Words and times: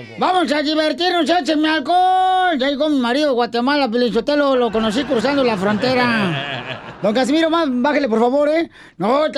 loco. 0.00 0.14
Vamos 0.18 0.52
a 0.52 0.62
divertirnos, 0.62 1.28
échenme 1.28 1.68
alcohol. 1.68 2.58
Ya 2.58 2.68
llegó 2.68 2.88
mi 2.88 2.98
marido 2.98 3.28
de 3.28 3.34
Guatemala, 3.34 3.88
Pelizotelo, 3.90 4.56
lo 4.56 4.70
conocí 4.70 5.04
cruzando 5.04 5.42
la 5.44 5.56
frontera. 5.56 6.96
Don 7.02 7.12
Casimiro, 7.14 7.50
más, 7.50 7.66
bájale, 7.70 8.08
por 8.08 8.18
favor, 8.18 8.48
¿eh? 8.48 8.70
No, 8.96 9.26
eh, 9.26 9.30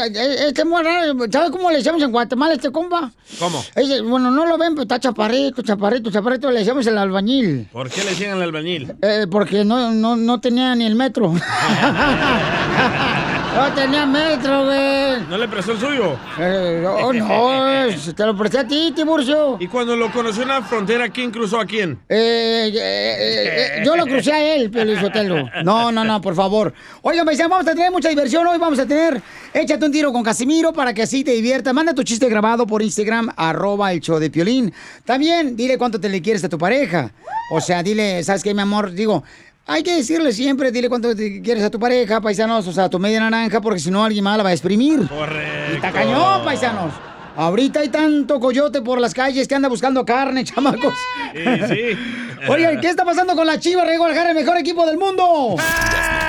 este 0.48 0.62
es 0.62 0.66
muy 0.66 0.82
raro. 0.82 1.14
¿Sabe 1.30 1.50
cómo 1.50 1.70
le 1.70 1.78
decíamos 1.78 2.02
en 2.02 2.12
Guatemala 2.12 2.52
a 2.52 2.56
este 2.56 2.70
compa? 2.70 3.10
¿Cómo? 3.38 3.64
Bueno, 4.08 4.30
no 4.30 4.46
lo 4.46 4.56
ven, 4.56 4.74
pero 4.74 4.82
está 4.82 5.00
chaparrito, 5.00 5.62
chaparrito, 5.62 6.10
chaparrito. 6.10 6.50
Le 6.50 6.60
decíamos 6.60 6.86
el 6.86 6.96
albañil. 6.96 7.68
¿Por 7.72 7.90
qué 7.90 8.04
le 8.04 8.10
decían 8.10 8.32
al 8.32 8.42
albañil? 8.42 8.94
Eh, 9.02 9.26
porque 9.30 9.64
no, 9.64 9.90
no, 9.90 10.14
no 10.16 10.40
tenía 10.40 10.74
ni 10.74 10.86
el 10.86 10.94
metro. 10.94 11.34
no 13.54 13.74
tenía 13.74 14.06
metro, 14.06 14.64
güey. 14.64 15.22
¿No 15.28 15.38
le 15.38 15.48
prestó 15.48 15.72
el 15.72 15.80
suyo? 15.80 16.18
Eh, 16.38 16.80
no, 16.82 17.12
no, 17.12 18.14
te 18.14 18.26
lo 18.26 18.36
presté 18.36 18.58
a 18.58 18.66
ti, 18.66 18.92
Tiburcio. 18.94 19.56
¿Y 19.60 19.66
cuando 19.66 19.96
lo 19.96 20.10
conoció 20.12 20.42
en 20.42 20.48
la 20.48 20.62
frontera, 20.62 21.08
quién 21.08 21.30
cruzó 21.30 21.60
a 21.60 21.66
quién? 21.66 21.98
Eh, 22.08 22.70
eh, 22.72 22.72
eh, 22.74 23.68
eh, 23.78 23.82
yo 23.84 23.96
lo 23.96 24.04
crucé 24.06 24.32
a 24.32 24.54
él, 24.54 24.70
Pelizotelo. 24.70 25.48
No, 25.64 25.90
no, 25.92 26.04
no, 26.04 26.20
por 26.20 26.34
favor. 26.34 26.72
Oigan, 27.02 27.24
paisanos, 27.26 27.50
vamos 27.50 27.66
a 27.66 27.74
tener 27.74 27.90
mucha 27.90 28.08
diversión. 28.08 28.46
Hoy 28.46 28.58
vamos 28.58 28.78
a 28.78 28.86
tener 28.86 29.22
Échate 29.54 29.86
un 29.86 29.92
tiro 29.92 30.12
con 30.12 30.22
Casimiro 30.22 30.72
para 30.74 30.92
que 30.92 31.02
así 31.02 31.24
te 31.24 31.32
diviertas. 31.32 31.72
Manda 31.72 31.94
tu 31.94 32.02
chiste 32.02 32.28
grabado 32.28 32.66
por 32.66 32.82
Instagram, 32.82 33.30
arroba 33.34 33.92
el 33.92 34.00
show 34.00 34.18
de 34.18 34.30
Piolín. 34.30 34.72
También 35.06 35.56
dile 35.56 35.78
cuánto 35.78 35.98
te 35.98 36.08
le 36.08 36.20
quieres 36.20 36.44
a 36.44 36.50
tu 36.50 36.58
pareja. 36.58 37.10
O 37.50 37.60
sea, 37.60 37.82
dile, 37.82 38.22
¿sabes 38.24 38.42
qué, 38.42 38.52
mi 38.52 38.60
amor? 38.60 38.92
Digo, 38.92 39.24
hay 39.70 39.82
que 39.82 39.94
decirle 39.96 40.32
siempre, 40.32 40.72
dile 40.72 40.88
cuánto 40.88 41.14
te 41.14 41.42
quieres 41.42 41.62
a 41.62 41.70
tu 41.70 41.78
pareja, 41.78 42.22
paisanos. 42.22 42.66
O 42.66 42.72
sea, 42.72 42.84
a 42.84 42.88
tu 42.88 42.98
media 42.98 43.20
naranja, 43.20 43.60
porque 43.60 43.78
si 43.78 43.90
no 43.90 44.02
alguien 44.02 44.24
más 44.24 44.38
la 44.38 44.42
va 44.42 44.48
a 44.48 44.52
exprimir. 44.52 45.06
Correcto. 45.06 45.72
Y 45.72 45.74
está 45.76 45.92
cañón, 45.92 46.42
paisanos. 46.42 46.94
Ahorita 47.36 47.80
hay 47.80 47.90
tanto 47.90 48.40
coyote 48.40 48.80
por 48.80 48.98
las 48.98 49.12
calles 49.12 49.46
que 49.46 49.54
anda 49.54 49.68
buscando 49.68 50.06
carne, 50.06 50.42
chamacos. 50.44 50.94
Sí, 51.34 51.44
sí. 51.68 51.98
Oigan, 52.48 52.80
¿qué 52.80 52.88
está 52.88 53.04
pasando 53.04 53.36
con 53.36 53.46
la 53.46 53.60
Chivas 53.60 53.86
Rey 53.86 53.98
Guadalajara, 53.98 54.30
el 54.30 54.36
mejor 54.36 54.56
equipo 54.56 54.86
del 54.86 54.96
mundo? 54.96 55.56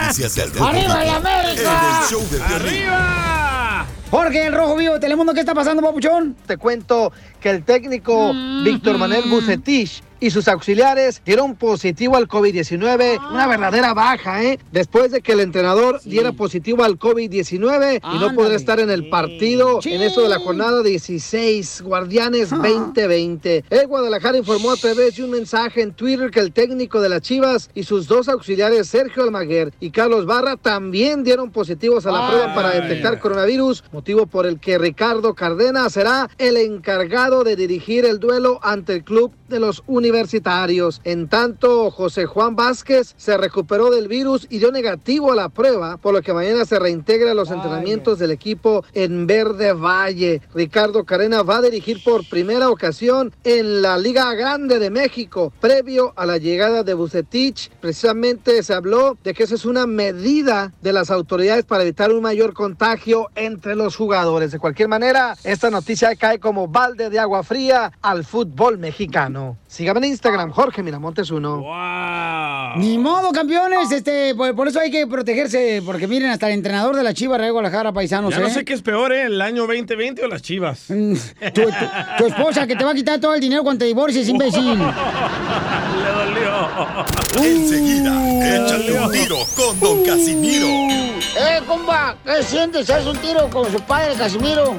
Noticias 0.01 0.35
del 0.35 0.51
¡Arriba 0.61 1.03
la 1.05 1.15
América! 1.15 1.81
En 1.81 2.03
el 2.03 2.09
show 2.09 2.21
de 2.29 2.37
Piolín. 2.39 2.89
¡Arriba! 2.89 3.85
Jorge, 4.11 4.47
el 4.47 4.53
Rojo 4.53 4.75
Vivo 4.75 4.95
de 4.95 4.99
Telemundo, 4.99 5.33
¿qué 5.33 5.39
está 5.39 5.53
pasando, 5.53 5.81
papuchón? 5.81 6.35
Te 6.45 6.57
cuento 6.57 7.13
que 7.39 7.51
el 7.51 7.63
técnico 7.63 8.33
Víctor 8.63 8.97
Manuel 8.97 9.29
Bucetich 9.29 10.01
y 10.19 10.31
sus 10.31 10.47
auxiliares 10.47 11.21
dieron 11.25 11.55
positivo 11.55 12.15
al 12.15 12.27
COVID-19. 12.27 13.19
Una 13.31 13.47
verdadera 13.47 13.93
baja, 13.93 14.43
¿eh? 14.43 14.59
Después 14.71 15.11
de 15.11 15.21
que 15.21 15.33
el 15.33 15.39
entrenador 15.39 16.01
diera 16.03 16.31
positivo 16.33 16.83
al 16.83 16.97
COVID-19 16.99 18.01
y 18.13 18.19
no 18.19 18.33
podrá 18.33 18.55
estar 18.55 18.79
en 18.79 18.89
el 18.89 19.09
partido 19.09 19.81
Sí. 19.81 19.93
en 19.93 20.01
eso 20.01 20.21
de 20.21 20.29
la 20.29 20.39
jornada 20.39 20.83
16, 20.83 21.81
Guardianes 21.81 22.49
2020. 22.49 23.63
El 23.69 23.87
Guadalajara 23.87 24.37
informó 24.37 24.71
a 24.71 24.75
través 24.75 25.15
de 25.15 25.23
un 25.23 25.31
mensaje 25.31 25.81
en 25.81 25.93
Twitter 25.93 26.31
que 26.31 26.39
el 26.39 26.51
técnico 26.51 27.01
de 27.01 27.09
las 27.09 27.21
Chivas 27.21 27.69
y 27.73 27.83
sus 27.83 28.07
dos 28.07 28.27
auxiliares, 28.29 28.87
Sergio 28.87 29.23
Almaguer 29.23 29.73
y 29.79 29.91
Carlos 29.91 30.25
Barra, 30.25 30.57
también 30.57 31.23
dieron 31.23 31.51
positivos 31.51 32.05
a 32.05 32.11
la 32.11 32.25
Ay. 32.25 32.31
prueba 32.31 32.55
para 32.55 32.69
detectar 32.71 33.19
coronavirus, 33.19 33.83
motivo 33.91 34.25
por 34.27 34.45
el 34.45 34.59
que 34.59 34.77
Ricardo 34.77 35.33
Cardena 35.33 35.89
será 35.89 36.29
el 36.37 36.57
encargado 36.57 37.43
de 37.43 37.55
dirigir 37.55 38.05
el 38.05 38.19
duelo 38.19 38.59
ante 38.63 38.93
el 38.93 39.03
club 39.03 39.31
de 39.47 39.59
los 39.59 39.83
universitarios. 40.09 41.01
En 41.03 41.27
tanto, 41.27 41.91
José 41.91 42.25
Juan 42.25 42.55
Vázquez 42.55 43.13
se 43.17 43.37
recuperó 43.37 43.89
del 43.89 44.07
virus 44.07 44.47
y 44.49 44.59
dio 44.59 44.71
negativo 44.71 45.31
a 45.31 45.35
la 45.35 45.49
prueba, 45.49 45.97
por 45.97 46.13
lo 46.13 46.21
que 46.21 46.33
mañana 46.33 46.65
se 46.65 46.79
reintegra 46.79 47.31
a 47.31 47.33
los 47.33 47.51
entrenamientos 47.51 48.19
del 48.19 48.31
equipo 48.31 48.83
en 48.93 49.27
Verde 49.27 49.73
Valle. 49.73 50.41
Ricardo 50.53 51.03
Carena 51.05 51.43
va 51.43 51.57
a 51.57 51.61
dirigir 51.61 52.03
por 52.03 52.27
primera 52.27 52.69
ocasión 52.69 53.33
en 53.43 53.81
la 53.81 53.97
Liga 53.97 54.33
Grande 54.33 54.79
de 54.79 54.89
México, 54.89 55.53
previo 55.59 56.13
a 56.15 56.25
la 56.25 56.37
llegada 56.37 56.83
de 56.83 56.93
Bucetich. 56.93 57.69
Precisamente 57.79 58.63
se 58.63 58.73
habló 58.73 59.17
de 59.23 59.33
que 59.33 59.43
esa 59.43 59.55
es 59.55 59.65
una 59.65 59.85
medida 59.87 60.73
de 60.81 60.93
las 60.93 61.11
autoridades 61.11 61.65
para 61.65 61.83
evitar 61.83 62.11
un 62.11 62.21
mayor 62.21 62.53
contagio 62.53 63.29
entre 63.35 63.75
los 63.75 63.95
jugadores. 63.95 64.51
De 64.51 64.59
cualquier 64.59 64.87
manera, 64.87 65.35
esta 65.43 65.69
noticia 65.69 66.15
cae 66.15 66.39
como 66.39 66.67
balde 66.67 67.09
de 67.09 67.19
agua 67.19 67.43
fría 67.43 67.91
al 68.01 68.25
fútbol 68.25 68.77
mexicano. 68.77 69.57
Síganme 69.71 69.99
en 69.99 70.05
Instagram, 70.13 70.49
Jorge 70.51 70.81
Miramontes 70.81 71.29
uno. 71.29 71.57
¡Wow! 71.59 72.77
Ni 72.77 72.97
modo, 72.97 73.31
campeones, 73.31 73.91
este, 73.91 74.33
por, 74.33 74.55
por 74.55 74.67
eso 74.67 74.79
hay 74.79 74.89
que 74.89 75.05
protegerse, 75.05 75.83
porque 75.85 76.07
miren, 76.07 76.31
hasta 76.31 76.47
el 76.47 76.53
entrenador 76.55 76.95
de 76.95 77.03
la 77.03 77.13
Chivas 77.13 77.39
Rey 77.39 77.51
Guadalajara, 77.51 77.93
paisanos, 77.93 78.33
Ya 78.33 78.39
no 78.39 78.47
¿eh? 78.47 78.49
sé 78.51 78.65
qué 78.65 78.73
es 78.73 78.81
peor, 78.81 79.13
¿eh? 79.13 79.25
¿El 79.27 79.39
año 79.39 79.67
2020 79.67 80.23
o 80.25 80.27
las 80.27 80.41
chivas? 80.41 80.85
Mm, 80.89 81.13
Tu, 81.53 81.61
tu- 81.61 81.69
tu 82.17 82.25
esposa 82.25 82.65
que 82.65 82.75
te 82.75 82.83
va 82.83 82.91
a 82.91 82.95
quitar 82.95 83.19
todo 83.19 83.35
el 83.35 83.39
dinero 83.41 83.61
cuando 83.61 83.79
te 83.79 83.85
divorcies, 83.85 84.27
imbécil. 84.27 84.65
Le 84.79 86.09
dolió. 86.15 87.45
Enseguida, 87.47 88.55
échate 88.65 88.99
un 88.99 89.11
tiro 89.11 89.37
con 89.55 89.79
Don 89.79 90.03
Casimiro. 90.03 90.65
¡Eh, 90.67 91.61
compa! 91.67 92.15
¿Qué 92.25 92.41
sientes? 92.41 92.89
¿Haz 92.89 93.05
un 93.05 93.17
tiro 93.17 93.47
con 93.51 93.71
su 93.71 93.79
padre, 93.81 94.15
Casimiro? 94.15 94.75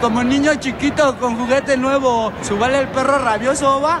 Como 0.00 0.22
niño 0.24 0.54
chiquito 0.54 1.18
con 1.18 1.36
juguete 1.36 1.76
nuevo, 1.76 2.32
¿subale 2.40 2.78
el 2.78 2.88
perro 2.88 3.18
rabioso, 3.18 3.82
va? 3.82 4.00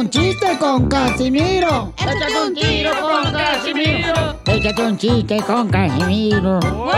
Un 0.00 0.08
chiste 0.10 0.56
con 0.58 0.88
Casimiro! 0.88 1.92
¡Échate 1.98 2.40
un 2.46 2.54
tiro 2.54 2.90
con 3.00 3.32
Casimiro! 3.32 4.40
¡Échate 4.46 4.82
un 4.82 4.96
chiste 4.96 5.36
con 5.46 5.68
Casimiro! 5.68 6.58
¡Wow! 6.60 6.92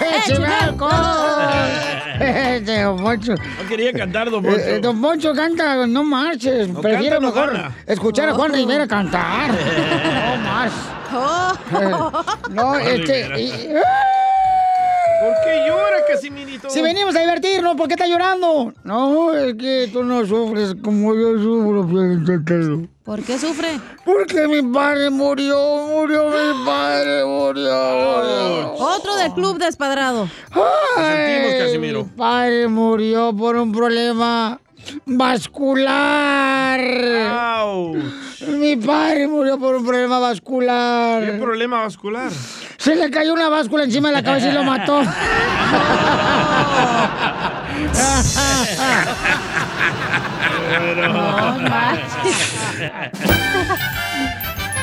¡Échame 0.00 0.46
alcohol! 0.46 0.90
Este, 2.22 2.82
don 2.82 2.96
Poncho. 3.02 3.32
No 3.34 3.68
quería 3.68 3.92
cantar, 3.92 4.30
don 4.30 4.44
Eh, 4.46 4.48
eh, 4.50 4.52
Poncho. 4.54 4.80
don 4.80 5.00
Poncho 5.02 5.34
canta, 5.34 5.86
no 5.88 6.04
marches. 6.04 6.68
No 6.68 6.80
Prefiero 6.80 7.18
canta, 7.20 7.26
no 7.28 7.34
mejor 7.34 7.52
gana. 7.56 7.76
escuchar 7.86 8.28
a 8.28 8.34
Juan 8.34 8.52
Rivera 8.52 8.86
cantar. 8.86 9.50
No 10.30 10.36
más. 10.44 10.72
No, 12.50 12.62
Juan 12.68 12.80
este. 12.82 13.28
Rivera. 13.28 13.40
y- 13.40 13.68
¿Por 15.22 15.34
qué 15.44 15.64
llora, 15.68 16.04
Casimirito? 16.08 16.68
Si 16.68 16.82
venimos 16.82 17.14
a 17.14 17.20
divertirnos, 17.20 17.76
¿por 17.76 17.86
qué 17.86 17.94
está 17.94 18.08
llorando? 18.08 18.72
No, 18.82 19.32
es 19.32 19.54
que 19.54 19.88
tú 19.92 20.02
no 20.02 20.26
sufres 20.26 20.74
como 20.82 21.14
yo 21.14 21.38
sufro. 21.38 21.86
¿Por 23.04 23.22
qué 23.22 23.38
sufre? 23.38 23.78
Porque 24.04 24.48
mi 24.48 24.62
padre 24.72 25.10
murió, 25.10 25.56
murió 25.86 26.24
mi 26.28 26.64
padre, 26.66 27.24
murió. 27.24 27.72
murió. 27.72 28.72
Otro 28.74 29.14
del 29.14 29.32
club 29.32 29.58
despadrado. 29.58 30.28
sentimos, 30.96 31.52
Ay, 31.52 31.58
Casimiro. 31.58 32.04
Mi 32.04 32.10
padre 32.10 32.66
murió 32.66 33.32
por 33.36 33.54
un 33.56 33.70
problema 33.70 34.60
vascular. 35.06 36.80
Mi 38.48 38.76
padre 38.76 39.26
murió 39.28 39.58
por 39.58 39.76
un 39.76 39.84
problema 39.84 40.18
vascular. 40.18 41.24
¿Qué 41.24 41.32
problema 41.32 41.82
vascular? 41.82 42.30
Se 42.78 42.96
le 42.96 43.10
cayó 43.10 43.32
una 43.32 43.48
báscula 43.48 43.84
encima 43.84 44.08
de 44.08 44.14
la 44.14 44.22
cabeza 44.22 44.48
y 44.48 44.52
lo 44.52 44.64
mató. 44.64 45.02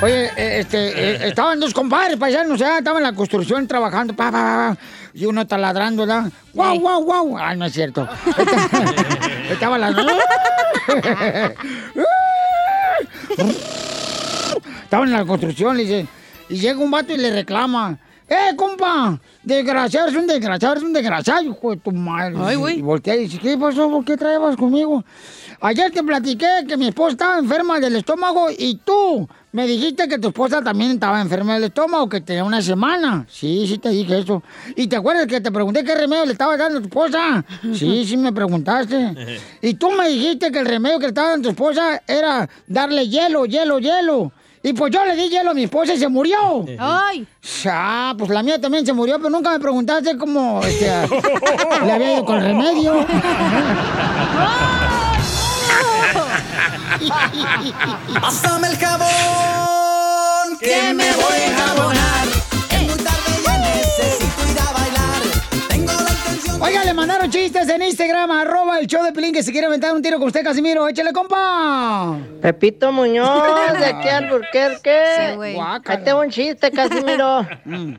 Oye, 0.02 0.32
eh, 0.38 0.60
este, 0.60 0.78
eh, 0.78 1.28
estaban 1.28 1.60
dos 1.60 1.74
compadres 1.74 2.16
paisanos, 2.18 2.58
ya 2.58 2.78
estaban 2.78 3.04
en 3.04 3.12
la 3.12 3.14
construcción 3.14 3.68
trabajando, 3.68 4.16
pa, 4.16 4.32
pa, 4.32 4.32
pa, 4.32 4.76
pa, 4.76 4.78
y 5.20 5.26
uno 5.26 5.46
taladrando, 5.46 6.06
¿verdad? 6.06 6.32
¡Guau, 6.54 6.80
guau, 6.80 7.04
guau! 7.04 7.38
Ay, 7.38 7.58
no 7.58 7.66
es 7.66 7.74
cierto. 7.74 8.08
Estaba 9.52 9.78
la... 9.78 9.90
Estaban 14.84 15.10
en 15.10 15.14
la 15.14 15.26
construcción, 15.26 15.76
le 15.76 15.84
dice, 15.84 16.08
y 16.48 16.56
llega 16.56 16.80
un 16.80 16.90
vato 16.90 17.12
y 17.12 17.18
le 17.18 17.32
reclama. 17.32 18.00
¡Eh, 18.30 18.56
compa! 18.56 19.20
Desgraciado, 19.44 20.08
es 20.08 20.16
un 20.16 20.26
desgraciado, 20.26 20.76
es 20.76 20.84
un 20.84 20.94
desgraciado, 20.94 21.42
hijo 21.42 21.72
de 21.72 21.78
tu 21.78 21.92
madre. 21.92 22.36
Ay, 22.40 22.56
güey. 22.56 22.80
Y 22.80 22.82
voltea 22.82 23.18
y 23.18 23.24
dice, 23.24 23.40
¿qué 23.40 23.58
pasó? 23.58 23.90
¿Por 23.90 24.06
qué 24.06 24.16
traebas 24.16 24.56
conmigo? 24.56 25.04
Ayer 25.60 25.92
te 25.92 26.02
platiqué 26.02 26.48
que 26.66 26.78
mi 26.78 26.88
esposa 26.88 27.12
estaba 27.12 27.40
enferma 27.40 27.82
del 27.82 27.98
estómago 27.98 28.48
y 28.58 28.76
tú 28.86 29.28
Me 29.52 29.66
dijiste 29.66 30.08
que 30.08 30.20
tu 30.20 30.28
esposa 30.28 30.62
también 30.62 30.92
estaba 30.92 31.20
enferma 31.20 31.56
del 31.56 31.64
estómago, 31.64 32.08
que 32.08 32.22
tenía 32.22 32.44
una 32.44 32.62
semana. 32.62 33.26
Sí, 33.28 33.66
sí 33.68 33.80
te 33.80 33.90
dije 33.90 34.20
eso. 34.20 34.44
¿Y 34.76 34.86
te 34.86 34.96
acuerdas 34.96 35.26
que 35.26 35.42
te 35.42 35.52
pregunté 35.52 35.84
qué 35.84 35.96
remedio 35.96 36.26
le 36.26 36.34
estaba 36.34 36.56
dando 36.56 36.78
a 36.78 36.82
tu 36.82 36.88
esposa? 36.88 37.44
Sí, 37.74 38.06
sí 38.08 38.16
me 38.16 38.32
preguntaste. 38.32 39.40
Y 39.62 39.74
tú 39.74 39.92
me 39.92 40.08
dijiste 40.08 40.52
que 40.52 40.60
el 40.60 40.66
remedio 40.66 41.00
que 41.00 41.06
le 41.06 41.10
estaba 41.10 41.30
dando 41.30 41.50
a 41.50 41.52
tu 41.52 41.56
esposa 41.56 42.02
era 42.08 42.48
darle 42.68 43.08
hielo, 43.08 43.46
hielo, 43.46 43.80
hielo. 43.80 44.32
Y 44.62 44.74
pues 44.74 44.92
yo 44.92 45.04
le 45.06 45.16
di 45.16 45.30
hielo 45.30 45.52
a 45.52 45.54
mi 45.54 45.64
esposa 45.64 45.94
y 45.94 45.98
se 45.98 46.08
murió. 46.08 46.66
¡Ay! 46.80 47.26
Ya, 47.64 48.14
pues 48.18 48.30
la 48.30 48.44
mía 48.44 48.62
también 48.62 48.86
se 48.86 48.94
murió, 48.94 49.18
pero 49.18 49.30
nunca 49.30 49.52
me 49.52 49.60
preguntaste 49.60 50.18
cómo 50.18 50.62
este, 50.64 50.92
le 51.86 51.92
había 51.92 52.14
ido 52.14 52.26
con 52.26 52.38
el 52.38 52.44
remedio. 52.44 53.06
Pásame 58.22 58.68
el 58.68 58.78
jabón 58.78 60.58
que 60.60 60.94
me 60.94 61.12
voy 61.14 61.42
a 61.48 61.58
jabonar. 61.58 62.28
Es 62.72 62.82
muy 62.84 62.98
tarde 62.98 63.32
ya 63.46 63.58
necesito 63.60 64.52
ir 64.52 64.60
a 64.60 64.74
bailar. 64.74 65.22
Tengo 65.70 65.94
la 65.94 66.10
intención. 66.10 66.62
Oiga, 66.62 66.84
le 66.84 66.94
mandaron 66.94 67.30
chistes 67.30 67.70
en 67.70 67.84
Instagram, 67.84 68.32
arroba 68.32 68.80
el 68.80 68.88
show 68.88 69.04
de 69.04 69.12
Pelín, 69.12 69.34
que 69.34 69.44
se 69.44 69.52
quiere 69.52 69.68
aventar 69.68 69.94
un 69.94 70.02
tiro 70.02 70.18
con 70.18 70.28
usted, 70.28 70.44
Casimiro. 70.44 70.88
Échale, 70.88 71.14
compa. 71.14 72.18
Pepito 72.42 72.92
Muñoz, 72.92 73.80
de 73.80 73.86
aquí 73.86 74.10
al 74.10 74.30
Burquerque. 74.30 75.02
Sí, 75.18 75.36
güey. 75.36 75.58
Ahí 75.86 75.98
tengo 76.04 76.22
un 76.22 76.30
chiste, 76.30 76.72
Casimiro. 76.72 77.46
Mm. 77.66 77.94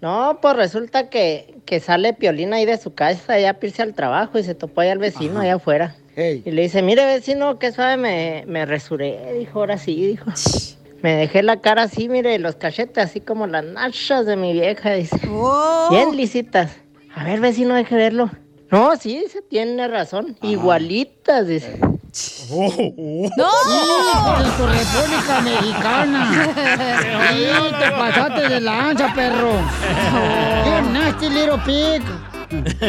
No, 0.00 0.38
pues 0.42 0.54
resulta 0.56 1.08
que, 1.08 1.54
que 1.64 1.80
sale 1.80 2.12
Piolina 2.12 2.56
ahí 2.56 2.66
de 2.66 2.76
su 2.76 2.94
casa, 2.94 3.38
ya 3.38 3.50
a 3.50 3.56
irse 3.62 3.80
al 3.80 3.94
trabajo 3.94 4.38
y 4.38 4.44
se 4.44 4.54
topó 4.54 4.82
allá 4.82 4.92
al 4.92 4.98
vecino 4.98 5.40
allá 5.40 5.54
afuera. 5.54 5.94
Ey. 6.16 6.42
Y 6.44 6.50
le 6.50 6.62
dice, 6.62 6.82
mire 6.82 7.04
vecino, 7.04 7.58
qué 7.58 7.72
suave 7.72 7.96
me, 7.96 8.44
me 8.46 8.66
resuré, 8.66 9.34
dijo, 9.38 9.60
ahora 9.60 9.78
sí, 9.78 9.94
dijo. 9.94 10.30
Me 11.02 11.16
dejé 11.16 11.42
la 11.42 11.60
cara 11.60 11.82
así, 11.82 12.08
mire, 12.08 12.38
los 12.38 12.54
cachetes 12.56 13.04
así 13.04 13.20
como 13.20 13.46
las 13.46 13.62
nachas 13.62 14.24
de 14.24 14.36
mi 14.36 14.54
vieja, 14.54 14.92
dice. 14.92 15.20
Oh. 15.30 15.88
Bien 15.90 16.16
lisitas. 16.16 16.78
A 17.14 17.24
ver, 17.24 17.40
vecino, 17.40 17.74
deje 17.74 17.94
verlo. 17.94 18.30
No, 18.70 18.96
sí, 18.96 19.20
dice, 19.20 19.42
tiene 19.42 19.86
razón. 19.86 20.34
Igualitas, 20.40 21.46
dice. 21.46 21.78
¡No! 22.50 23.48
¡Hijo 24.10 24.42
de 24.42 24.50
tu 24.56 24.66
República 24.66 25.40
Mexicana! 25.42 26.48
¡Sí, 27.30 27.46
te 27.78 27.90
pasaste 27.90 28.48
de 28.48 28.60
lanza, 28.60 29.12
perro! 29.14 29.52
¡Qué 30.64 30.90
nasty 30.90 31.28
little 31.28 31.58
pig! 31.66 32.02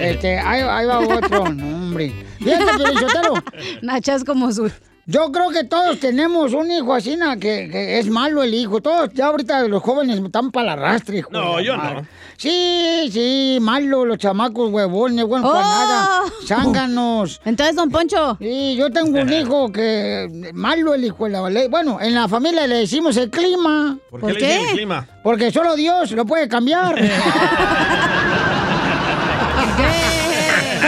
Este, 0.00 0.38
ahí, 0.38 0.60
ahí 0.62 0.86
va 0.86 0.98
otro, 1.00 1.48
no, 1.52 1.66
hombre. 1.76 2.12
Fíjate, 2.38 2.64
Piolichotelo, 2.76 3.34
Nachas 3.82 4.24
como 4.24 4.50
su... 4.52 4.70
yo 5.06 5.30
creo 5.32 5.50
que 5.50 5.64
todos 5.64 5.98
tenemos 6.00 6.52
un 6.54 6.70
hijo 6.70 6.94
así, 6.94 7.16
na, 7.16 7.36
que, 7.36 7.68
que 7.70 7.98
es 7.98 8.08
malo 8.08 8.42
el 8.42 8.54
hijo. 8.54 8.80
Todos, 8.80 9.10
ya 9.12 9.26
ahorita 9.26 9.62
los 9.68 9.82
jóvenes 9.82 10.18
están 10.20 10.50
para 10.50 10.68
la 10.68 10.76
rastre, 10.76 11.18
hijo. 11.18 11.30
No, 11.32 11.60
yo 11.60 11.76
madre. 11.76 11.94
no. 12.02 12.06
Sí, 12.36 13.08
sí, 13.12 13.58
malo, 13.60 14.04
los 14.04 14.18
chamacos 14.18 14.68
huevones, 14.72 15.24
bueno, 15.26 15.48
Oh. 15.48 15.52
para 15.52 15.68
nada. 15.68 16.20
Zánganos. 16.44 17.40
Entonces, 17.44 17.76
don 17.76 17.88
Poncho. 17.90 18.36
Sí, 18.40 18.74
yo 18.76 18.90
tengo 18.90 19.20
un 19.20 19.32
hijo 19.32 19.70
que 19.70 20.50
malo 20.52 20.94
el 20.94 21.04
hijo 21.04 21.26
de 21.26 21.30
la. 21.30 21.68
Bueno, 21.68 22.00
en 22.00 22.14
la 22.16 22.26
familia 22.26 22.66
le 22.66 22.76
decimos 22.78 23.16
el 23.16 23.30
clima, 23.30 23.96
¿Por, 24.10 24.20
¿Por 24.20 24.32
qué, 24.34 24.40
le 24.40 24.60
el 24.62 24.70
clima? 24.76 25.06
porque 25.22 25.52
solo 25.52 25.76
Dios 25.76 26.10
lo 26.12 26.26
puede 26.26 26.48
cambiar. 26.48 26.96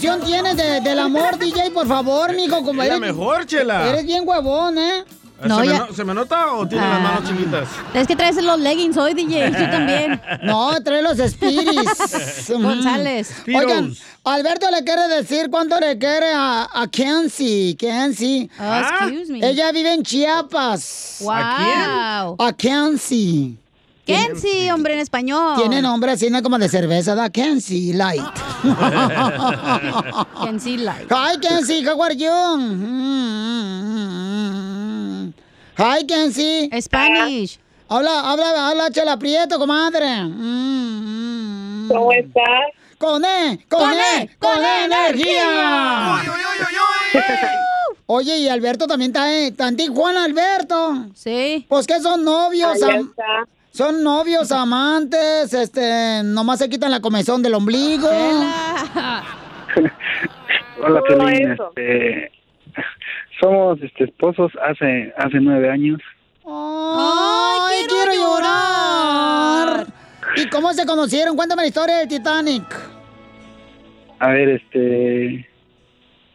canción 0.00 0.20
tiene 0.20 0.54
de- 0.54 0.80
del 0.82 0.98
amor, 0.98 1.38
DJ? 1.38 1.70
Por 1.70 1.86
favor, 1.88 2.34
mijo, 2.34 2.56
como 2.62 2.82
Es 2.82 2.88
la 2.88 2.96
eres, 2.96 3.00
mejor, 3.00 3.46
Chela. 3.46 3.88
eres 3.88 4.04
bien 4.04 4.22
huevón, 4.26 4.76
¿eh? 4.78 5.04
No, 5.44 5.56
¿Se, 5.60 5.66
me 5.66 5.72
ya- 5.72 5.78
no- 5.78 5.92
¿Se 5.94 6.04
me 6.04 6.14
nota 6.14 6.52
o 6.54 6.66
tiene 6.66 6.86
las 6.86 6.96
Ah. 6.98 7.00
manos 7.00 7.28
chiquitas? 7.30 7.68
Es 7.94 8.06
que 8.06 8.16
traes 8.16 8.36
los 8.42 8.58
leggings 8.58 8.96
hoy, 8.96 9.12
DJ. 9.14 9.50
Tú 9.50 9.56
también. 9.70 10.20
No, 10.42 10.70
trae 10.82 11.02
los 11.02 11.18
Spiris. 11.18 12.48
González. 12.48 13.28
Spiros. 13.40 13.62
Oigan, 13.64 13.94
Alberto 14.24 14.70
le 14.70 14.82
quiere 14.84 15.08
decir 15.08 15.48
cuánto 15.50 15.78
le 15.78 15.98
quiere 15.98 16.32
a, 16.34 16.68
a 16.72 16.86
Kenzie. 16.88 17.76
Kenzie. 17.76 18.48
Oh, 18.58 18.74
excuse 18.76 19.30
me. 19.32 19.46
Ella 19.46 19.72
vive 19.72 19.92
en 19.94 20.02
Chiapas. 20.02 21.18
Wow. 21.20 22.36
A 22.38 22.52
Kenzie. 22.56 23.56
Kenzie, 24.06 24.72
hombre, 24.72 24.94
en 24.94 25.00
español. 25.00 25.56
Tiene 25.56 25.82
nombre 25.82 26.12
así, 26.12 26.30
no 26.30 26.40
como 26.42 26.58
de 26.58 26.68
cerveza, 26.68 27.14
da 27.16 27.28
Kenzie 27.28 27.92
Light. 27.92 28.22
Kenzie 30.44 30.78
Light. 30.78 31.06
Hi, 31.10 31.36
Kenzie, 31.38 31.82
how 31.84 32.00
are 32.00 32.14
you? 32.14 32.30
Mm. 34.46 35.32
Hi, 35.78 36.04
Kenzie. 36.04 36.70
Spanish. 36.80 37.58
Habla, 37.88 38.20
habla, 38.32 38.68
habla, 38.70 38.90
Chela 38.90 39.16
Prieto, 39.18 39.58
comadre. 39.58 40.24
Mm. 40.24 41.88
¿Cómo 41.88 42.12
estás? 42.12 42.72
Con 42.98 43.24
E, 43.24 43.64
con, 43.68 43.92
E, 43.92 44.30
con 44.38 44.64
E 44.64 44.84
energía. 44.84 46.22
Oye, 48.06 48.38
y 48.38 48.48
Alberto 48.48 48.86
también 48.86 49.10
está, 49.10 49.30
en- 49.32 49.52
está 49.52 49.68
en 49.68 49.76
Tijuana, 49.76 50.24
Alberto. 50.24 51.06
Sí. 51.14 51.66
Pues 51.68 51.86
que 51.86 52.00
son 52.00 52.24
novios, 52.24 52.82
Ahí 52.82 53.00
está. 53.00 53.46
Son 53.76 54.02
novios, 54.02 54.50
amantes, 54.52 55.52
este, 55.52 56.22
nomás 56.24 56.58
se 56.58 56.68
quitan 56.68 56.90
la 56.90 57.00
comezón 57.00 57.42
del 57.42 57.54
ombligo. 57.54 58.08
¿Cómo 58.08 58.42
Hola, 61.18 61.32
eso? 61.32 61.72
Este, 61.76 62.32
somos 63.40 63.80
este, 63.82 64.04
esposos 64.04 64.52
hace 64.62 65.12
hace 65.18 65.38
nueve 65.40 65.70
años. 65.70 66.00
Ay, 66.46 67.84
quiero, 67.88 68.12
llorar. 68.14 69.86
¿Y 70.36 70.48
cómo 70.48 70.72
se 70.72 70.86
conocieron? 70.86 71.36
Cuéntame 71.36 71.62
la 71.62 71.68
historia 71.68 71.96
del 71.98 72.08
Titanic. 72.08 72.64
A 74.18 74.28
ver, 74.28 74.48
este... 74.50 75.48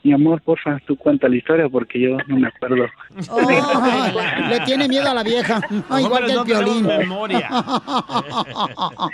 Mi 0.04 0.14
amor, 0.14 0.42
porfa, 0.42 0.80
tú 0.88 0.96
cuenta 0.98 1.28
la 1.30 1.36
historia 1.36 1.70
porque 1.70 2.00
yo 2.00 2.18
no 2.28 2.38
me 2.38 2.48
acuerdo. 2.48 2.86
Ay, 3.30 4.48
le 4.50 4.60
tiene 4.62 4.88
miedo 4.88 5.08
a 5.10 5.14
la 5.14 5.24
vieja. 5.24 5.62
Ay, 5.90 6.06
igual 6.06 6.26
que 6.26 6.32
el 6.32 6.38
no 6.38 6.44
violín. 6.46 6.88
memoria. 6.88 7.50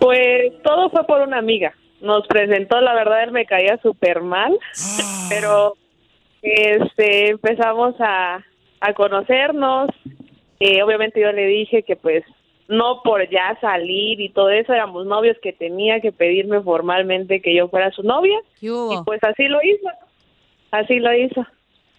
Pues 0.00 0.52
todo 0.62 0.90
fue 0.90 1.04
por 1.06 1.22
una 1.22 1.38
amiga. 1.38 1.72
Nos 2.00 2.24
presentó, 2.28 2.80
la 2.80 2.94
verdad, 2.94 3.24
él 3.24 3.32
me 3.32 3.46
caía 3.46 3.76
súper 3.82 4.20
mal, 4.22 4.56
pero 5.28 5.74
este 6.42 7.30
empezamos 7.30 7.96
a, 7.98 8.36
a 8.80 8.92
conocernos. 8.94 9.88
Eh, 10.60 10.84
obviamente 10.84 11.20
yo 11.20 11.32
le 11.32 11.46
dije 11.46 11.82
que 11.82 11.96
pues 11.96 12.22
no 12.68 13.02
por 13.02 13.28
ya 13.30 13.58
salir 13.60 14.20
y 14.20 14.28
todo 14.28 14.50
eso, 14.50 14.72
éramos 14.72 15.06
novios 15.06 15.36
que 15.42 15.52
tenía 15.52 16.00
que 16.00 16.12
pedirme 16.12 16.60
formalmente 16.60 17.40
que 17.40 17.54
yo 17.54 17.68
fuera 17.68 17.90
su 17.90 18.02
novia 18.02 18.38
¿Qué 18.60 18.66
y 18.66 19.04
pues 19.04 19.22
así 19.24 19.48
lo 19.48 19.58
hizo. 19.62 19.88
Así 20.70 20.98
lo 20.98 21.14
hizo. 21.14 21.46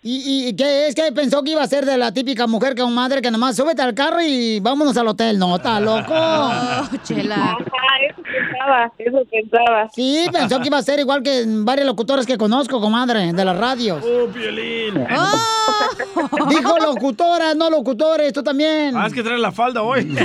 ¿Y, 0.01 0.47
y 0.47 0.55
qué 0.55 0.87
es 0.87 0.95
que 0.95 1.11
pensó 1.11 1.43
que 1.43 1.51
iba 1.51 1.61
a 1.61 1.67
ser 1.67 1.85
de 1.85 1.97
la 1.97 2.13
típica 2.13 2.47
mujer 2.47 2.73
que 2.73 2.81
un 2.83 2.93
madre 2.95 3.21
que 3.21 3.29
nomás 3.31 3.57
súbete 3.57 3.81
al 3.81 3.93
carro 3.93 4.21
y 4.21 4.61
vámonos 4.61 4.95
al 4.95 5.07
hotel? 5.09 5.37
No, 5.37 5.57
está 5.57 5.77
loco. 5.81 6.13
Oh, 6.13 6.83
chela. 7.03 7.35
Ajá, 7.35 7.57
eso 8.09 8.21
pensaba, 8.23 8.91
eso 8.97 9.17
pensaba. 9.29 9.89
Sí, 9.93 10.25
pensó 10.31 10.59
que 10.61 10.67
iba 10.67 10.77
a 10.77 10.83
ser 10.83 10.99
igual 10.99 11.21
que 11.21 11.43
varios 11.47 11.85
locutores 11.85 12.25
que 12.25 12.37
conozco, 12.37 12.79
comadre, 12.79 13.33
de 13.33 13.45
las 13.45 13.57
radios. 13.57 14.01
¡Oh, 14.05 14.27
Piolín! 14.31 15.05
Oh. 15.17 16.47
Dijo 16.49 16.77
locutoras, 16.79 17.55
no 17.57 17.69
locutores, 17.69 18.31
tú 18.31 18.41
también. 18.41 18.95
Ah, 18.95 19.05
es 19.07 19.13
que 19.13 19.21
trae 19.21 19.37
la 19.37 19.51
falda 19.51 19.81
hoy. 19.83 20.15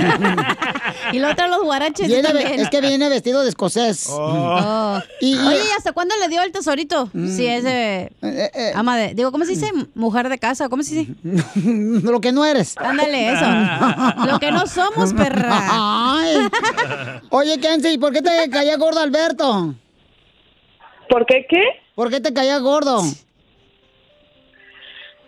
Y 1.11 1.19
lo 1.19 1.29
otro 1.31 1.47
los 1.49 1.63
guaraches. 1.63 2.07
Viene 2.07 2.23
también. 2.23 2.59
es 2.61 2.69
que 2.69 2.79
viene 2.81 3.09
vestido 3.09 3.43
de 3.43 3.49
escocés. 3.49 4.07
Oh. 4.09 4.15
Oh. 4.57 4.99
Y- 5.19 5.35
y- 5.35 5.47
Oye, 5.47 5.57
¿y 5.69 5.77
hasta 5.77 5.91
cuándo 5.91 6.15
le 6.19 6.29
dio 6.29 6.41
el 6.43 6.51
tesorito? 6.51 7.09
Si 7.13 7.45
es 7.45 7.63
de... 7.63 8.11
Eh, 8.21 8.51
eh, 8.53 8.71
Ama 8.73 8.97
de... 8.97 9.13
Digo, 9.13 9.31
¿cómo 9.31 9.43
se 9.45 9.51
dice? 9.51 9.64
Mujer 9.93 10.29
de 10.29 10.37
casa. 10.37 10.69
¿Cómo 10.69 10.83
se 10.83 10.95
dice? 10.95 11.13
lo 12.03 12.19
que 12.21 12.31
no 12.31 12.45
eres. 12.45 12.77
Ándale, 12.77 13.29
eso. 13.31 13.45
Lo 14.31 14.39
que 14.39 14.51
no 14.51 14.65
somos, 14.67 15.13
perra. 15.13 15.49
Ay. 15.51 16.47
Oye, 17.29 17.59
Kenzie, 17.59 17.99
¿por 17.99 18.13
qué 18.13 18.21
te 18.21 18.49
caía 18.49 18.77
gordo 18.77 18.99
Alberto? 18.99 19.75
¿Por 21.09 21.25
qué 21.25 21.45
qué? 21.47 21.63
¿Por 21.95 22.09
qué 22.09 22.19
te 22.19 22.33
caía 22.33 22.57
gordo? 22.59 23.01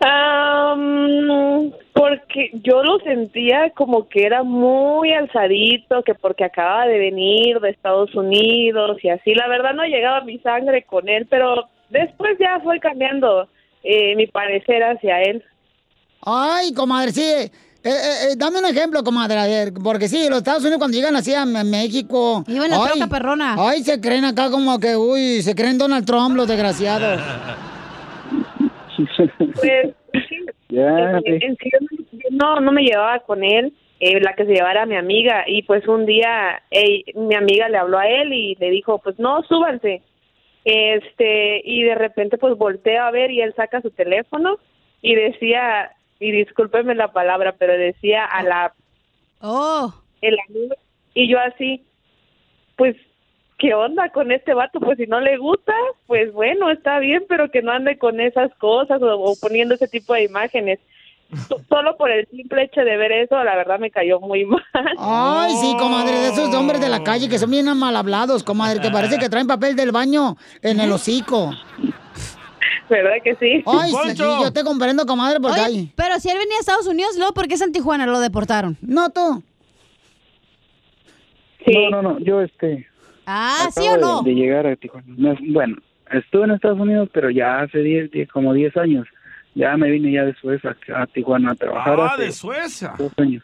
Am, 0.00 1.72
Porque 1.92 2.50
yo 2.62 2.82
lo 2.82 2.98
sentía 3.00 3.70
como 3.70 4.08
que 4.08 4.24
era 4.24 4.42
muy 4.44 5.12
alzadito, 5.12 6.02
que 6.02 6.14
porque 6.14 6.44
acababa 6.44 6.86
de 6.86 6.98
venir 6.98 7.58
de 7.60 7.70
Estados 7.70 8.14
Unidos 8.14 8.98
y 9.02 9.08
así. 9.08 9.34
La 9.34 9.48
verdad 9.48 9.74
no 9.74 9.84
llegaba 9.84 10.20
mi 10.22 10.38
sangre 10.38 10.84
con 10.84 11.08
él, 11.08 11.26
pero 11.28 11.68
después 11.90 12.38
ya 12.38 12.60
fue 12.60 12.78
cambiando 12.78 13.48
eh, 13.82 14.14
mi 14.16 14.26
parecer 14.26 14.82
hacia 14.82 15.22
él. 15.22 15.42
Ay, 16.22 16.72
comadre, 16.74 17.12
sí. 17.12 17.22
Eh, 17.22 17.50
eh, 17.84 17.90
eh, 18.32 18.34
dame 18.36 18.58
un 18.58 18.66
ejemplo, 18.66 19.02
comadre, 19.04 19.38
a 19.38 19.46
ver, 19.46 19.72
porque 19.82 20.08
sí, 20.08 20.26
los 20.28 20.38
Estados 20.38 20.62
Unidos 20.62 20.78
cuando 20.78 20.96
llegan 20.96 21.14
así 21.16 21.32
a 21.32 21.46
México... 21.46 22.44
Iba 22.48 22.64
en 22.64 22.70
la 22.72 22.76
ay, 22.84 22.90
troca 22.90 23.06
perrona. 23.06 23.54
Ay, 23.56 23.82
se 23.82 24.00
creen 24.00 24.24
acá 24.24 24.50
como 24.50 24.78
que, 24.80 24.96
uy, 24.96 25.42
se 25.42 25.54
creen 25.54 25.78
Donald 25.78 26.04
Trump, 26.04 26.34
los 26.36 26.48
desgraciados. 26.48 27.20
Pues 28.96 29.94
sí, 30.28 30.36
Ya, 30.70 31.18
en- 31.24 31.42
en 31.42 31.56
sí, 31.56 31.70
yo 32.12 32.18
no, 32.32 32.60
no 32.60 32.72
me 32.72 32.82
llevaba 32.82 33.20
con 33.20 33.42
él, 33.42 33.72
eh, 34.00 34.20
la 34.20 34.34
que 34.34 34.44
se 34.44 34.52
llevara 34.52 34.82
a 34.82 34.86
mi 34.86 34.96
amiga 34.96 35.44
y 35.46 35.62
pues 35.62 35.88
un 35.88 36.04
día 36.04 36.60
ey, 36.70 37.04
mi 37.14 37.34
amiga 37.34 37.68
le 37.70 37.78
habló 37.78 37.98
a 37.98 38.06
él 38.06 38.32
y 38.34 38.54
le 38.56 38.70
dijo 38.70 38.98
pues 38.98 39.18
no, 39.18 39.42
súbanse. 39.44 40.02
Este, 40.70 41.62
y 41.64 41.82
de 41.82 41.94
repente 41.94 42.36
pues 42.36 42.54
volteo 42.58 43.02
a 43.02 43.10
ver 43.10 43.30
y 43.30 43.40
él 43.40 43.54
saca 43.54 43.80
su 43.80 43.90
teléfono 43.90 44.58
y 45.00 45.14
decía, 45.14 45.92
y 46.20 46.30
discúlpeme 46.30 46.94
la 46.94 47.10
palabra, 47.10 47.54
pero 47.58 47.72
decía 47.72 48.26
a 48.26 48.42
la... 48.42 48.74
Oh. 49.40 49.94
El 50.20 50.36
amigo, 50.46 50.74
y 51.14 51.26
yo 51.26 51.38
así, 51.40 51.86
pues 52.76 52.96
¿qué 53.56 53.72
onda 53.72 54.10
con 54.10 54.30
este 54.30 54.52
vato? 54.52 54.78
Pues 54.78 54.98
si 54.98 55.06
no 55.06 55.20
le 55.20 55.38
gusta, 55.38 55.72
pues 56.06 56.34
bueno, 56.34 56.68
está 56.68 56.98
bien, 56.98 57.24
pero 57.30 57.50
que 57.50 57.62
no 57.62 57.72
ande 57.72 57.96
con 57.96 58.20
esas 58.20 58.54
cosas 58.56 59.00
o, 59.00 59.18
o 59.18 59.36
poniendo 59.40 59.74
ese 59.74 59.88
tipo 59.88 60.12
de 60.12 60.24
imágenes. 60.24 60.80
So- 61.48 61.60
Solo 61.68 61.96
por 61.98 62.10
el 62.10 62.26
simple 62.28 62.64
hecho 62.64 62.80
de 62.80 62.96
ver 62.96 63.12
eso, 63.12 63.42
la 63.44 63.54
verdad 63.54 63.78
me 63.78 63.90
cayó 63.90 64.18
muy 64.20 64.44
mal. 64.46 64.62
Ay, 64.98 65.52
sí, 65.60 65.76
comadre, 65.78 66.12
de 66.12 66.28
esos 66.28 66.54
hombres 66.54 66.80
de 66.80 66.88
la 66.88 67.02
calle 67.02 67.28
que 67.28 67.38
son 67.38 67.50
bien 67.50 67.66
mal 67.76 67.94
hablados, 67.96 68.42
comadre, 68.42 68.80
que 68.80 68.90
parece 68.90 69.18
que 69.18 69.28
traen 69.28 69.46
papel 69.46 69.76
del 69.76 69.92
baño 69.92 70.36
en 70.62 70.80
el 70.80 70.90
hocico. 70.90 71.50
¿Verdad 72.88 73.16
que 73.22 73.34
sí? 73.34 73.62
Ay, 73.66 73.90
sí, 73.90 74.10
sí, 74.12 74.16
yo 74.16 74.50
te 74.50 74.64
comprendo, 74.64 75.04
comadre, 75.04 75.38
porque 75.40 75.60
Oye, 75.60 75.66
hay... 75.80 75.92
pero 75.94 76.18
si 76.18 76.30
él 76.30 76.38
venía 76.38 76.56
a 76.56 76.60
Estados 76.60 76.86
Unidos, 76.86 77.16
luego, 77.18 77.34
¿por 77.34 77.46
qué 77.46 77.54
es 77.54 77.60
en 77.60 77.72
Tijuana? 77.72 78.06
Lo 78.06 78.18
deportaron. 78.20 78.78
No, 78.80 79.10
tú. 79.10 79.42
No, 81.66 81.90
no, 81.90 82.02
no, 82.02 82.18
yo 82.20 82.40
este... 82.40 82.86
Ah, 83.26 83.68
¿sí 83.72 83.86
o 83.86 83.98
no? 83.98 84.22
De, 84.22 84.30
de 84.30 84.36
llegar 84.36 84.66
a 84.66 84.74
Tijuana. 84.76 85.04
No, 85.06 85.36
bueno, 85.52 85.76
estuve 86.10 86.44
en 86.44 86.52
Estados 86.52 86.80
Unidos, 86.80 87.10
pero 87.12 87.28
ya 87.28 87.60
hace 87.60 87.80
10, 87.80 88.10
10, 88.10 88.30
como 88.30 88.54
10 88.54 88.74
años. 88.78 89.06
Ya 89.58 89.76
me 89.76 89.90
vine 89.90 90.12
ya 90.12 90.24
de 90.24 90.34
Suecia 90.36 90.76
a, 90.94 91.06
Tijuana 91.08 91.50
a 91.50 91.54
trabajar 91.56 91.98
Ah, 92.00 92.16
de 92.16 92.30
Suecia. 92.30 92.94
dos 92.96 93.12
años. 93.16 93.42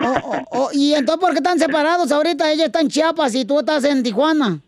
Oh, 0.00 0.14
oh, 0.24 0.44
oh, 0.52 0.68
¿Y 0.72 0.94
entonces 0.94 1.20
por 1.20 1.32
qué 1.32 1.36
están 1.38 1.58
separados 1.58 2.10
ahorita? 2.10 2.50
Ella 2.50 2.64
está 2.66 2.80
en 2.80 2.88
Chiapas 2.88 3.34
y 3.34 3.44
tú 3.44 3.58
estás 3.60 3.84
en 3.84 4.02
Tijuana. 4.02 4.58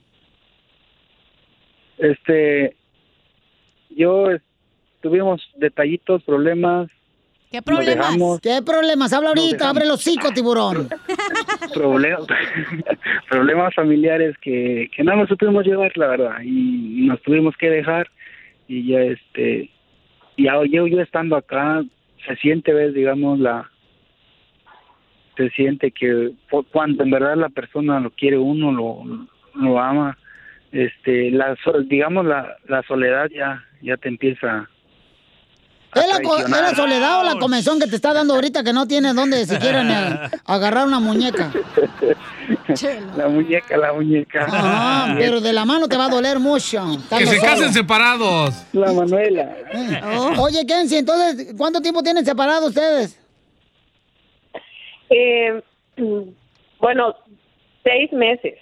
Este, 1.97 2.77
yo 3.91 4.31
es- 4.31 4.43
tuvimos 5.01 5.41
detallitos, 5.57 6.23
problemas. 6.25 6.89
¿Qué 7.51 7.63
problemas? 7.63 7.97
dejamos. 8.09 8.41
¿Qué 8.41 8.61
problemas? 8.63 9.13
Habla 9.15 9.31
ahorita, 9.31 9.71
abre 9.71 9.87
los 9.87 10.01
hocico, 10.07 10.31
tiburón. 10.33 10.89
problemas 11.73 12.27
problemas 13.31 13.75
familiares 13.75 14.37
que, 14.43 14.91
que 14.95 15.03
no 15.05 15.17
nos 15.17 15.29
supimos 15.29 15.65
llevar 15.65 15.91
la 15.97 16.09
verdad 16.09 16.43
y 16.45 17.07
nos 17.07 17.23
tuvimos 17.23 17.57
que 17.57 17.71
dejar 17.71 18.09
y 18.69 18.87
ya 18.89 19.01
este 19.01 19.71
y 20.39 20.45
yo 20.45 20.87
yo 20.87 21.01
estando 21.01 21.37
acá 21.37 21.85
se 22.27 22.37
siente 22.37 22.73
ves 22.73 22.95
digamos 22.95 23.39
la 23.41 23.71
se 25.37 25.51
siente 25.51 25.91
que 25.91 26.31
cu- 26.49 26.65
cuando 26.73 27.03
en 27.03 27.11
verdad 27.11 27.37
la 27.37 27.49
persona 27.49 28.01
lo 28.01 28.11
quiere 28.11 28.39
uno 28.39 28.73
lo 28.73 29.27
lo 29.55 29.79
ama 29.81 30.17
este 30.73 31.31
la 31.33 31.57
digamos 31.87 32.25
la 32.25 32.57
la 32.69 32.83
soledad 32.85 33.29
ya 33.31 33.63
ya 33.83 33.97
te 33.97 34.09
empieza 34.09 34.71
¿Es 35.95 36.07
la, 36.07 36.17
es 36.17 36.49
la 36.51 36.75
soledad 36.75 37.21
o 37.21 37.23
la 37.25 37.37
comezón 37.39 37.81
que 37.81 37.87
te 37.87 37.97
está 37.97 38.13
dando 38.13 38.35
ahorita 38.35 38.63
que 38.63 38.73
no 38.75 38.87
tienes 38.87 39.15
dónde 39.15 39.47
siquiera 39.47 39.83
ni 39.83 39.93
a- 39.95 40.31
agarrar 40.45 40.87
una 40.87 41.01
muñeca? 41.01 41.51
la 43.17 43.29
muñeca 43.29 43.77
la 43.77 43.93
muñeca 43.95 44.47
Ah, 44.51 45.15
pero 45.19 45.41
de 45.41 45.53
la 45.53 45.65
mano 45.65 45.89
te 45.89 45.97
va 45.97 46.05
a 46.07 46.09
doler 46.11 46.39
mucho. 46.39 46.85
Que 47.17 47.27
se 47.27 47.41
casen 47.41 47.73
separados. 47.73 48.55
La 48.73 48.93
Manuela. 48.93 49.55
Oye, 50.39 50.67
Kenzie, 50.67 50.99
entonces, 50.99 51.55
¿cuánto 51.57 51.81
tiempo 51.81 52.03
tienen 52.03 52.25
separados 52.25 52.69
ustedes? 52.69 53.19
Eh, 55.11 55.63
bueno, 56.79 57.15
seis 57.83 58.13
meses. 58.13 58.55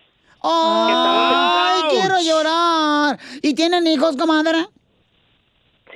¡Ay, 0.43 1.83
quiero 1.91 2.21
llorar! 2.21 3.19
¿Y 3.43 3.55
tienen 3.55 3.87
hijos, 3.89 4.17
comadre? 4.17 4.67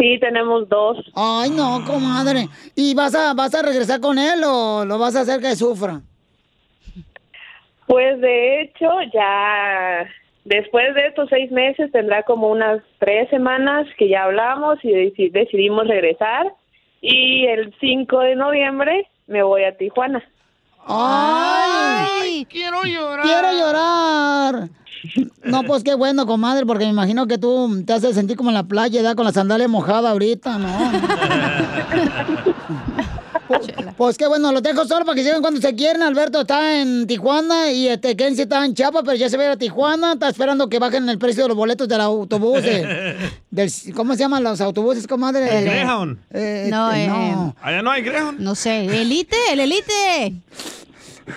Sí, 0.00 0.18
tenemos 0.18 0.66
dos. 0.68 0.96
Ay, 1.14 1.50
no, 1.50 1.84
comadre. 1.84 2.48
¿Y 2.74 2.94
vas 2.94 3.14
a, 3.14 3.34
vas 3.34 3.54
a 3.54 3.60
regresar 3.60 4.00
con 4.00 4.18
él 4.18 4.40
o 4.46 4.84
lo 4.86 4.98
vas 4.98 5.14
a 5.14 5.20
hacer 5.20 5.40
que 5.40 5.54
sufra? 5.54 6.00
Pues 7.86 8.20
de 8.20 8.62
hecho, 8.62 8.88
ya 9.12 10.06
después 10.44 10.94
de 10.94 11.06
estos 11.08 11.28
seis 11.28 11.50
meses 11.50 11.92
tendrá 11.92 12.22
como 12.22 12.48
unas 12.48 12.80
tres 12.98 13.28
semanas 13.30 13.86
que 13.98 14.08
ya 14.08 14.24
hablamos 14.24 14.78
y 14.82 14.88
deci- 14.88 15.30
decidimos 15.32 15.86
regresar. 15.86 16.46
Y 17.02 17.46
el 17.46 17.74
5 17.80 18.20
de 18.20 18.36
noviembre 18.36 19.06
me 19.26 19.42
voy 19.42 19.64
a 19.64 19.76
Tijuana. 19.76 20.22
¡Ay! 20.86 22.46
quiero 22.48 22.84
llorar. 22.84 23.24
¡Quiero 23.26 23.52
llorar! 23.52 24.68
No, 25.42 25.62
pues 25.64 25.82
qué 25.82 25.94
bueno, 25.94 26.26
comadre, 26.26 26.66
porque 26.66 26.84
me 26.84 26.90
imagino 26.90 27.26
que 27.26 27.38
tú 27.38 27.82
te 27.86 27.92
haces 27.94 28.14
sentir 28.14 28.36
como 28.36 28.50
en 28.50 28.54
la 28.54 28.64
playa, 28.64 29.00
¿verdad? 29.00 29.16
Con 29.16 29.24
la 29.24 29.32
sandalia 29.32 29.68
mojada 29.68 30.10
ahorita, 30.10 30.58
¿no? 30.58 30.68
Pues 33.96 34.16
qué 34.16 34.26
bueno, 34.28 34.52
los 34.52 34.62
dejo 34.62 34.86
solo 34.86 35.04
para 35.04 35.16
que 35.16 35.24
lleguen 35.24 35.42
cuando 35.42 35.60
se 35.60 35.74
quieran. 35.74 36.02
Alberto 36.02 36.42
está 36.42 36.80
en 36.80 37.06
Tijuana 37.06 37.70
y 37.72 37.88
este 37.88 38.16
Kenzie 38.16 38.44
está 38.44 38.64
en 38.64 38.74
Chiapas, 38.74 39.02
pero 39.04 39.16
ya 39.16 39.28
se 39.28 39.36
va 39.36 39.42
a 39.42 39.46
ir 39.46 39.52
a 39.52 39.56
Tijuana. 39.56 40.12
Está 40.14 40.28
esperando 40.28 40.68
que 40.68 40.78
bajen 40.78 41.08
el 41.08 41.18
precio 41.18 41.42
de 41.42 41.48
los 41.48 41.56
boletos 41.56 41.86
del 41.88 42.00
autobús. 42.00 42.62
de- 42.62 43.16
del, 43.50 43.70
¿Cómo 43.94 44.14
se 44.14 44.20
llaman 44.20 44.44
los 44.44 44.60
autobuses, 44.60 45.06
comadre? 45.06 45.58
El 45.58 45.64
Greyhound. 45.64 46.18
Eh, 46.30 46.68
No, 46.70 46.90
este, 46.92 47.04
eh, 47.04 47.08
no. 47.08 47.56
Allá 47.60 47.82
no 47.82 47.90
hay 47.90 48.02
Greyhound. 48.02 48.40
No 48.40 48.54
sé, 48.54 48.84
elite, 49.02 49.36
el 49.52 49.60
elite. 49.60 50.34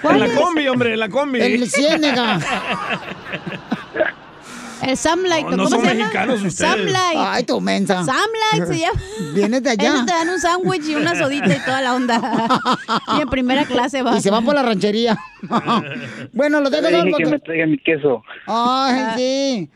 En 0.04 0.20
la 0.20 0.28
combi, 0.36 0.68
hombre, 0.68 0.94
en 0.94 1.00
la 1.00 1.10
combi. 1.10 1.40
El 1.42 1.70
Ciénega. 1.70 2.40
El 4.82 4.98
Samlight, 4.98 5.46
No, 5.46 5.52
no 5.52 5.64
¿cómo 5.64 5.70
son 5.70 5.80
se 5.80 5.86
llama? 5.88 6.00
mexicanos 6.00 6.42
ustedes. 6.44 6.72
Samlight. 6.72 7.18
Ay, 7.18 7.44
tu 7.46 7.62
mensa. 7.62 8.04
Samlight 8.04 8.68
se 8.74 8.80
llama. 8.80 9.00
Vienes 9.34 9.64
de 9.64 9.70
allá. 9.70 9.94
Esos 9.94 10.06
te 10.06 10.12
dan 10.12 10.30
un 10.30 10.40
sándwich 10.42 10.86
y 10.90 10.96
una 10.96 11.16
sodita 11.16 11.56
y 11.56 11.60
toda 11.60 11.82
la 11.82 11.96
onda. 11.96 12.20
y 13.18 13.22
en 13.22 13.30
primera 13.30 13.64
clase 13.64 14.02
va. 14.02 14.18
Y 14.18 14.22
se 14.22 14.30
van 14.30 14.44
por 14.44 14.54
la 14.56 14.62
ranchería. 14.62 15.18
bueno, 16.34 16.60
los 16.60 16.70
dejo 16.70 16.88
dije 16.90 17.14
que 17.18 17.26
me 17.28 17.40
traiga 17.40 17.66
mi 17.66 17.78
queso. 17.78 18.24
Ay, 18.46 19.02
sí. 19.16 19.70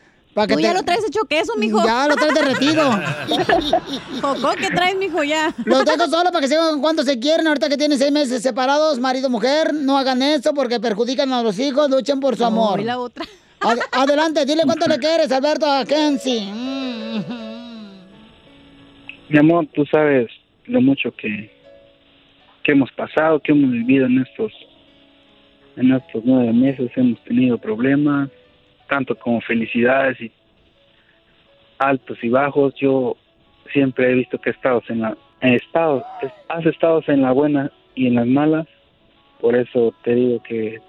Tú 0.46 0.56
te- 0.56 0.62
ya 0.62 0.72
lo 0.74 0.82
traes 0.82 1.04
hecho 1.06 1.24
queso, 1.24 1.52
mijo. 1.56 1.84
Ya 1.84 2.06
lo 2.08 2.14
traes 2.16 2.34
derretido. 2.34 2.82
Coco, 4.20 4.50
¿qué 4.58 4.68
traes, 4.68 4.96
mijo, 4.96 5.22
ya? 5.24 5.54
Los 5.64 5.84
dejo 5.84 6.06
solo 6.08 6.30
para 6.30 6.40
que 6.40 6.48
sepan 6.48 6.80
cuánto 6.80 7.02
se 7.02 7.18
quieren. 7.18 7.46
Ahorita 7.46 7.68
que 7.68 7.76
tienen 7.76 7.98
seis 7.98 8.12
meses 8.12 8.42
separados, 8.42 8.98
marido, 8.98 9.28
mujer, 9.30 9.72
no 9.74 9.96
hagan 9.98 10.22
eso 10.22 10.54
porque 10.54 10.78
perjudican 10.80 11.32
a 11.32 11.42
los 11.42 11.58
hijos. 11.58 11.88
Luchen 11.90 12.20
por 12.20 12.36
su 12.36 12.44
amor. 12.44 12.80
y 12.80 12.84
la 12.84 12.98
otra. 12.98 13.24
Ad- 13.60 13.78
adelante, 13.92 14.44
dile 14.46 14.62
cuánto 14.64 14.86
le 14.86 14.98
quieres, 14.98 15.32
Alberto, 15.32 15.66
a 15.66 15.84
Kenzie. 15.84 16.46
Mi 19.28 19.38
amor, 19.38 19.66
tú 19.74 19.84
sabes 19.90 20.28
lo 20.66 20.80
mucho 20.80 21.10
que, 21.16 21.50
que 22.62 22.72
hemos 22.72 22.90
pasado, 22.92 23.40
que 23.40 23.52
hemos 23.52 23.70
vivido 23.70 24.06
en 24.06 24.20
estos, 24.20 24.52
en 25.76 25.92
estos 25.92 26.22
nueve 26.24 26.52
meses. 26.52 26.90
Hemos 26.96 27.22
tenido 27.24 27.58
problemas, 27.58 28.30
tanto 28.88 29.14
como 29.16 29.40
felicidades 29.40 30.20
y 30.20 30.32
altos 31.78 32.18
y 32.22 32.28
bajos. 32.28 32.74
Yo 32.76 33.16
siempre 33.72 34.10
he 34.10 34.14
visto 34.14 34.38
que 34.38 34.50
estado 34.50 34.82
en 34.88 35.00
la, 35.00 35.16
he 35.40 35.54
estado, 35.54 36.04
has 36.48 36.66
estado 36.66 37.02
en 37.06 37.22
la 37.22 37.32
buena 37.32 37.70
y 37.94 38.08
en 38.08 38.16
las 38.16 38.26
malas. 38.26 38.66
Por 39.40 39.54
eso 39.54 39.94
te 40.02 40.14
digo 40.14 40.42
que 40.42 40.80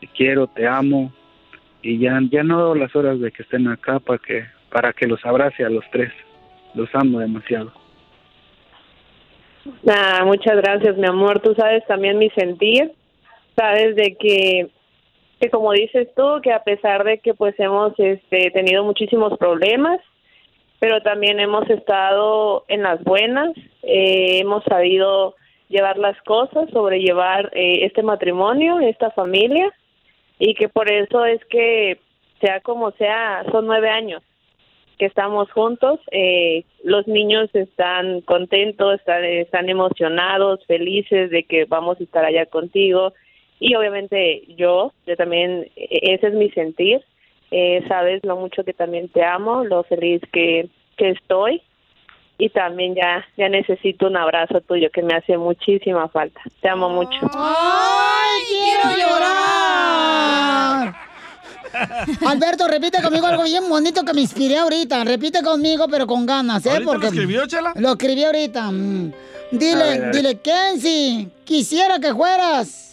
te 0.00 0.06
quiero, 0.08 0.46
te 0.46 0.66
amo 0.66 1.12
y 1.82 1.98
ya, 1.98 2.18
ya 2.30 2.42
no 2.42 2.56
veo 2.58 2.74
las 2.74 2.94
horas 2.94 3.20
de 3.20 3.30
que 3.30 3.42
estén 3.42 3.68
acá 3.68 4.00
para 4.00 4.18
que, 4.18 4.44
para 4.70 4.92
que 4.92 5.06
los 5.06 5.24
abrace 5.24 5.64
a 5.64 5.70
los 5.70 5.84
tres. 5.90 6.12
Los 6.74 6.88
amo 6.94 7.18
demasiado. 7.18 7.72
Ah, 9.88 10.22
muchas 10.24 10.56
gracias, 10.56 10.96
mi 10.96 11.06
amor. 11.06 11.40
Tú 11.40 11.54
sabes 11.54 11.84
también 11.86 12.18
mi 12.18 12.30
sentir. 12.30 12.92
Sabes 13.56 13.96
de 13.96 14.16
que, 14.18 14.68
que 15.40 15.50
como 15.50 15.72
dices 15.72 16.08
tú, 16.14 16.40
que 16.42 16.52
a 16.52 16.62
pesar 16.62 17.02
de 17.04 17.18
que 17.18 17.32
pues 17.34 17.58
hemos 17.58 17.98
este, 17.98 18.50
tenido 18.50 18.84
muchísimos 18.84 19.36
problemas, 19.38 19.98
pero 20.78 21.00
también 21.02 21.40
hemos 21.40 21.68
estado 21.70 22.64
en 22.68 22.82
las 22.82 23.02
buenas, 23.02 23.50
eh, 23.82 24.40
hemos 24.40 24.62
sabido 24.64 25.34
llevar 25.68 25.98
las 25.98 26.20
cosas, 26.22 26.68
sobrellevar 26.70 27.50
eh, 27.54 27.86
este 27.86 28.02
matrimonio, 28.02 28.80
esta 28.80 29.10
familia, 29.12 29.72
y 30.38 30.54
que 30.54 30.68
por 30.68 30.90
eso 30.90 31.24
es 31.24 31.42
que 31.46 32.00
sea 32.40 32.60
como 32.60 32.90
sea, 32.92 33.44
son 33.50 33.66
nueve 33.66 33.88
años 33.88 34.22
que 34.98 35.06
estamos 35.06 35.50
juntos. 35.52 36.00
Eh, 36.10 36.64
los 36.84 37.06
niños 37.06 37.48
están 37.54 38.20
contentos, 38.20 38.94
están, 38.96 39.24
están 39.24 39.70
emocionados, 39.70 40.64
felices 40.66 41.30
de 41.30 41.44
que 41.44 41.64
vamos 41.64 41.98
a 41.98 42.04
estar 42.04 42.24
allá 42.24 42.44
contigo. 42.46 43.14
Y 43.60 43.74
obviamente 43.76 44.42
yo, 44.56 44.92
yo 45.06 45.16
también, 45.16 45.70
e- 45.76 46.14
ese 46.14 46.28
es 46.28 46.34
mi 46.34 46.50
sentir. 46.50 47.00
Eh, 47.52 47.84
sabes 47.88 48.24
lo 48.24 48.36
mucho 48.36 48.64
que 48.64 48.72
también 48.72 49.08
te 49.08 49.22
amo, 49.24 49.64
lo 49.64 49.82
feliz 49.84 50.22
que, 50.32 50.68
que 50.96 51.10
estoy. 51.10 51.62
Y 52.38 52.48
también 52.48 52.94
ya, 52.94 53.26
ya 53.36 53.50
necesito 53.50 54.06
un 54.06 54.16
abrazo 54.16 54.62
tuyo 54.62 54.88
que 54.90 55.02
me 55.02 55.12
hace 55.14 55.36
muchísima 55.36 56.08
falta. 56.08 56.40
Te 56.62 56.70
amo 56.70 56.88
mucho. 56.88 57.18
¡Ay, 57.34 58.40
quiero 58.48 58.96
llorar! 58.96 60.94
Alberto, 62.26 62.66
repite 62.66 63.02
conmigo 63.02 63.26
algo 63.26 63.44
bien 63.44 63.68
bonito 63.68 64.04
que 64.04 64.14
me 64.14 64.22
inspiré 64.22 64.56
ahorita. 64.56 65.04
Repite 65.04 65.42
conmigo, 65.42 65.86
pero 65.90 66.06
con 66.06 66.24
ganas, 66.24 66.64
¿eh? 66.66 66.70
¿Ahorita 66.70 66.94
lo 66.94 67.06
escribió, 67.06 67.46
Chela? 67.46 67.72
Lo 67.76 67.90
escribí 67.90 68.24
ahorita. 68.24 68.70
Mm. 68.70 69.12
Dile, 69.52 69.72
A 69.72 69.76
ver, 69.86 70.00
a 70.02 70.04
ver. 70.06 70.14
dile, 70.14 70.38
Kenzie, 70.40 71.28
quisiera 71.44 71.98
que 72.00 72.14
fueras 72.14 72.89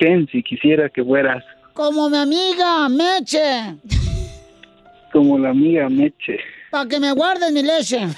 Kenzie, 0.00 0.42
quisiera 0.42 0.88
que 0.88 1.04
fueras 1.04 1.44
como 1.74 2.08
mi 2.08 2.16
amiga 2.16 2.88
Meche, 2.88 3.76
como 5.12 5.38
la 5.38 5.50
amiga 5.50 5.88
Meche. 5.90 6.38
para 6.70 6.88
que 6.88 6.98
me 7.00 7.12
guardes 7.12 7.52
mi 7.52 7.62
leche. 7.62 7.98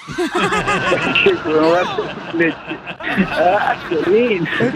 Que 1.24 1.34
probar 1.36 1.84
leche. 2.34 2.56
Ah. 3.30 3.76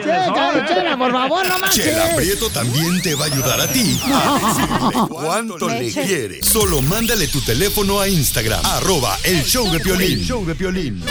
Chela, 0.02 0.66
Chela, 0.66 0.96
por 0.96 1.12
favor, 1.12 1.46
no 1.46 1.54
Chela 1.54 1.58
manches. 1.58 2.14
Prieto 2.16 2.50
también 2.50 3.00
te 3.02 3.14
va 3.14 3.24
a 3.24 3.26
ayudar 3.28 3.60
a 3.60 3.66
ti 3.72 3.98
a 4.12 4.38
decirle 4.38 5.08
cuánto 5.08 5.68
le 5.68 5.80
Leche. 5.82 6.02
quiere. 6.04 6.42
Solo 6.42 6.82
mándale 6.82 7.28
tu 7.28 7.40
teléfono 7.40 8.00
a 8.00 8.08
Instagram, 8.08 8.60
arroba 8.64 9.16
el 9.24 9.42
show 9.44 9.70
de 9.70 9.78
Piolín. 9.80 10.18
El 10.18 10.24
show 10.24 10.44
de 10.44 10.54
Piolín. 10.54 11.02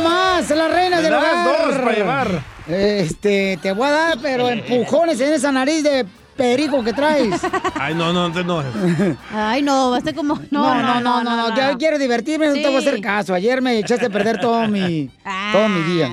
Las 0.00 0.72
reinas 0.72 0.98
Me 1.00 1.02
del 1.02 1.14
hogar. 1.14 1.44
dos 1.44 1.76
para 1.78 1.92
llevar. 1.92 2.42
Este, 2.68 3.58
te 3.62 3.72
voy 3.72 3.86
a 3.88 3.90
dar, 3.90 4.18
pero 4.20 4.48
empujones 4.48 5.20
en 5.20 5.32
esa 5.32 5.52
nariz 5.52 5.82
de 5.82 6.04
perico 6.36 6.82
que 6.84 6.92
traes. 6.92 7.40
Ay, 7.74 7.94
no, 7.94 8.12
no, 8.12 8.28
no, 8.28 8.42
no. 8.42 8.62
Ay, 9.32 9.62
no, 9.62 9.90
va 9.90 9.98
a 9.98 10.00
ser 10.00 10.14
como. 10.14 10.34
No, 10.50 10.74
No, 10.74 10.82
no, 10.82 11.00
no, 11.00 11.24
no, 11.24 11.48
no, 11.48 11.56
yo 11.56 11.78
quiero 11.78 11.98
divertirme, 11.98 12.48
no 12.48 12.54
te 12.54 12.66
voy 12.66 12.76
a 12.76 12.78
hacer 12.78 13.00
caso. 13.00 13.34
Ayer 13.34 13.62
me 13.62 13.78
echaste 13.78 14.06
a 14.06 14.10
perder 14.10 14.40
todo 14.40 14.66
mi, 14.68 15.10
todo 15.52 15.68
mi 15.68 15.82
día. 15.94 16.10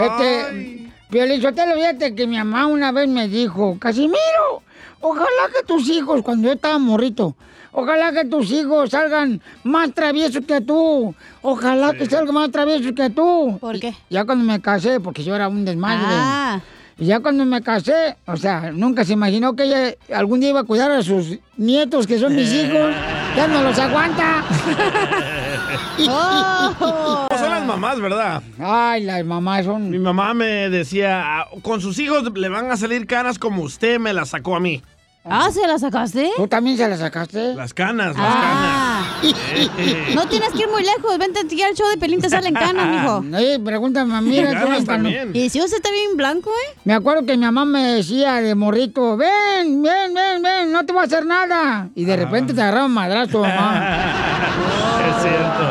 Este, 0.00 1.40
Sotelo, 1.40 1.74
fíjate 1.74 2.14
que 2.14 2.26
mi 2.26 2.36
mamá 2.36 2.66
una 2.66 2.90
vez 2.92 3.08
me 3.08 3.28
dijo, 3.28 3.78
Casimiro, 3.78 4.62
ojalá 5.00 5.48
que 5.54 5.64
tus 5.66 5.88
hijos, 5.88 6.20
cuando 6.22 6.48
yo 6.48 6.54
estaba 6.54 6.78
morrito, 6.78 7.36
ojalá 7.76 8.12
que 8.12 8.24
tus 8.24 8.50
hijos 8.50 8.90
salgan 8.90 9.40
más 9.62 9.92
traviesos 9.92 10.44
que 10.46 10.60
tú. 10.62 11.14
Ojalá 11.42 11.92
que 11.92 12.06
salgan 12.06 12.34
más 12.34 12.50
traviesos 12.50 12.92
que 12.92 13.10
tú. 13.10 13.58
¿Por 13.60 13.78
qué? 13.78 13.94
Y 14.08 14.14
ya 14.14 14.24
cuando 14.24 14.44
me 14.44 14.60
casé, 14.60 14.98
porque 14.98 15.22
yo 15.22 15.34
era 15.36 15.46
un 15.48 15.64
desmadre. 15.64 16.06
Ah. 16.08 16.60
Y 16.98 17.04
ya 17.04 17.20
cuando 17.20 17.44
me 17.44 17.60
casé, 17.60 18.16
o 18.26 18.38
sea, 18.38 18.72
nunca 18.72 19.04
se 19.04 19.12
imaginó 19.12 19.54
que 19.54 19.64
ella 19.64 19.94
algún 20.16 20.40
día 20.40 20.48
iba 20.48 20.60
a 20.60 20.64
cuidar 20.64 20.90
a 20.90 21.02
sus 21.02 21.38
nietos, 21.58 22.06
que 22.06 22.18
son 22.18 22.34
mis 22.34 22.50
hijos. 22.50 22.94
Ya 23.36 23.46
no 23.46 23.62
los 23.62 23.78
aguanta. 23.78 24.42
No 26.06 27.28
son 27.38 27.50
las 27.50 27.66
mamás, 27.66 28.00
¿verdad? 28.00 28.42
Ay, 28.58 29.04
las 29.04 29.22
mamás 29.26 29.66
son... 29.66 29.90
Mi 29.90 29.98
mamá 29.98 30.32
me 30.32 30.70
decía, 30.70 31.40
"Ah, 31.40 31.48
con 31.60 31.82
sus 31.82 31.98
hijos 31.98 32.32
le 32.34 32.48
van 32.48 32.70
a 32.70 32.78
salir 32.78 33.06
canas 33.06 33.38
como 33.38 33.62
usted 33.62 34.00
me 34.00 34.14
las 34.14 34.30
sacó 34.30 34.56
a 34.56 34.60
mí. 34.60 34.82
Ah, 35.28 35.50
¿se 35.50 35.66
la 35.66 35.78
sacaste? 35.78 36.30
¿Tú 36.36 36.46
también 36.46 36.76
se 36.76 36.88
la 36.88 36.96
sacaste? 36.96 37.54
Las 37.54 37.74
canas, 37.74 38.16
las 38.16 38.26
Ah. 38.26 39.02
canas. 39.22 39.36
No 40.14 40.26
tienes 40.28 40.50
que 40.52 40.60
ir 40.60 40.68
muy 40.68 40.82
lejos. 40.82 41.18
Vente 41.18 41.40
aquí 41.44 41.60
al 41.62 41.74
show 41.74 41.88
de 41.88 41.96
Pelín, 41.96 42.20
te 42.20 42.28
salen 42.30 42.54
canas, 42.54 42.86
mijo. 42.88 43.36
Oye, 43.36 43.58
pregúntame 43.64 44.14
a 44.14 44.20
mí. 44.20 44.38
Y 45.32 45.50
si 45.50 45.60
usted 45.60 45.76
está 45.78 45.90
bien 45.90 46.16
blanco, 46.16 46.50
¿eh? 46.50 46.78
Me 46.84 46.94
acuerdo 46.94 47.26
que 47.26 47.32
mi 47.36 47.44
mamá 47.44 47.64
me 47.64 47.94
decía 47.94 48.34
de 48.34 48.54
morrito, 48.54 49.16
ven, 49.16 49.82
ven, 49.82 50.14
ven, 50.14 50.42
ven, 50.42 50.70
no 50.72 50.84
te 50.86 50.92
voy 50.92 51.02
a 51.02 51.06
hacer 51.06 51.26
nada. 51.26 51.88
Y 51.94 52.04
de 52.04 52.16
repente 52.16 52.54
te 52.54 52.62
agarraba 52.62 52.86
un 52.86 52.92
madrazo, 52.94 53.40
mamá. 53.40 53.96
Es 55.16 55.22
cierto. 55.22 55.70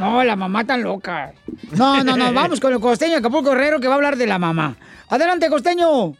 No, 0.00 0.24
la 0.24 0.34
mamá 0.36 0.64
tan 0.64 0.82
loca. 0.82 1.32
No, 1.72 2.02
no, 2.02 2.16
no, 2.16 2.32
vamos 2.32 2.58
con 2.60 2.72
el 2.72 2.80
costeño 2.80 3.18
Acapulco 3.18 3.52
Herrero 3.52 3.78
que 3.78 3.86
va 3.86 3.94
a 3.94 3.96
hablar 3.96 4.16
de 4.16 4.26
la 4.26 4.38
mamá. 4.38 4.74
Adelante, 5.08 5.48
costeño. 5.48 6.14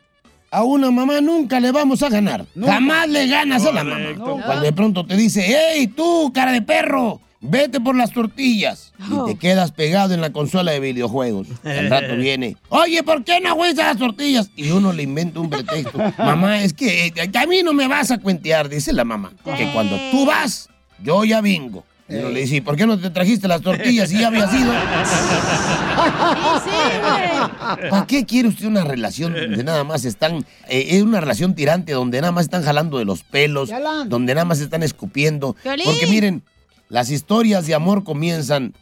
A 0.52 0.64
una 0.64 0.90
mamá 0.90 1.22
nunca 1.22 1.58
le 1.60 1.72
vamos 1.72 2.02
a 2.02 2.10
ganar. 2.10 2.44
Jamás 2.54 3.08
le 3.08 3.26
ganas 3.26 3.64
a 3.64 3.72
la 3.72 3.84
mamá. 3.84 4.14
Cuando 4.18 4.60
de 4.60 4.72
pronto 4.74 5.06
te 5.06 5.16
dice, 5.16 5.42
hey, 5.46 5.86
tú, 5.86 6.30
cara 6.34 6.52
de 6.52 6.60
perro, 6.60 7.22
vete 7.40 7.80
por 7.80 7.96
las 7.96 8.12
tortillas. 8.12 8.92
Y 9.10 9.32
te 9.32 9.38
quedas 9.38 9.72
pegado 9.72 10.12
en 10.12 10.20
la 10.20 10.30
consola 10.30 10.72
de 10.72 10.80
videojuegos. 10.80 11.48
Al 11.64 11.88
rato 11.88 12.16
viene, 12.18 12.58
oye, 12.68 13.02
¿por 13.02 13.24
qué 13.24 13.40
no 13.40 13.54
juegas 13.54 13.86
las 13.86 13.96
tortillas? 13.96 14.50
Y 14.54 14.70
uno 14.72 14.92
le 14.92 15.04
inventa 15.04 15.40
un 15.40 15.48
pretexto. 15.48 15.96
mamá, 16.18 16.62
es 16.62 16.74
que 16.74 17.06
eh, 17.06 17.30
a 17.34 17.46
mí 17.46 17.62
no 17.62 17.72
me 17.72 17.88
vas 17.88 18.10
a 18.10 18.18
cuentear, 18.18 18.68
dice 18.68 18.92
la 18.92 19.04
mamá. 19.06 19.32
Que 19.56 19.72
cuando 19.72 19.96
tú 20.10 20.26
vas, 20.26 20.68
yo 21.02 21.24
ya 21.24 21.40
vengo. 21.40 21.82
Y 22.12 22.18
uno 22.18 22.28
le 22.28 22.40
dice, 22.40 22.56
¿y 22.56 22.60
por 22.60 22.76
qué 22.76 22.86
no 22.86 22.98
te 22.98 23.08
trajiste 23.10 23.48
las 23.48 23.62
tortillas 23.62 24.10
si 24.10 24.18
ya 24.18 24.26
habías 24.26 24.52
ido? 24.52 24.70
¿Para 27.90 28.06
qué 28.06 28.26
quiere 28.26 28.48
usted 28.48 28.66
una 28.66 28.84
relación 28.84 29.32
donde 29.32 29.64
nada 29.64 29.82
más 29.84 30.04
están, 30.04 30.44
eh, 30.68 30.88
es 30.90 31.02
una 31.02 31.20
relación 31.20 31.54
tirante 31.54 31.92
donde 31.92 32.20
nada 32.20 32.32
más 32.32 32.44
están 32.44 32.62
jalando 32.62 32.98
de 32.98 33.06
los 33.06 33.22
pelos, 33.22 33.70
donde 34.06 34.34
nada 34.34 34.44
más 34.44 34.60
están 34.60 34.82
escupiendo? 34.82 35.56
Porque 35.62 36.06
miren, 36.08 36.42
las 36.88 37.10
historias 37.10 37.66
de 37.66 37.74
amor 37.74 38.04
comienzan. 38.04 38.74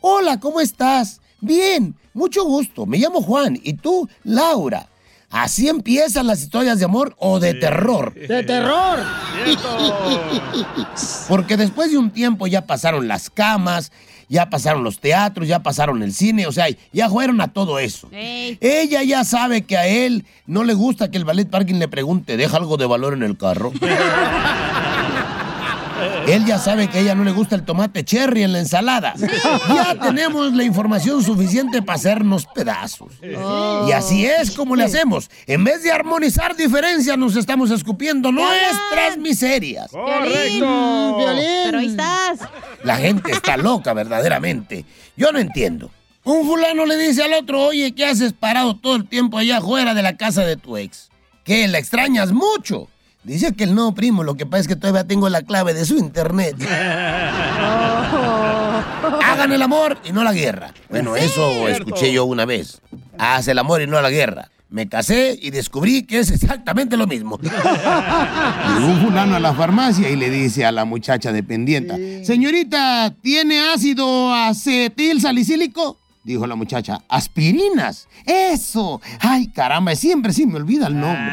Hola, 0.00 0.40
¿cómo 0.40 0.60
estás? 0.60 1.20
Bien, 1.40 1.94
mucho 2.14 2.44
gusto. 2.44 2.86
Me 2.86 2.98
llamo 2.98 3.22
Juan 3.22 3.60
y 3.62 3.74
tú, 3.74 4.08
Laura. 4.24 4.88
Así 5.32 5.66
empiezan 5.68 6.26
las 6.26 6.42
historias 6.42 6.78
de 6.78 6.84
amor 6.84 7.16
o 7.18 7.40
de 7.40 7.54
terror. 7.54 8.12
¡De 8.14 8.42
terror! 8.42 8.98
Porque 11.28 11.56
después 11.56 11.90
de 11.90 11.96
un 11.96 12.10
tiempo 12.10 12.46
ya 12.46 12.66
pasaron 12.66 13.08
las 13.08 13.30
camas, 13.30 13.92
ya 14.28 14.50
pasaron 14.50 14.84
los 14.84 15.00
teatros, 15.00 15.48
ya 15.48 15.62
pasaron 15.62 16.02
el 16.02 16.12
cine, 16.12 16.46
o 16.46 16.52
sea, 16.52 16.66
ya 16.92 17.08
fueron 17.08 17.40
a 17.40 17.48
todo 17.48 17.78
eso. 17.78 18.08
Ey. 18.12 18.58
Ella 18.60 19.02
ya 19.02 19.24
sabe 19.24 19.62
que 19.62 19.78
a 19.78 19.86
él 19.86 20.26
no 20.46 20.64
le 20.64 20.74
gusta 20.74 21.10
que 21.10 21.16
el 21.16 21.24
ballet 21.24 21.48
parking 21.48 21.76
le 21.76 21.88
pregunte, 21.88 22.36
¿deja 22.36 22.58
algo 22.58 22.76
de 22.76 22.84
valor 22.84 23.14
en 23.14 23.22
el 23.22 23.38
carro? 23.38 23.72
Él 26.26 26.44
ya 26.46 26.58
sabe 26.58 26.88
que 26.88 26.98
a 26.98 27.00
ella 27.00 27.14
no 27.14 27.24
le 27.24 27.32
gusta 27.32 27.54
el 27.54 27.64
tomate 27.64 28.04
cherry 28.04 28.42
en 28.42 28.52
la 28.52 28.60
ensalada. 28.60 29.14
Ya 29.68 29.98
tenemos 30.00 30.52
la 30.52 30.64
información 30.64 31.22
suficiente 31.22 31.82
para 31.82 31.96
hacernos 31.96 32.46
pedazos. 32.46 33.12
Y 33.22 33.92
así 33.92 34.26
es 34.26 34.50
como 34.52 34.76
le 34.76 34.84
hacemos. 34.84 35.30
En 35.46 35.64
vez 35.64 35.82
de 35.82 35.92
armonizar 35.92 36.56
diferencias, 36.56 37.18
nos 37.18 37.36
estamos 37.36 37.70
escupiendo 37.70 38.30
nuestras 38.32 39.18
miserias. 39.18 39.90
Piolín. 39.90 40.60
Piolín. 40.60 41.46
Pero 41.64 41.78
ahí 41.78 41.86
estás. 41.86 42.40
La 42.84 42.96
gente 42.96 43.32
está 43.32 43.56
loca, 43.56 43.92
verdaderamente. 43.92 44.84
Yo 45.16 45.32
no 45.32 45.38
entiendo. 45.38 45.90
Un 46.24 46.46
fulano 46.46 46.86
le 46.86 46.96
dice 46.96 47.24
al 47.24 47.32
otro, 47.32 47.62
oye, 47.62 47.94
¿qué 47.94 48.06
haces 48.06 48.32
parado 48.32 48.76
todo 48.76 48.94
el 48.94 49.08
tiempo 49.08 49.38
allá 49.38 49.58
afuera 49.58 49.92
de 49.92 50.02
la 50.02 50.16
casa 50.16 50.44
de 50.44 50.56
tu 50.56 50.76
ex? 50.76 51.10
¿Qué, 51.44 51.66
la 51.66 51.78
extrañas 51.78 52.30
mucho? 52.30 52.88
Dice 53.24 53.52
que 53.52 53.64
el 53.64 53.74
no, 53.74 53.94
primo, 53.94 54.24
lo 54.24 54.34
que 54.34 54.46
pasa 54.46 54.62
es 54.62 54.68
que 54.68 54.76
todavía 54.76 55.06
tengo 55.06 55.28
la 55.28 55.42
clave 55.42 55.74
de 55.74 55.84
su 55.84 55.96
internet. 55.96 56.56
Hagan 59.24 59.52
el 59.52 59.62
amor 59.62 59.98
y 60.04 60.12
no 60.12 60.24
la 60.24 60.32
guerra. 60.32 60.74
Bueno, 60.90 61.14
eso 61.14 61.68
escuché 61.68 62.12
yo 62.12 62.24
una 62.24 62.44
vez. 62.44 62.80
Haz 63.18 63.46
el 63.46 63.58
amor 63.60 63.80
y 63.80 63.86
no 63.86 64.00
la 64.02 64.10
guerra. 64.10 64.50
Me 64.70 64.88
casé 64.88 65.38
y 65.40 65.50
descubrí 65.50 66.02
que 66.02 66.18
es 66.18 66.30
exactamente 66.30 66.96
lo 66.96 67.06
mismo. 67.06 67.38
Llegó 67.42 68.86
un 68.86 69.00
fulano 69.02 69.36
a 69.36 69.40
la 69.40 69.54
farmacia 69.54 70.08
y 70.08 70.16
le 70.16 70.28
dice 70.30 70.64
a 70.64 70.72
la 70.72 70.84
muchacha 70.84 71.30
dependiente, 71.30 72.24
señorita, 72.24 73.14
¿tiene 73.20 73.60
ácido 73.60 74.34
acetil 74.34 75.20
salicílico? 75.20 75.98
Dijo 76.24 76.46
la 76.46 76.54
muchacha, 76.54 77.02
aspirinas. 77.08 78.08
Eso. 78.24 79.00
Ay, 79.20 79.48
caramba, 79.48 79.94
siempre 79.94 80.32
sí 80.32 80.46
me 80.46 80.56
olvida 80.56 80.86
el 80.86 80.98
nombre. 80.98 81.32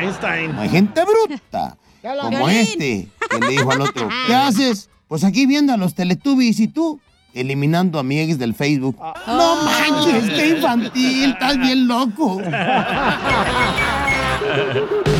Einstein. 0.00 0.58
Hay 0.58 0.68
gente 0.68 1.02
bruta. 1.04 1.76
Como 2.22 2.48
este, 2.48 3.08
que 3.30 3.40
le 3.40 3.48
dijo 3.48 3.70
al 3.70 3.82
otro, 3.82 4.08
¿qué 4.26 4.34
haces? 4.34 4.88
Pues 5.06 5.24
aquí 5.24 5.46
viendo 5.46 5.72
a 5.72 5.76
los 5.76 5.94
Teletubbies 5.94 6.60
y 6.60 6.68
tú, 6.68 7.00
eliminando 7.34 7.98
a 7.98 8.02
mi 8.02 8.20
ex 8.20 8.38
del 8.38 8.54
Facebook. 8.54 8.96
No 9.26 9.56
manches, 9.64 10.30
qué 10.30 10.48
infantil, 10.56 11.32
estás 11.32 11.58
bien 11.58 11.86
loco. 11.86 12.40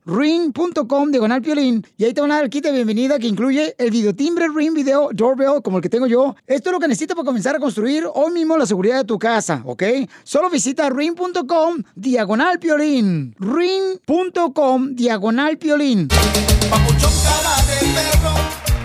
ring.com 0.05 1.11
diagonal 1.11 1.41
piolín 1.41 1.85
y 1.97 2.05
ahí 2.05 2.13
te 2.13 2.21
van 2.21 2.31
a 2.31 2.35
dar 2.35 2.43
el 2.45 2.49
kit 2.49 2.63
de 2.63 2.71
bienvenida 2.71 3.19
que 3.19 3.27
incluye 3.27 3.75
el 3.77 3.91
videotimbre 3.91 4.47
Ring 4.53 4.73
Video 4.73 5.09
Doorbell 5.13 5.61
como 5.63 5.77
el 5.77 5.83
que 5.83 5.89
tengo 5.89 6.07
yo. 6.07 6.35
Esto 6.47 6.69
es 6.69 6.73
lo 6.73 6.79
que 6.79 6.87
necesitas 6.87 7.15
para 7.15 7.25
comenzar 7.25 7.55
a 7.55 7.59
construir 7.59 8.05
hoy 8.13 8.31
mismo 8.31 8.57
la 8.57 8.65
seguridad 8.65 8.97
de 8.97 9.05
tu 9.05 9.19
casa, 9.19 9.61
¿ok? 9.65 9.83
Solo 10.23 10.49
visita 10.49 10.89
ring.com 10.89 11.83
diagonal 11.95 12.59
piolín. 12.59 13.35
ring.com 13.39 14.95
diagonal 14.95 15.57
piolín. 15.57 16.07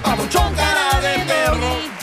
Papuchón 0.03 0.55
cara 0.55 1.01
de 1.01 1.25
perro. 1.25 1.97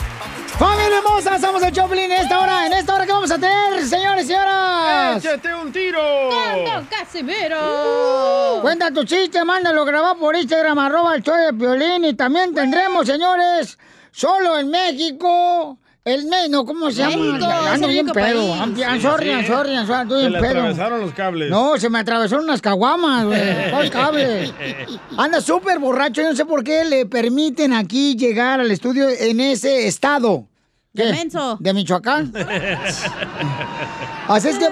¡Familia 0.58 0.98
hermosa! 0.98 1.38
Somos 1.40 1.62
el 1.62 1.72
Choplin 1.72 2.04
en 2.04 2.12
esta 2.12 2.40
hora. 2.40 2.66
¿En 2.66 2.72
esta 2.74 2.94
hora 2.94 3.06
qué 3.06 3.12
vamos 3.12 3.30
a 3.30 3.38
tener, 3.38 3.84
señores 3.86 4.24
y 4.24 4.28
señoras? 4.28 4.83
¡Échate 5.16 5.54
un 5.54 5.72
tiro! 5.72 6.00
¡Con 6.74 6.84
Casimiro! 6.86 8.60
Cuenta 8.62 8.90
tu 8.90 9.04
chiste, 9.04 9.44
mándalo 9.44 9.84
grabar 9.84 10.16
por 10.16 10.34
Instagram, 10.36 10.78
arroba 10.78 11.14
el 11.14 11.22
show 11.22 11.34
de 11.36 11.52
Piolín. 11.52 12.04
Y 12.04 12.14
también 12.14 12.54
tendremos, 12.54 13.06
señores, 13.06 13.78
solo 14.12 14.58
en 14.58 14.70
México... 14.70 15.78
El 16.06 16.26
me, 16.26 16.50
no, 16.50 16.66
¿cómo 16.66 16.90
se 16.90 16.98
llama? 16.98 17.16
México, 17.16 17.46
Ando 17.46 17.88
bien 17.88 18.06
pedo. 18.08 18.54
I'm, 18.54 18.76
I'm 18.76 19.00
sorry, 19.00 19.30
I'm 19.30 19.46
sorry, 19.46 19.70
I'm 19.74 19.86
sorry, 19.86 20.06
Se 20.10 20.28
le 20.28 20.38
pedo. 20.38 20.50
atravesaron 20.60 21.00
los 21.00 21.14
cables. 21.14 21.48
No, 21.48 21.78
se 21.78 21.88
me 21.88 21.98
atravesaron 21.98 22.44
unas 22.44 22.60
caguamas, 22.60 23.24
güey. 23.24 23.40
¿Cuál 23.70 23.90
cable? 23.90 24.52
Anda 25.16 25.40
súper 25.40 25.78
borracho, 25.78 26.20
yo 26.20 26.28
no 26.28 26.36
sé 26.36 26.44
por 26.44 26.62
qué 26.62 26.84
le 26.84 27.06
permiten 27.06 27.72
aquí 27.72 28.16
llegar 28.16 28.60
al 28.60 28.70
estudio 28.70 29.08
en 29.08 29.40
ese 29.40 29.86
estado. 29.86 30.46
De 30.92 31.04
¿Qué? 31.04 31.10
menso. 31.12 31.56
¿De 31.58 31.72
Michoacán? 31.72 32.34
Así 34.28 34.48
es 34.48 34.58
que, 34.58 34.68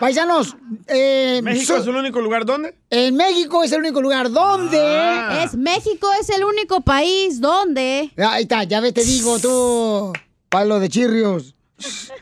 paisanos, 0.00 0.56
eh, 0.88 1.40
¿México 1.44 1.74
so- 1.74 1.82
es 1.82 1.86
el 1.86 1.94
único 1.94 2.20
lugar 2.20 2.44
donde? 2.44 2.74
en 2.90 3.14
México 3.14 3.62
es 3.62 3.70
el 3.70 3.78
único 3.80 4.00
lugar 4.02 4.30
donde... 4.32 4.80
Ah. 4.80 5.44
Es 5.44 5.54
México 5.56 6.08
es 6.20 6.28
el 6.30 6.42
único 6.44 6.80
país 6.80 7.40
donde. 7.40 8.10
Ahí 8.16 8.42
está, 8.42 8.64
ya 8.64 8.80
ves, 8.80 8.94
te 8.94 9.04
digo 9.04 9.38
tú, 9.38 10.12
palo 10.48 10.80
de 10.80 10.88
chirrios. 10.88 11.54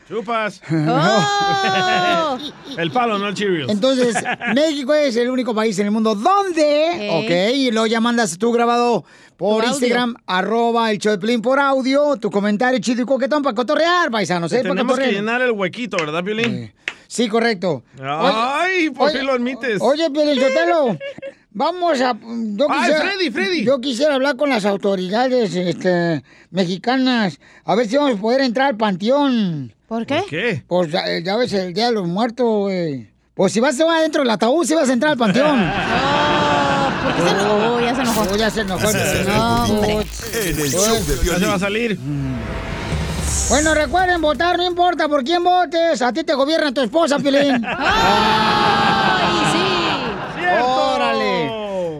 Chupas. 0.07 0.61
¡Oh! 0.71 2.37
El 2.77 2.91
palo, 2.91 3.17
no 3.19 3.27
el 3.27 3.33
Cheerios. 3.33 3.69
Entonces, 3.69 4.15
México 4.55 4.93
es 4.93 5.15
el 5.17 5.29
único 5.29 5.53
país 5.53 5.77
en 5.79 5.87
el 5.87 5.91
mundo 5.91 6.15
donde, 6.15 7.09
Ok. 7.11 7.25
ok, 7.25 7.55
y 7.55 7.71
luego 7.71 7.85
ya 7.87 7.99
mandas 7.99 8.37
tú 8.37 8.53
grabado 8.53 9.03
por 9.35 9.63
Tu 9.63 9.69
audio. 9.69 9.69
Instagram, 9.71 10.15
arroba 10.27 10.91
el 10.91 10.97
show 10.97 11.17
de 11.17 11.39
por 11.39 11.59
audio, 11.59 12.15
tu 12.17 12.31
comentario 12.31 12.79
chido 12.79 13.01
y 13.01 13.05
coquetón 13.05 13.43
para 13.43 13.53
cotorrear, 13.53 14.09
paisanos, 14.09 14.51
¿eh? 14.53 14.57
Para 14.61 14.69
Tenemos 14.75 14.97
que 14.97 15.11
llenar 15.11 15.41
el 15.41 15.51
huequito, 15.51 15.97
¿verdad, 15.97 16.23
Piolín? 16.23 16.71
Sí, 17.09 17.27
correcto. 17.27 17.83
Ay, 17.99 18.91
¿por 18.91 19.11
qué 19.11 19.23
lo 19.23 19.33
admites? 19.33 19.81
Oye, 19.81 20.11
Piolín 20.11 20.39
Sotelo, 20.39 20.95
vamos 21.49 21.99
a... 22.01 22.13
Yo 22.13 22.67
Ay, 22.69 22.79
quisiera, 22.81 23.01
Freddy, 23.01 23.31
Freddy. 23.31 23.65
Yo 23.65 23.81
quisiera 23.81 24.13
hablar 24.13 24.35
con 24.35 24.51
las 24.51 24.63
autoridades 24.63 25.55
este, 25.55 26.23
mexicanas, 26.51 27.39
a 27.65 27.73
ver 27.73 27.87
si 27.87 27.97
vamos 27.97 28.19
a 28.19 28.21
poder 28.21 28.41
entrar 28.41 28.67
al 28.67 28.77
panteón. 28.77 29.73
¿Por 29.87 30.05
qué? 30.05 30.23
¿Qué? 30.29 30.63
Pues 30.67 30.91
ya, 30.91 31.01
ya 31.17 31.35
ves 31.35 31.51
el 31.53 31.73
Día 31.73 31.87
de 31.87 31.93
los 31.93 32.07
Muertos, 32.07 32.45
güey. 32.45 33.09
Pues 33.33 33.53
si 33.53 33.59
vas 33.59 33.79
adentro 33.79 34.21
del 34.21 34.29
ataúd, 34.29 34.63
si 34.65 34.75
vas 34.75 34.87
a 34.87 34.93
entrar 34.93 35.13
al 35.13 35.17
panteón. 35.17 35.59
Oh, 37.01 37.01
¿Por 37.03 37.15
qué 37.15 37.21
se 37.23 37.29
enojó? 37.31 37.55
Oh, 37.73 37.79
ya 37.79 37.95
se 37.95 38.01
enojó. 38.01 38.21
Oh, 38.21 38.37
ya 38.37 38.49
se 38.51 38.61
enojó. 38.61 38.87
No, 39.27 39.63
hombre. 39.63 39.93
En 39.93 40.59
el 40.59 40.69
show 40.69 40.95
de 40.95 41.15
Ya 41.25 41.39
se 41.39 41.45
va 41.45 41.53
a 41.53 41.57
Piolín. 41.57 41.59
salir. 41.59 41.97
Bueno, 43.49 43.73
recuerden 43.73 44.21
votar, 44.21 44.57
no 44.57 44.63
importa 44.63 45.07
por 45.07 45.23
quién 45.23 45.43
votes. 45.43 46.01
A 46.01 46.11
ti 46.13 46.23
te 46.23 46.33
gobierna 46.33 46.71
tu 46.73 46.81
esposa, 46.81 47.17
Pilín. 47.17 47.65
¡Ay, 47.77 49.37
sí! 49.51 50.43
¡Órale! 50.61 50.88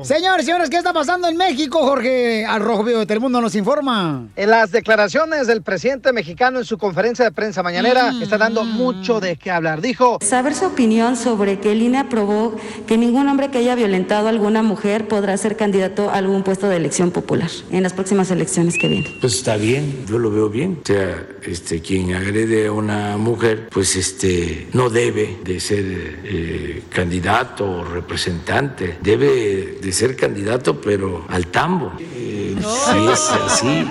Señores, 0.10 0.44
señores, 0.44 0.72
¿qué 0.72 0.78
está 0.78 0.92
pasando 0.92 1.28
en 1.28 1.38
México, 1.38 1.84
Jorge? 1.84 2.44
Al 2.44 2.62
Rojo 2.64 2.84
Vivo 2.84 2.98
de 2.98 3.06
Telemundo 3.06 3.42
nos 3.42 3.54
informa. 3.54 4.26
En 4.36 4.50
las 4.50 4.72
declaraciones 4.72 5.46
del 5.46 5.62
presidente 5.62 6.12
mexicano 6.14 6.58
en 6.58 6.66
su 6.66 6.80
conferencia 6.80 7.24
de 7.26 7.32
prensa 7.32 7.62
mañanera 7.62 8.12
Mm. 8.12 8.24
está 8.24 8.40
dando 8.40 8.64
mucho 8.64 9.20
de 9.20 9.36
qué 9.36 9.52
hablar. 9.52 9.82
Dijo, 9.82 10.18
Saber 10.22 10.56
su 10.56 10.66
opinión 10.66 11.16
sobre 11.16 11.60
que 11.60 11.74
el 11.74 11.84
INE 11.84 12.00
aprobó 12.00 12.56
que 12.88 12.98
ningún 12.98 13.28
hombre 13.28 13.52
que 13.52 13.60
haya 13.60 13.76
violentado 13.76 14.26
a 14.26 14.30
alguna 14.32 14.64
mujer 14.64 15.08
podrá 15.08 15.38
ser 15.38 15.56
candidato 15.56 16.10
a 16.10 16.16
algún 16.16 16.42
puesto 16.42 16.68
de 16.70 16.78
elección 16.78 17.12
popular 17.12 17.52
en 17.70 17.84
las 17.84 17.94
próximas 17.94 18.32
elecciones 18.32 18.80
que 18.80 18.88
vienen. 18.88 19.12
Pues 19.22 19.36
está 19.36 19.58
bien, 19.58 20.08
yo 20.10 20.18
lo 20.18 20.32
veo 20.32 20.50
bien. 20.50 20.80
O 20.82 20.88
sea, 20.88 21.24
este, 21.44 21.82
quien 21.82 22.16
agrede 22.16 22.66
a 22.66 22.72
una 22.72 23.16
mujer, 23.18 23.70
pues 23.72 23.96
este, 23.96 24.70
no 24.74 24.90
debe 24.90 25.38
de 25.44 25.60
ser 25.60 25.84
eh, 26.24 26.82
candidato 26.90 27.70
o 27.70 27.84
representante. 27.84 28.98
Debe 29.04 29.78
de 29.80 29.92
ser 29.92 29.99
candidato, 30.16 30.80
pero 30.82 31.26
al 31.30 31.48
tambo. 31.48 31.92
Eh, 32.00 32.56
Si 32.60 33.08
es 33.08 33.30
así, 33.32 33.68
eh, 33.68 33.86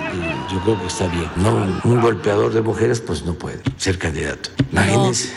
yo 0.51 0.59
creo 0.61 0.79
que 0.79 0.87
está 0.87 1.07
bien. 1.07 1.27
No, 1.37 1.81
un 1.83 2.01
golpeador 2.01 2.53
de 2.53 2.61
mujeres, 2.61 2.99
pues 3.01 3.23
no 3.23 3.33
puede 3.33 3.59
ser 3.77 3.97
candidato. 3.97 4.49
Imagínense, 4.71 5.29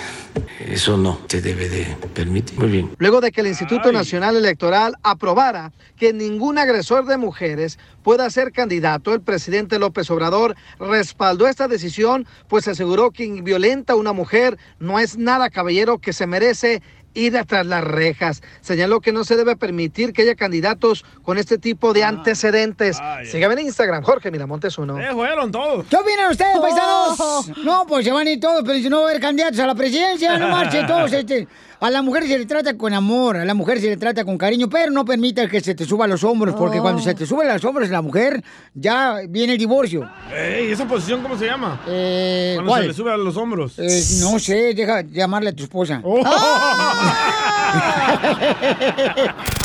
eso 0.66 0.96
no 0.96 1.18
se 1.28 1.40
debe 1.40 1.68
de 1.68 1.84
permitir. 2.14 2.58
Muy 2.58 2.68
bien. 2.68 2.90
luego 2.98 3.20
de 3.20 3.32
que 3.32 3.40
el 3.40 3.46
Instituto 3.48 3.92
Nacional 3.92 4.36
Electoral 4.36 4.96
aprobara 5.02 5.72
que 5.96 6.12
ningún 6.12 6.58
agresor 6.58 7.06
de 7.06 7.16
mujeres 7.16 7.78
pueda 8.02 8.28
ser 8.30 8.52
candidato, 8.52 9.12
el 9.14 9.20
presidente 9.20 9.78
López 9.78 10.10
Obrador 10.10 10.56
respaldó 10.78 11.46
esta 11.46 11.68
decisión, 11.68 12.26
pues 12.48 12.66
aseguró 12.68 13.10
que 13.10 13.24
quien 13.24 13.44
violenta 13.44 13.92
a 13.92 13.96
una 13.96 14.12
mujer 14.12 14.58
no 14.78 14.98
es 14.98 15.16
nada 15.16 15.50
caballero 15.50 15.98
que 15.98 16.12
se 16.12 16.26
merece 16.26 16.82
ir 17.14 17.38
tras 17.46 17.66
las 17.66 17.84
rejas. 17.84 18.42
Señaló 18.60 19.00
que 19.00 19.12
no 19.12 19.24
se 19.24 19.36
debe 19.36 19.56
permitir 19.56 20.12
que 20.12 20.22
haya 20.22 20.34
candidatos 20.34 21.04
con 21.22 21.38
este 21.38 21.58
tipo 21.58 21.92
de 21.92 22.04
antecedentes. 22.04 22.98
Sígame 23.24 23.54
en 23.54 23.66
Instagram, 23.66 24.02
Jorge 24.02 24.30
Miramontes 24.30 24.78
uno. 24.78 24.98
Eh, 25.00 25.12
fueron 25.12 25.50
todos. 25.50 25.86
¿Qué 25.86 25.96
opinan 25.96 26.30
ustedes, 26.30 26.58
paisanos? 26.58 27.48
No, 27.58 27.84
pues 27.86 28.04
se 28.04 28.12
van 28.12 28.26
a 28.26 28.30
ir 28.30 28.40
todos, 28.40 28.62
pero 28.64 28.78
si 28.78 28.88
no 28.88 29.00
va 29.00 29.06
a 29.06 29.10
haber 29.10 29.20
candidatos 29.22 29.58
a 29.60 29.66
la 29.66 29.74
presidencia, 29.74 30.38
no 30.38 30.48
marchen 30.48 30.86
todos. 30.86 31.12
Este, 31.12 31.46
a 31.82 31.90
la 31.90 32.00
mujer 32.02 32.26
se 32.26 32.38
le 32.38 32.46
trata 32.46 32.76
con 32.76 32.94
amor, 32.94 33.36
a 33.36 33.44
la 33.44 33.54
mujer 33.54 33.80
se 33.80 33.88
le 33.88 33.96
trata 33.96 34.24
con 34.24 34.38
cariño, 34.38 34.68
pero 34.70 34.90
no 34.92 35.04
permita 35.04 35.48
que 35.48 35.60
se 35.60 35.74
te 35.74 35.84
suba 35.84 36.04
a 36.04 36.08
los 36.08 36.22
hombros, 36.24 36.54
porque 36.54 36.78
Oh. 36.78 36.82
cuando 36.82 37.02
se 37.02 37.14
te 37.14 37.26
sube 37.26 37.48
a 37.50 37.54
los 37.54 37.64
hombros 37.64 37.88
la 37.90 38.00
mujer, 38.02 38.42
ya 38.74 39.16
viene 39.28 39.54
el 39.54 39.58
divorcio. 39.58 40.08
Ey, 40.32 40.70
¿esa 40.70 40.86
posición 40.86 41.22
cómo 41.22 41.36
se 41.36 41.46
llama? 41.46 41.80
Eh, 41.88 42.52
Cuando 42.56 42.70
¿cuál? 42.70 42.82
se 42.82 42.88
le 42.88 42.94
sube 42.94 43.12
a 43.12 43.16
los 43.16 43.36
hombros. 43.36 43.78
Eh, 43.78 44.02
no 44.20 44.38
sé, 44.38 44.74
deja 44.74 45.02
llamarle 45.02 45.50
a 45.50 45.52
tu 45.52 45.64
esposa. 45.64 46.00
Oh. 46.04 46.22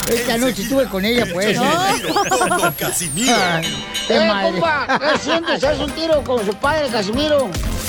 Esta 0.09 0.37
noche 0.37 0.61
estuve 0.63 0.85
con 0.85 1.03
ella, 1.03 1.25
pues. 1.33 1.57
Con 1.57 2.49
Don 2.49 2.71
Casimiro. 2.73 3.35
¡Qué 4.07 4.15
¡Eh, 4.15 4.27
madre! 4.27 4.51
compa! 4.51 4.99
¿Qué 4.99 5.19
sientes? 5.19 5.63
¿Haz 5.63 5.79
un 5.79 5.91
tiro 5.91 6.23
con 6.23 6.45
su 6.45 6.53
padre, 6.55 6.87
Casimiro? 6.89 7.49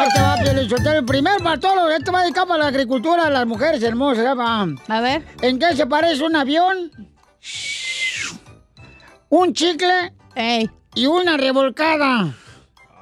Ahí 0.00 0.08
te 0.14 0.20
va, 0.20 0.36
Pielichotero. 0.42 0.98
El 1.00 1.04
primer 1.04 1.42
para 1.42 1.60
todos. 1.60 1.92
Este 1.92 2.10
va 2.10 2.22
dedicado 2.22 2.46
para 2.48 2.62
la 2.64 2.68
agricultura, 2.68 3.26
a 3.26 3.30
las 3.30 3.46
mujeres 3.46 3.82
hermosas. 3.82 4.26
A 4.88 5.00
ver. 5.00 5.24
¿En 5.42 5.58
qué 5.58 5.76
se 5.76 5.86
parece 5.86 6.24
un 6.24 6.36
avión? 6.36 6.90
Un 9.28 9.52
chicle 9.52 10.12
y 10.94 11.06
una 11.06 11.36
revolcada. 11.36 12.34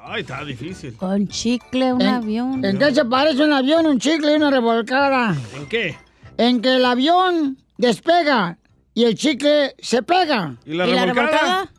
Ay, 0.03 0.21
está 0.21 0.43
difícil. 0.43 0.95
Con 0.97 1.27
chicle, 1.27 1.93
un 1.93 2.01
¿En- 2.01 2.07
avión. 2.07 2.65
¿En 2.65 2.77
qué 2.79 2.93
se 2.93 3.05
parece 3.05 3.43
un 3.43 3.53
avión, 3.53 3.85
un 3.85 3.99
chicle 3.99 4.33
y 4.33 4.35
una 4.35 4.49
revolcada? 4.49 5.35
¿En 5.55 5.67
qué? 5.69 5.97
En 6.37 6.61
que 6.61 6.75
el 6.75 6.85
avión 6.85 7.57
despega 7.77 8.57
y 8.93 9.03
el 9.05 9.15
chicle 9.15 9.75
se 9.79 10.01
pega. 10.03 10.55
¿Y 10.65 10.73
la 10.73 10.87
¿Y 10.87 10.93
la 10.93 11.05
revolcada? 11.05 11.27
revolcada? 11.31 11.71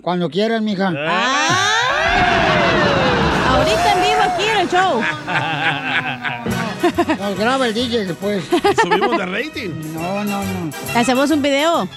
Cuando 0.00 0.30
quieran, 0.30 0.64
mija. 0.64 0.88
En 0.88 0.94
show. 4.72 5.00
Nos 7.18 7.38
graba 7.38 7.68
el 7.68 7.74
DJ 7.74 8.06
después. 8.06 8.42
Subimos 8.82 9.16
de 9.18 9.26
rating. 9.26 9.70
No, 9.94 10.24
no, 10.24 10.42
no. 10.42 10.70
Hacemos 10.96 11.30
un 11.30 11.42
video. 11.42 11.88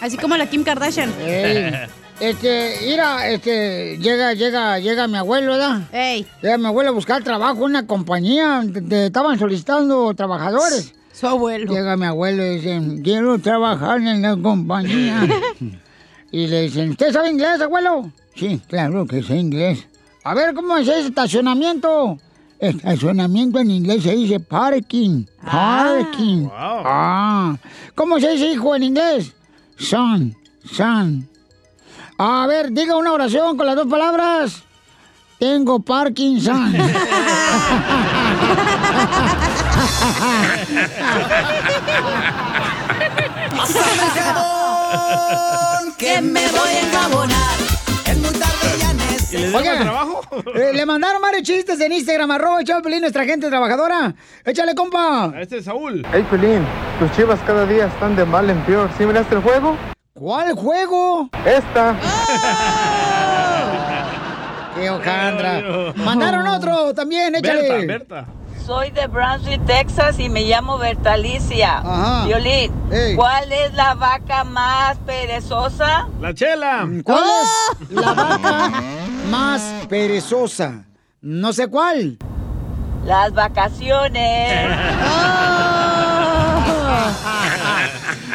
Así 0.00 0.16
como 0.16 0.36
la 0.36 0.46
Kim 0.46 0.64
Kardashian. 0.64 1.12
Ey, 1.20 1.72
este, 2.20 2.76
mira, 2.86 3.28
este, 3.28 3.98
llega, 3.98 4.32
llega, 4.34 4.78
llega 4.78 5.06
mi 5.08 5.18
abuelo, 5.18 5.52
¿verdad? 5.52 5.82
Ey. 5.92 6.26
Llega 6.42 6.58
mi 6.58 6.66
abuelo 6.66 6.90
a 6.90 6.92
buscar 6.92 7.22
trabajo 7.22 7.58
en 7.58 7.62
una 7.64 7.86
compañía, 7.86 8.62
de- 8.64 8.80
de- 8.80 9.06
estaban 9.06 9.38
solicitando 9.38 10.12
trabajadores. 10.14 10.94
Su 11.12 11.26
abuelo. 11.28 11.72
Llega 11.72 11.96
mi 11.96 12.06
abuelo 12.06 12.44
y 12.44 12.56
dice, 12.58 12.80
quiero 13.04 13.38
trabajar 13.38 14.00
en 14.00 14.22
la 14.22 14.36
compañía. 14.36 15.20
y 16.32 16.46
le 16.46 16.62
dicen, 16.62 16.90
¿usted 16.90 17.12
sabe 17.12 17.30
inglés, 17.30 17.60
abuelo? 17.60 18.10
Sí, 18.34 18.60
claro 18.68 19.06
que 19.06 19.22
sé 19.22 19.36
inglés. 19.36 19.86
A 20.24 20.34
ver, 20.34 20.54
¿cómo 20.54 20.76
es 20.76 20.86
ese 20.88 21.08
estacionamiento? 21.08 22.18
Estacionamiento 22.58 23.58
en 23.58 23.70
inglés 23.70 24.04
se 24.04 24.14
dice 24.14 24.38
parking. 24.38 25.24
Parking. 25.44 26.48
Ah. 26.52 27.56
¿Cómo 27.96 28.20
se 28.20 28.30
dice 28.30 28.52
hijo 28.52 28.76
en 28.76 28.84
inglés? 28.84 29.32
Son. 29.76 30.36
Son. 30.64 31.28
A 32.18 32.46
ver, 32.46 32.70
diga 32.70 32.96
una 32.96 33.12
oración 33.12 33.56
con 33.56 33.66
las 33.66 33.74
dos 33.74 33.88
palabras. 33.88 34.62
Tengo 35.40 35.80
Parkinson. 35.80 36.72
Que 45.98 46.20
me 46.20 46.48
voy 46.48 46.68
a 46.68 46.80
enjabonar. 46.80 47.58
Es 48.06 48.18
muy 48.18 48.30
tarde, 48.30 48.51
necesito. 49.38 49.58
Oiga, 49.58 50.22
eh, 50.54 50.72
le 50.72 50.86
mandaron 50.86 51.20
varios 51.22 51.42
chistes 51.42 51.80
en 51.80 51.92
Instagram, 51.92 52.30
arroba 52.30 52.58
de 52.58 52.80
Pelín, 52.82 53.00
nuestra 53.00 53.24
gente 53.24 53.48
trabajadora. 53.48 54.14
Échale, 54.44 54.74
compa. 54.74 55.32
Este 55.38 55.58
es 55.58 55.64
Saúl. 55.64 56.06
Hey, 56.12 56.26
Pelín, 56.30 56.64
tus 56.98 57.10
chivas 57.12 57.40
cada 57.46 57.66
día 57.66 57.86
están 57.86 58.16
de 58.16 58.24
mal 58.24 58.48
en 58.50 58.60
peor. 58.64 58.90
¿Sí 58.96 59.04
miraste 59.04 59.34
el 59.36 59.42
juego? 59.42 59.76
¿Cuál 60.14 60.54
juego? 60.54 61.30
Esta. 61.44 61.96
¡Qué 64.74 64.90
hojandra! 64.90 65.92
Mandaron 65.96 66.46
otro 66.46 66.94
también, 66.94 67.34
échale. 67.34 68.06
Soy 68.66 68.90
de 68.92 69.08
Brownsville, 69.08 69.58
Texas 69.66 70.20
y 70.20 70.28
me 70.28 70.44
llamo 70.44 70.78
Bertalicia. 70.78 71.78
Ajá. 71.78 72.26
Violín, 72.26 72.72
Ey. 72.92 73.16
¿cuál 73.16 73.50
es 73.50 73.74
la 73.74 73.94
vaca 73.94 74.44
más 74.44 74.96
perezosa? 74.98 76.08
La 76.20 76.32
chela. 76.32 76.88
¿Cuál 77.02 77.24
es 77.80 77.90
la 77.90 78.12
vaca 78.12 78.72
más 79.30 79.62
perezosa? 79.88 80.84
No 81.20 81.52
sé 81.52 81.66
cuál. 81.66 82.18
Las 83.04 83.32
vacaciones. 83.32 84.70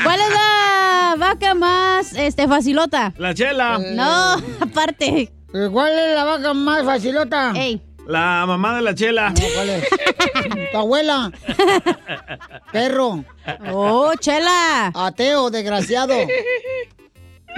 ¿Cuál 0.03 0.19
es 0.21 0.29
la 0.29 1.15
vaca 1.17 1.53
más 1.55 2.13
este, 2.13 2.47
facilota? 2.49 3.13
La 3.17 3.33
chela. 3.33 3.77
No, 3.77 4.33
aparte. 4.59 5.31
Eh, 5.53 5.69
¿Cuál 5.71 5.97
es 5.97 6.15
la 6.15 6.23
vaca 6.25 6.53
más 6.53 6.83
facilota? 6.83 7.53
Ey. 7.55 7.86
La 8.07 8.45
mamá 8.47 8.75
de 8.75 8.81
la 8.81 8.95
chela. 8.95 9.33
¿Cuál 9.55 9.69
es? 9.69 9.87
Tu 10.71 10.77
abuela. 10.77 11.31
Perro. 12.71 13.23
Oh, 13.71 14.11
chela. 14.19 14.91
Ateo, 14.93 15.49
desgraciado. 15.49 16.13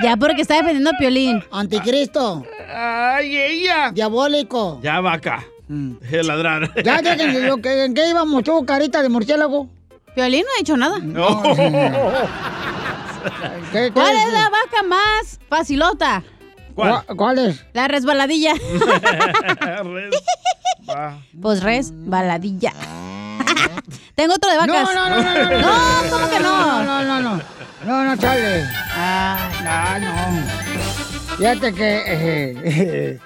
Ya 0.04 0.16
porque 0.18 0.42
está 0.42 0.56
defendiendo 0.56 0.90
a 0.92 0.98
Piolín. 0.98 1.44
Anticristo. 1.52 2.44
Ay, 2.74 3.38
ella. 3.38 3.92
Diabólico. 3.92 4.80
Ya, 4.82 5.00
vaca. 5.02 5.44
De 5.68 6.24
ladrar. 6.24 6.72
Ya, 6.84 7.02
ya, 7.02 7.16
que- 7.16 7.42
lo 7.42 7.58
que- 7.58 7.86
¿en 7.86 7.94
qué 7.94 8.10
íbamos 8.10 8.44
tú, 8.44 8.66
carita 8.66 9.02
de 9.04 9.10
murciélago? 9.10 9.68
Piolín 10.16 10.44
no 10.46 10.48
ha 10.56 10.58
dicho 10.60 10.78
nada. 10.78 10.98
¿Qué- 13.72 13.86
qué 13.86 13.92
¿Cuál 13.94 14.16
es? 14.16 14.26
es 14.26 14.34
la 14.34 14.50
vaca 14.50 14.84
más 14.88 15.40
facilota? 15.48 16.24
¿Cuál? 16.80 17.06
¿Cuál 17.18 17.40
es? 17.40 17.66
La 17.74 17.88
resbaladilla. 17.88 18.54
Res-. 19.84 20.24
Pues 21.42 21.62
resbaladilla. 21.64 22.74
Tengo 24.16 24.34
otro 24.36 24.50
de 24.52 24.58
vacas. 24.58 24.96
No, 24.96 25.10
no, 25.10 25.10
no, 25.10 25.22
no, 25.22 25.50
no, 25.50 25.62
No, 25.62 26.10
¿cómo 26.12 26.30
que 26.30 26.40
no? 26.40 26.84
No, 26.84 27.04
no, 27.04 27.04
no, 27.04 27.22
no. 27.38 27.42
No, 27.86 28.04
no, 28.04 28.18
chale. 28.18 28.66
Ah, 28.96 29.98
no, 30.02 30.32
no. 30.32 31.38
Fíjate 31.38 31.74
que. 31.74 32.04
eh, 32.06 33.20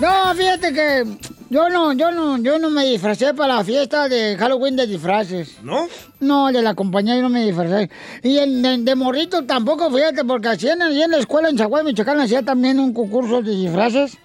no, 0.00 0.34
fíjate 0.34 0.72
que. 0.72 1.04
Yo 1.48 1.68
no, 1.68 1.92
yo 1.92 2.10
no, 2.10 2.38
yo 2.38 2.58
no 2.58 2.70
me 2.70 2.84
disfracé 2.84 3.32
para 3.32 3.54
la 3.58 3.64
fiesta 3.64 4.08
de 4.08 4.36
Halloween 4.36 4.74
de 4.74 4.84
disfraces. 4.88 5.58
¿No? 5.62 5.86
No, 6.18 6.48
de 6.50 6.60
la 6.60 6.74
compañía 6.74 7.14
yo 7.14 7.22
no 7.22 7.28
me 7.28 7.44
disfracé. 7.46 7.88
Y 8.24 8.38
en- 8.38 8.62
de, 8.62 8.78
de 8.78 8.94
morrito 8.96 9.44
tampoco, 9.44 9.88
fíjate, 9.88 10.24
porque 10.24 10.48
hacían 10.48 10.82
ahí 10.82 11.00
en 11.02 11.12
la 11.12 11.18
escuela 11.18 11.48
en 11.48 11.56
Zaguay, 11.56 11.84
Michoacán, 11.84 12.18
hacía 12.18 12.42
también 12.42 12.80
un 12.80 12.92
concurso 12.92 13.42
de 13.42 13.52
disfraces. 13.54 14.18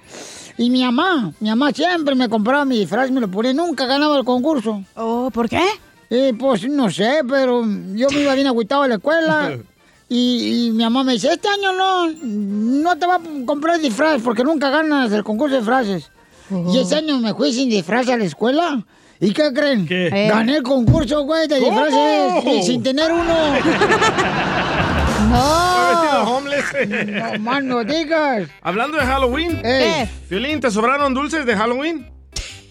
Y 0.57 0.71
mi 0.71 0.83
mamá, 0.83 1.31
mi 1.39 1.49
mamá 1.49 1.71
siempre 1.71 2.15
me 2.15 2.27
compraba 2.27 2.65
mi 2.65 2.79
disfraz, 2.79 3.11
me 3.11 3.21
lo 3.21 3.29
ponía, 3.29 3.53
nunca 3.53 3.85
ganaba 3.85 4.17
el 4.17 4.25
concurso. 4.25 4.83
Oh, 4.95 5.29
¿por 5.31 5.47
qué? 5.47 5.61
Eh, 6.09 6.33
pues 6.37 6.67
no 6.67 6.89
sé, 6.89 7.21
pero 7.29 7.61
yo 7.93 8.07
me 8.09 8.21
iba 8.21 8.33
bien 8.33 8.47
agüitado 8.47 8.81
a 8.81 8.87
la 8.87 8.95
escuela. 8.95 9.57
Y, 10.13 10.65
y 10.67 10.71
mi 10.71 10.83
mamá 10.83 11.05
me 11.05 11.13
dice, 11.13 11.29
este 11.31 11.47
año 11.47 11.71
no, 11.71 12.11
no 12.11 12.97
te 12.97 13.05
va 13.05 13.15
a 13.15 13.21
comprar 13.45 13.79
disfraz 13.79 14.21
porque 14.21 14.43
nunca 14.43 14.69
ganas 14.69 15.09
el 15.13 15.23
concurso 15.23 15.53
de 15.53 15.61
disfraces. 15.61 16.11
Y 16.69 16.79
ese 16.79 16.97
año 16.97 17.17
me 17.19 17.33
fui 17.33 17.53
sin 17.53 17.69
disfraz 17.69 18.09
a 18.09 18.17
la 18.17 18.25
escuela. 18.25 18.83
¿Y 19.21 19.31
qué 19.31 19.53
creen? 19.53 19.87
¿Qué? 19.87 20.09
Gané 20.29 20.57
el 20.57 20.63
concurso, 20.63 21.23
güey, 21.23 21.47
de 21.47 21.61
disfraces 21.61 22.43
y 22.45 22.61
sin 22.61 22.83
tener 22.83 23.09
uno. 23.09 23.23
Vestido 25.91 26.23
no. 26.25 26.37
homeless. 26.37 26.65
No, 27.07 27.39
man, 27.39 27.67
no 27.69 27.85
digas. 27.85 28.49
Hablando 28.61 28.97
de 28.97 29.05
Halloween. 29.05 29.61
Ey. 29.63 30.09
Violín, 30.29 30.59
¿te 30.59 30.71
sobraron 30.71 31.13
dulces 31.13 31.45
de 31.45 31.55
Halloween? 31.55 32.11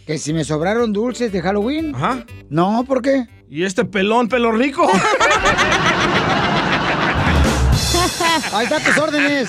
Que 0.06 0.18
si 0.18 0.34
me 0.34 0.44
sobraron 0.44 0.92
dulces 0.92 1.32
de 1.32 1.40
Halloween. 1.40 1.94
Ajá. 1.94 2.26
No, 2.50 2.84
¿por 2.86 3.00
qué? 3.00 3.24
¿Y 3.48 3.64
este 3.64 3.86
pelón, 3.86 4.28
pelo 4.28 4.52
rico? 4.52 4.86
Ahí 8.52 8.64
están 8.64 8.82
tus 8.82 8.98
órdenes. 8.98 9.48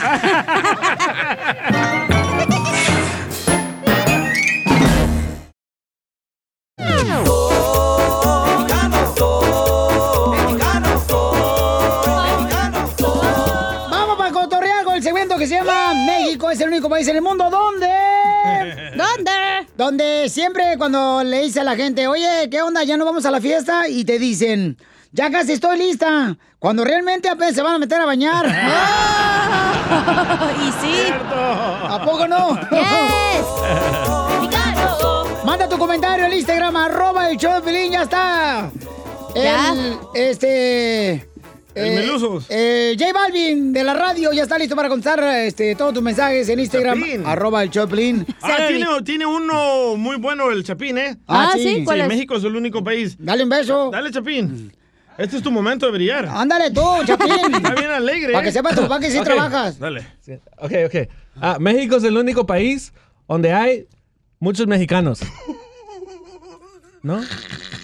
Vamos 13.90 14.18
para 14.18 14.32
cotorrear 14.32 14.84
con 14.84 14.94
el 14.96 15.02
segmento 15.02 15.38
que 15.38 15.48
se 15.48 15.56
llama 15.56 15.94
México 16.06 16.52
es 16.52 16.62
el 16.62 16.68
único 16.68 16.88
país 16.88 17.08
en 17.08 17.16
el 17.16 17.22
mundo 17.24 17.50
donde... 17.50 17.88
¿Dónde? 18.96 19.32
Donde 19.76 20.30
siempre 20.30 20.78
cuando 20.78 21.24
le 21.24 21.42
dice 21.42 21.62
a 21.62 21.64
la 21.64 21.76
gente, 21.76 22.08
oye, 22.08 22.50
¿qué 22.52 22.62
onda? 22.62 22.84
Ya 22.84 22.98
no 22.98 23.06
vamos 23.06 23.26
a 23.26 23.32
la 23.32 23.42
fiesta 23.42 23.88
y 23.88 24.06
te 24.06 24.20
dicen, 24.20 24.78
ya 25.12 25.30
casi 25.32 25.54
estoy 25.54 25.78
lista. 25.78 26.38
Cuando 26.60 26.84
realmente 26.84 27.30
apenas 27.30 27.56
se 27.56 27.62
van 27.62 27.76
a 27.76 27.80
meter 27.80 28.00
a 28.00 28.06
bañar. 28.06 28.46
y 30.62 30.72
sí. 30.82 31.12
¿A 31.34 32.02
poco 32.06 32.28
no? 32.28 32.58
Manda 35.46 35.68
tu 35.68 35.78
comentario 35.78 36.26
al 36.26 36.34
Instagram, 36.34 36.76
arroba 36.76 37.30
el 37.30 37.38
show 37.38 37.56
de 37.56 37.62
Pelín, 37.62 37.92
ya 37.94 38.04
está. 38.04 38.72
¿Ya? 39.36 39.74
El, 39.74 39.98
este... 40.14 41.28
El 41.74 41.96
Melusos. 41.96 42.48
eh, 42.50 42.98
J 43.00 43.14
Balvin 43.14 43.72
de 43.72 43.86
la 43.86 43.94
radio 43.94 44.34
ya 44.34 44.44
está 44.44 44.58
listo 44.58 44.76
para 44.76 44.90
contestar 44.90 45.24
este, 45.46 45.74
todos 45.76 45.94
tus 45.94 46.04
mensajes 46.04 46.50
en 46.50 46.60
Instagram, 46.60 47.00
Chapín. 47.00 47.26
arroba 47.26 47.64
el 47.64 47.70
Pelín. 47.70 48.26
Ah, 48.42 48.58
tiene, 48.68 48.86
tiene 49.06 49.26
uno 49.26 49.96
muy 49.96 50.18
bueno 50.18 50.52
el 50.52 50.66
Chapín, 50.66 50.98
¿eh? 50.98 51.18
Ah, 51.30 51.52
¿sí? 51.56 51.76
¿sí? 51.76 51.84
¿Cuál 51.86 52.02
es? 52.02 52.08
México 52.10 52.36
es 52.36 52.44
el 52.44 52.58
único 52.58 52.84
país. 52.84 53.16
Dale 53.18 53.44
un 53.44 53.50
beso. 53.50 53.90
Dale, 53.90 54.12
Chapín. 54.12 54.74
Este 55.22 55.38
es 55.38 55.44
tu 55.44 55.52
momento 55.52 55.86
de 55.86 55.92
brillar. 55.92 56.26
Ándale 56.26 56.72
tú, 56.72 56.82
Chapín. 57.06 57.54
Está 57.56 57.76
bien 57.76 57.92
alegre. 57.92 58.34
Para 58.34 58.44
que 58.44 58.52
sepas 58.52 58.74
tu 58.76 58.82
papá 58.82 59.00
que 59.00 59.12
sí 59.12 59.22
trabajas. 59.22 59.78
Dale. 59.78 60.06
Ok, 60.58 60.72
ok. 60.88 61.10
Ah, 61.40 61.58
México 61.60 61.98
es 61.98 62.04
el 62.04 62.18
único 62.18 62.46
país 62.48 62.92
donde 63.28 63.54
hay 63.54 63.88
muchos 64.40 64.66
mexicanos. 64.66 65.22
¿No? 67.04 67.22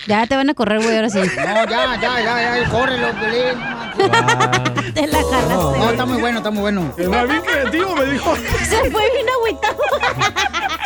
Ya 0.08 0.26
te 0.26 0.36
van 0.36 0.50
a 0.50 0.54
correr, 0.54 0.82
güey, 0.82 0.96
ahora 0.96 1.10
sí. 1.10 1.20
No, 1.20 1.26
ya, 1.26 1.66
ya, 1.68 2.22
ya, 2.22 2.60
ya, 2.60 2.70
córrelo, 2.70 3.08
Pelín. 3.20 4.94
Te 4.94 5.08
la 5.08 5.24
jalaste. 5.24 5.80
No, 5.80 5.90
está 5.92 6.06
muy 6.06 6.22
bueno, 6.22 6.38
está 6.38 6.52
muy 6.52 6.62
bueno. 6.62 6.94
Es 6.98 7.08
más 7.08 7.28
bien 7.28 7.42
creativo, 7.42 7.96
me 7.96 8.06
dijo. 8.06 8.36
Se 8.36 8.90
fue 8.90 9.12
bien 9.12 9.28
agüitado. 9.30 9.78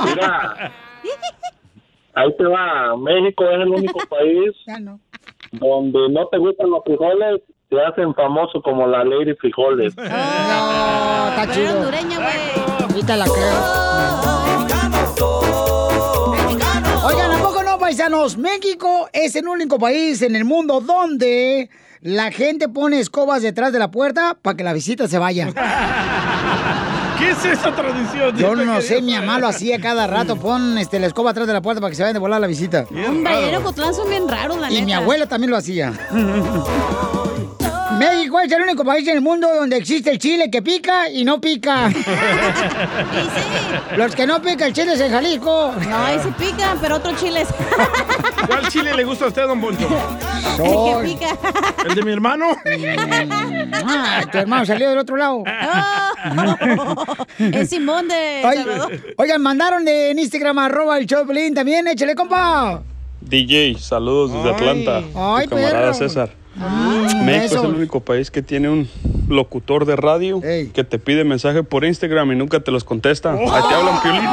Mira, 0.05 0.71
ahí 2.13 2.35
te 2.37 2.43
va. 2.45 2.95
México 2.95 3.43
es 3.45 3.59
el 3.61 3.69
único 3.69 3.99
país 4.07 4.51
donde 5.51 6.09
no 6.09 6.27
te 6.27 6.37
gustan 6.37 6.69
los 6.69 6.83
frijoles, 6.83 7.41
te 7.69 7.81
hacen 7.81 8.13
famoso 8.15 8.61
como 8.61 8.87
la 8.87 9.03
Lady 9.03 9.33
Frijoles. 9.35 9.95
No, 9.95 10.03
está 10.05 11.47
chido. 11.51 11.89
Ahorita 12.81 13.15
la 13.15 13.25
creo. 13.25 13.89
Oigan, 17.05 17.31
¿a 17.31 17.37
poco 17.41 17.63
no, 17.63 17.77
paisanos? 17.77 18.37
México 18.37 19.09
es 19.13 19.35
el 19.35 19.47
único 19.47 19.79
país 19.79 20.21
en 20.21 20.35
el 20.35 20.45
mundo 20.45 20.81
donde 20.81 21.69
la 22.01 22.31
gente 22.31 22.69
pone 22.69 22.99
escobas 22.99 23.41
detrás 23.41 23.71
de 23.73 23.79
la 23.79 23.91
puerta 23.91 24.37
para 24.41 24.57
que 24.57 24.63
la 24.63 24.73
visita 24.73 25.07
se 25.07 25.17
vaya. 25.19 25.53
¿Qué 27.19 27.29
es 27.31 27.45
esa 27.45 27.75
tradición? 27.75 28.35
Yo 28.37 28.55
no 28.55 28.81
sé, 28.81 29.01
mi 29.01 29.13
mamá 29.13 29.39
lo 29.39 29.47
hacía 29.47 29.79
cada 29.79 30.07
rato. 30.07 30.35
Pon 30.37 30.77
este, 30.77 30.99
la 30.99 31.07
escoba 31.07 31.31
atrás 31.31 31.45
de 31.47 31.53
la 31.53 31.61
puerta 31.61 31.81
para 31.81 31.89
que 31.91 31.95
se 31.95 32.03
vayan 32.03 32.13
de 32.13 32.19
volar 32.19 32.39
la 32.41 32.47
visita. 32.47 32.85
Hombre, 33.07 33.33
ayer 33.33 33.49
en 33.49 33.55
Ocotlán 33.55 33.93
son 33.93 34.09
bien 34.09 34.27
raros, 34.27 34.57
la 34.59 34.69
Y 34.71 34.75
neta. 34.75 34.85
mi 34.85 34.93
abuela 34.93 35.25
también 35.27 35.51
lo 35.51 35.57
hacía. 35.57 35.91
México 38.29 38.41
es 38.41 38.51
el 38.51 38.61
único 38.61 38.85
país 38.85 39.07
en 39.07 39.15
el 39.15 39.21
mundo 39.21 39.47
donde 39.55 39.77
existe 39.77 40.11
el 40.11 40.19
chile 40.19 40.51
que 40.51 40.61
pica 40.61 41.09
y 41.09 41.23
no 41.23 41.41
pica. 41.41 41.89
Los 43.97 44.15
que 44.15 44.27
no 44.27 44.39
pica 44.39 44.67
el 44.67 44.73
chile 44.73 44.93
es 44.93 45.01
en 45.01 45.11
Jalisco. 45.11 45.73
No, 45.89 46.05
ahí 46.05 46.19
sí 46.21 46.29
pican, 46.37 46.77
pero 46.79 46.97
otro 46.97 47.15
chile 47.15 47.41
es... 47.41 47.49
¿Cuál 48.47 48.67
chile 48.67 48.93
le 48.95 49.03
gusta 49.03 49.25
a 49.25 49.29
usted, 49.29 49.47
don 49.47 49.59
Poncho? 49.59 49.89
El 50.59 50.63
que 50.63 50.99
pica. 51.11 51.29
¿El 51.87 51.95
de 51.95 52.03
mi 52.03 52.11
hermano? 52.11 52.55
Ah, 53.83 54.21
tu 54.31 54.37
hermano 54.37 54.63
salió 54.65 54.89
del 54.89 54.99
otro 54.99 55.17
lado. 55.17 55.43
Es 57.39 57.69
Simón 57.69 58.09
de 58.09 58.41
Salvador. 58.43 58.91
Oigan, 59.17 59.41
mandaron 59.41 59.83
de 59.85 60.11
en 60.11 60.19
Instagram 60.19 60.59
arroba 60.59 60.99
el 60.99 61.07
Choplin 61.07 61.55
también, 61.55 61.87
échale, 61.87 62.13
compa. 62.13 62.83
DJ, 63.21 63.79
saludos 63.79 64.33
desde 64.33 64.51
Atlanta. 64.51 65.01
Ay, 65.15 65.47
tu 65.47 65.55
camarada 65.55 65.79
perro. 65.79 65.93
César. 65.95 66.29
México 67.25 67.55
es 67.55 67.63
el 67.63 67.75
único 67.75 67.99
país 67.99 68.31
que 68.31 68.41
tiene 68.41 68.69
un 68.69 68.89
locutor 69.27 69.85
de 69.85 69.95
radio 69.95 70.41
que 70.41 70.83
te 70.83 70.99
pide 70.99 71.23
mensaje 71.23 71.63
por 71.63 71.85
Instagram 71.85 72.31
y 72.31 72.35
nunca 72.35 72.59
te 72.59 72.71
los 72.71 72.83
contesta. 72.83 73.33
Ahí 73.33 73.63
te 73.67 73.75
hablan 73.75 74.01
piolín. 74.01 74.29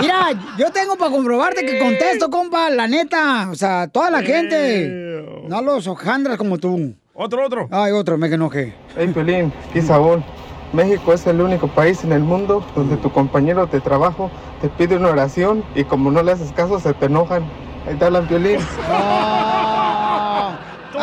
Mira, 0.00 0.30
yo 0.58 0.70
tengo 0.70 0.96
para 0.96 1.10
comprobarte 1.10 1.64
que 1.64 1.78
contesto, 1.78 2.30
compa, 2.30 2.70
la 2.70 2.86
neta. 2.88 3.48
O 3.50 3.54
sea, 3.54 3.88
toda 3.88 4.10
la 4.10 4.22
gente. 4.22 5.24
No 5.48 5.62
los 5.62 5.86
hojandras 5.86 6.38
como 6.38 6.58
tú. 6.58 6.94
Otro, 7.14 7.44
otro. 7.44 7.68
Ay, 7.70 7.92
otro, 7.92 8.16
me 8.16 8.28
que 8.28 8.36
enojé. 8.36 8.74
Hey, 8.96 9.10
Piolín, 9.12 9.52
aquí 9.68 9.82
Sabón. 9.82 10.24
México 10.72 11.12
es 11.12 11.26
el 11.26 11.40
único 11.42 11.68
país 11.68 12.02
en 12.02 12.12
el 12.12 12.20
mundo 12.22 12.64
donde 12.74 12.96
tu 12.96 13.12
compañero 13.12 13.66
de 13.66 13.80
trabajo 13.80 14.30
te 14.62 14.70
pide 14.70 14.96
una 14.96 15.10
oración 15.10 15.62
y 15.74 15.84
como 15.84 16.10
no 16.10 16.22
le 16.22 16.32
haces 16.32 16.50
caso 16.52 16.80
se 16.80 16.94
te 16.94 17.06
enojan. 17.06 17.44
Ahí 17.86 17.94
te 17.96 18.04
hablan 18.06 18.26
Piolín. 18.26 18.58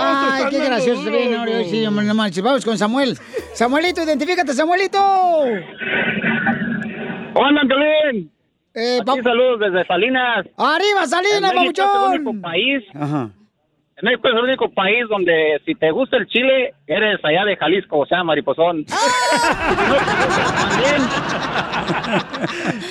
Ay, 0.01 0.43
qué 0.49 0.65
gracioso 0.65 1.03
se 1.03 1.09
viene 1.09 1.35
ahora. 1.35 1.63
Sí, 1.63 1.85
hombre, 1.85 2.05
no 2.05 2.13
manches. 2.13 2.43
Vamos 2.43 2.65
con 2.65 2.77
Samuel. 2.77 3.17
Samuelito, 3.53 4.03
identifícate, 4.03 4.53
Samuelito. 4.53 4.97
Hola, 7.33 7.61
Piolín. 7.67 8.31
Eh, 8.73 8.99
Aquí 9.01 9.21
saludos 9.23 9.59
desde 9.59 9.85
Salinas. 9.87 10.45
¡Arriba, 10.57 11.05
Salinas, 11.05 11.53
único 11.53 12.41
país. 12.41 12.83
Ajá. 12.93 13.29
En 14.01 14.05
México 14.07 14.29
es 14.29 14.33
el 14.33 14.39
único 14.43 14.69
país 14.69 15.03
donde 15.09 15.59
si 15.65 15.75
te 15.75 15.91
gusta 15.91 16.15
el 16.17 16.25
chile, 16.27 16.73
eres 16.87 17.19
allá 17.23 17.43
de 17.43 17.57
Jalisco, 17.57 17.97
o 17.99 18.05
sea, 18.05 18.23
mariposón. 18.23 18.85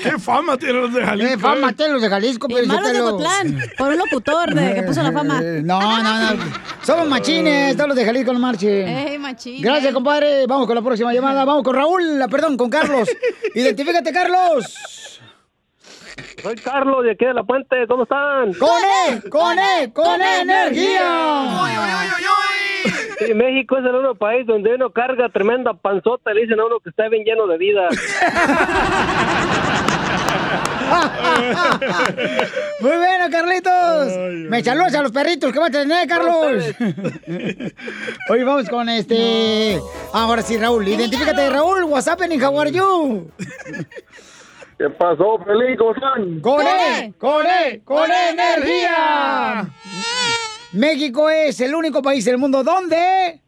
¿Qué 0.03 0.19
fama 0.19 0.57
tienen 0.57 0.83
los 0.83 0.93
de 0.93 1.05
Jalisco? 1.05 1.31
¿Qué 1.31 1.39
fama 1.39 1.73
tienen 1.73 1.93
los 1.95 2.03
de 2.03 2.09
Jalisco? 2.11 2.47
Pero 2.49 2.67
malos 2.67 2.83
de 2.83 2.89
Sotelo? 2.99 3.09
Ocotlán, 3.09 3.61
por 3.77 3.89
un 3.89 3.99
locutor 3.99 4.55
de 4.55 4.75
que 4.75 4.83
puso 4.83 5.03
la 5.03 5.13
fama. 5.13 5.41
Eh, 5.43 5.63
No, 5.69 5.81
no, 5.81 6.35
no. 6.35 6.45
Somos 6.83 7.09
machines, 7.09 7.75
todos 7.77 7.89
los 7.89 7.97
de 7.97 8.05
Jalisco 8.05 8.33
no 8.33 8.39
marchen. 8.39 8.89
Ey, 8.89 9.19
machín. 9.19 9.63
Gracias, 9.63 9.93
compadre. 9.93 10.47
Vamos 10.47 10.67
con 10.67 10.77
la 10.77 10.83
próxima 10.83 11.13
llamada. 11.13 11.45
Vamos 11.45 11.63
con 11.63 11.75
Raúl, 11.75 12.19
la- 12.19 12.29
perdón, 12.29 12.57
con 12.57 12.71
Carlos. 12.71 13.09
Identifícate, 13.55 14.13
Carlos. 14.13 15.18
Soy 16.43 16.55
Carlos 16.57 17.05
de 17.05 17.13
aquí 17.13 17.25
de 17.25 17.35
La 17.35 17.43
Puente, 17.43 17.87
¿cómo 17.89 18.05
están? 18.05 18.53
¡Con 18.55 18.69
E! 18.69 19.29
¡Con 19.29 19.59
E! 19.59 19.93
¡Con 19.93 20.23
E 20.23 20.41
energía! 20.43 21.49
Sí, 23.19 23.35
México 23.35 23.79
es 23.79 23.85
el 23.85 23.95
único 23.97 24.15
país 24.15 24.47
donde 24.47 24.75
uno 24.75 24.91
carga 24.91 25.29
tremenda 25.31 25.75
panzota 25.75 26.31
y 26.31 26.35
le 26.35 26.43
dicen 26.43 26.61
a 26.61 26.67
uno 26.67 26.79
que 26.79 26.91
está 26.91 27.09
bien 27.09 27.25
lleno 27.25 27.49
de 27.49 27.59
vida. 27.59 27.89
Muy 32.81 32.97
bueno, 32.97 33.31
Carlitos. 33.31 34.13
Me 34.49 34.63
saludas 34.63 34.95
a 34.95 35.03
los 35.03 35.13
perritos 35.13 35.53
que 35.53 35.59
va 35.59 35.67
a 35.67 35.71
tener, 35.71 36.09
Carlos. 36.09 36.65
Hoy 38.31 38.45
vamos 38.45 38.69
con 38.69 38.89
este. 38.89 39.81
Ahora 40.13 40.43
sí, 40.43 40.57
Raúl. 40.57 40.87
Identifícate, 40.87 41.51
Raúl. 41.51 41.85
WhatsApp 41.85 42.23
en 42.23 42.43
How 42.43 42.61
are 42.61 42.71
you? 42.71 43.31
¿Qué 44.79 44.89
pasó, 44.91 45.39
Feliz? 45.45 45.77
¿Cómo 45.79 45.93
están? 45.95 46.41
¡Con 46.41 46.61
E! 46.67 47.13
¡Con 47.19 47.45
E! 47.47 47.81
¡Con 47.85 48.11
E 48.11 48.31
energía! 48.31 49.69
México 50.73 51.29
es 51.31 51.61
el 51.61 51.75
único 51.75 52.01
país 52.03 52.25
del 52.25 52.39
mundo 52.39 52.63
donde. 52.63 53.41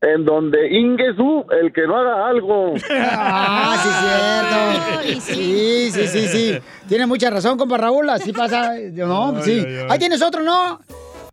En 0.00 0.24
donde 0.24 0.68
Ingesu, 0.78 1.44
el 1.60 1.72
que 1.72 1.86
no 1.86 1.96
haga 1.96 2.26
algo. 2.28 2.74
Ah, 2.90 3.76
sí, 3.82 5.10
cierto. 5.10 5.20
Sí, 5.34 5.90
sí, 5.90 6.06
sí, 6.06 6.28
sí. 6.28 6.58
Tiene 6.88 7.06
mucha 7.06 7.30
razón, 7.30 7.56
compa 7.56 7.78
Raúl. 7.78 8.08
Así 8.10 8.32
pasa. 8.32 8.74
No, 8.92 9.32
pues 9.32 9.44
sí. 9.46 9.64
Ahí 9.88 9.98
tienes 9.98 10.20
otro, 10.22 10.42
¿no? 10.42 10.80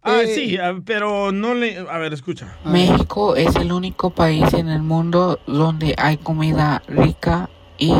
Ah, 0.01 0.21
Eh, 0.21 0.27
sí, 0.27 0.57
ah, 0.57 0.75
pero 0.85 1.31
no 1.31 1.53
le... 1.55 1.77
A 1.79 1.97
ver, 1.97 2.13
escucha. 2.13 2.55
México 2.63 3.35
es 3.35 3.55
el 3.55 3.71
único 3.71 4.11
país 4.11 4.53
en 4.53 4.69
el 4.69 4.81
mundo 4.81 5.39
donde 5.47 5.93
hay 5.97 6.17
comida 6.17 6.81
rica 6.87 7.49
y 7.77 7.91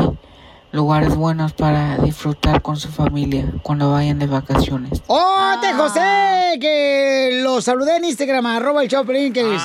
lugares 0.76 1.16
buenos 1.16 1.52
para 1.54 1.96
disfrutar 1.98 2.62
con 2.62 2.76
su 2.76 2.88
familia 2.88 3.46
cuando 3.62 3.90
vayan 3.90 4.18
de 4.18 4.26
vacaciones. 4.26 5.02
¡Oh, 5.08 5.54
te 5.60 5.72
José! 5.72 6.58
Que 6.60 7.40
lo 7.42 7.60
saludé 7.60 7.96
en 7.96 8.04
Instagram, 8.04 8.46
arroba 8.46 8.82
el 8.82 8.88
Choplin, 8.88 9.32
que 9.32 9.54
es, 9.56 9.62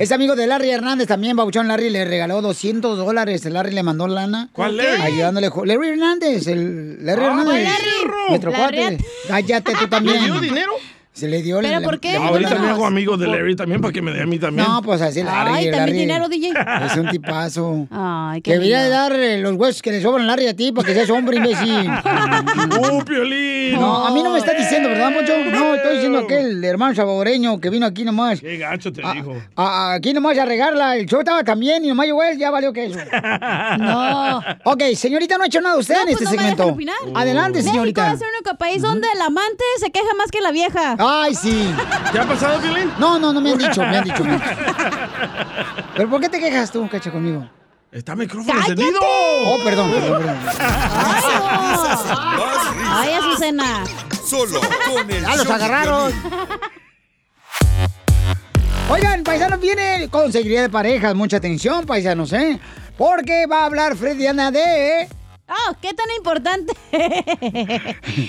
es 0.00 0.10
amigo 0.12 0.34
de 0.34 0.46
Larry 0.46 0.70
Hernández 0.70 1.06
también. 1.06 1.36
Babuchón 1.36 1.68
Larry 1.68 1.90
le 1.90 2.04
regaló 2.04 2.42
200 2.42 2.98
dólares. 2.98 3.44
Larry 3.44 3.72
le 3.72 3.82
mandó 3.82 4.08
lana. 4.08 4.48
¿Cuál 4.52 4.76
Larry? 4.78 5.02
Ayudándole. 5.02 5.50
Larry 5.64 5.88
Hernández, 5.90 6.46
el 6.46 7.04
Larry 7.04 7.22
Ah, 7.22 7.26
Hernández. 7.26 7.44
¿cuál 7.46 7.64
Larry? 7.64 8.28
Nuestro 8.30 8.50
Larry. 8.50 8.76
cuate. 8.78 9.04
Cállate 9.28 9.72
tú 9.74 9.86
también. 9.88 10.16
¿Le 10.20 10.30
dio 10.32 10.40
dinero? 10.40 10.72
Se 11.14 11.28
le 11.28 11.42
dio 11.42 11.60
el- 11.60 11.66
¿Pero 11.66 11.80
por 11.82 12.00
qué? 12.00 12.12
le- 12.14 12.18
le- 12.18 12.24
Ahorita 12.26 12.56
me 12.58 12.68
hago 12.70 12.86
amigo 12.86 13.16
de 13.16 13.28
Larry 13.28 13.54
también 13.54 13.80
para 13.80 13.92
que 13.92 14.02
me 14.02 14.10
dé 14.12 14.22
a 14.22 14.26
mí 14.26 14.36
también. 14.40 14.66
No, 14.66 14.82
pues 14.82 15.00
así 15.00 15.22
Larry. 15.22 15.50
Ay, 15.54 15.70
también 15.70 15.78
Larry 15.78 15.92
dinero, 15.92 16.28
DJ. 16.28 16.52
Es 16.86 16.96
un 16.96 17.08
tipazo. 17.08 17.86
Ay, 17.92 18.42
qué 18.42 18.54
Debería 18.54 18.88
dar 18.88 19.12
eh, 19.12 19.38
los 19.38 19.54
huesos 19.54 19.80
que 19.80 19.92
le 19.92 20.02
sobran 20.02 20.24
a 20.24 20.26
Larry 20.26 20.48
a 20.48 20.56
ti 20.56 20.72
para 20.72 20.88
que 20.88 20.92
seas 20.92 21.08
hombre, 21.10 21.36
imbécil. 21.36 21.88
¡Uh, 22.80 23.04
Piolín! 23.04 23.78
No, 23.78 24.06
a 24.08 24.10
mí 24.10 24.24
no 24.24 24.30
me 24.32 24.38
estás 24.40 24.56
diciendo, 24.58 24.88
¿verdad, 24.88 25.12
Mocho? 25.12 25.32
No, 25.52 25.74
estoy 25.76 25.92
diciendo 25.94 26.18
aquel 26.18 26.64
hermano 26.64 26.94
salvadoreño 26.96 27.60
que 27.60 27.70
vino 27.70 27.86
aquí 27.86 28.02
nomás. 28.04 28.40
Qué 28.40 28.58
gacho 28.58 28.92
te 28.92 29.00
dijo. 29.12 29.36
A- 29.54 29.92
a- 29.92 29.94
aquí 29.94 30.12
nomás 30.12 30.36
a 30.36 30.44
regarla. 30.44 30.96
El 30.96 31.06
show 31.06 31.20
estaba 31.20 31.44
también 31.44 31.84
y 31.84 31.88
nomás 31.88 32.06
llegó 32.06 32.24
él, 32.24 32.38
ya 32.38 32.50
valió 32.50 32.72
que 32.72 32.86
eso. 32.86 32.98
No. 33.78 34.38
Ok, 34.64 34.82
señorita, 34.96 35.36
no 35.38 35.44
ha 35.44 35.46
hecho 35.46 35.60
nada 35.60 35.76
usted 35.78 35.94
en 35.94 36.02
pues 36.02 36.12
este 36.14 36.24
no 36.24 36.30
me 36.30 36.36
dejan 36.36 36.50
segmento. 36.56 36.74
opinar. 36.74 36.96
Adelante, 37.14 37.58
México 37.58 37.72
señorita. 37.72 38.12
es 38.14 38.20
el 38.20 38.26
único 38.40 38.56
país 38.58 38.82
donde 38.82 39.06
el 39.14 39.20
amante 39.20 39.64
se 39.78 39.90
queja 39.90 40.12
más 40.18 40.30
que 40.30 40.40
la 40.40 40.50
vieja. 40.50 40.96
Ay, 41.06 41.34
sí. 41.34 41.74
¿Te 42.12 42.18
ha 42.18 42.24
pasado, 42.26 42.60
Piolín? 42.60 42.90
No, 42.98 43.18
no, 43.18 43.30
no 43.32 43.40
me 43.40 43.52
han 43.52 43.58
dicho, 43.58 43.80
me 43.82 43.98
han 43.98 44.04
dicho. 44.04 44.24
me 44.24 44.32
han 44.32 44.40
dicho. 44.40 44.50
¿Pero 45.96 46.08
por 46.08 46.20
qué 46.20 46.30
te 46.30 46.40
quejas 46.40 46.72
tú, 46.72 46.88
cacha, 46.88 47.10
conmigo? 47.10 47.46
Está 47.92 48.16
micrófono 48.16 48.54
¡Cállate! 48.54 48.72
encendido. 48.72 49.00
Oh, 49.02 49.58
perdón, 49.62 49.90
perdón, 49.90 50.22
perdón. 50.22 50.36
Ay, 52.90 53.12
Azucena. 53.12 53.84
Solo 54.26 54.60
con 54.60 55.10
el 55.10 55.22
Ya 55.22 55.28
los 55.36 55.46
show 55.46 55.46
de 55.46 55.64
agarraron. 55.64 56.12
Oigan, 58.88 59.22
paisanos, 59.22 59.60
viene 59.60 60.08
conseguiría 60.10 60.62
de 60.62 60.70
parejas. 60.70 61.14
Mucha 61.14 61.36
atención, 61.36 61.84
paisanos, 61.86 62.32
¿eh? 62.32 62.58
Porque 62.96 63.46
va 63.46 63.60
a 63.60 63.64
hablar 63.66 63.96
Freddy 63.96 64.26
Ana 64.26 64.50
de... 64.50 65.08
Oh, 65.48 65.74
¿qué 65.82 65.92
tan 65.92 66.06
importante 66.16 66.72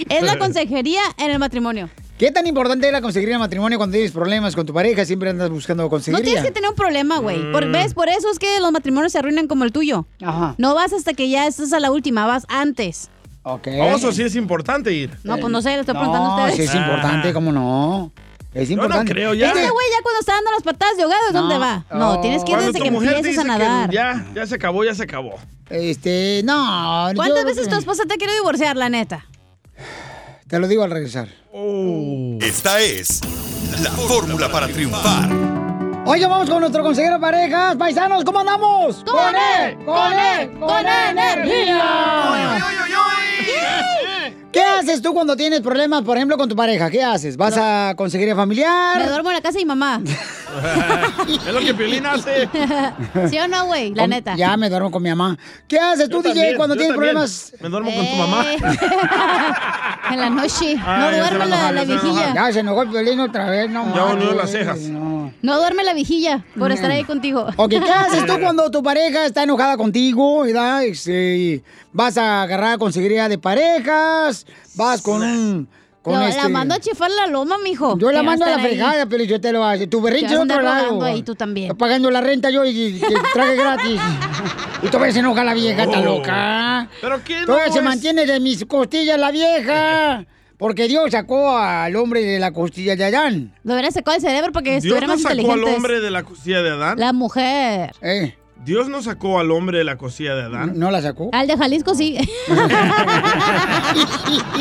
es 0.09 0.21
la 0.21 0.37
consejería 0.37 1.01
en 1.17 1.31
el 1.31 1.39
matrimonio? 1.39 1.89
¿Qué 2.17 2.31
tan 2.31 2.47
importante 2.47 2.87
es 2.87 2.93
la 2.93 3.01
consejería 3.01 3.35
de 3.35 3.39
matrimonio 3.39 3.77
cuando 3.77 3.93
tienes 3.95 4.11
problemas 4.13 4.55
con 4.55 4.65
tu 4.65 4.73
pareja? 4.73 5.03
Siempre 5.03 5.29
andas 5.31 5.49
buscando 5.49 5.83
No 5.83 5.89
consejería. 5.89 6.23
tienes 6.23 6.43
que 6.45 6.51
tener 6.51 6.69
un 6.69 6.75
problema, 6.75 7.17
güey. 7.19 7.51
Por, 7.51 7.69
¿Ves? 7.69 7.93
Por 7.93 8.07
eso 8.07 8.29
es 8.31 8.39
que 8.39 8.57
los 8.61 8.71
matrimonios 8.71 9.11
se 9.11 9.19
arruinan 9.19 9.47
como 9.47 9.65
el 9.65 9.73
tuyo. 9.73 10.07
Ajá. 10.23 10.55
No 10.57 10.73
vas 10.75 10.93
hasta 10.93 11.13
que 11.13 11.29
ya 11.29 11.45
estás 11.45 11.73
a 11.73 11.79
la 11.81 11.91
última, 11.91 12.25
vas 12.25 12.45
antes. 12.47 13.09
Ok. 13.43 13.67
Oso, 13.93 14.13
sí 14.13 14.23
es 14.23 14.35
importante 14.37 14.93
ir. 14.93 15.11
No, 15.23 15.37
pues 15.37 15.51
no 15.51 15.61
sé, 15.61 15.71
le 15.71 15.79
estoy 15.81 15.93
preguntando 15.93 16.31
a 16.33 16.37
No, 16.37 16.43
ustedes. 16.45 16.55
sí 16.69 16.77
es 16.77 16.81
importante, 16.81 17.33
¿cómo 17.33 17.51
no? 17.51 18.11
Es 18.53 18.69
Yo 18.69 18.77
no 18.77 18.83
importante. 18.83 19.11
creo, 19.11 19.33
ya. 19.33 19.47
Este 19.47 19.59
güey 19.69 19.87
ya 19.91 20.01
cuando 20.01 20.19
está 20.21 20.33
dando 20.35 20.51
las 20.51 20.63
patadas 20.63 20.95
de 20.95 21.03
ahogado, 21.03 21.21
¿es 21.27 21.33
No. 21.33 21.39
dónde 21.41 21.57
va? 21.57 21.83
No, 21.93 22.21
tienes 22.21 22.45
que 22.45 22.53
ir 22.53 22.57
desde 22.59 22.79
que 22.79 22.87
empieces 22.87 23.37
a 23.39 23.43
nadar. 23.43 23.89
Ya, 23.91 24.25
ya 24.33 24.47
se 24.47 24.55
acabó, 24.55 24.85
ya 24.85 24.95
se 24.95 25.03
acabó. 25.03 25.35
Este, 25.69 26.41
no. 26.45 27.09
¿Cuántas 27.13 27.41
yo- 27.41 27.45
veces 27.45 27.67
tu 27.67 27.75
esposa 27.75 28.03
te 28.07 28.15
quiere 28.15 28.33
divorciar, 28.35 28.77
la 28.77 28.87
neta? 28.87 29.25
Te 30.47 30.59
lo 30.59 30.67
digo 30.67 30.83
al 30.83 30.91
regresar. 30.91 31.27
Esta 32.39 32.79
es 32.79 33.19
la 33.81 33.89
fórmula 33.89 34.47
para 34.51 34.67
triunfar. 34.67 35.27
Oiga, 36.05 36.27
vamos 36.27 36.47
con 36.47 36.59
nuestro 36.59 36.83
consejero 36.83 37.15
de 37.15 37.19
parejas. 37.19 37.75
Paisanos, 37.77 38.23
¿cómo 38.23 38.41
andamos? 38.41 39.03
¡Con 39.03 39.35
él! 39.35 39.75
¡Con 39.83 40.13
él! 40.13 40.51
¡Con 40.59 40.85
energía! 40.85 42.74
¿Qué 44.95 44.99
haces 44.99 45.09
tú 45.09 45.13
cuando 45.13 45.35
tienes 45.35 45.59
problemas, 45.59 46.03
por 46.03 46.15
ejemplo, 46.15 46.37
con 46.37 46.47
tu 46.47 46.55
pareja? 46.55 46.89
¿Qué 46.89 47.03
haces? 47.03 47.35
¿Vas 47.35 47.57
a 47.57 47.93
consejería 47.97 48.33
familiar? 48.33 48.97
Me 48.97 49.09
duermo 49.09 49.29
en 49.29 49.35
la 49.35 49.41
casa 49.41 49.57
de 49.57 49.65
mi 49.65 49.67
mamá. 49.67 50.01
es 51.27 51.53
lo 51.53 51.59
que 51.59 51.73
Piolín 51.73 52.05
hace. 52.05 52.47
¿Sí 53.29 53.37
o 53.37 53.45
no, 53.49 53.65
güey? 53.65 53.93
La 53.93 54.03
Con- 54.03 54.11
neta. 54.11 54.35
Ya 54.37 54.55
me 54.55 54.69
duermo 54.69 54.91
con 54.91 55.03
mi 55.03 55.09
mamá. 55.09 55.37
¿Qué 55.67 55.77
haces 55.77 56.07
tú, 56.07 56.23
Yo 56.23 56.29
DJ, 56.29 56.33
también, 56.33 56.55
cuando 56.55 56.75
yo 56.75 56.79
tienes 56.79 56.95
también. 56.95 57.13
problemas? 57.13 57.53
Me 57.59 57.67
duermo 57.67 57.91
con 57.93 58.07
tu 58.07 58.15
mamá. 58.15 58.45
Eh. 58.53 58.57
en 60.13 60.19
la 60.21 60.29
noche. 60.29 60.75
Ah, 60.79 61.09
no 61.11 61.17
duerme 61.17 61.43
a 61.43 61.47
la, 61.47 61.71
la 61.73 61.83
ya 61.83 61.87
se 61.87 61.93
va 61.95 61.99
a 61.99 62.03
vigilla. 62.13 62.33
Ya 62.35 62.53
se 62.53 62.59
enojó 62.61 62.81
el 62.83 62.87
violín 62.89 63.19
otra 63.19 63.49
vez, 63.49 63.69
no 63.69 63.93
Ya 63.93 64.05
unió 64.05 64.15
manches, 64.15 64.35
las 64.37 64.51
cejas. 64.51 64.79
No. 64.79 65.33
No 65.41 65.57
duerme 65.57 65.83
la 65.83 65.93
vigilla 65.93 66.45
por 66.57 66.71
estar 66.71 66.89
ahí 66.89 67.03
contigo. 67.03 67.47
Ok, 67.57 67.69
¿qué 67.71 67.91
haces 67.91 68.25
tú 68.25 68.39
cuando 68.39 68.71
tu 68.71 68.81
pareja 68.81 69.25
está 69.25 69.43
enojada 69.43 69.75
contigo? 69.75 70.43
¿verdad? 70.43 70.85
Este, 70.85 71.61
vas 71.95 72.17
a 72.17 72.43
agarrar 72.43 72.77
consejería 72.77 73.27
de 73.29 73.37
parejas, 73.37 74.45
vas 74.75 75.01
con 75.01 75.23
un... 75.23 75.69
Con 76.01 76.13
Lo- 76.19 76.27
este- 76.27 76.43
La 76.43 76.49
mando 76.49 76.75
a 76.75 76.79
chifar 76.79 77.09
la 77.09 77.25
loma, 77.25 77.57
mijo. 77.57 77.97
Yo 77.97 78.11
la 78.11 78.21
mando 78.21 78.45
a 78.45 78.49
la 78.49 78.59
fregada, 78.59 79.07
pero 79.07 79.23
yo 79.23 79.41
te 79.41 79.51
lo 79.51 79.63
hago. 79.63 79.89
Tu 79.89 79.99
berrinche 79.99 80.27
Te 80.27 80.33
es 80.35 80.39
a 80.39 80.43
otro 80.43 80.61
lado. 80.61 81.01
ahí 81.03 81.23
tú 81.23 81.33
también. 81.33 81.71
Estoy 81.71 81.79
pagando 81.79 82.11
la 82.11 82.21
renta 82.21 82.51
yo 82.51 82.63
y, 82.63 82.69
y 82.69 83.01
el 83.03 83.13
traje 83.33 83.55
gratis. 83.55 83.99
Y 84.83 84.87
todavía 84.89 85.13
se 85.13 85.19
enoja 85.21 85.43
la 85.43 85.55
vieja, 85.55 85.81
está 85.83 85.99
Oh. 86.01 86.03
loca. 86.05 86.89
¿Pero 87.01 87.23
qué 87.23 87.39
no 87.39 87.45
Todavía 87.47 87.71
se 87.73 87.79
es? 87.79 87.83
mantiene 87.85 88.27
de 88.27 88.39
mis 88.39 88.63
costillas 88.65 89.17
la 89.19 89.31
vieja. 89.31 90.25
Porque 90.59 90.87
Dios 90.87 91.09
sacó 91.09 91.57
al 91.57 91.95
hombre 91.95 92.21
de 92.23 92.37
la 92.37 92.51
costilla 92.51 92.95
de 92.95 93.05
Adán. 93.05 93.55
Lo 93.63 93.73
hubiera 93.73 93.89
sacado 93.89 94.15
el 94.15 94.21
cerebro 94.21 94.51
para 94.51 94.63
que 94.63 94.69
Dios 94.73 94.83
estuviera 94.85 95.07
no 95.07 95.13
más 95.13 95.23
sacó 95.23 95.51
al 95.53 95.63
hombre 95.63 95.99
de 96.01 96.11
la 96.11 96.21
costilla 96.21 96.61
de 96.61 96.69
Adán. 96.69 96.99
La 96.99 97.13
mujer. 97.13 97.93
Eh, 98.03 98.37
Dios 98.63 98.87
no 98.89 99.03
sacó 99.03 99.39
al 99.39 99.51
hombre 99.51 99.77
de 99.79 99.83
la 99.83 99.97
costilla 99.97 100.33
de 100.35 100.43
Adán. 100.43 100.73
¿No 100.79 100.89
la 100.89 101.01
sacó? 101.01 101.29
Al 101.33 101.45
de 101.45 101.55
Jalisco 101.57 101.93
sí. 101.93 102.17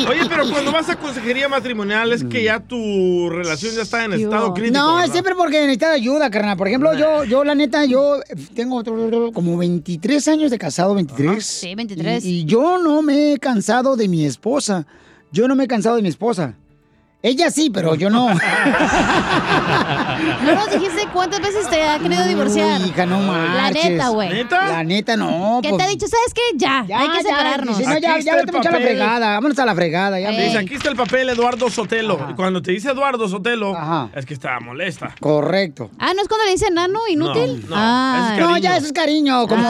Oye, 0.07 0.21
pero 0.29 0.47
cuando 0.51 0.71
vas 0.71 0.89
a 0.89 0.95
consejería 0.97 1.47
matrimonial 1.49 2.11
es 2.11 2.23
que 2.23 2.43
ya 2.43 2.59
tu 2.59 3.29
relación 3.31 3.73
ya 3.73 3.81
está 3.81 4.05
en 4.05 4.13
estado 4.13 4.53
crítico. 4.53 4.77
No, 4.77 4.97
es 4.99 5.03
¿verdad? 5.03 5.13
siempre 5.13 5.33
porque 5.35 5.59
necesita 5.61 5.91
ayuda, 5.91 6.29
carnal. 6.29 6.55
Por 6.57 6.67
ejemplo, 6.67 6.93
yo, 6.95 7.23
yo 7.23 7.43
la 7.43 7.55
neta, 7.55 7.85
yo 7.85 8.19
tengo 8.53 8.75
otro- 8.77 9.31
como 9.33 9.57
23 9.57 10.27
años 10.27 10.51
de 10.51 10.59
casado, 10.59 10.93
23. 10.93 11.43
Sí, 11.43 11.73
23. 11.73 12.23
Y, 12.25 12.29
y 12.41 12.45
yo 12.45 12.77
no 12.77 13.01
me 13.01 13.33
he 13.33 13.39
cansado 13.39 13.95
de 13.95 14.07
mi 14.07 14.25
esposa. 14.25 14.85
Yo 15.31 15.47
no 15.47 15.55
me 15.55 15.63
he 15.63 15.67
cansado 15.67 15.95
de 15.95 16.03
mi 16.03 16.09
esposa. 16.09 16.53
Ella 17.23 17.49
sí, 17.49 17.71
pero 17.71 17.95
yo 17.95 18.11
no. 18.11 18.27
No 20.43 20.55
nos 20.55 20.71
dijiste 20.71 21.07
cuántas 21.13 21.41
veces 21.41 21.69
te 21.69 21.81
ha 21.83 21.99
querido 21.99 22.25
divorciar. 22.25 22.81
Uy, 22.81 22.87
hija, 22.89 23.05
no 23.05 23.19
La 23.21 23.27
marches. 23.61 23.89
neta, 23.91 24.09
güey. 24.09 24.43
La 24.49 24.83
neta, 24.83 25.17
no. 25.17 25.59
¿Qué 25.61 25.69
pues- 25.69 25.77
te 25.77 25.83
ha 25.83 25.89
dicho? 25.89 26.07
¿Sabes 26.07 26.33
qué? 26.33 26.41
Ya, 26.57 26.79
hay 26.79 27.09
que 27.09 27.17
ya, 27.17 27.21
separarnos. 27.23 27.77
dice, 27.77 27.89
no, 27.89 27.97
ya, 27.99 28.19
ya 28.19 28.35
vete 28.35 28.57
a 28.57 28.71
la 28.71 28.79
fregada. 28.79 29.29
Vámonos 29.35 29.59
a 29.59 29.65
la 29.65 29.75
fregada. 29.75 30.19
Ya, 30.19 30.31
Dice, 30.31 30.57
aquí 30.57 30.75
está 30.75 30.89
el 30.89 30.95
papel 30.95 31.29
Eduardo 31.29 31.69
Sotelo. 31.69 32.27
Y 32.31 32.33
cuando 32.35 32.61
te 32.61 32.71
dice 32.71 32.91
Eduardo 32.91 33.27
Sotelo, 33.27 33.75
es 34.15 34.25
que 34.25 34.33
está 34.33 34.59
molesta. 34.59 35.15
Correcto. 35.19 35.89
Ah, 35.99 36.13
¿no 36.15 36.21
es 36.21 36.27
cuando 36.27 36.45
le 36.45 36.51
dice 36.51 36.69
nano, 36.71 36.99
inútil? 37.09 37.61
No, 37.69 37.69
no, 37.69 37.75
ah, 37.77 38.35
No, 38.39 38.57
ya 38.57 38.77
eso 38.77 38.87
es 38.87 38.93
cariño, 38.93 39.47
como, 39.47 39.69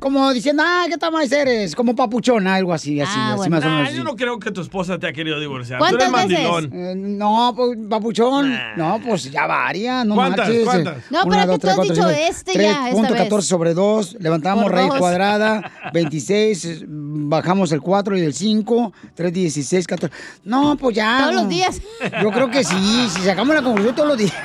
como 0.00 0.32
diciendo, 0.32 0.62
ah, 0.66 0.84
¿qué 0.88 0.96
tal 0.98 1.12
más 1.12 1.30
eres? 1.32 1.74
Como 1.74 1.94
papuchona, 1.94 2.54
algo 2.56 2.72
así, 2.72 3.00
así, 3.00 3.12
Ah, 3.16 3.28
así 3.30 3.36
bueno. 3.36 3.56
más 3.56 3.64
o 3.64 3.68
Nah, 3.68 3.76
menos. 3.78 3.94
yo 3.94 4.04
no 4.04 4.16
creo 4.16 4.38
que 4.38 4.50
tu 4.50 4.60
esposa 4.60 4.98
te 4.98 5.06
ha 5.08 5.12
querido 5.12 5.38
divorciar. 5.40 5.78
Tú 5.78 5.84
¿Cuántas 5.84 6.08
eres 6.24 6.28
veces? 6.28 6.70
Eh, 6.72 6.94
no, 6.96 7.52
pues, 7.56 7.78
papuchón. 7.88 8.58
No, 8.76 9.00
pues 9.06 9.30
ya 9.30 9.46
varias, 9.70 10.04
no 10.06 10.14
¿Cuántas? 10.16 10.46
marches. 10.48 10.64
¿Cuántas? 10.64 10.96
No, 11.10 11.22
pero 11.28 11.58
tú 11.58 11.68
has 11.68 11.80
dicho 11.82 12.08
este 12.10 12.54
ya, 12.54 12.88
esta 12.88 13.08
3.14 13.08 13.36
vez. 13.36 13.44
sobre 13.46 13.74
2, 13.74 14.16
levantamos 14.18 14.64
Por 14.64 14.72
raíz 14.72 14.88
dos. 14.88 14.98
cuadrada, 14.98 15.70
26, 15.92 16.64
eh, 16.64 16.84
bajamos 16.88 17.70
el 17.72 17.80
4 17.80 18.18
y 18.18 18.22
el 18.22 18.34
5, 18.34 18.92
3, 19.14 19.32
16, 19.32 19.86
14. 19.86 20.14
No, 20.44 20.76
pues 20.76 20.96
ya. 20.96 21.18
Todos 21.20 21.34
no. 21.34 21.40
los 21.42 21.48
días. 21.48 21.80
Yo 22.22 22.30
creo 22.32 22.50
que 22.50 22.64
sí, 22.64 23.08
si 23.14 23.20
sacamos 23.22 23.54
la 23.54 23.62
conclusión 23.62 23.94
todos 23.94 24.08
los 24.08 24.18
días. 24.18 24.32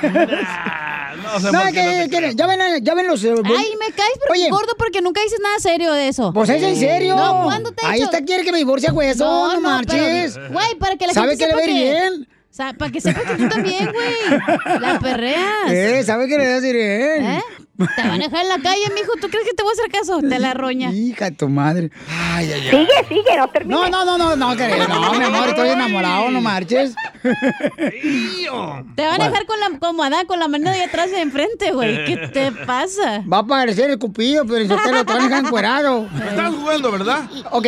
No 1.16 1.40
sé 1.40 1.50
No, 1.50 1.60
por 1.62 1.72
que- 1.72 2.04
no 2.04 2.10
que- 2.10 2.34
ya, 2.36 2.46
ven, 2.46 2.60
ya 2.84 2.94
ven 2.94 3.06
los... 3.06 3.24
eh, 3.24 3.32
Ay, 3.44 3.74
me 3.80 3.86
caes 3.94 4.12
pero 4.20 4.32
Oye. 4.34 4.50
gordo 4.50 4.74
porque 4.78 5.00
nunca 5.00 5.22
dices 5.22 5.38
nada 5.42 5.58
serio 5.58 5.92
de 5.94 6.08
eso. 6.08 6.30
Pues 6.32 6.50
es 6.50 6.62
en 6.62 6.76
serio. 6.76 7.16
No, 7.16 7.44
¿cuándo 7.44 7.72
te 7.72 7.84
he 7.84 7.88
Ahí 7.88 8.02
está, 8.02 8.20
quiere 8.22 8.44
que 8.44 8.52
me 8.52 8.58
divorcie 8.58 8.90
a 8.90 8.92
hueso, 8.92 9.24
no, 9.54 9.60
marches. 9.62 10.34
pero, 10.34 10.52
Güey, 10.52 10.74
para 10.78 10.96
que 10.96 11.06
la 11.06 11.14
¿Sabe 11.14 11.30
gente 11.36 11.44
que 11.44 11.48
le 11.48 11.54
va 11.54 11.60
a 11.60 11.64
ir 11.64 11.72
bien? 11.72 12.28
O 12.56 12.62
sea, 12.64 12.72
para 12.72 12.90
que 12.90 13.02
sepa 13.02 13.20
que 13.20 13.34
tú 13.34 13.50
también, 13.50 13.92
güey. 13.92 14.80
La 14.80 14.98
perreas. 14.98 15.70
Eh, 15.70 16.02
¿sabe 16.04 16.26
que 16.26 16.38
le 16.38 16.54
vas 16.54 16.62
a 16.62 16.66
ir 16.66 16.74
bien? 16.74 17.26
¿Eh? 17.26 17.42
Te 17.76 18.02
van 18.02 18.12
a 18.12 18.24
dejar 18.24 18.44
en 18.44 18.48
la 18.48 18.58
calle, 18.60 18.80
mijo. 18.94 19.12
¿Tú 19.20 19.28
crees 19.28 19.46
que 19.46 19.52
te 19.54 19.62
voy 19.62 19.72
a 19.72 19.74
hacer 19.74 19.90
caso? 19.90 20.20
Te 20.26 20.38
la 20.38 20.54
roña. 20.54 20.90
Hija 20.90 21.26
de 21.26 21.36
tu 21.36 21.50
madre. 21.50 21.90
Ay, 22.08 22.50
ay, 22.50 22.62
ay. 22.62 22.70
Sigue, 22.70 23.08
sigue, 23.08 23.36
no 23.36 23.48
termine. 23.48 23.78
No, 23.78 23.90
no, 23.90 24.04
no, 24.06 24.16
no, 24.16 24.36
no, 24.36 24.56
querido, 24.56 24.88
no, 24.88 25.12
mi 25.12 25.24
amor, 25.24 25.48
estoy 25.50 25.68
enamorado, 25.68 26.30
no 26.30 26.40
marches. 26.40 26.94
Te 27.22 29.04
van 29.04 29.20
a 29.20 29.28
dejar 29.28 29.44
con 29.44 29.60
la 29.60 29.78
como 29.78 30.02
Adán, 30.02 30.24
con 30.24 30.38
la 30.38 30.48
mano 30.48 30.70
de 30.70 30.82
atrás 30.82 31.08
y 31.08 31.16
de 31.16 31.20
enfrente, 31.20 31.72
güey. 31.72 32.06
¿Qué 32.06 32.28
te 32.32 32.52
pasa? 32.52 33.22
Va 33.30 33.36
a 33.36 33.40
aparecer 33.40 33.90
el 33.90 33.98
cupido, 33.98 34.46
pero 34.46 34.60
en 34.60 34.68
te 34.68 34.92
lo 34.92 35.04
dejar 35.04 35.44
encuerado. 35.44 36.08
Estás 36.26 36.54
jugando, 36.54 36.90
¿verdad? 36.90 37.28
Ok. 37.50 37.66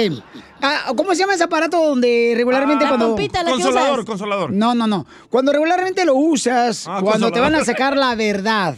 Ah, 0.61 0.93
¿Cómo 0.97 1.13
se 1.15 1.21
llama 1.21 1.35
ese 1.35 1.45
aparato 1.45 1.81
donde 1.83 2.33
regularmente 2.37 2.85
La 2.85 2.91
cuando... 2.91 3.09
pompita, 3.09 3.43
la 3.43 3.51
que 3.51 3.63
Consolador, 3.63 3.93
usas. 4.01 4.05
consolador. 4.07 4.53
No, 4.53 4.75
no, 4.75 4.87
no. 4.87 5.07
Cuando 5.31 5.53
regularmente 5.53 6.05
lo 6.05 6.15
usas, 6.15 6.87
Ah, 6.89 7.01
cuando 7.03 7.31
te 7.31 7.41
van 7.41 7.55
a 7.55 7.59
consolador. 7.59 7.67
sacar 7.67 7.97
la 7.97 8.15
verdad. 8.15 8.77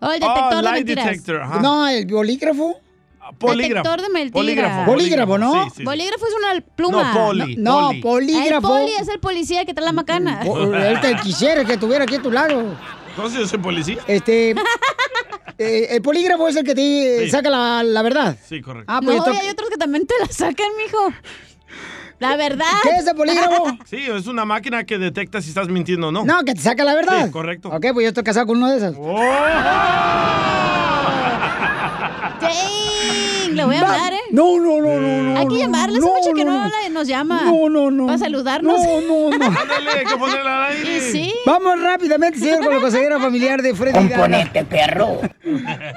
O 0.00 0.06
el 0.12 0.20
detector 0.20 0.52
Oh, 0.52 0.56
de 0.56 0.62
lie 0.62 0.72
mentiras. 0.72 1.04
detector. 1.06 1.42
ajá. 1.42 1.60
No, 1.60 1.88
el 1.88 2.06
bolígrafo. 2.06 2.76
Polígrafo. 3.38 3.88
Detector 3.88 4.02
de 4.02 4.08
mentiras. 4.12 4.32
Polígrafo. 4.32 4.90
Bolígrafo, 4.92 5.38
¿no? 5.38 5.52
Sí, 5.52 5.58
sí, 5.70 5.76
sí. 5.78 5.84
Bolígrafo 5.84 6.26
es 6.26 6.34
una 6.34 6.60
pluma. 6.76 7.12
No, 7.12 7.26
poli. 7.26 7.56
No, 7.56 7.90
poli. 8.00 8.32
El 8.34 8.38
polígrafo. 8.38 8.68
poli 8.68 8.92
es 9.00 9.08
el 9.08 9.18
policía 9.18 9.64
que 9.64 9.74
trae 9.74 9.86
la 9.86 9.92
macana. 9.92 10.42
El 10.44 11.00
que 11.00 11.16
quisiera 11.22 11.64
que 11.64 11.72
estuviera 11.72 12.04
aquí 12.04 12.14
a 12.16 12.22
tu 12.22 12.30
lado. 12.30 12.76
Entonces 13.10 13.40
yo 13.40 13.46
soy 13.48 13.58
policía. 13.58 13.96
Este. 14.06 14.54
eh, 15.58 15.88
el 15.90 16.02
polígrafo 16.02 16.48
es 16.48 16.56
el 16.56 16.64
que 16.64 16.74
te 16.74 17.24
Sí. 17.24 17.30
saca 17.30 17.48
la, 17.50 17.82
la 17.82 18.02
verdad. 18.02 18.36
Sí, 18.48 18.60
correcto. 18.60 18.92
Ah, 18.92 19.00
pues 19.02 19.16
no, 19.16 19.32
y 19.32 19.36
hay 19.36 19.48
otros 19.48 19.70
que 19.70 19.76
también 19.76 20.06
te 20.06 20.14
la 20.20 20.26
sacan, 20.26 20.66
mijo. 20.84 21.12
La 22.18 22.34
verdad. 22.36 22.64
¿Qué 22.82 22.90
es 22.98 23.06
el 23.06 23.14
polígrafo? 23.14 23.76
Sí, 23.86 23.98
es 24.10 24.26
una 24.26 24.44
máquina 24.46 24.84
que 24.84 24.96
detecta 24.98 25.42
si 25.42 25.50
estás 25.50 25.68
mintiendo 25.68 26.08
o 26.08 26.12
no. 26.12 26.24
No, 26.24 26.44
que 26.44 26.54
te 26.54 26.60
saca 26.62 26.82
la 26.84 26.94
verdad. 26.94 27.26
Sí, 27.26 27.30
correcto. 27.30 27.68
Ok, 27.68 27.86
pues 27.92 28.04
yo 28.04 28.08
estoy 28.08 28.24
casado 28.24 28.46
con 28.46 28.56
uno 28.56 28.70
de 28.70 28.76
esos. 28.78 28.96
Dang, 32.40 33.54
le 33.54 33.64
voy 33.64 33.76
a 33.76 33.80
hablar, 33.80 34.12
¿eh? 34.12 34.15
No, 34.30 34.58
no, 34.58 34.80
no, 34.80 35.00
no, 35.00 35.22
no. 35.22 35.38
Hay 35.38 35.46
que 35.46 35.54
no, 35.54 35.60
llamarle, 35.60 35.98
hace 35.98 36.06
no, 36.06 36.14
mucho 36.14 36.32
que 36.34 36.44
no, 36.44 36.64
no, 36.64 36.88
nos 36.90 37.08
llama. 37.08 37.42
No, 37.44 37.68
no, 37.68 37.90
no. 37.90 38.06
Para 38.06 38.18
saludarnos. 38.18 38.78
No, 38.78 39.00
no, 39.00 39.38
no. 39.38 39.46
Ándale, 39.60 39.90
hay 39.98 40.04
que 40.04 40.16
ponerla 40.16 40.66
al 40.66 40.72
aire. 40.72 40.96
Y 40.96 41.00
sí. 41.00 41.34
Vamos 41.44 41.80
rápidamente, 41.80 42.38
señor, 42.38 42.64
con 42.64 42.74
la 42.74 42.80
consejera 42.80 43.20
familiar 43.20 43.62
de 43.62 43.74
Freddy. 43.74 43.92
Componente, 43.92 44.64
perro. 44.64 45.20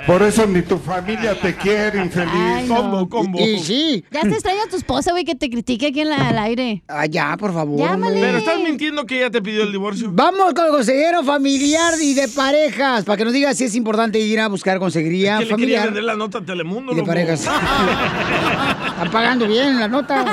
Por 0.06 0.24
eso 0.24 0.46
ni 0.46 0.62
tu 0.62 0.78
familia 0.78 1.40
te 1.40 1.56
quiere, 1.56 2.00
infeliz. 2.04 2.32
Ay, 2.34 2.68
no. 2.68 2.76
Combo, 2.76 3.10
combo. 3.10 3.40
Y 3.40 3.60
sí. 3.60 4.04
Ya 4.12 4.22
te 4.22 4.30
extraña 4.30 4.62
tu 4.70 4.76
esposa, 4.78 5.12
güey, 5.12 5.26
que 5.26 5.36
te 5.36 5.50
critique 5.50 5.88
aquí 5.88 6.02
en 6.02 6.10
la, 6.10 6.30
al 6.30 6.38
aire. 6.38 6.84
Ah, 6.88 7.06
ya, 7.06 7.36
por 7.38 7.54
favor. 7.54 7.80
Llámale. 7.80 8.20
Pero 8.20 8.38
estás 8.38 8.60
mintiendo 8.60 9.06
que 9.06 9.18
ella 9.20 9.32
te 9.32 9.42
pidió 9.42 9.64
el 9.64 9.72
divorcio. 9.72 10.10
Vamos 10.12 10.54
con 10.54 10.66
el 10.66 10.72
consejero 10.72 11.24
familiar 11.24 11.94
y 12.02 12.14
de 12.14 12.28
parejas, 12.28 13.04
para 13.06 13.18
que 13.18 13.26
nos 13.26 13.34
diga 13.34 13.54
si 13.54 13.64
es 13.66 13.76
importante 13.76 14.20
ir 14.20 14.40
a 14.40 14.48
buscar 14.48 14.80
consejería 14.80 15.40
que 15.40 15.46
le 15.46 15.56
quería 15.56 15.56
familiar 15.56 15.86
vender 15.86 16.04
la 16.04 16.16
nota 16.16 16.38
a 16.40 16.42
Telemundo, 16.42 16.92
y 16.92 16.96
de 16.96 17.02
loco. 17.02 17.08
parejas. 17.12 17.46
Están 18.20 19.12
pagando 19.12 19.48
bien 19.48 19.80
la 19.80 19.88
nota. 19.88 20.26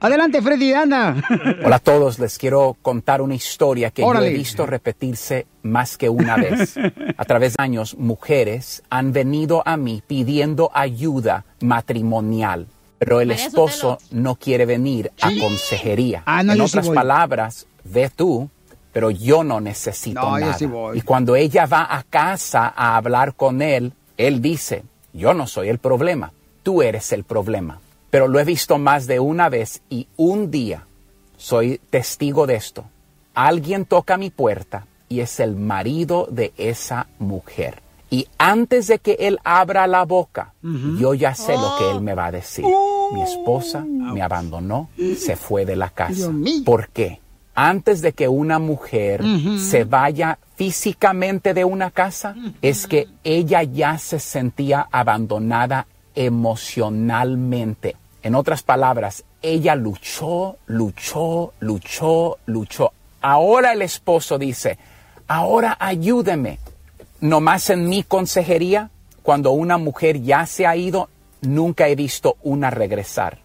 Adelante, 0.00 0.40
Freddy, 0.42 0.72
anda. 0.72 1.16
Hola 1.64 1.76
a 1.76 1.78
todos, 1.78 2.18
les 2.18 2.38
quiero 2.38 2.76
contar 2.82 3.20
una 3.20 3.34
historia 3.34 3.90
que 3.90 4.02
Órale. 4.02 4.26
yo 4.30 4.34
he 4.34 4.38
visto 4.38 4.66
repetirse 4.66 5.46
más 5.62 5.96
que 5.96 6.08
una 6.08 6.36
vez. 6.36 6.76
A 7.16 7.24
través 7.24 7.54
de 7.56 7.62
años, 7.62 7.96
mujeres 7.98 8.82
han 8.90 9.12
venido 9.12 9.62
a 9.66 9.76
mí 9.76 10.02
pidiendo 10.06 10.70
ayuda 10.74 11.44
matrimonial, 11.60 12.66
pero 12.98 13.20
el 13.20 13.30
esposo 13.30 13.98
no 14.10 14.36
quiere 14.36 14.64
venir 14.66 15.12
a 15.20 15.30
consejería. 15.38 16.22
Ah, 16.26 16.42
no, 16.42 16.52
en 16.52 16.58
sí 16.58 16.64
otras 16.64 16.86
voy. 16.86 16.94
palabras, 16.96 17.66
ve 17.84 18.10
tú, 18.14 18.48
pero 18.92 19.10
yo 19.10 19.44
no 19.44 19.60
necesito 19.60 20.20
No, 20.20 20.38
yo 20.38 20.46
nada. 20.46 20.58
sí. 20.58 20.66
Y 20.94 21.00
cuando 21.02 21.36
ella 21.36 21.66
va 21.66 21.86
a 21.94 22.02
casa 22.04 22.72
a 22.74 22.96
hablar 22.96 23.34
con 23.34 23.62
él, 23.62 23.92
él 24.16 24.40
dice, 24.42 24.84
yo 25.12 25.34
no 25.34 25.46
soy 25.46 25.68
el 25.68 25.78
problema, 25.78 26.32
tú 26.62 26.82
eres 26.82 27.12
el 27.12 27.24
problema. 27.24 27.80
Pero 28.10 28.28
lo 28.28 28.38
he 28.38 28.44
visto 28.44 28.78
más 28.78 29.06
de 29.06 29.20
una 29.20 29.48
vez 29.48 29.80
y 29.88 30.06
un 30.16 30.50
día 30.50 30.86
soy 31.36 31.80
testigo 31.90 32.46
de 32.46 32.56
esto. 32.56 32.84
Alguien 33.34 33.86
toca 33.86 34.16
mi 34.16 34.30
puerta 34.30 34.86
y 35.08 35.20
es 35.20 35.40
el 35.40 35.56
marido 35.56 36.28
de 36.30 36.52
esa 36.56 37.06
mujer. 37.18 37.82
Y 38.10 38.28
antes 38.36 38.88
de 38.88 38.98
que 38.98 39.16
él 39.20 39.38
abra 39.42 39.86
la 39.86 40.04
boca, 40.04 40.52
yo 40.62 41.14
ya 41.14 41.34
sé 41.34 41.54
lo 41.54 41.76
que 41.78 41.90
él 41.90 42.02
me 42.02 42.14
va 42.14 42.26
a 42.26 42.32
decir. 42.32 42.66
Mi 43.14 43.22
esposa 43.22 43.80
me 43.80 44.20
abandonó, 44.20 44.90
se 45.16 45.34
fue 45.36 45.64
de 45.64 45.76
la 45.76 45.88
casa. 45.94 46.30
¿Por 46.64 46.88
qué? 46.88 47.20
Antes 47.54 48.02
de 48.02 48.12
que 48.12 48.28
una 48.28 48.58
mujer 48.58 49.22
se 49.58 49.84
vaya 49.84 50.38
físicamente 50.62 51.54
de 51.54 51.64
una 51.64 51.90
casa, 51.90 52.36
es 52.62 52.86
que 52.86 53.08
ella 53.24 53.64
ya 53.64 53.98
se 53.98 54.20
sentía 54.20 54.86
abandonada 54.92 55.88
emocionalmente. 56.14 57.96
En 58.22 58.36
otras 58.36 58.62
palabras, 58.62 59.24
ella 59.42 59.74
luchó, 59.74 60.58
luchó, 60.66 61.52
luchó, 61.58 62.38
luchó. 62.46 62.92
Ahora 63.20 63.72
el 63.72 63.82
esposo 63.82 64.38
dice, 64.38 64.78
ahora 65.26 65.76
ayúdeme. 65.80 66.60
Nomás 67.20 67.68
en 67.70 67.88
mi 67.88 68.04
consejería, 68.04 68.90
cuando 69.24 69.50
una 69.50 69.78
mujer 69.78 70.22
ya 70.22 70.46
se 70.46 70.64
ha 70.64 70.76
ido, 70.76 71.08
nunca 71.40 71.88
he 71.88 71.96
visto 71.96 72.36
una 72.44 72.70
regresar. 72.70 73.38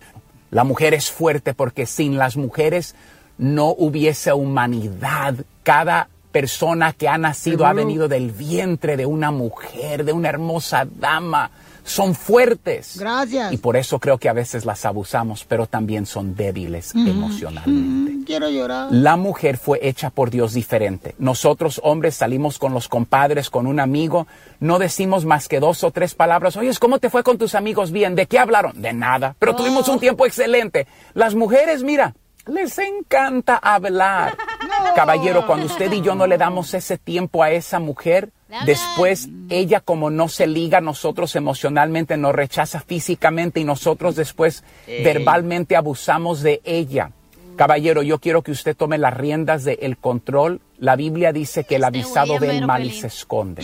La 0.52 0.64
mujer 0.64 0.94
es 0.94 1.10
fuerte 1.10 1.56
porque 1.56 1.88
sin 1.88 2.20
las 2.20 2.38
mujeres 2.38 2.94
no 3.40 3.70
hubiese 3.70 4.34
humanidad. 4.34 5.34
Cada 5.64 6.10
persona 6.32 6.94
que 6.94 7.08
ha 7.08 7.18
nacido 7.18 7.66
ha 7.66 7.74
venido 7.74 8.08
del 8.08 8.32
vientre 8.32 8.98
de 8.98 9.06
una 9.06 9.32
mujer, 9.32 10.04
de 10.06 10.14
una 10.14 10.30
hermosa 10.30 10.86
dama. 10.90 11.52
Son 11.84 12.16
fuertes. 12.16 12.98
Gracias. 13.00 13.54
Y 13.54 13.58
por 13.58 13.78
eso 13.78 13.98
creo 14.00 14.18
que 14.18 14.28
a 14.28 14.34
veces 14.34 14.66
las 14.66 14.84
abusamos, 14.84 15.46
pero 15.46 15.68
también 15.68 16.06
son 16.06 16.36
débiles 16.36 16.94
emocionalmente. 16.94 18.12
Mm, 18.12 18.24
Quiero 18.26 18.50
llorar. 18.50 18.90
La 18.92 19.16
mujer 19.16 19.58
fue 19.58 19.80
hecha 19.82 20.10
por 20.10 20.30
Dios 20.30 20.54
diferente. 20.54 21.16
Nosotros 21.18 21.80
hombres 21.86 22.16
salimos 22.16 22.60
con 22.60 22.74
los 22.74 22.90
compadres, 22.90 23.50
con 23.50 23.68
un 23.68 23.80
amigo, 23.80 24.28
no 24.60 24.80
decimos 24.80 25.24
más 25.24 25.48
que 25.48 25.62
dos 25.62 25.86
o 25.86 25.92
tres 25.92 26.14
palabras. 26.14 26.58
Oye, 26.58 26.72
¿cómo 26.78 27.00
te 27.00 27.10
fue 27.10 27.24
con 27.24 27.38
tus 27.38 27.56
amigos? 27.56 27.92
Bien, 27.92 28.16
¿de 28.16 28.26
qué 28.26 28.38
hablaron? 28.38 28.82
De 28.82 28.92
nada, 28.92 29.38
pero 29.40 29.56
tuvimos 29.56 29.88
un 29.88 30.02
tiempo 30.02 30.26
excelente. 30.26 30.88
Las 31.14 31.36
mujeres, 31.36 31.84
mira, 31.84 32.16
les 32.48 32.78
encanta 32.80 33.56
hablar. 33.56 34.36
Caballero, 34.96 35.46
cuando 35.46 35.66
usted 35.66 35.92
y 35.92 36.02
yo 36.02 36.16
no 36.16 36.28
le 36.28 36.38
damos 36.38 36.74
ese 36.74 36.98
tiempo 36.98 37.44
a 37.44 37.52
esa 37.52 37.80
mujer, 37.80 38.30
después 38.66 39.30
ella 39.50 39.80
como 39.80 40.10
no 40.10 40.28
se 40.28 40.48
liga 40.48 40.80
a 40.80 40.82
nosotros 40.82 41.36
emocionalmente, 41.36 42.18
nos 42.18 42.34
rechaza 42.34 42.80
físicamente 42.80 43.60
y 43.60 43.64
nosotros 43.64 44.16
después 44.16 44.64
Ey. 44.88 45.04
verbalmente 45.04 45.76
abusamos 45.76 46.42
de 46.42 46.62
ella. 46.64 47.12
Caballero, 47.56 48.04
yo 48.04 48.20
quiero 48.20 48.44
que 48.44 48.52
usted 48.52 48.76
tome 48.76 48.98
las 48.98 49.16
riendas 49.16 49.64
del 49.64 49.98
control. 49.98 50.62
La 50.78 50.96
Biblia 50.96 51.34
dice 51.34 51.64
que 51.64 51.78
el 51.78 51.84
avisado 51.84 52.38
güey, 52.38 52.50
ve 52.50 52.58
el 52.58 52.68
mal 52.68 52.86
y 52.86 52.92
se 52.92 53.08
esconde. 53.08 53.64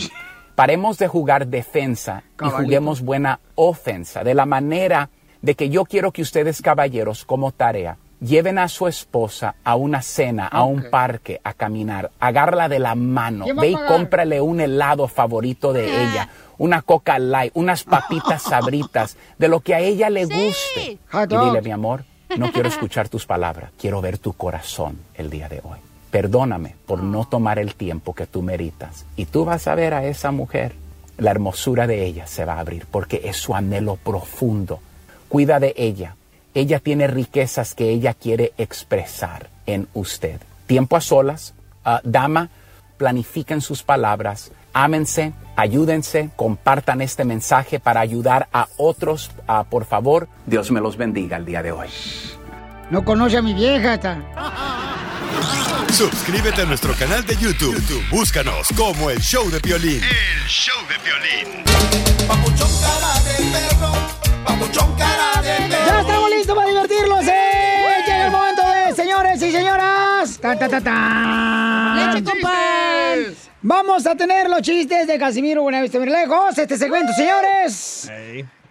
Paremos 0.56 0.98
de 0.98 1.08
jugar 1.08 1.46
defensa 1.46 2.24
y 2.44 2.48
juguemos 2.48 3.02
buena 3.02 3.40
ofensa. 3.54 4.24
De 4.24 4.34
la 4.34 4.46
manera 4.46 5.10
de 5.42 5.54
que 5.54 5.68
yo 5.68 5.84
quiero 5.84 6.10
que 6.10 6.22
ustedes, 6.22 6.62
caballeros, 6.62 7.24
como 7.24 7.52
tarea, 7.52 7.96
lleven 8.24 8.58
a 8.58 8.68
su 8.68 8.86
esposa 8.88 9.54
a 9.64 9.74
una 9.76 10.02
cena, 10.02 10.46
a 10.46 10.64
un 10.64 10.84
parque, 10.90 11.40
a 11.44 11.52
caminar, 11.52 12.10
agárrala 12.20 12.68
de 12.68 12.78
la 12.78 12.94
mano, 12.94 13.44
¿Quién 13.44 13.56
va 13.58 13.62
ve 13.62 13.70
y 13.70 13.74
cómprale 13.74 14.40
un 14.40 14.60
helado 14.60 15.08
favorito 15.08 15.72
de 15.72 15.84
Ah. 15.90 16.02
ella, 16.02 16.28
una 16.58 16.82
coca 16.82 17.18
light, 17.18 17.52
unas 17.54 17.84
papitas 17.84 18.42
sabritas, 18.42 19.16
de 19.38 19.48
lo 19.48 19.60
que 19.60 19.74
a 19.74 19.80
ella 19.80 20.10
le 20.10 20.24
guste. 20.24 20.98
Hot 21.12 21.32
Y 21.32 21.36
dile, 21.36 21.62
mi 21.62 21.70
amor, 21.70 22.04
no 22.36 22.50
quiero 22.52 22.68
escuchar 22.68 23.08
tus 23.08 23.26
palabras, 23.26 23.70
quiero 23.78 24.00
ver 24.00 24.18
tu 24.18 24.32
corazón 24.32 24.98
el 25.14 25.30
día 25.30 25.48
de 25.48 25.60
hoy. 25.62 25.78
Perdóname 26.10 26.76
por 26.86 27.02
no 27.02 27.24
tomar 27.26 27.58
el 27.58 27.74
tiempo 27.74 28.14
que 28.14 28.26
tú 28.26 28.40
meritas. 28.40 29.04
Y 29.16 29.26
tú 29.26 29.44
vas 29.44 29.66
a 29.66 29.74
ver 29.74 29.94
a 29.94 30.04
esa 30.04 30.30
mujer, 30.30 30.74
la 31.18 31.32
hermosura 31.32 31.86
de 31.88 32.04
ella 32.06 32.26
se 32.28 32.44
va 32.44 32.54
a 32.54 32.60
abrir 32.60 32.86
porque 32.90 33.22
es 33.24 33.36
su 33.36 33.54
anhelo 33.54 33.96
profundo. 33.96 34.78
Cuida 35.28 35.58
de 35.58 35.74
ella. 35.76 36.14
Ella 36.54 36.78
tiene 36.78 37.06
riquezas 37.08 37.74
que 37.74 37.90
ella 37.90 38.14
quiere 38.14 38.52
expresar 38.58 39.50
en 39.66 39.88
usted. 39.92 40.40
Tiempo 40.66 40.96
a 40.96 41.00
solas, 41.00 41.54
ah, 41.84 42.00
dama, 42.04 42.48
planifiquen 42.96 43.60
sus 43.60 43.82
palabras, 43.82 44.52
ámense, 44.72 45.32
ayúdense, 45.56 46.30
compartan 46.36 47.00
este 47.00 47.24
mensaje 47.24 47.80
para 47.80 48.00
ayudar 48.00 48.48
a 48.52 48.68
otros, 48.76 49.30
ah, 49.48 49.64
por 49.68 49.84
favor. 49.84 50.28
Dios 50.46 50.70
me 50.70 50.80
los 50.80 50.96
bendiga 50.96 51.36
el 51.36 51.44
día 51.44 51.62
de 51.62 51.72
hoy. 51.72 51.88
No 52.90 53.04
conoce 53.04 53.38
a 53.38 53.42
mi 53.42 53.54
vieja. 53.54 53.94
Está. 53.94 54.22
Suscríbete 55.94 56.62
a 56.62 56.64
nuestro 56.64 56.92
canal 56.94 57.24
de 57.24 57.36
YouTube. 57.36 57.74
YouTube, 57.76 58.02
Búscanos 58.10 58.66
como 58.76 59.10
el 59.10 59.20
show 59.20 59.48
de 59.48 59.60
violín. 59.60 60.00
El 60.02 60.48
show 60.48 60.74
de 60.88 60.98
violín. 61.04 61.62
Papuchón 62.26 62.68
cara 62.80 63.20
de 63.22 63.36
perro, 63.52 63.92
papuchón 64.44 64.96
cara 64.96 65.40
de 65.40 65.68
perro. 65.68 65.86
¡Ya 65.86 66.00
estamos 66.00 66.30
listos 66.30 66.56
para 66.56 66.68
divertirlos! 66.68 67.24
¡eh! 67.28 68.02
Llega 68.06 68.24
el 68.26 68.32
momento 68.32 68.62
de 68.68 68.92
señores 68.96 69.40
y 69.40 69.52
señoras. 69.52 70.38
¡Ta, 70.40 70.58
ta, 70.58 70.68
ta, 70.68 70.80
ta! 70.80 71.94
¡Leche 72.12 72.24
con 72.24 72.40
pan! 72.40 73.34
Vamos 73.62 74.04
a 74.04 74.16
tener 74.16 74.50
los 74.50 74.62
chistes 74.62 75.06
de 75.06 75.16
Casimiro 75.16 75.62
Buenavista 75.62 76.00
lejos. 76.00 76.58
Este 76.58 76.76
segmento, 76.76 77.12
señores. 77.12 78.10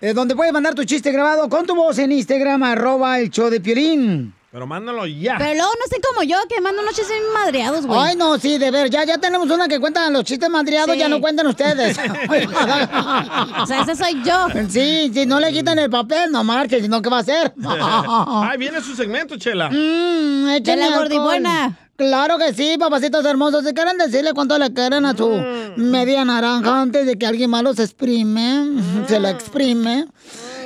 eh, 0.02 0.14
donde 0.14 0.36
puedes 0.36 0.52
mandar 0.52 0.76
tu 0.76 0.84
chiste 0.84 1.10
grabado 1.14 1.48
con 1.48 1.66
tu 1.66 1.74
voz 1.74 1.98
en 2.00 2.12
Instagram, 2.12 2.64
arroba 2.64 3.18
el 3.18 3.30
show 3.30 3.50
de 3.50 3.62
Piolín. 3.62 4.34
Pero 4.54 4.68
mándalo 4.68 5.08
ya. 5.08 5.36
Pero 5.40 5.56
luego 5.56 5.72
no 5.80 5.84
estén 5.86 6.00
como 6.08 6.22
yo, 6.22 6.38
que 6.48 6.62
mandan 6.62 6.84
unos 6.86 6.96
chistes 6.96 7.18
madreados, 7.34 7.88
güey. 7.88 8.00
Ay, 8.00 8.16
no, 8.16 8.38
sí, 8.38 8.60
de 8.60 8.70
ver, 8.70 8.88
ya, 8.88 9.04
ya 9.04 9.18
tenemos 9.18 9.50
una 9.50 9.68
que 9.68 9.80
cuenta 9.80 10.08
los 10.12 10.24
chistes 10.26 10.48
madriados, 10.48 10.94
Sí. 10.94 11.00
ya 11.00 11.08
no 11.10 11.20
cuentan 11.20 11.48
ustedes. 11.48 11.98
o 13.62 13.66
sea, 13.66 13.82
ese 13.82 13.96
soy 13.96 14.22
yo. 14.24 14.48
Sí, 14.70 15.10
si 15.12 15.26
no 15.26 15.40
le 15.40 15.52
quitan 15.52 15.80
el 15.80 15.90
papel, 15.90 16.32
no 16.32 16.44
marches, 16.44 16.84
sino 16.84 17.02
¿qué 17.02 17.10
va 17.10 17.18
a 17.18 17.22
hacer? 17.22 17.52
Ay, 17.66 18.58
viene 18.60 18.80
su 18.82 18.96
segmento, 18.96 19.38
Chela. 19.38 19.72
Mm, 19.72 20.50
échale 20.50 20.88
la 20.90 20.98
gordibuena. 20.98 21.80
Claro 21.96 22.38
que 22.38 22.54
sí, 22.54 22.76
papacitos 22.80 23.24
hermosos. 23.26 23.64
Si 23.66 23.74
quieren 23.74 23.98
decirle 23.98 24.34
cuánto 24.34 24.58
le 24.60 24.72
quieren 24.74 25.06
a 25.06 25.16
su 25.16 25.30
Mm. 25.30 25.82
media 25.90 26.24
naranja 26.26 26.82
antes 26.82 27.06
de 27.08 27.18
que 27.18 27.26
alguien 27.26 27.50
malo 27.50 27.74
se 27.74 27.84
exprime, 27.84 28.68
se 29.08 29.20
la 29.20 29.30
exprime. 29.32 30.06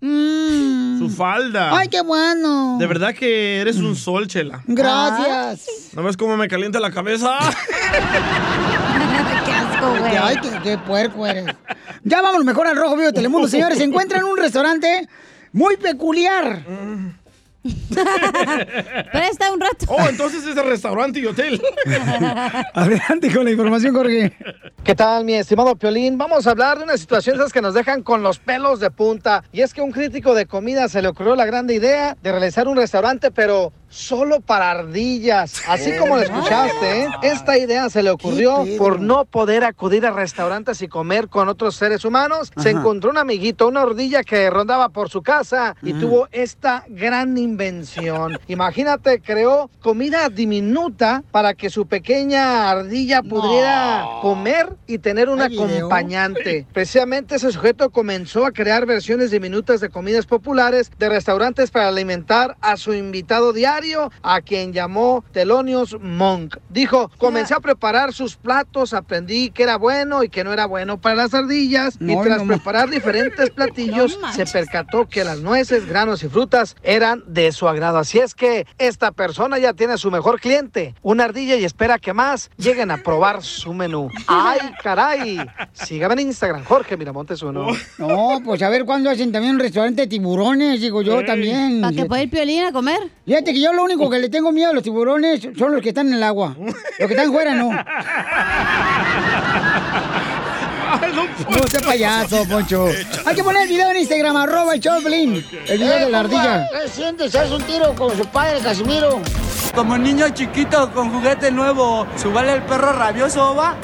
Mm. 0.00 0.98
Su 0.98 1.10
falda. 1.10 1.76
Ay, 1.78 1.88
qué 1.88 2.00
bueno. 2.00 2.76
De 2.78 2.86
verdad 2.86 3.14
que 3.14 3.60
eres 3.60 3.76
un 3.76 3.94
sol, 3.96 4.26
Chela. 4.26 4.62
Gracias. 4.66 5.66
¿No 5.94 6.02
ves 6.02 6.16
cómo 6.16 6.36
me 6.36 6.48
calienta 6.48 6.80
la 6.80 6.90
cabeza? 6.90 7.38
qué 9.92 9.96
asco, 9.96 9.98
güey. 10.00 10.16
Ay, 10.16 10.36
qué, 10.42 10.50
qué 10.62 10.78
puerco 10.78 11.26
eres. 11.26 11.46
Ya 12.06 12.20
vámonos 12.20 12.44
mejor 12.44 12.66
al 12.66 12.76
Rojo 12.76 12.96
Vivo 12.96 13.06
de 13.06 13.12
Telemundo, 13.14 13.48
señores. 13.48 13.78
Se 13.78 13.84
encuentra 13.84 14.18
en 14.18 14.24
un 14.24 14.36
restaurante 14.36 15.08
muy 15.52 15.78
peculiar. 15.78 16.62
Presta 19.12 19.50
un 19.50 19.60
rato. 19.60 19.86
Oh, 19.88 20.06
entonces 20.06 20.44
es 20.46 20.54
de 20.54 20.62
restaurante 20.62 21.20
y 21.20 21.24
hotel. 21.24 21.62
Adelante 22.74 23.32
con 23.32 23.44
la 23.44 23.52
información, 23.52 23.94
Jorge. 23.94 24.36
¿Qué 24.82 24.94
tal, 24.94 25.24
mi 25.24 25.32
estimado 25.32 25.74
Piolín? 25.76 26.18
Vamos 26.18 26.46
a 26.46 26.50
hablar 26.50 26.76
de 26.76 26.84
una 26.84 26.98
situación 26.98 27.36
esas 27.36 27.54
que 27.54 27.62
nos 27.62 27.72
dejan 27.72 28.02
con 28.02 28.22
los 28.22 28.38
pelos 28.38 28.80
de 28.80 28.90
punta. 28.90 29.42
Y 29.50 29.62
es 29.62 29.72
que 29.72 29.80
a 29.80 29.84
un 29.84 29.92
crítico 29.92 30.34
de 30.34 30.44
comida 30.44 30.88
se 30.90 31.00
le 31.00 31.08
ocurrió 31.08 31.34
la 31.36 31.46
grande 31.46 31.74
idea 31.74 32.18
de 32.22 32.32
realizar 32.32 32.68
un 32.68 32.76
restaurante, 32.76 33.30
pero 33.30 33.72
solo 33.94 34.40
para 34.40 34.72
ardillas. 34.72 35.62
Así 35.68 35.96
como 35.96 36.16
lo 36.16 36.22
escuchaste, 36.22 37.04
¿eh? 37.04 37.08
Esta 37.22 37.56
idea 37.56 37.88
se 37.88 38.02
le 38.02 38.10
ocurrió 38.10 38.64
por 38.76 39.00
no 39.00 39.24
poder 39.24 39.64
acudir 39.64 40.04
a 40.04 40.10
restaurantes 40.10 40.82
y 40.82 40.88
comer 40.88 41.28
con 41.28 41.48
otros 41.48 41.76
seres 41.76 42.04
humanos. 42.04 42.52
Se 42.56 42.70
encontró 42.70 43.10
un 43.10 43.18
amiguito, 43.18 43.68
una 43.68 43.82
ardilla 43.82 44.24
que 44.24 44.50
rondaba 44.50 44.88
por 44.88 45.10
su 45.10 45.22
casa 45.22 45.76
y 45.82 45.92
tuvo 45.92 46.28
esta 46.32 46.84
gran 46.88 47.38
invención. 47.38 48.38
Imagínate, 48.48 49.20
creó 49.20 49.70
comida 49.80 50.28
diminuta 50.28 51.22
para 51.30 51.54
que 51.54 51.70
su 51.70 51.86
pequeña 51.86 52.70
ardilla 52.70 53.22
pudiera 53.22 54.04
comer 54.20 54.76
y 54.88 54.98
tener 54.98 55.28
un 55.28 55.40
acompañante. 55.40 56.66
Precisamente 56.72 57.36
ese 57.36 57.52
sujeto 57.52 57.90
comenzó 57.90 58.44
a 58.44 58.50
crear 58.50 58.86
versiones 58.86 59.30
diminutas 59.30 59.80
de 59.80 59.88
comidas 59.88 60.26
populares 60.26 60.90
de 60.98 61.08
restaurantes 61.08 61.70
para 61.70 61.88
alimentar 61.88 62.56
a 62.60 62.76
su 62.76 62.92
invitado 62.92 63.52
diario, 63.52 63.83
a 64.22 64.40
quien 64.40 64.72
llamó 64.72 65.24
Telonius 65.32 65.98
Monk. 66.00 66.56
Dijo, 66.70 67.10
comencé 67.18 67.54
a 67.54 67.60
preparar 67.60 68.12
sus 68.12 68.36
platos, 68.36 68.94
aprendí 68.94 69.50
que 69.50 69.62
era 69.62 69.76
bueno 69.76 70.22
y 70.22 70.28
que 70.28 70.44
no 70.44 70.52
era 70.52 70.66
bueno 70.66 71.00
para 71.00 71.16
las 71.16 71.34
ardillas 71.34 71.96
y 72.00 72.16
tras 72.22 72.38
no, 72.38 72.46
preparar 72.46 72.88
diferentes 72.88 73.50
platillos 73.54 74.18
se 74.34 74.46
percató 74.46 75.06
que 75.06 75.24
las 75.24 75.40
nueces, 75.40 75.86
granos 75.86 76.22
y 76.22 76.28
frutas 76.28 76.76
eran 76.82 77.22
de 77.26 77.52
su 77.52 77.68
agrado. 77.68 77.98
Así 77.98 78.18
es 78.18 78.34
que 78.34 78.66
esta 78.78 79.12
persona 79.12 79.58
ya 79.58 79.74
tiene 79.74 79.98
su 79.98 80.10
mejor 80.10 80.40
cliente, 80.40 80.94
una 81.02 81.24
ardilla 81.24 81.56
y 81.56 81.64
espera 81.64 81.98
que 81.98 82.12
más 82.14 82.50
lleguen 82.56 82.90
a 82.90 82.98
probar 82.98 83.42
su 83.42 83.74
menú. 83.74 84.08
¡Ay, 84.26 84.60
caray! 84.82 85.38
Sígame 85.72 86.14
en 86.14 86.28
Instagram, 86.28 86.64
Jorge 86.64 86.96
Miramontes 86.96 87.42
uno. 87.42 87.66
No, 87.98 88.40
pues 88.44 88.62
a 88.62 88.68
ver 88.68 88.84
cuándo 88.84 89.10
hacen 89.10 89.30
también 89.32 89.54
un 89.54 89.60
restaurante 89.60 90.02
de 90.02 90.06
tiburones, 90.08 90.80
digo 90.80 91.02
yo 91.02 91.20
Ey. 91.20 91.26
también. 91.26 91.80
¿Para 91.80 91.94
que 91.94 92.04
pueda 92.06 92.22
ir 92.22 92.30
Piolín 92.30 92.64
a 92.64 92.72
comer? 92.72 93.00
Fíjate 93.26 93.52
que 93.52 93.60
yo 93.60 93.72
lo 93.76 93.84
único 93.84 94.08
que 94.10 94.18
le 94.18 94.28
tengo 94.28 94.52
miedo 94.52 94.70
a 94.70 94.72
los 94.74 94.82
tiburones 94.82 95.48
son 95.56 95.72
los 95.72 95.82
que 95.82 95.90
están 95.90 96.08
en 96.08 96.14
el 96.14 96.22
agua. 96.22 96.56
Los 96.98 97.08
que 97.08 97.14
están 97.14 97.32
fuera 97.32 97.54
no. 97.54 97.70
No 101.12 101.66
sea 101.68 101.80
payaso, 101.80 102.44
Poncho. 102.48 102.88
Hay 103.24 103.34
que 103.34 103.44
poner 103.44 103.62
el 103.62 103.68
video 103.68 103.90
en 103.90 103.96
Instagram, 103.98 104.36
arroba 104.36 104.74
el 104.74 104.80
Choplin. 104.80 105.44
El 105.66 105.78
video 105.78 105.98
de 105.98 106.10
la 106.10 106.20
ardilla. 106.20 106.68
¿Qué 106.70 106.88
sientes? 106.88 107.34
¿Haz 107.34 107.50
un 107.50 107.62
tiro 107.62 107.94
con 107.94 108.16
su 108.16 108.26
padre, 108.26 108.60
Casimiro? 108.60 109.20
Como 109.74 109.98
niño 109.98 110.28
chiquito 110.30 110.92
con 110.92 111.10
juguete 111.10 111.50
nuevo, 111.50 112.06
¿subale 112.16 112.54
el 112.54 112.62
perro 112.62 112.92
rabioso, 112.92 113.54
va? 113.54 113.76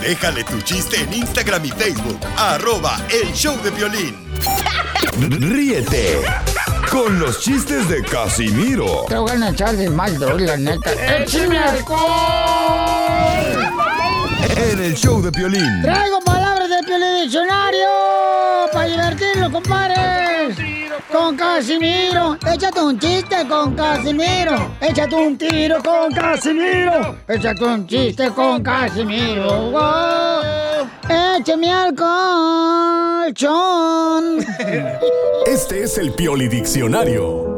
Déjale 0.00 0.44
tu 0.44 0.60
chiste 0.60 1.00
en 1.00 1.12
Instagram 1.12 1.64
y 1.64 1.70
Facebook. 1.70 2.18
Arroba 2.36 3.00
el 3.10 3.32
show 3.32 3.56
de 3.62 3.70
violín. 3.70 4.16
Ríete 5.18 6.20
con 6.90 7.18
los 7.18 7.40
chistes 7.40 7.88
de 7.88 8.02
Casimiro 8.02 9.04
Te 9.08 9.16
voy 9.16 9.30
a 9.30 9.48
echar 9.48 9.76
de 9.76 9.90
mal, 9.90 10.18
la 10.44 10.56
neta. 10.56 10.90
¡Échame 11.18 11.58
en 14.56 14.80
el 14.80 14.94
show 14.94 15.20
de 15.22 15.30
Piolín. 15.30 15.82
Traigo 15.82 16.20
del 16.82 16.98
Piolín 16.98 17.22
Diccionario 17.22 17.88
para 18.72 18.86
divertirlos, 18.86 19.50
compadres. 19.50 20.56
Con 21.10 21.36
Casimiro. 21.36 22.38
Échate 22.46 22.80
un 22.80 22.98
chiste 22.98 23.46
con 23.48 23.74
Casimiro. 23.74 24.74
Échate 24.80 25.14
un 25.14 25.36
tiro 25.36 25.82
con 25.82 26.12
Casimiro. 26.12 27.16
Échate 27.28 27.64
un 27.64 27.86
chiste 27.86 28.30
con 28.30 28.62
Casimiro. 28.62 29.70
Wow. 29.70 31.36
Échame 31.36 31.70
alcohol, 31.70 33.32
chon. 33.34 34.38
Este 35.46 35.82
es 35.82 35.98
el 35.98 36.12
Pioli 36.12 36.48
Diccionario. 36.48 37.50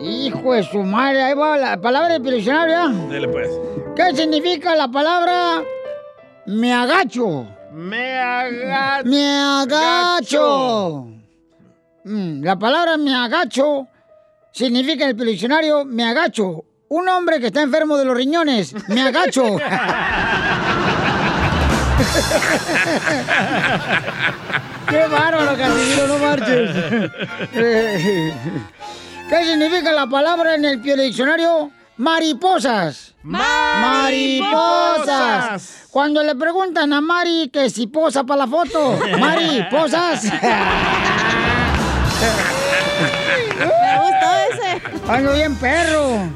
Hijo 0.00 0.52
de 0.52 0.62
su 0.64 0.82
madre, 0.82 1.22
ahí 1.22 1.34
va 1.34 1.56
la 1.56 1.80
palabra 1.80 2.18
del 2.18 2.22
Diccionario. 2.22 3.08
Dele 3.08 3.28
pues. 3.28 3.48
¿Qué 3.96 4.14
significa 4.14 4.76
la 4.76 4.88
palabra 4.88 5.62
me 6.46 6.72
agacho? 6.72 7.57
Me 7.72 8.18
agacho. 8.18 9.08
Me 9.08 9.38
agacho. 9.38 11.06
Mm, 12.04 12.42
la 12.42 12.58
palabra 12.58 12.96
me 12.96 13.14
agacho 13.14 13.88
significa 14.52 15.04
en 15.04 15.10
el 15.10 15.26
diccionario 15.26 15.84
me 15.84 16.04
agacho. 16.04 16.64
Un 16.88 17.08
hombre 17.08 17.38
que 17.38 17.48
está 17.48 17.62
enfermo 17.62 17.96
de 17.96 18.04
los 18.04 18.16
riñones. 18.16 18.74
Me 18.88 19.02
agacho. 19.02 19.44
¡Qué 24.88 25.06
bárbaro, 25.06 25.56
Casimiro! 25.56 26.06
No 26.08 26.18
marches. 26.18 26.70
¿Qué 29.28 29.44
significa 29.44 29.92
la 29.92 30.06
palabra 30.06 30.54
en 30.54 30.64
el 30.64 30.82
diccionario? 30.82 31.70
Mariposas. 31.98 33.14
Mariposas. 33.24 34.38
Cuando 35.90 36.22
le 36.22 36.36
preguntan 36.36 36.92
a 36.92 37.00
Mari 37.00 37.50
que 37.52 37.68
si 37.70 37.88
posa 37.88 38.22
para 38.24 38.46
la 38.46 38.46
foto. 38.46 38.96
Mariposas. 39.18 40.22
Me 40.22 40.30
gustó 43.98 44.28
ese. 44.48 44.80
Ando 45.08 45.32
bien 45.34 45.56
perro. 45.56 46.30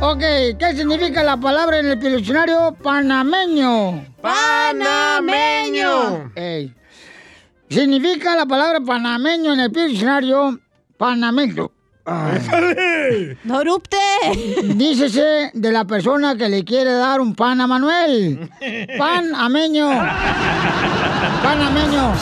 Ok, 0.00 0.20
¿qué 0.58 0.74
significa 0.76 1.24
la 1.24 1.36
palabra 1.36 1.78
en 1.78 1.86
el 1.86 1.98
diccionario? 1.98 2.76
Panameño. 2.80 4.06
Panameño. 4.20 5.90
Ey. 6.36 6.72
Significa 7.68 8.36
la 8.36 8.46
palabra 8.46 8.78
panameño 8.80 9.54
en 9.54 9.60
el 9.60 9.72
diccionario 9.72 10.60
panameño. 10.96 11.72
¡No 13.44 13.60
erupte! 13.60 13.96
Dícese 14.62 15.50
de 15.52 15.72
la 15.72 15.84
persona 15.84 16.36
que 16.36 16.48
le 16.48 16.64
quiere 16.64 16.92
dar 16.92 17.20
un 17.20 17.34
pan 17.34 17.60
a 17.60 17.66
Manuel. 17.66 18.48
Pan 18.96 19.34
ameño. 19.34 19.88
Pan 21.42 21.62
ameño. 21.62 22.14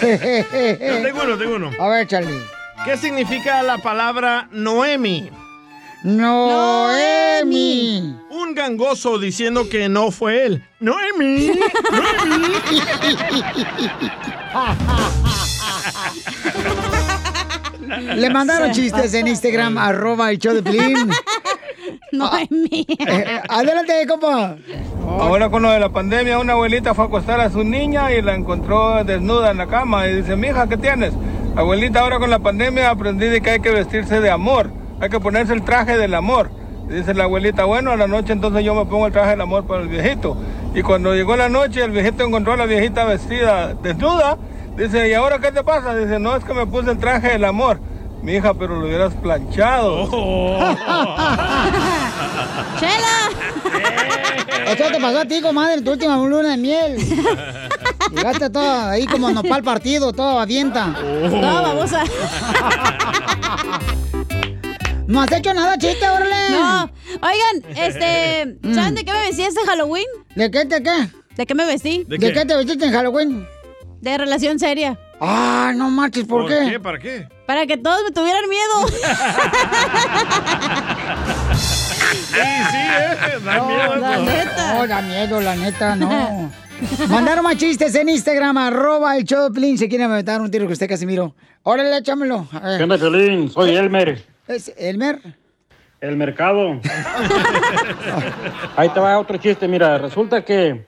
tengo 0.00 1.22
uno, 1.24 1.36
tengo 1.36 1.56
uno. 1.56 1.70
A 1.78 1.88
ver, 1.88 2.06
Charlie. 2.06 2.40
¿Qué 2.86 2.96
significa 2.96 3.62
la 3.62 3.76
palabra 3.78 4.48
Noemi? 4.50 5.30
Noemi. 6.02 7.36
Un 8.30 8.54
gangoso 8.54 9.18
diciendo 9.18 9.68
que 9.68 9.90
no 9.90 10.10
fue 10.10 10.46
él. 10.46 10.64
Noemi. 10.80 11.52
Noemi. 11.90 12.54
Le 18.16 18.30
mandaron 18.30 18.72
chistes 18.72 19.14
en 19.14 19.28
Instagram, 19.28 19.78
arroba 19.78 20.30
el 20.30 20.38
show 20.38 20.54
de 20.54 20.62
Pilín. 20.62 21.10
Noemi. 22.12 22.86
Eh, 22.88 23.40
adelante, 23.48 24.06
compa. 24.08 24.56
Ahora 25.08 25.50
con 25.50 25.62
lo 25.62 25.70
de 25.70 25.80
la 25.80 25.90
pandemia, 25.90 26.38
una 26.38 26.54
abuelita 26.54 26.94
fue 26.94 27.04
a 27.04 27.08
acostar 27.08 27.40
a 27.40 27.50
su 27.50 27.64
niña 27.64 28.12
y 28.12 28.22
la 28.22 28.34
encontró 28.34 29.02
desnuda 29.04 29.50
en 29.50 29.58
la 29.58 29.66
cama 29.66 30.06
y 30.06 30.14
dice, 30.16 30.36
mija, 30.36 30.68
¿qué 30.68 30.76
tienes? 30.76 31.12
Abuelita, 31.56 32.00
ahora 32.00 32.18
con 32.18 32.30
la 32.30 32.38
pandemia 32.38 32.90
aprendí 32.90 33.26
de 33.26 33.40
que 33.40 33.50
hay 33.50 33.60
que 33.60 33.70
vestirse 33.70 34.20
de 34.20 34.30
amor, 34.30 34.70
hay 35.00 35.08
que 35.08 35.20
ponerse 35.20 35.52
el 35.52 35.62
traje 35.62 35.98
del 35.98 36.14
amor. 36.14 36.50
Y 36.88 36.94
dice 36.94 37.14
la 37.14 37.24
abuelita, 37.24 37.64
bueno, 37.64 37.92
a 37.92 37.96
la 37.96 38.06
noche 38.06 38.32
entonces 38.32 38.64
yo 38.64 38.74
me 38.74 38.84
pongo 38.86 39.06
el 39.06 39.12
traje 39.12 39.30
del 39.30 39.40
amor 39.40 39.66
para 39.66 39.82
el 39.82 39.88
viejito. 39.88 40.36
Y 40.74 40.82
cuando 40.82 41.14
llegó 41.14 41.36
la 41.36 41.48
noche, 41.48 41.82
el 41.82 41.92
viejito 41.92 42.24
encontró 42.24 42.52
a 42.52 42.56
la 42.56 42.66
viejita 42.66 43.04
vestida 43.04 43.74
desnuda. 43.74 44.36
Dice, 44.76 45.08
¿y 45.08 45.14
ahora 45.14 45.38
qué 45.38 45.52
te 45.52 45.62
pasa? 45.62 45.94
Dice, 45.94 46.18
no, 46.18 46.34
es 46.34 46.44
que 46.44 46.52
me 46.52 46.66
puse 46.66 46.90
el 46.90 46.98
traje 46.98 47.28
del 47.30 47.44
amor. 47.44 47.78
Mi 48.22 48.32
hija, 48.34 48.54
pero 48.54 48.76
lo 48.76 48.86
hubieras 48.86 49.14
planchado. 49.14 50.06
¡Chela! 52.80 53.30
Esto 54.66 54.84
te 54.90 55.00
pasó 55.00 55.20
a 55.20 55.24
ti, 55.26 55.40
comadre, 55.42 55.74
en 55.74 55.84
tu 55.84 55.92
última 55.92 56.16
luna 56.16 56.50
de 56.50 56.56
miel. 56.56 56.96
Llegaste 58.10 58.50
todo 58.50 58.88
ahí 58.88 59.06
como 59.06 59.30
nopal 59.30 59.62
partido, 59.62 60.12
todo 60.12 60.40
avienta. 60.40 60.86
No, 60.86 61.62
babosa. 61.62 62.02
¿No 65.06 65.20
has 65.20 65.30
hecho 65.32 65.52
nada, 65.52 65.76
chiste, 65.76 66.08
órale? 66.08 66.50
No. 66.50 66.90
Oigan, 67.22 67.62
este, 67.76 68.56
¿saben 68.74 68.94
de 68.94 69.04
qué 69.04 69.12
me 69.12 69.20
vestí 69.20 69.42
este 69.42 69.60
Halloween? 69.66 70.06
¿De 70.34 70.50
qué, 70.50 70.64
de 70.64 70.82
qué? 70.82 71.08
¿De 71.36 71.46
qué 71.46 71.54
me 71.54 71.66
vestí? 71.66 72.04
¿De, 72.08 72.18
qué? 72.18 72.32
te 72.32 72.56
vestiste 72.56 72.86
en 72.86 72.92
Halloween? 72.92 73.46
De 74.04 74.18
relación 74.18 74.58
seria. 74.58 74.98
Ah, 75.18 75.72
no 75.74 75.88
marches, 75.88 76.26
¿por, 76.26 76.46
qué? 76.46 76.78
¿Para 76.78 76.98
qué? 76.98 77.26
Para 77.46 77.66
que 77.66 77.78
todos 77.78 78.02
me 78.04 78.10
tuvieran 78.12 78.44
miedo. 78.50 78.86
Sí, 82.14 82.40
sí, 82.70 82.76
eh. 82.76 83.38
Da 83.44 83.56
No, 83.56 83.66
miedo. 83.66 83.96
la 83.96 84.16
neta. 84.18 84.74
No, 84.74 84.86
da 84.86 85.02
miedo, 85.02 85.40
la 85.40 85.56
neta, 85.56 85.96
no. 85.96 86.50
Mandaron 87.08 87.44
más 87.44 87.56
chistes 87.56 87.94
en 87.94 88.08
Instagram, 88.08 88.56
arroba 88.58 89.16
el 89.16 89.24
Piolín, 89.24 89.78
Se 89.78 89.88
quiere 89.88 90.06
meter 90.06 90.40
un 90.40 90.50
tiro 90.50 90.66
que 90.66 90.74
usted, 90.74 90.88
Casimiro. 90.88 91.34
Órale, 91.62 91.96
échamelo. 91.96 92.46
¿Qué 92.76 92.82
onda, 92.82 92.98
Piolín? 92.98 93.50
Soy 93.50 93.74
Elmer. 93.74 94.22
¿Es 94.48 94.72
Elmer? 94.76 95.20
El 96.00 96.16
mercado. 96.16 96.80
Ahí 98.76 98.88
te 98.90 99.00
va 99.00 99.18
otro 99.18 99.38
chiste. 99.38 99.66
Mira, 99.66 99.96
resulta 99.98 100.44
que, 100.44 100.84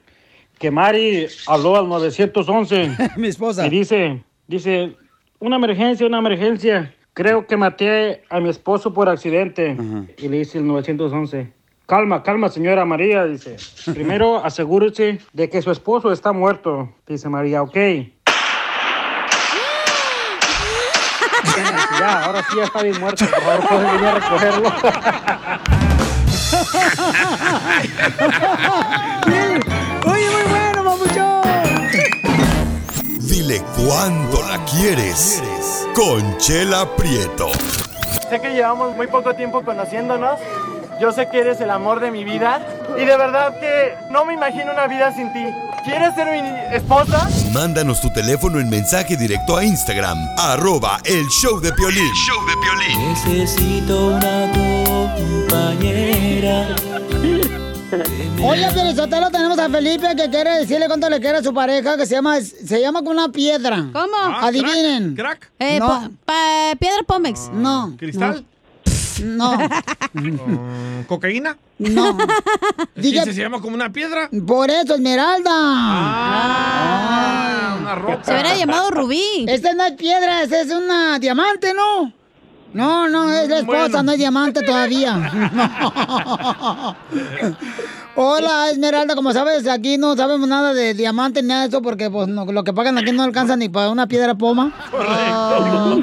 que 0.59 0.71
Mari 0.71 1.27
habló 1.47 1.77
al 1.77 1.89
911. 1.89 2.97
Mi 3.17 3.29
esposa. 3.29 3.67
Y 3.67 3.71
dice, 3.71 4.23
dice, 4.47 4.97
una 5.39 5.57
emergencia, 5.57 6.07
una 6.07 6.19
emergencia. 6.19 6.95
Creo 7.13 7.47
que 7.47 7.57
maté 7.57 8.25
a 8.29 8.41
mi 8.41 8.51
esposo 8.51 8.93
por 8.93 9.09
accidente. 9.09 9.75
Y 10.19 10.29
le 10.29 10.39
dice 10.39 10.59
el 10.59 10.67
911. 10.67 11.51
Calma, 11.87 12.23
calma, 12.23 12.51
señora 12.51 12.85
María, 12.85 13.25
dice. 13.25 13.57
Primero 13.95 14.37
asegúrese 14.45 15.21
de 15.33 15.49
que 15.49 15.63
su 15.63 15.71
esposo 15.71 16.13
está 16.13 16.33
muerto. 16.33 16.93
Dice 17.07 17.29
María, 17.29 17.63
ok. 17.63 17.77
Ya, 21.99 22.25
ahora 22.25 22.43
sí 22.43 22.57
ya 22.57 22.65
está 22.65 22.83
bien 22.83 23.01
muerto. 23.01 23.25
Por 23.25 23.41
favor, 23.41 23.69
pueden 23.69 23.87
venir 23.93 24.07
a 24.07 24.15
recogerlo. 24.15 24.73
Dile 33.47 33.63
cuándo 33.77 34.43
la 34.43 34.59
quieres. 34.65 35.41
Conchela 35.95 36.85
Prieto. 36.97 37.49
Sé 38.29 38.41
que 38.41 38.51
llevamos 38.51 38.97
muy 38.97 39.07
poco 39.07 39.35
tiempo 39.37 39.63
conociéndonos. 39.63 40.41
Yo 41.01 41.13
sé 41.13 41.29
que 41.29 41.39
eres 41.39 41.61
el 41.61 41.71
amor 41.71 42.01
de 42.01 42.11
mi 42.11 42.25
vida. 42.25 42.61
Y 42.99 43.05
de 43.05 43.17
verdad 43.17 43.55
que 43.61 43.95
no 44.11 44.25
me 44.25 44.35
imagino 44.35 44.73
una 44.73 44.89
vida 44.89 45.15
sin 45.15 45.33
ti. 45.33 45.45
¿Quieres 45.85 46.17
ser 46.17 46.33
mi 46.33 46.41
esposa? 46.75 47.29
Mándanos 47.53 48.01
tu 48.01 48.13
teléfono 48.13 48.59
en 48.59 48.69
mensaje 48.69 49.17
directo 49.17 49.57
a 49.57 49.65
Instagram, 49.65 50.19
arroba 50.37 50.99
el 51.05 51.29
show 51.29 51.61
de 51.61 51.73
Piolín. 51.73 52.11
Necesito 52.99 54.09
una 54.09 54.51
compañera. 55.47 56.67
Oye, 58.43 58.67
Pelizotelo, 58.75 59.31
tenemos 59.31 59.59
a 59.59 59.69
Felipe 59.71 60.15
que 60.17 60.29
quiere 60.31 60.59
decirle 60.59 60.87
cuánto 60.87 61.09
le 61.11 61.21
quiere 61.21 61.39
a 61.39 61.43
su 61.43 61.53
pareja, 61.55 61.97
que 61.97 62.07
se 62.07 62.15
llama, 62.15 62.41
se 62.41 62.81
llama 62.81 63.01
con 63.03 63.13
una 63.17 63.31
piedra. 63.31 63.87
¿Cómo? 63.93 64.17
Adivinen. 64.41 65.15
¿Crack? 65.15 65.51
Eh, 65.59 65.79
No. 65.79 66.11
pa- 66.25 66.75
piedra 66.79 67.03
Pómex. 67.07 67.51
No. 67.53 67.95
¿Cristal? 67.99 68.45
No. 69.23 69.57
Mm, 70.17 71.03
¿Cocaína? 71.09 71.59
No. 71.79 72.17
Diga- 72.97 73.25
se 73.25 73.35
llama 73.35 73.61
como 73.61 73.75
una 73.75 73.93
piedra. 73.93 74.31
Por 74.47 74.71
eso, 74.71 74.95
Esmeralda. 74.95 75.51
Ah, 76.39 77.77
una 77.81 77.95
roca. 77.97 78.25
Se 78.25 78.33
hubiera 78.33 78.57
llamado 78.57 78.91
Rubí. 78.91 79.45
Esta 79.47 79.75
no 79.75 79.85
es 79.85 79.93
piedra, 79.93 80.43
esta 80.43 80.61
es 80.61 80.71
una 80.71 81.19
diamante, 81.19 81.75
¿no? 81.75 82.13
No, 82.77 83.09
no, 83.09 83.33
es 83.33 83.49
la 83.49 83.59
esposa, 83.61 83.89
Bueno. 83.89 84.03
no 84.03 84.13
es 84.13 84.19
diamante 84.19 84.61
todavía. 84.63 85.19
Hola, 88.15 88.71
Esmeralda, 88.71 89.15
como 89.15 89.33
sabes, 89.33 89.67
aquí 89.69 89.99
no 89.99 90.15
sabemos 90.17 90.49
nada 90.49 90.73
de 90.75 90.95
diamante 90.95 91.43
ni 91.43 91.49
nada 91.49 91.63
de 91.63 91.69
eso 91.69 91.83
porque 91.83 92.11
pues, 92.11 92.29
no- 92.29 92.45
lo 92.45 92.65
que 92.65 92.73
pagan 92.73 92.97
aquí 92.99 93.13
no 93.13 93.23
alcanza 93.23 93.57
ni 93.57 93.69
para 93.69 93.91
una 93.91 94.07
piedra 94.07 94.35
poma. 94.35 94.73
Oh. 94.93 96.01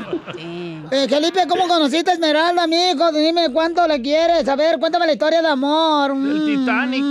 Eh, 0.91 1.07
Felipe, 1.09 1.39
¿cómo 1.49 1.67
conociste 1.67 2.11
a 2.11 2.13
Esmeralda, 2.13 2.67
mijo? 2.67 3.11
Dime 3.11 3.49
cuánto 3.51 3.87
le 3.87 4.01
quieres. 4.01 4.47
A 4.47 4.55
ver, 4.55 4.79
cuéntame 4.79 5.07
la 5.07 5.13
historia 5.13 5.41
de 5.41 5.47
amor. 5.47 6.11
El 6.11 6.45
Titanic. 6.45 7.03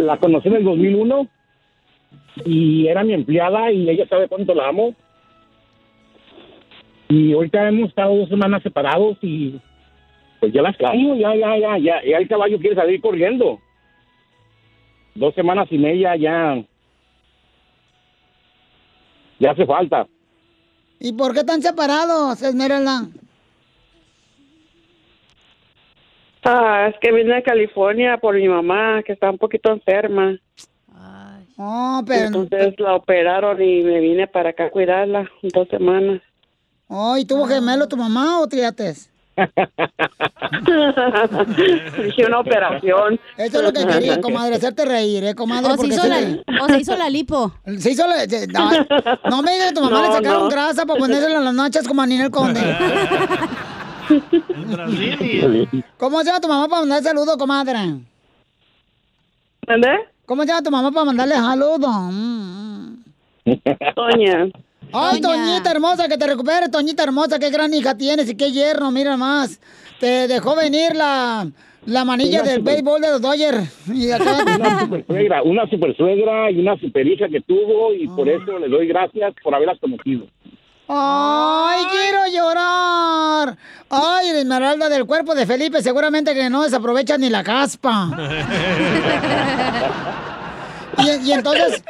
La 0.00 0.16
conocí 0.18 0.46
en 0.48 0.54
el 0.54 0.64
2001 0.64 1.26
y 2.44 2.86
era 2.86 3.02
mi 3.02 3.14
empleada 3.14 3.72
y 3.72 3.88
ella 3.90 4.04
sabe 4.08 4.28
cuánto 4.28 4.54
la 4.54 4.68
amo. 4.68 4.94
Y 7.08 7.32
ahorita 7.32 7.68
hemos 7.68 7.88
estado 7.88 8.14
dos 8.14 8.28
semanas 8.28 8.62
separados 8.62 9.16
y 9.22 9.60
pues 10.40 10.52
ya 10.52 10.62
la 10.62 10.70
extraño, 10.70 11.16
ya, 11.16 11.34
ya, 11.34 11.56
ya, 11.58 11.78
ya, 11.78 12.04
ya 12.04 12.18
el 12.18 12.28
caballo 12.28 12.58
quiere 12.58 12.76
salir 12.76 13.00
corriendo. 13.00 13.58
Dos 15.14 15.34
semanas 15.34 15.68
sin 15.68 15.84
ella 15.84 16.14
ya, 16.16 16.62
ya 19.40 19.50
hace 19.50 19.66
falta. 19.66 20.06
¿Y 21.00 21.12
por 21.12 21.32
qué 21.32 21.40
están 21.40 21.62
separados, 21.62 22.42
Esmeralda? 22.42 23.08
Ah, 26.44 26.88
es 26.90 26.98
que 27.00 27.12
vine 27.12 27.36
a 27.36 27.42
California 27.42 28.18
por 28.18 28.34
mi 28.34 28.48
mamá, 28.48 29.02
que 29.02 29.12
está 29.12 29.30
un 29.30 29.38
poquito 29.38 29.72
enferma. 29.72 30.38
Oh, 31.56 32.02
pero... 32.06 32.26
Entonces 32.26 32.78
la 32.78 32.94
operaron 32.94 33.60
y 33.60 33.82
me 33.82 34.00
vine 34.00 34.28
para 34.28 34.50
acá 34.50 34.66
a 34.66 34.70
cuidarla 34.70 35.28
dos 35.42 35.68
semanas. 35.68 36.22
Oh, 36.88 37.16
¿y 37.16 37.24
tuvo 37.24 37.46
gemelo 37.46 37.86
tu 37.88 37.96
mamá 37.96 38.40
o 38.40 38.46
triates? 38.48 39.10
Dije 42.02 42.26
una 42.26 42.40
operación. 42.40 43.20
Eso 43.36 43.58
es 43.58 43.62
lo 43.64 43.72
que 43.72 43.86
quería, 43.86 44.20
comadre, 44.22 44.56
hacerte 44.56 44.84
reír, 44.84 45.22
¿eh, 45.24 45.34
comadre? 45.34 45.72
O 45.72 45.76
se, 45.76 45.86
hizo 45.86 46.06
la, 46.08 46.20
le- 46.20 46.42
o 46.60 46.66
se 46.66 46.80
hizo 46.80 46.96
la 46.96 47.08
lipo. 47.10 47.52
Se 47.78 47.90
hizo 47.92 48.06
la... 48.06 48.20
se- 48.26 48.46
No, 48.48 48.70
no 49.28 49.42
me 49.42 49.52
digas 49.52 49.68
que 49.68 49.74
tu 49.74 49.82
mamá 49.82 50.00
No, 50.02 50.08
le 50.08 50.12
sacaron 50.14 50.42
no. 50.44 50.48
grasa 50.48 50.86
para 50.86 50.98
ponérsela 50.98 51.38
en 51.38 51.44
las 51.44 51.54
nachas 51.54 51.86
como 51.86 52.02
a 52.02 52.06
Ninel 52.06 52.30
Conde. 52.30 52.60
¿Cómo 55.98 56.18
se 56.20 56.24
llama 56.26 56.40
tu 56.40 56.48
mamá 56.48 56.66
para 56.68 56.80
mandar 56.82 57.02
saludos, 57.02 57.36
comadre? 57.36 57.78
¿Dónde? 59.66 59.88
¿Cómo 60.26 60.42
se 60.42 60.48
llama 60.48 60.62
tu 60.62 60.70
mamá 60.70 60.90
para 60.90 61.04
mandarle 61.04 61.34
saludos? 61.34 61.90
Mm, 62.12 62.94
mm. 63.44 63.60
Toña. 63.94 64.46
Ay, 64.92 65.20
Doña. 65.20 65.44
Toñita 65.44 65.70
hermosa, 65.70 66.08
que 66.08 66.16
te 66.18 66.26
recuperes, 66.26 66.70
Toñita 66.70 67.02
hermosa, 67.04 67.38
qué 67.38 67.50
gran 67.50 67.72
hija 67.74 67.96
tienes 67.96 68.28
y 68.30 68.36
qué 68.36 68.50
yerno, 68.52 68.90
mira 68.90 69.16
más. 69.16 69.60
Te 70.00 70.26
dejó 70.28 70.54
venir 70.56 70.94
la, 70.96 71.48
la 71.86 72.04
manilla 72.04 72.40
Una 72.42 72.50
del 72.50 72.58
super- 72.60 72.74
béisbol 72.74 73.00
de 73.00 73.10
los 73.10 73.20
Dodgers. 73.20 73.88
Y 73.88 74.10
acá- 74.12 74.44
Una 74.56 74.80
super 74.80 75.06
suegra, 75.06 75.42
una 75.42 75.68
super 75.70 75.96
suegra 75.96 76.50
y 76.50 76.60
una 76.60 76.76
super 76.78 77.06
hija 77.06 77.28
que 77.28 77.40
tuvo 77.40 77.92
y 77.94 78.06
por 78.08 78.28
eso 78.28 78.58
le 78.58 78.68
doy 78.68 78.86
gracias 78.86 79.34
por 79.42 79.54
haberlas 79.54 79.78
conocido. 79.80 80.26
¡Ay, 80.90 81.84
quiero 81.90 82.20
llorar! 82.34 83.58
¡Ay, 83.90 84.32
la 84.32 84.38
esmeralda 84.38 84.88
del 84.88 85.04
cuerpo 85.04 85.34
de 85.34 85.44
Felipe! 85.44 85.82
Seguramente 85.82 86.32
que 86.32 86.48
no 86.48 86.62
desaprovecha 86.62 87.18
ni 87.18 87.28
la 87.28 87.44
caspa. 87.44 88.08
y, 90.96 91.28
y 91.28 91.32
entonces, 91.32 91.82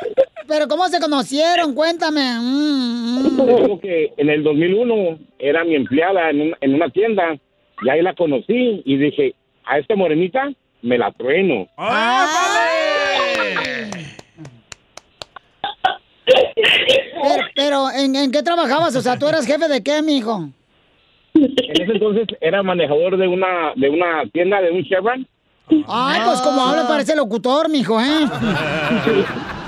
¿pero 0.47 0.67
cómo 0.69 0.87
se 0.89 1.01
conocieron? 1.01 1.75
Cuéntame. 1.75 2.39
Mm, 2.41 3.73
mm. 3.73 3.79
Que 3.81 4.13
en 4.17 4.29
el 4.31 4.43
2001 4.43 5.19
era 5.39 5.65
mi 5.65 5.75
empleada 5.77 6.31
en, 6.31 6.41
un- 6.41 6.57
en 6.61 6.75
una 6.75 6.89
tienda 6.91 7.37
y 7.83 7.89
ahí 7.89 8.03
la 8.03 8.15
conocí 8.15 8.83
y 8.85 8.97
dije, 8.97 9.35
a 9.65 9.79
esta 9.79 9.95
morenita 9.97 10.51
me 10.83 10.99
la 10.99 11.13
trueno. 11.13 11.67
Pero, 16.27 17.45
pero, 17.55 17.91
¿en, 17.91 18.15
en 18.17 18.31
qué 18.31 18.43
trabajabas? 18.43 18.95
O 18.97 19.01
sea, 19.01 19.19
¿tú 19.19 19.27
eras 19.29 19.47
jefe 19.47 19.69
de 19.69 19.83
qué, 19.83 20.03
mijo? 20.03 20.49
En 21.35 21.83
ese 21.83 21.93
entonces 21.93 22.27
era 22.41 22.63
manejador 22.63 23.17
de 23.17 23.29
una 23.29 23.73
de 23.77 23.89
una 23.91 24.25
tienda 24.33 24.61
de 24.61 24.71
un 24.73 24.85
Chevron 24.85 25.27
Ay, 25.89 26.21
pues 26.25 26.41
como 26.41 26.63
habla 26.63 26.87
parece 26.89 27.15
locutor, 27.17 27.69
mijo, 27.69 28.01
¿eh? 28.01 28.27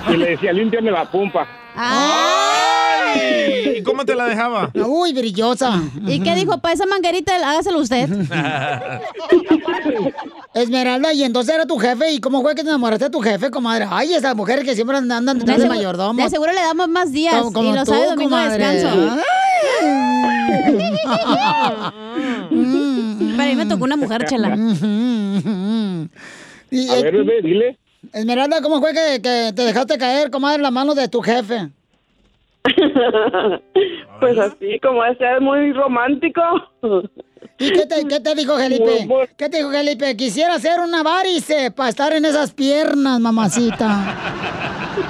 y 0.09 0.17
le 0.17 0.31
decía, 0.31 0.53
límpiame 0.53 0.91
la 0.91 1.11
pompa. 1.11 1.47
Ay, 1.77 3.77
¿Y 3.79 3.83
cómo 3.83 4.05
te 4.05 4.15
la 4.15 4.25
dejaba? 4.27 4.71
Uy, 4.75 5.13
brillosa. 5.13 5.81
¿Y 6.07 6.21
qué 6.21 6.35
dijo? 6.35 6.59
Para 6.59 6.75
esa 6.75 6.87
manguerita, 6.87 7.35
hágaselo 7.37 7.79
usted. 7.81 8.09
Esmeralda, 10.55 11.13
y 11.13 11.25
entonces 11.25 11.55
era 11.55 11.67
tu 11.67 11.79
jefe, 11.79 12.13
¿y 12.13 12.21
cómo 12.21 12.43
fue 12.43 12.55
que 12.55 12.63
te 12.63 12.69
enamoraste 12.69 13.07
de 13.07 13.11
tu 13.11 13.21
jefe, 13.21 13.51
comadre? 13.51 13.87
Ay, 13.91 14.15
esas 14.15 14.35
mujeres 14.37 14.65
que 14.65 14.75
siempre 14.75 14.97
andan 14.97 15.25
De 15.27 15.35
detrás 15.35 15.57
de 15.59 15.63
seguro, 15.63 15.77
mayordomo. 15.79 16.23
de 16.23 16.31
seguro 16.31 16.53
le 16.53 16.61
damos 16.61 16.89
más 16.89 17.13
días. 17.13 17.35
Como- 17.35 17.53
como 17.53 17.71
y 17.71 17.75
lo 17.77 17.85
tú, 17.85 17.93
sabe 17.93 18.07
domingo 18.11 18.37
de 18.37 18.43
comadre. 18.45 18.65
descanso. 18.67 19.17
Mm. 22.51 22.90
Pero 23.41 23.53
a 23.53 23.55
mí 23.55 23.57
me 23.57 23.67
tocó 23.67 23.85
una 23.85 23.97
mujer, 23.97 24.25
chela. 24.27 24.55
Y, 26.71 26.89
A 26.89 26.95
ver, 27.03 27.13
bebé, 27.17 27.43
dile. 27.43 27.79
Esmeralda, 28.13 28.61
¿cómo 28.61 28.81
fue 28.81 28.93
que, 28.93 29.21
que 29.23 29.53
te 29.55 29.63
dejaste 29.63 29.99
caer, 29.99 30.31
comadre, 30.31 30.57
en 30.57 30.63
las 30.63 30.73
manos 30.73 30.95
de 30.95 31.09
tu 31.09 31.21
jefe? 31.21 31.71
Pues 34.21 34.37
así, 34.37 34.79
como 34.83 35.03
ese 35.03 35.25
es 35.25 35.41
muy 35.41 35.73
romántico. 35.73 36.43
¿Y 37.59 37.73
qué 37.73 37.87
te, 37.87 38.07
qué 38.07 38.21
te 38.21 38.35
dijo 38.35 38.55
Felipe? 38.55 39.09
¿Qué 39.39 39.49
te 39.49 39.57
dijo 39.57 39.71
Felipe? 39.71 40.15
Quisiera 40.15 40.57
hacer 40.57 40.79
una 40.79 41.03
varice 41.03 41.71
para 41.71 41.89
estar 41.89 42.13
en 42.13 42.27
esas 42.27 42.53
piernas, 42.53 43.19
mamacita. 43.19 44.15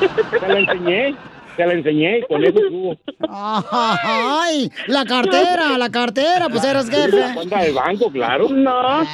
Te 0.41 0.47
la 0.47 0.61
enseñé, 0.61 1.17
te 1.61 1.67
la 1.67 1.75
enseñé 1.75 2.19
y 2.19 2.23
con 2.23 2.43
eso 2.43 2.59
estuvo. 2.65 2.97
Ay, 3.29 4.71
la 4.87 5.05
cartera, 5.05 5.77
la 5.77 5.91
cartera, 5.91 6.49
pues 6.49 6.65
eras 6.65 6.89
jefe. 6.89 7.21
La 7.21 7.35
cuenta 7.35 7.59
del 7.63 7.75
banco, 7.75 8.11
claro. 8.11 8.49
No. 8.49 9.05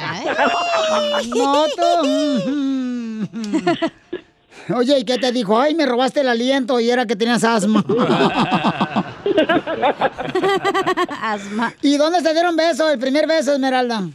Tú. 1.75 3.27
Oye, 4.75 4.99
¿y 4.99 5.05
qué 5.05 5.17
te 5.17 5.31
dijo? 5.31 5.59
Ay, 5.59 5.75
me 5.75 5.85
robaste 5.85 6.21
el 6.21 6.29
aliento 6.29 6.79
y 6.79 6.89
era 6.89 7.05
que 7.05 7.15
tenías 7.15 7.43
asma. 7.43 7.83
asma. 11.21 11.73
¿Y 11.81 11.97
dónde 11.97 12.21
se 12.21 12.33
dieron 12.33 12.55
beso? 12.55 12.89
El 12.89 12.99
primer 12.99 13.27
beso, 13.27 13.53
Esmeralda. 13.53 14.07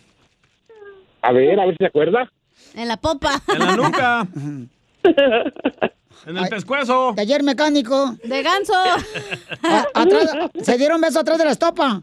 A 1.22 1.32
ver, 1.32 1.60
a 1.60 1.66
ver 1.66 1.74
si 1.74 1.78
se 1.78 1.86
acuerda. 1.86 2.30
En 2.74 2.88
la 2.88 2.96
popa. 2.96 3.40
En 3.52 3.58
la 3.58 3.76
nuca. 3.76 4.26
En 6.26 6.36
el 6.36 6.48
pescuezo. 6.48 7.12
Taller 7.16 7.42
mecánico. 7.42 8.16
De 8.24 8.42
ganso. 8.42 8.72
A- 8.74 9.86
atrás, 9.94 10.30
se 10.62 10.78
dieron 10.78 11.00
beso 11.00 11.20
atrás 11.20 11.38
de 11.38 11.44
la 11.44 11.50
estopa. 11.52 12.00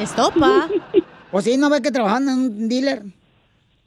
¿Estopa? 0.00 0.68
Pues 1.30 1.44
sí, 1.44 1.56
¿no 1.56 1.70
ves 1.70 1.80
que 1.80 1.90
trabajan 1.92 2.24
en 2.28 2.38
un 2.38 2.68
dealer? 2.68 3.02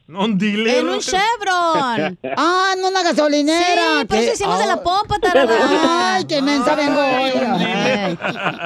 No, 0.07 0.25
un 0.25 0.37
dealer. 0.37 0.79
En 0.79 0.89
un 0.89 0.99
Chevron. 0.99 2.17
Ah, 2.37 2.73
en 2.77 2.83
una 2.85 3.03
gasolinera. 3.03 3.99
Sí, 4.01 4.05
por 4.05 4.17
eso 4.17 4.33
hicimos 4.33 4.59
de 4.59 4.65
la 4.67 4.83
popa, 4.83 5.17
tarada. 5.19 6.15
Ay, 6.15 6.25
qué 6.25 6.41
mensa 6.41 6.75
vengo 6.75 6.99
hoy. 6.99 8.17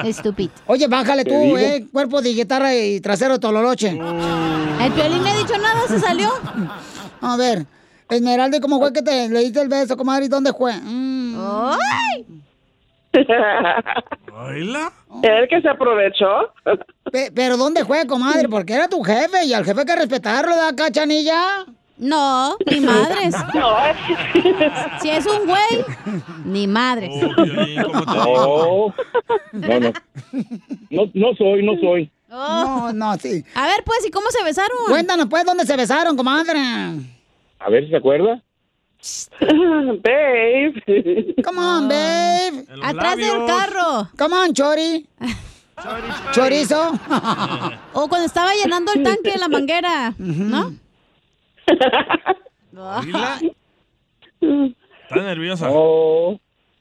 Estúpido. 0.04 0.50
Oye, 0.66 0.86
bájale 0.88 1.24
tú, 1.24 1.56
eh. 1.56 1.86
Cuerpo 1.92 2.20
de 2.22 2.34
guitarra 2.34 2.74
y 2.74 3.00
trasero 3.00 3.34
de 3.34 3.38
tololoche. 3.38 3.88
El 3.90 4.92
piolín 4.92 5.22
no 5.22 5.28
ha 5.30 5.36
dicho 5.36 5.56
nada, 5.58 5.80
se 5.88 6.00
salió. 6.00 6.30
A 7.20 7.36
ver, 7.36 7.66
Esmeralda, 8.10 8.56
¿y 8.56 8.60
¿cómo 8.60 8.78
fue 8.78 8.92
que 8.92 9.02
te 9.02 9.28
le 9.28 9.40
diste 9.40 9.60
el 9.60 9.68
beso, 9.68 9.96
comadre? 9.96 10.26
¿Y 10.26 10.28
dónde 10.28 10.52
fue? 10.52 10.72
Mm. 10.76 11.36
¡Ay! 11.38 12.26
¿Oíla? 14.32 14.92
¿El 15.22 15.48
que 15.48 15.60
se 15.60 15.68
aprovechó? 15.68 16.52
Pe- 17.10 17.32
¿Pero 17.34 17.56
dónde 17.56 17.84
fue, 17.84 18.06
comadre? 18.06 18.48
Porque 18.48 18.74
era 18.74 18.88
tu 18.88 19.02
jefe 19.02 19.44
y 19.44 19.52
al 19.54 19.64
jefe 19.64 19.80
hay 19.80 19.86
que 19.86 19.96
respetarlo, 19.96 20.54
¿da, 20.56 20.74
cachanilla? 20.74 21.64
No, 21.96 22.56
ni 22.70 22.80
madres. 22.86 23.34
No. 23.54 23.76
Si 25.02 25.10
es 25.10 25.26
un 25.26 25.46
güey, 25.46 25.84
ni 26.44 26.66
madres. 26.68 27.10
No, 27.36 28.94
no, 29.52 29.80
no. 29.80 29.92
No, 30.90 31.10
no 31.14 31.34
soy, 31.36 31.64
no 31.66 31.72
soy. 31.80 32.10
No, 32.28 32.92
no, 32.92 33.16
sí. 33.16 33.44
A 33.54 33.66
ver, 33.66 33.82
pues, 33.84 34.06
¿y 34.06 34.10
cómo 34.10 34.30
se 34.30 34.44
besaron? 34.44 34.76
Cuéntanos, 34.88 35.26
pues, 35.28 35.44
¿dónde 35.44 35.64
se 35.66 35.76
besaron, 35.76 36.16
comadre? 36.16 36.60
A 37.58 37.70
ver 37.70 37.84
si 37.84 37.90
se 37.90 37.96
acuerda. 37.96 38.42
babe. 39.40 41.34
Come 41.44 41.58
on, 41.58 41.88
babe. 41.88 42.66
Atrás 42.82 43.16
del 43.16 43.46
carro. 43.46 44.08
Come 44.16 44.34
on, 44.34 44.52
Chori. 44.52 45.06
Chorizo. 46.32 46.92
O 47.92 48.08
cuando 48.08 48.26
estaba 48.26 48.52
llenando 48.54 48.92
el 48.92 49.02
tanque 49.02 49.32
de 49.32 49.38
la 49.38 49.48
manguera, 49.48 50.14
¿no? 50.18 50.74
¿Oíla? 52.76 53.40
Está 55.08 55.22
nerviosa. 55.22 55.68
Oh, 55.70 56.38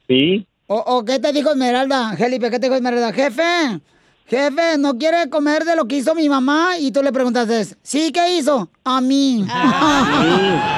sí. 0.08 0.48
¿O, 0.68 0.76
o 0.76 1.06
qué 1.06 1.20
te 1.20 1.32
dijo 1.32 1.52
Esmeralda? 1.52 2.16
Felipe, 2.18 2.50
¿qué 2.50 2.60
te 2.60 2.66
dijo 2.68 2.76
Esmeralda? 2.76 3.14
Jefe, 3.14 3.80
jefe, 4.28 4.78
¿no 4.78 4.98
quiere 4.98 5.30
comer 5.30 5.64
de 5.64 5.76
lo 5.76 5.88
que 5.88 5.98
hizo 5.98 6.14
mi 6.14 6.30
mamá? 6.30 6.78
Y 6.80 6.92
tú 6.92 7.02
le 7.02 7.12
preguntaste, 7.12 7.76
¿sí? 7.82 8.12
¿Qué 8.12 8.38
hizo? 8.38 8.70
A 8.84 9.02
mí. 9.02 9.46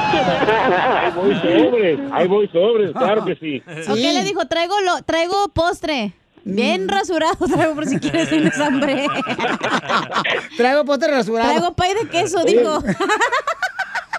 Ahí 0.09 1.11
voy 1.15 1.35
sobres, 1.35 1.99
ahí 2.11 2.27
voy 2.27 2.47
sobres, 2.49 2.91
claro 2.91 3.25
que 3.25 3.35
sí. 3.35 3.61
¿O 3.89 3.95
qué 3.95 4.13
le 4.13 4.23
dijo? 4.23 4.45
Traigo, 4.45 4.79
lo, 4.81 5.01
traigo 5.03 5.49
postre. 5.53 6.13
Bien 6.45 6.87
rasurado 6.87 7.45
traigo 7.47 7.75
por 7.75 7.85
si 7.85 7.99
quieres 7.99 8.29
tienes 8.29 8.57
hambre. 8.59 9.05
Traigo 10.57 10.85
postre 10.85 11.11
rasurado. 11.11 11.49
Traigo 11.49 11.73
pay 11.75 11.93
de 11.93 12.09
queso, 12.09 12.43
dijo. 12.43 12.81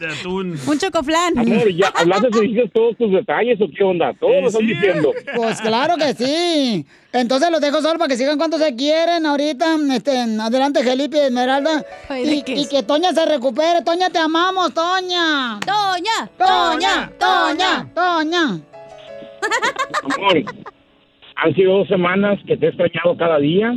De 0.00 0.06
atún. 0.06 0.58
Un 0.66 0.78
chocoflán. 0.78 1.38
Amor, 1.38 1.68
¿ya 1.70 1.88
hablaste 1.88 2.28
y 2.38 2.40
dijiste 2.40 2.70
todos 2.72 2.96
tus 2.96 3.12
detalles 3.12 3.60
o 3.60 3.66
qué 3.74 3.84
onda? 3.84 4.14
Todos 4.20 4.42
lo 4.42 4.48
están 4.48 4.66
diciendo. 4.66 5.12
Pues 5.34 5.60
claro 5.60 5.96
que 5.96 6.14
sí. 6.14 6.86
Entonces 7.12 7.50
los 7.50 7.60
dejo 7.60 7.80
solo 7.80 7.98
para 7.98 8.08
que 8.08 8.16
sigan 8.16 8.38
cuanto 8.38 8.56
se 8.58 8.74
quieren 8.76 9.26
ahorita. 9.26 9.76
Este, 9.92 10.16
adelante, 10.18 10.84
Felipe 10.84 11.16
y 11.16 11.20
Esmeralda. 11.20 11.84
Ay, 12.08 12.24
¿de 12.44 12.52
Y, 12.54 12.68
que 12.68 12.82
Toña 12.84 13.12
se 13.12 13.26
recupere. 13.26 13.82
Toña, 13.84 14.10
te 14.10 14.18
amamos, 14.18 14.72
Toña. 14.72 15.58
Toña, 15.60 16.30
Toña, 16.38 17.10
Toña, 17.18 17.92
Toña. 17.94 18.60
Amor, 20.16 20.44
han 21.36 21.54
sido 21.54 21.78
dos 21.78 21.88
semanas 21.88 22.38
que 22.46 22.56
te 22.56 22.66
he 22.66 22.68
extrañado 22.68 23.16
cada 23.16 23.38
día. 23.38 23.74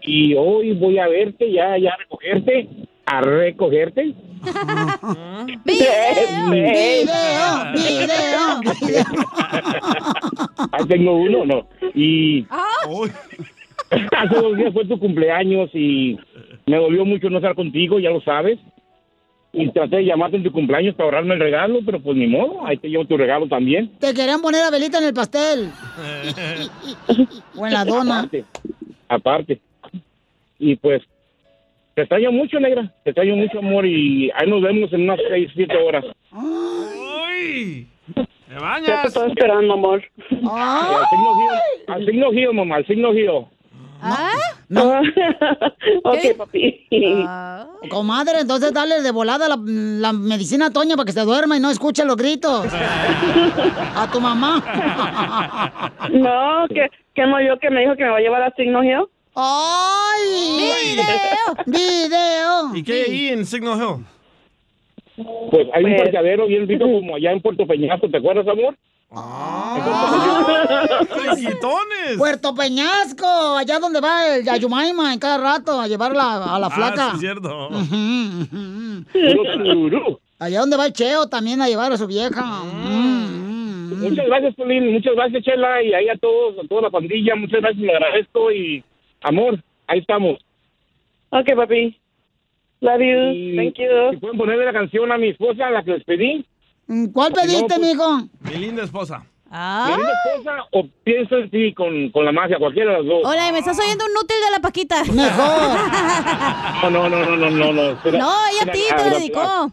Y 0.00 0.34
hoy 0.34 0.72
voy 0.72 0.98
a 0.98 1.08
verte, 1.08 1.52
ya, 1.52 1.76
ya 1.78 1.90
a 1.90 1.96
recogerte, 1.96 2.68
a 3.06 3.20
recogerte. 3.20 4.14
Video, 5.64 6.50
video, 6.50 7.72
video. 7.74 9.02
Ahí 10.72 10.84
tengo 10.86 11.16
uno, 11.16 11.44
no. 11.44 11.68
Y 11.94 12.46
hace 14.16 14.34
dos 14.34 14.56
días 14.56 14.72
fue 14.72 14.84
tu 14.86 14.98
cumpleaños 14.98 15.70
y 15.74 16.18
me 16.66 16.76
dolió 16.76 17.04
mucho 17.04 17.28
no 17.30 17.38
estar 17.38 17.54
contigo, 17.54 17.98
ya 17.98 18.10
lo 18.10 18.20
sabes. 18.22 18.58
Y 19.52 19.70
traté 19.70 19.96
de 19.96 20.06
llamarte 20.06 20.38
en 20.38 20.44
tu 20.44 20.52
cumpleaños 20.52 20.94
para 20.94 21.04
ahorrarme 21.06 21.34
el 21.34 21.40
regalo, 21.40 21.80
pero 21.84 22.00
pues 22.00 22.16
ni 22.16 22.26
modo, 22.26 22.66
ahí 22.66 22.78
te 22.78 22.88
llevo 22.88 23.04
tu 23.04 23.18
regalo 23.18 23.48
también. 23.48 23.90
Te 23.98 24.14
querían 24.14 24.40
poner 24.40 24.62
la 24.62 24.70
velita 24.70 24.96
en 24.98 25.04
el 25.04 25.12
pastel. 25.12 25.70
O 27.54 27.66
en 27.66 27.72
la 27.72 27.84
dona. 27.84 28.20
Aparte, 28.20 28.44
aparte. 29.08 29.60
Y 30.58 30.76
pues, 30.76 31.02
te 31.94 32.02
extraño 32.02 32.32
mucho, 32.32 32.58
negra. 32.60 32.92
Te 33.04 33.10
extraño 33.10 33.36
mucho, 33.36 33.58
amor, 33.58 33.86
y 33.86 34.30
ahí 34.34 34.48
nos 34.48 34.62
vemos 34.62 34.92
en 34.92 35.02
unas 35.02 35.18
seis, 35.28 35.50
siete 35.54 35.76
horas. 35.76 36.04
¡Uy! 36.32 37.86
¡Me 38.14 38.24
Ya 38.48 38.56
te 38.56 38.60
bañas! 38.60 39.04
estoy 39.06 39.28
esperando, 39.30 39.74
amor. 39.74 40.02
Al 40.30 41.08
signo 41.08 41.34
giro, 41.36 41.54
al 41.88 42.06
signo 42.06 42.30
giro, 42.32 42.52
mamá, 42.52 42.76
al 42.76 42.86
signo 42.86 43.12
giro. 43.12 43.48
¿Ah? 44.04 44.32
No. 44.68 45.00
ok, 46.04 46.36
papi. 46.36 46.86
Comadre, 47.88 48.40
entonces 48.40 48.72
dale 48.72 49.00
de 49.00 49.10
volada 49.12 49.48
la, 49.48 49.56
la 49.56 50.12
medicina 50.12 50.66
a 50.66 50.70
Toña 50.72 50.96
para 50.96 51.06
que 51.06 51.12
se 51.12 51.20
duerma 51.20 51.56
y 51.56 51.60
no 51.60 51.70
escuche 51.70 52.04
los 52.04 52.16
gritos. 52.16 52.66
A 53.94 54.08
tu 54.10 54.20
mamá. 54.20 54.62
No, 56.10 56.66
que, 56.68 56.90
que 57.14 57.26
no 57.26 57.40
yo 57.40 57.58
que 57.58 57.70
me 57.70 57.80
dijo 57.82 57.94
que 57.96 58.04
me 58.04 58.10
va 58.10 58.16
a 58.16 58.20
llevar 58.20 58.42
a 58.42 58.50
Signo 58.56 58.82
Hill. 58.82 59.06
¡Ay! 59.34 60.56
¡Video! 60.56 61.56
¡Video! 61.66 62.74
¿Y 62.76 62.82
qué 62.82 62.92
hay 62.92 63.02
ahí 63.10 63.28
en 63.28 63.46
Signal 63.46 63.78
Hill? 63.78 64.04
Pues 65.50 65.66
hay 65.74 65.84
un 65.84 65.90
Pues- 65.90 66.02
parqueadero 66.02 66.46
bien 66.46 66.66
rico 66.68 66.84
como 66.84 67.14
allá 67.16 67.32
en 67.32 67.40
Puerto 67.40 67.66
Peñasco, 67.66 68.08
¿te 68.08 68.16
acuerdas, 68.18 68.46
amor? 68.48 68.74
¡Quitones! 71.36 72.16
Puerto 72.18 72.54
Peñasco, 72.54 73.56
allá 73.56 73.78
donde 73.78 74.00
va 74.00 74.36
el 74.36 74.44
Yayumaima 74.44 75.12
en 75.12 75.18
cada 75.18 75.38
rato 75.38 75.78
a 75.80 75.86
llevarla 75.86 76.54
a 76.54 76.58
la 76.58 76.70
flaca. 76.70 77.08
Ah, 77.10 77.12
sí, 77.14 77.20
cierto. 77.20 77.68
Allá 80.38 80.60
donde 80.60 80.76
va 80.76 80.86
el 80.86 80.92
Cheo 80.92 81.28
también 81.28 81.60
a 81.60 81.68
llevar 81.68 81.92
a 81.92 81.98
su 81.98 82.06
vieja. 82.06 82.62
Muchas 82.64 84.26
gracias, 84.26 84.54
Polín. 84.56 84.92
Muchas 84.92 85.14
gracias, 85.14 85.44
Chela. 85.44 85.82
Y 85.82 85.92
ahí 85.94 86.08
a 86.08 86.16
todos, 86.16 86.56
a 86.64 86.66
toda 86.66 86.82
la 86.82 86.90
pandilla. 86.90 87.36
Muchas 87.36 87.60
gracias, 87.60 87.82
le 87.82 87.92
agradezco. 87.92 88.50
Y, 88.50 88.82
amor, 89.22 89.62
ahí 89.86 90.00
estamos. 90.00 90.38
Ok, 91.30 91.46
papi. 91.56 91.98
Love 92.80 93.00
you. 93.00 93.32
Y 93.32 93.56
Thank 93.56 93.74
you. 93.78 94.10
Si 94.10 94.16
pueden 94.18 94.38
ponerle 94.38 94.64
la 94.64 94.72
canción 94.72 95.10
a 95.12 95.18
mi 95.18 95.28
esposa, 95.28 95.70
la 95.70 95.82
que 95.82 95.92
les 95.92 96.04
pedí. 96.04 96.44
Mm, 96.88 97.06
¿Cuál 97.06 97.32
pediste, 97.32 97.62
No, 97.62 97.68
pues- 97.68 97.80
mijo? 97.80 98.28
Mi 98.40 98.54
linda 98.56 98.82
esposa. 98.84 99.24
Ah. 99.54 99.86
¿Mi 99.90 99.96
linda 99.96 100.12
esposa 100.24 100.56
o 100.72 100.86
pienso 101.04 101.36
en 101.38 101.50
ti 101.50 101.72
con, 101.74 102.10
con 102.10 102.24
la 102.24 102.32
magia? 102.32 102.58
Cualquiera 102.58 102.92
de 102.92 102.98
las 102.98 103.06
dos. 103.06 103.20
Hola, 103.24 103.52
¿me 103.52 103.58
estás 103.60 103.78
oyendo 103.78 104.04
un 104.04 104.10
útil 104.12 104.36
de 104.44 104.50
la 104.50 104.60
Paquita? 104.60 105.04
Mejor. 105.12 106.90
No, 106.90 107.08
no, 107.08 107.08
no, 107.08 107.24
no, 107.24 107.36
no, 107.36 107.50
no. 107.50 107.72
No, 107.72 107.90
Espera, 107.90 108.18
No, 108.18 108.32
ella 108.50 108.62
a 108.70 108.72
ti 108.72 108.80
te 108.88 108.94
ah, 108.94 109.10
dedicó. 109.10 109.72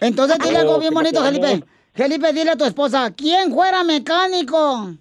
Entonces 0.00 0.38
dile 0.38 0.56
Oh, 0.58 0.60
algo 0.60 0.78
bien 0.78 0.94
bonito. 0.94 1.22
Felipe. 1.24 1.64
Felipe, 1.94 2.32
dile 2.32 2.50
a 2.52 2.56
tu 2.56 2.64
esposa, 2.64 3.12
¿quién 3.16 3.52
fuera 3.52 3.82
mecánico 3.82 4.94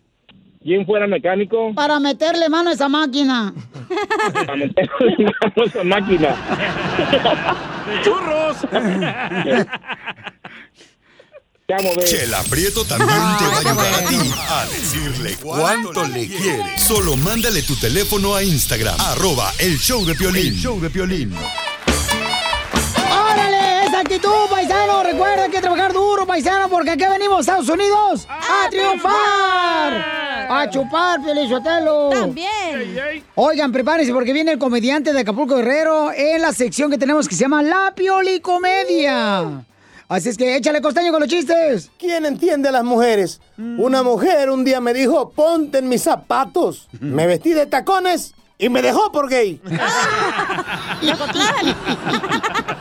¿Quién 0.70 0.86
fuera 0.86 1.08
mecánico? 1.08 1.74
para 1.74 2.00
meterle 2.00 2.48
mano 2.48 2.70
a 2.70 2.74
esa 2.74 2.88
máquina? 2.88 3.52
Para 4.32 4.56
meterle 4.56 5.16
mano 5.18 5.52
a 5.56 5.66
esa 5.66 5.84
máquina. 5.84 6.36
¡De 7.88 8.02
churros! 8.04 8.58
Chela 12.06 12.44
Prieto 12.52 12.86
también 12.86 13.10
te 13.10 13.46
va 13.46 13.56
a 13.56 13.60
ayudar 13.60 13.94
a 13.96 14.08
ti 14.08 14.32
a 14.48 14.66
decirle 14.66 15.38
cuánto 15.42 16.08
le 16.08 16.28
quiere. 16.28 16.78
Solo 16.78 17.18
mándale 17.18 17.64
tu 17.64 17.76
teléfono 17.76 18.36
a 18.36 18.44
Instagram, 18.44 18.96
arroba 19.00 19.52
el 19.58 19.76
show 19.80 20.06
de 20.06 20.14
Piolín. 20.14 20.54
El 20.54 20.56
show 20.56 20.80
de 20.80 20.92
Piolín. 20.92 21.34
¡Órale! 23.32 23.86
¡Esa 23.86 24.00
actitud, 24.00 24.30
paisano! 24.50 25.04
Recuerda 25.04 25.50
que 25.50 25.60
trabajar 25.60 25.94
duro, 25.94 26.26
paisano, 26.26 26.70
porque 26.70 26.92
aquí 26.92 27.04
venimos 27.10 27.38
a 27.38 27.42
Estados 27.42 27.70
Unidos 27.70 28.28
a, 28.30 28.70
triunfar. 28.70 30.50
A 30.52 30.70
chupar, 30.70 31.22
Pelizotelo. 31.22 32.10
También. 32.10 33.24
Oigan, 33.36 33.72
prepárense 33.72 34.14
porque 34.14 34.34
viene 34.34 34.52
el 34.52 34.60
comediante 34.60 35.14
de 35.14 35.20
Acapulco 35.20 35.58
Guerrero 35.58 36.12
en 36.14 36.42
la 36.42 36.54
sección 36.54 36.90
que 36.90 36.98
tenemos 36.98 37.28
que 37.28 37.36
se 37.36 37.42
llama 37.42 37.62
La 37.62 37.94
Pioli 37.96 38.40
Comedia. 38.40 39.66
Así 40.08 40.30
es 40.30 40.38
que 40.38 40.56
échale 40.56 40.82
costeño 40.82 41.12
con 41.12 41.22
los 41.22 41.30
chistes. 41.30 41.92
¿Quién 42.00 42.26
entiende 42.26 42.70
a 42.70 42.72
las 42.72 42.84
mujeres? 42.84 43.40
Una 43.58 44.02
mujer 44.02 44.50
un 44.50 44.64
día 44.64 44.82
me 44.82 44.92
dijo, 44.92 45.30
ponte 45.30 45.78
en 45.78 45.88
mis 45.88 46.02
zapatos. 46.02 46.88
Me 47.00 47.28
vestí 47.28 47.52
de 47.52 47.68
tacones 47.68 48.34
y 48.58 48.70
me 48.70 48.82
dejó 48.82 49.12
por 49.12 49.30
gay. 49.30 49.62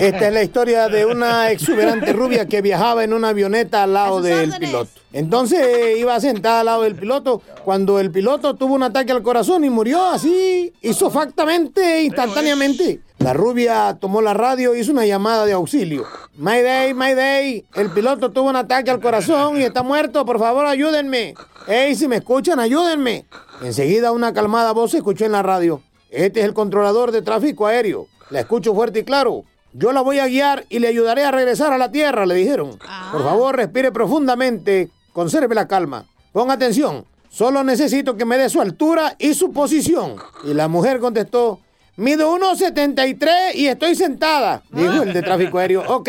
Esta 0.00 0.28
es 0.28 0.32
la 0.32 0.42
historia 0.42 0.88
de 0.88 1.04
una 1.04 1.50
exuberante 1.50 2.14
rubia 2.14 2.46
que 2.46 2.62
viajaba 2.62 3.04
en 3.04 3.12
una 3.12 3.28
avioneta 3.28 3.82
al 3.82 3.92
lado 3.92 4.22
del 4.22 4.50
piloto. 4.58 4.90
Entonces 5.12 5.98
iba 5.98 6.18
sentada 6.20 6.60
al 6.60 6.66
lado 6.66 6.82
del 6.84 6.94
piloto 6.94 7.42
cuando 7.66 8.00
el 8.00 8.10
piloto 8.10 8.54
tuvo 8.54 8.74
un 8.74 8.82
ataque 8.82 9.12
al 9.12 9.22
corazón 9.22 9.62
y 9.62 9.68
murió 9.68 10.02
así, 10.02 10.72
isofactamente, 10.80 12.02
instantáneamente. 12.02 13.00
La 13.18 13.34
rubia 13.34 13.98
tomó 14.00 14.22
la 14.22 14.32
radio 14.32 14.74
y 14.74 14.80
hizo 14.80 14.92
una 14.92 15.04
llamada 15.04 15.44
de 15.44 15.52
auxilio. 15.52 16.06
Mayday, 16.38 16.94
Mayday, 16.94 17.66
el 17.74 17.90
piloto 17.90 18.30
tuvo 18.30 18.48
un 18.48 18.56
ataque 18.56 18.90
al 18.90 19.00
corazón 19.00 19.60
y 19.60 19.64
está 19.64 19.82
muerto, 19.82 20.24
por 20.24 20.38
favor 20.38 20.64
ayúdenme. 20.64 21.34
Ey, 21.66 21.94
si 21.94 22.08
me 22.08 22.16
escuchan, 22.16 22.58
ayúdenme. 22.58 23.26
Enseguida 23.62 24.12
una 24.12 24.32
calmada 24.32 24.72
voz 24.72 24.92
se 24.92 24.96
escuchó 24.96 25.26
en 25.26 25.32
la 25.32 25.42
radio. 25.42 25.82
Este 26.08 26.40
es 26.40 26.46
el 26.46 26.54
controlador 26.54 27.12
de 27.12 27.20
tráfico 27.20 27.66
aéreo. 27.66 28.06
La 28.30 28.40
escucho 28.40 28.74
fuerte 28.74 29.00
y 29.00 29.04
claro. 29.04 29.44
Yo 29.72 29.92
la 29.92 30.00
voy 30.00 30.18
a 30.18 30.26
guiar 30.26 30.64
y 30.68 30.80
le 30.80 30.88
ayudaré 30.88 31.24
a 31.24 31.30
regresar 31.30 31.72
a 31.72 31.78
la 31.78 31.92
tierra, 31.92 32.26
le 32.26 32.34
dijeron. 32.34 32.78
Por 33.12 33.22
favor, 33.22 33.56
respire 33.56 33.92
profundamente, 33.92 34.90
conserve 35.12 35.54
la 35.54 35.68
calma. 35.68 36.04
Ponga 36.32 36.54
atención, 36.54 37.04
solo 37.28 37.62
necesito 37.62 38.16
que 38.16 38.24
me 38.24 38.36
dé 38.36 38.48
su 38.48 38.60
altura 38.60 39.14
y 39.18 39.34
su 39.34 39.52
posición. 39.52 40.16
Y 40.44 40.54
la 40.54 40.66
mujer 40.68 40.98
contestó, 40.98 41.60
mido 41.96 42.36
1,73 42.36 43.54
y 43.54 43.66
estoy 43.68 43.94
sentada, 43.94 44.62
dijo 44.70 45.02
el 45.02 45.12
de 45.12 45.22
tráfico 45.22 45.58
aéreo. 45.58 45.84
Ok, 45.86 46.08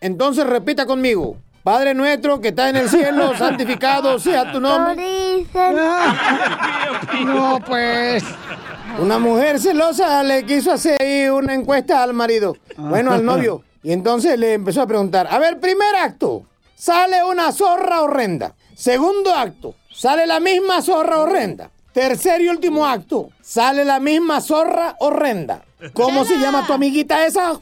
entonces 0.00 0.46
repita 0.46 0.86
conmigo. 0.86 1.36
Padre 1.62 1.92
nuestro 1.92 2.40
que 2.40 2.48
está 2.48 2.70
en 2.70 2.76
el 2.76 2.88
cielo, 2.88 3.36
santificado 3.36 4.18
sea 4.18 4.50
tu 4.50 4.60
nombre. 4.60 5.44
No, 7.24 7.58
pues. 7.66 8.24
Una 8.98 9.18
mujer 9.18 9.58
celosa 9.60 10.22
le 10.22 10.44
quiso 10.44 10.72
hacer 10.72 11.00
ahí 11.00 11.28
una 11.28 11.54
encuesta 11.54 12.02
al 12.02 12.12
marido, 12.12 12.56
bueno, 12.76 13.12
al 13.12 13.24
novio. 13.24 13.62
Y 13.82 13.92
entonces 13.92 14.38
le 14.38 14.54
empezó 14.54 14.82
a 14.82 14.86
preguntar, 14.86 15.26
a 15.30 15.38
ver, 15.38 15.58
primer 15.58 15.96
acto, 15.96 16.44
sale 16.74 17.24
una 17.24 17.50
zorra 17.52 18.02
horrenda. 18.02 18.54
Segundo 18.74 19.34
acto, 19.34 19.74
sale 19.92 20.26
la 20.26 20.40
misma 20.40 20.82
zorra 20.82 21.18
horrenda. 21.20 21.70
Tercer 21.92 22.40
y 22.42 22.48
último 22.48 22.86
acto, 22.86 23.30
sale 23.40 23.84
la 23.84 24.00
misma 24.00 24.40
zorra 24.40 24.96
horrenda. 25.00 25.62
¿Cómo 25.94 26.24
se 26.24 26.38
llama 26.38 26.66
tu 26.66 26.72
amiguita 26.74 27.26
esa? 27.26 27.52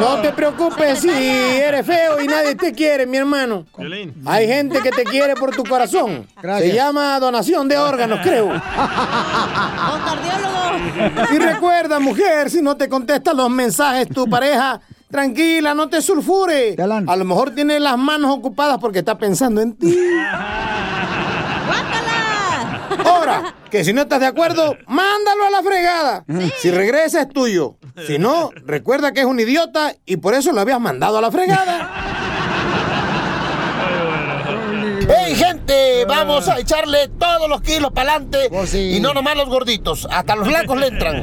No 0.00 0.20
te 0.20 0.32
preocupes 0.32 1.00
si 1.00 1.08
eres 1.10 1.84
feo 1.86 2.20
y 2.20 2.26
nadie 2.26 2.54
te 2.54 2.72
quiere, 2.72 3.06
mi 3.06 3.16
hermano. 3.16 3.64
Hay 4.26 4.46
gente 4.46 4.80
que 4.80 4.90
te 4.90 5.04
quiere 5.04 5.34
por 5.34 5.54
tu 5.54 5.64
corazón. 5.64 6.26
Se 6.58 6.72
llama 6.74 7.18
donación 7.20 7.68
de 7.68 7.76
órganos, 7.78 8.20
creo. 8.22 8.50
Y 11.32 11.38
recuerda, 11.38 11.98
mujer, 11.98 12.50
si 12.50 12.62
no 12.62 12.76
te 12.76 12.88
contesta 12.88 13.32
los 13.32 13.50
mensajes 13.50 14.08
tu 14.08 14.28
pareja, 14.28 14.80
tranquila, 15.10 15.74
no 15.74 15.88
te 15.88 16.00
sulfure. 16.02 16.74
A 17.08 17.16
lo 17.16 17.24
mejor 17.24 17.50
tiene 17.54 17.80
las 17.80 17.96
manos 17.98 18.30
ocupadas 18.36 18.78
porque 18.78 19.00
está 19.00 19.16
pensando 19.18 19.60
en 19.60 19.74
ti. 19.76 19.96
Ahora, 23.04 23.54
que 23.70 23.84
si 23.84 23.92
no 23.92 24.02
estás 24.02 24.20
de 24.20 24.26
acuerdo, 24.26 24.76
mándalo 24.86 25.44
a 25.46 25.50
la 25.50 25.62
fregada. 25.62 26.24
Si 26.58 26.70
regresa 26.70 27.22
es 27.22 27.28
tuyo. 27.28 27.76
Si 28.06 28.18
no, 28.18 28.50
recuerda 28.66 29.12
que 29.12 29.20
es 29.20 29.26
un 29.26 29.40
idiota 29.40 29.94
y 30.04 30.16
por 30.18 30.34
eso 30.34 30.52
lo 30.52 30.60
habías 30.60 30.80
mandado 30.80 31.18
a 31.18 31.20
la 31.20 31.30
fregada. 31.30 31.90
¡Hey, 35.08 35.34
gente! 35.34 36.04
Vamos 36.06 36.48
a 36.48 36.58
echarle 36.58 37.08
todos 37.18 37.48
los 37.48 37.62
kilos 37.62 37.92
para 37.92 38.12
adelante. 38.14 38.50
Y 38.74 39.00
no 39.00 39.14
nomás 39.14 39.36
los 39.36 39.48
gorditos, 39.48 40.06
hasta 40.10 40.36
los 40.36 40.46
flacos 40.46 40.78
le 40.78 40.88
entran. 40.88 41.22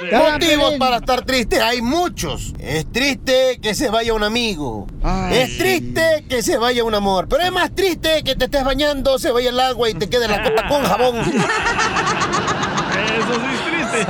Motivos 0.00 0.74
para 0.78 0.96
estar 0.98 1.24
triste 1.24 1.60
hay 1.60 1.80
muchos. 1.80 2.52
Es 2.58 2.90
triste 2.92 3.58
que 3.62 3.74
se 3.74 3.88
vaya 3.88 4.12
un 4.14 4.22
amigo. 4.22 4.86
es 5.30 5.58
triste 5.58 6.24
que 6.28 6.42
se 6.42 6.58
vaya 6.58 6.84
un 6.84 6.94
amor. 6.94 7.28
Pero 7.28 7.42
es 7.42 7.52
más 7.52 7.74
triste 7.74 8.22
que 8.22 8.36
te 8.36 8.44
estés 8.46 8.64
bañando, 8.64 9.18
se 9.18 9.30
vaya 9.32 9.50
el 9.50 9.60
agua 9.60 9.88
y 9.88 9.94
te 9.94 10.08
quede 10.08 10.28
la 10.28 10.42
copa 10.42 10.68
con 10.68 10.84
jabón. 10.84 11.16
Eso 11.20 11.34
sí 13.34 13.46
es 13.54 13.90
triste. 13.90 14.06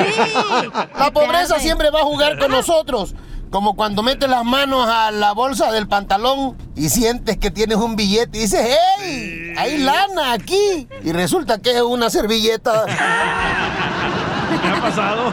La 0.99 1.12
pobreza 1.12 1.61
siempre 1.61 1.91
va 1.91 2.01
a 2.01 2.05
jugar 2.05 2.39
con 2.39 2.51
nosotros. 2.51 3.14
Como 3.51 3.76
cuando 3.76 4.03
metes 4.03 4.28
las 4.28 4.45
manos 4.45 4.89
a 4.89 5.12
la 5.12 5.32
bolsa 5.32 5.70
del 5.70 5.87
pantalón 5.87 6.59
y 6.74 6.89
sientes 6.89 7.39
que 7.39 7.53
tienes 7.53 7.76
un 7.76 7.95
billete 7.95 8.39
y 8.39 8.41
dices, 8.43 8.76
¡hey! 9.01 9.55
Hay 9.57 9.78
lana 9.78 10.32
aquí. 10.32 10.89
Y 11.05 11.12
resulta 11.12 11.59
que 11.59 11.76
es 11.76 11.82
una 11.82 12.11
servilleta. 12.11 12.87
¿Qué 14.61 14.69
ha 14.69 14.81
pasado? 14.81 15.33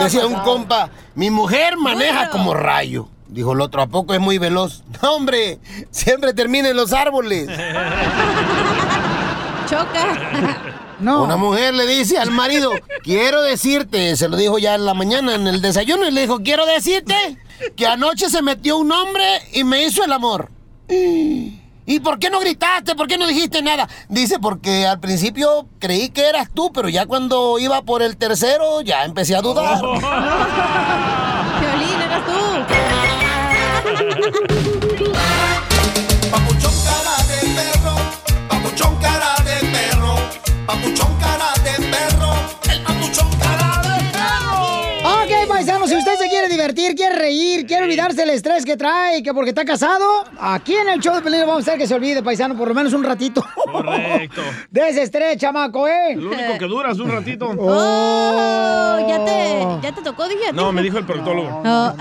Decía 0.00 0.26
un 0.26 0.34
compa, 0.40 0.90
mi 1.14 1.30
mujer 1.30 1.76
maneja 1.76 2.30
como 2.30 2.54
rayo. 2.54 3.08
Dijo 3.28 3.52
el 3.52 3.60
otro, 3.60 3.82
¿a 3.82 3.86
poco 3.86 4.14
es 4.14 4.20
muy 4.20 4.38
veloz? 4.38 4.82
No, 5.02 5.16
hombre, 5.16 5.58
siempre 5.90 6.32
termina 6.34 6.68
en 6.68 6.76
los 6.76 6.92
árboles. 6.92 7.48
Choca. 9.68 10.58
Una 11.00 11.36
mujer 11.36 11.74
le 11.74 11.86
dice 11.86 12.18
al 12.18 12.30
marido, 12.30 12.72
quiero 13.02 13.42
decirte, 13.42 14.16
se 14.16 14.28
lo 14.28 14.36
dijo 14.36 14.58
ya 14.58 14.74
en 14.74 14.86
la 14.86 14.94
mañana 14.94 15.34
en 15.34 15.46
el 15.46 15.60
desayuno 15.60 16.06
y 16.06 16.12
le 16.12 16.22
dijo, 16.22 16.40
quiero 16.42 16.64
decirte 16.66 17.14
que 17.76 17.86
anoche 17.86 18.30
se 18.30 18.42
metió 18.42 18.78
un 18.78 18.92
hombre 18.92 19.24
y 19.52 19.64
me 19.64 19.84
hizo 19.84 20.04
el 20.04 20.12
amor. 20.12 20.50
¿Y 21.86 22.00
por 22.00 22.18
qué 22.18 22.30
no 22.30 22.40
gritaste? 22.40 22.94
¿Por 22.94 23.06
qué 23.06 23.18
no 23.18 23.26
dijiste 23.26 23.60
nada? 23.62 23.86
Dice, 24.08 24.38
porque 24.38 24.86
al 24.86 25.00
principio 25.00 25.68
creí 25.78 26.08
que 26.08 26.26
eras 26.28 26.48
tú, 26.52 26.72
pero 26.72 26.88
ya 26.88 27.04
cuando 27.06 27.58
iba 27.58 27.82
por 27.82 28.02
el 28.02 28.16
tercero 28.16 28.80
ya 28.80 29.04
empecé 29.04 29.36
a 29.36 29.42
dudar. 29.42 29.80
Violín, 31.60 32.00
eras 32.00 32.24
tú. 32.24 32.32
divertir, 46.74 46.96
quiere 46.96 47.16
reír, 47.16 47.66
quiere 47.66 47.84
olvidarse 47.84 48.16
del 48.16 48.30
estrés 48.30 48.64
que 48.64 48.76
trae, 48.76 49.22
que 49.22 49.32
porque 49.32 49.50
está 49.50 49.64
casado, 49.64 50.04
aquí 50.38 50.74
en 50.74 50.88
el 50.88 51.00
show 51.00 51.14
de 51.14 51.22
peligro 51.22 51.46
vamos 51.46 51.66
a 51.66 51.70
hacer 51.70 51.78
que 51.78 51.86
se 51.86 51.94
olvide, 51.94 52.22
paisano, 52.22 52.56
por 52.56 52.68
lo 52.68 52.74
menos 52.74 52.92
un 52.92 53.04
ratito. 53.04 53.44
Correcto. 53.70 54.42
De 54.70 54.88
ese 54.88 55.02
estrés, 55.02 55.36
chamaco, 55.36 55.86
¿eh? 55.86 56.16
Lo 56.16 56.30
único 56.30 56.58
que 56.58 56.66
dura 56.66 56.90
es 56.92 56.98
un 56.98 57.10
ratito. 57.10 57.52
Oh, 57.76 59.06
ya 59.08 59.24
te, 59.24 59.86
ya 59.86 59.92
te 59.92 60.02
tocó, 60.02 60.28
dije. 60.28 60.52
No, 60.52 60.72
me 60.72 60.82
dijo 60.82 60.98
el 60.98 61.04
proctólogo. 61.04 61.62
No. 61.64 61.94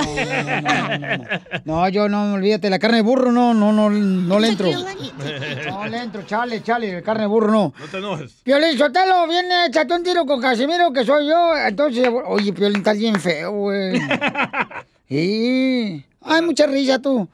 No, 1.66 1.90
yo 1.90 2.08
no, 2.10 2.34
olvídate, 2.34 2.70
la 2.70 2.80
carne 2.80 2.98
de 2.98 3.04
burro 3.04 3.32
no, 3.32 3.54
no, 3.54 3.72
no, 3.72 3.90
no 3.90 4.40
le 4.40 4.48
entro. 4.50 4.68
No 4.68 5.86
le 5.88 5.98
entro, 5.98 6.24
chale, 6.24 6.62
chale, 6.62 7.02
carne 7.02 7.24
de 7.24 7.28
burro 7.28 7.52
no. 7.52 7.74
No 7.80 7.86
te 7.90 7.98
enojes. 7.98 8.34
Piolín 8.44 8.78
Sotelo, 8.78 9.28
viene, 9.28 9.68
échate 9.68 9.94
un 9.94 10.04
tiro 10.04 10.26
con 10.26 10.42
Casimiro, 10.42 10.92
que 10.92 11.04
soy 11.04 11.28
yo. 11.28 11.58
Entonces, 11.58 12.08
oye, 12.28 12.54
Piolín, 12.54 12.78
estás 12.78 12.98
bien 12.98 13.20
feo, 13.20 13.52
güey. 13.52 14.00
Sí. 15.10 16.06
Ay, 16.22 16.42
mucha 16.42 16.66
risa 16.66 17.00
tú. 17.00 17.28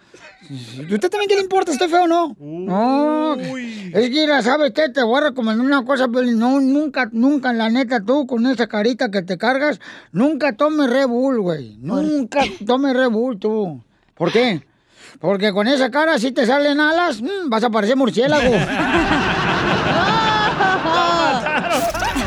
¿Y 0.50 0.94
usted 0.94 1.10
también 1.10 1.30
qué 1.30 1.36
le 1.36 1.42
importa? 1.42 1.72
¿Estoy 1.72 1.90
feo 1.90 2.04
o 2.04 2.08
no? 2.08 2.36
No. 2.40 3.36
Es 3.36 4.10
que, 4.10 4.42
¿sabes 4.42 4.72
qué? 4.74 4.90
Te 4.90 5.04
voy 5.04 5.20
a 5.20 5.30
recomendar 5.30 5.66
una 5.66 5.86
cosa, 5.86 6.08
Piolín. 6.08 6.40
No, 6.40 6.60
nunca, 6.60 7.08
nunca, 7.12 7.54
la 7.54 7.70
neta, 7.70 8.02
tú, 8.02 8.26
con 8.26 8.48
esa 8.48 8.68
carita 8.68 9.12
que 9.12 9.22
te 9.22 9.38
cargas, 9.38 9.80
nunca 10.12 10.54
tomes 10.54 10.90
Red 10.90 11.08
Bull, 11.08 11.40
güey. 11.42 11.78
Nunca 11.80 12.42
tomes 12.66 12.96
Red 12.96 13.12
Bull, 13.12 13.38
tú. 13.38 13.84
¿Por 14.16 14.32
qué? 14.32 14.64
Porque 15.20 15.52
con 15.52 15.68
esa 15.68 15.92
cara, 15.92 16.18
si 16.18 16.32
te 16.32 16.46
salen 16.46 16.80
alas, 16.80 17.22
mm, 17.22 17.50
vas 17.50 17.64
a 17.64 17.70
parecer 17.70 17.96
murciélago. 17.96 18.52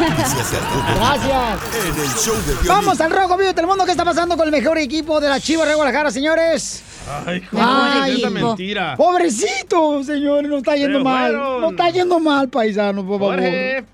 Gracias. 0.08 1.58
En 1.86 2.00
el 2.00 2.08
show 2.08 2.34
de 2.34 2.52
Piolín. 2.54 2.68
Vamos 2.68 3.00
al 3.00 3.10
Rojo 3.10 3.36
Vivo 3.36 3.48
de 3.48 3.54
Telemundo. 3.54 3.84
¿Qué 3.84 3.92
está 3.92 4.04
pasando 4.04 4.36
con 4.36 4.46
el 4.46 4.52
mejor 4.52 4.78
equipo 4.78 5.20
de 5.20 5.28
la 5.28 5.38
Chivas 5.40 5.68
de 5.68 5.74
Guadalajara, 5.74 6.10
señores? 6.10 6.82
Ay, 7.26 7.42
Ay, 7.56 8.18
esa 8.18 8.30
mentira. 8.30 8.96
Pobrecito, 8.96 10.02
señor, 10.04 10.44
no 10.44 10.58
está 10.58 10.76
yendo 10.76 11.00
mal. 11.00 11.32
No 11.32 11.70
está 11.70 11.90
yendo 11.90 12.18
mal, 12.18 12.48
paisano, 12.48 13.04
por 13.06 13.18
favor. 13.18 13.34
Jorge. 13.36 13.84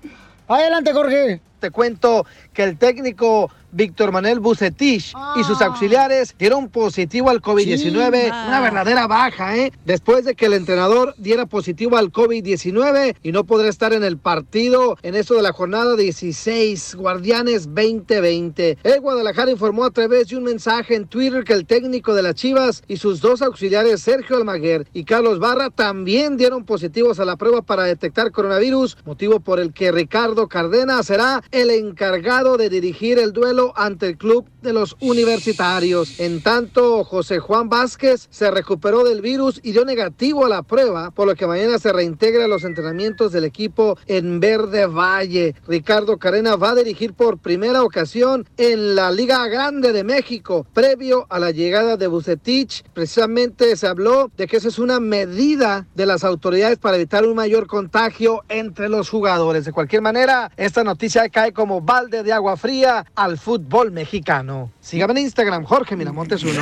Adelante, 0.47 0.93
Jorge. 0.93 1.41
Te 1.59 1.71
cuento 1.71 2.25
que 2.53 2.63
el 2.63 2.77
técnico 2.77 3.49
Víctor 3.71 4.11
Manuel 4.11 4.39
Bucetich 4.39 5.13
y 5.39 5.43
sus 5.43 5.61
auxiliares 5.61 6.35
dieron 6.37 6.69
positivo 6.69 7.29
al 7.29 7.41
COVID-19. 7.41 8.23
Chimba. 8.23 8.47
Una 8.47 8.61
verdadera 8.61 9.07
baja, 9.07 9.57
¿eh? 9.57 9.71
Después 9.85 10.25
de 10.25 10.35
que 10.35 10.47
el 10.47 10.53
entrenador 10.53 11.13
diera 11.17 11.45
positivo 11.45 11.97
al 11.97 12.11
COVID-19 12.11 13.15
y 13.21 13.31
no 13.31 13.43
podrá 13.43 13.69
estar 13.69 13.93
en 13.93 14.03
el 14.03 14.17
partido 14.17 14.97
en 15.03 15.15
esto 15.15 15.35
de 15.35 15.43
la 15.43 15.53
jornada 15.53 15.95
16, 15.95 16.95
Guardianes 16.95 17.65
2020. 17.65 18.79
El 18.83 19.01
Guadalajara 19.01 19.51
informó 19.51 19.85
a 19.85 19.91
través 19.91 20.29
de 20.29 20.37
un 20.37 20.43
mensaje 20.43 20.95
en 20.95 21.07
Twitter 21.07 21.43
que 21.43 21.53
el 21.53 21.65
técnico 21.65 22.13
de 22.13 22.23
las 22.23 22.35
Chivas 22.35 22.83
y 22.87 22.97
sus 22.97 23.21
dos 23.21 23.41
auxiliares, 23.41 24.01
Sergio 24.01 24.37
Almaguer 24.37 24.87
y 24.93 25.03
Carlos 25.03 25.39
Barra, 25.39 25.69
también 25.69 26.37
dieron 26.37 26.65
positivos 26.65 27.19
a 27.19 27.25
la 27.25 27.35
prueba 27.35 27.61
para 27.61 27.83
detectar 27.83 28.31
coronavirus, 28.31 28.97
motivo 29.05 29.39
por 29.39 29.59
el 29.59 29.73
que 29.73 29.91
Ricardo 29.91 30.47
Cardena 30.47 31.03
será 31.03 31.43
el 31.51 31.69
encargado 31.69 32.38
de 32.39 32.69
dirigir 32.69 33.19
el 33.19 33.33
duelo 33.33 33.73
ante 33.75 34.07
el 34.07 34.17
club 34.17 34.45
de 34.61 34.71
los 34.71 34.95
universitarios. 35.01 36.21
En 36.21 36.41
tanto, 36.41 37.03
José 37.03 37.39
Juan 37.39 37.67
Vázquez 37.67 38.27
se 38.29 38.49
recuperó 38.49 39.03
del 39.03 39.19
virus 39.19 39.59
y 39.61 39.73
dio 39.73 39.83
negativo 39.83 40.45
a 40.45 40.49
la 40.49 40.63
prueba, 40.63 41.11
por 41.11 41.27
lo 41.27 41.35
que 41.35 41.47
mañana 41.47 41.79
se 41.79 41.91
reintegra 41.91 42.45
a 42.45 42.47
los 42.47 42.63
entrenamientos 42.63 43.33
del 43.33 43.43
equipo 43.43 43.97
en 44.05 44.39
Verde 44.39 44.85
Valle. 44.85 45.53
Ricardo 45.67 46.17
Carena 46.17 46.55
va 46.55 46.69
a 46.69 46.75
dirigir 46.75 47.13
por 47.13 47.39
primera 47.39 47.83
ocasión 47.83 48.47
en 48.55 48.95
la 48.95 49.11
Liga 49.11 49.45
Grande 49.47 49.91
de 49.91 50.05
México, 50.05 50.65
previo 50.73 51.27
a 51.29 51.39
la 51.39 51.51
llegada 51.51 51.97
de 51.97 52.07
Bucetich. 52.07 52.85
Precisamente 52.93 53.75
se 53.75 53.87
habló 53.87 54.31
de 54.37 54.47
que 54.47 54.55
esa 54.55 54.69
es 54.69 54.79
una 54.79 55.01
medida 55.01 55.87
de 55.93 56.05
las 56.05 56.23
autoridades 56.23 56.77
para 56.77 56.95
evitar 56.95 57.25
un 57.25 57.35
mayor 57.35 57.67
contagio 57.67 58.43
entre 58.47 58.87
los 58.87 59.09
jugadores. 59.09 59.65
De 59.65 59.73
cualquier 59.73 60.01
manera, 60.01 60.51
esta 60.55 60.85
noticia 60.85 61.27
cae 61.27 61.51
como 61.51 61.81
balde 61.81 62.23
de 62.23 62.28
de 62.29 62.33
agua 62.33 62.55
fría 62.57 63.05
al 63.15 63.39
fútbol 63.39 63.91
mexicano. 63.91 64.71
Sígame 64.79 65.13
en 65.13 65.25
Instagram, 65.25 65.63
Jorge 65.63 65.95
Miramontes 65.95 66.43
uno. 66.43 66.61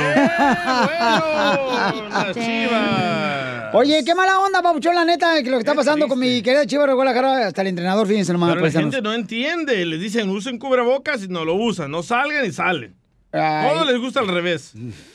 ¡Eh, 2.34 3.70
Oye, 3.74 4.02
qué 4.02 4.14
mala 4.14 4.38
onda, 4.40 4.62
Pabuchón, 4.62 4.94
la 4.94 5.04
neta, 5.04 5.42
que 5.42 5.50
lo 5.50 5.58
que 5.58 5.60
está 5.60 5.74
pasando 5.74 6.08
con 6.08 6.18
mi 6.18 6.40
querida 6.40 6.64
Chiva 6.66 6.86
de 6.86 6.94
Guadalajara, 6.94 7.48
hasta 7.48 7.60
el 7.60 7.68
entrenador, 7.68 8.06
fíjense 8.06 8.32
nomás. 8.32 8.54
Pero 8.54 8.64
la 8.64 8.70
gente 8.70 9.02
no 9.02 9.12
entiende, 9.12 9.84
les 9.84 10.00
dicen 10.00 10.30
usen 10.30 10.58
cubrebocas 10.58 11.24
y 11.24 11.28
no 11.28 11.44
lo 11.44 11.54
usan, 11.54 11.90
no 11.90 12.02
salgan 12.02 12.46
y 12.46 12.52
salen. 12.52 12.96
Ay. 13.30 13.86
Les 13.86 14.00
gusta 14.00 14.20
al 14.20 14.28
revés. 14.28 14.72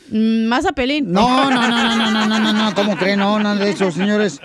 Mm, 0.10 0.46
más 0.46 0.68
a 0.68 0.74
pelín. 0.74 1.12
No, 1.12 1.50
no, 1.50 1.68
no, 1.68 1.68
no, 1.68 2.12
no, 2.12 2.28
no, 2.28 2.40
no, 2.40 2.54
no, 2.54 2.76
¿cómo 2.76 2.96
creen? 2.96 3.18
No, 3.20 3.40
no, 3.40 3.56
de 3.56 3.72
hecho, 3.72 3.92
señores. 3.92 4.40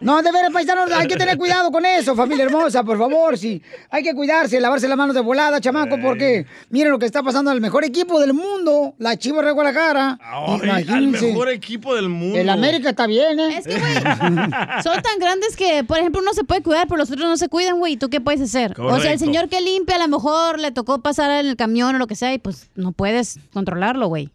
No, 0.00 0.22
de 0.22 0.32
veras, 0.32 0.50
paisanos, 0.52 0.90
hay 0.92 1.06
que 1.06 1.16
tener 1.16 1.36
cuidado 1.36 1.70
con 1.70 1.84
eso, 1.84 2.14
familia 2.14 2.44
hermosa, 2.44 2.84
por 2.84 2.98
favor, 2.98 3.36
sí. 3.36 3.62
Hay 3.90 4.02
que 4.02 4.14
cuidarse, 4.14 4.60
lavarse 4.60 4.88
las 4.88 4.96
manos 4.96 5.14
de 5.14 5.20
volada, 5.20 5.60
chamaco, 5.60 5.96
porque 6.00 6.46
miren 6.70 6.92
lo 6.92 6.98
que 6.98 7.06
está 7.06 7.22
pasando 7.22 7.50
al 7.50 7.60
mejor 7.60 7.84
equipo 7.84 8.20
del 8.20 8.34
mundo, 8.34 8.94
la 8.98 9.16
Chivas 9.16 9.44
de 9.44 9.52
Guadalajara. 9.52 10.18
Ay, 10.22 10.86
al 10.88 11.08
mejor 11.08 11.48
equipo 11.50 11.94
del 11.94 12.08
mundo. 12.08 12.38
El 12.38 12.48
América 12.48 12.90
está 12.90 13.06
bien, 13.06 13.40
¿eh? 13.40 13.58
Es 13.58 13.66
que, 13.66 13.78
güey, 13.78 13.94
son 13.94 15.02
tan 15.02 15.18
grandes 15.18 15.56
que, 15.56 15.84
por 15.84 15.98
ejemplo, 15.98 16.20
uno 16.20 16.32
se 16.32 16.44
puede 16.44 16.62
cuidar, 16.62 16.86
pero 16.86 16.98
los 16.98 17.10
otros 17.10 17.26
no 17.26 17.36
se 17.36 17.48
cuidan, 17.48 17.78
güey. 17.78 17.96
¿Tú 17.96 18.08
qué 18.08 18.20
puedes 18.20 18.40
hacer? 18.40 18.74
O 18.80 19.00
sea, 19.00 19.12
el 19.12 19.18
señor 19.18 19.48
que 19.48 19.60
limpia, 19.60 19.96
a 19.96 20.00
lo 20.00 20.08
mejor 20.08 20.58
le 20.58 20.70
tocó 20.70 21.00
pasar 21.00 21.30
en 21.30 21.46
el 21.46 21.56
camión 21.56 21.94
o 21.94 21.98
lo 21.98 22.06
que 22.06 22.16
sea, 22.16 22.32
y 22.34 22.38
pues 22.38 22.70
no 22.74 22.92
puedes 22.92 23.38
controlarlo, 23.52 24.08
güey. 24.08 24.30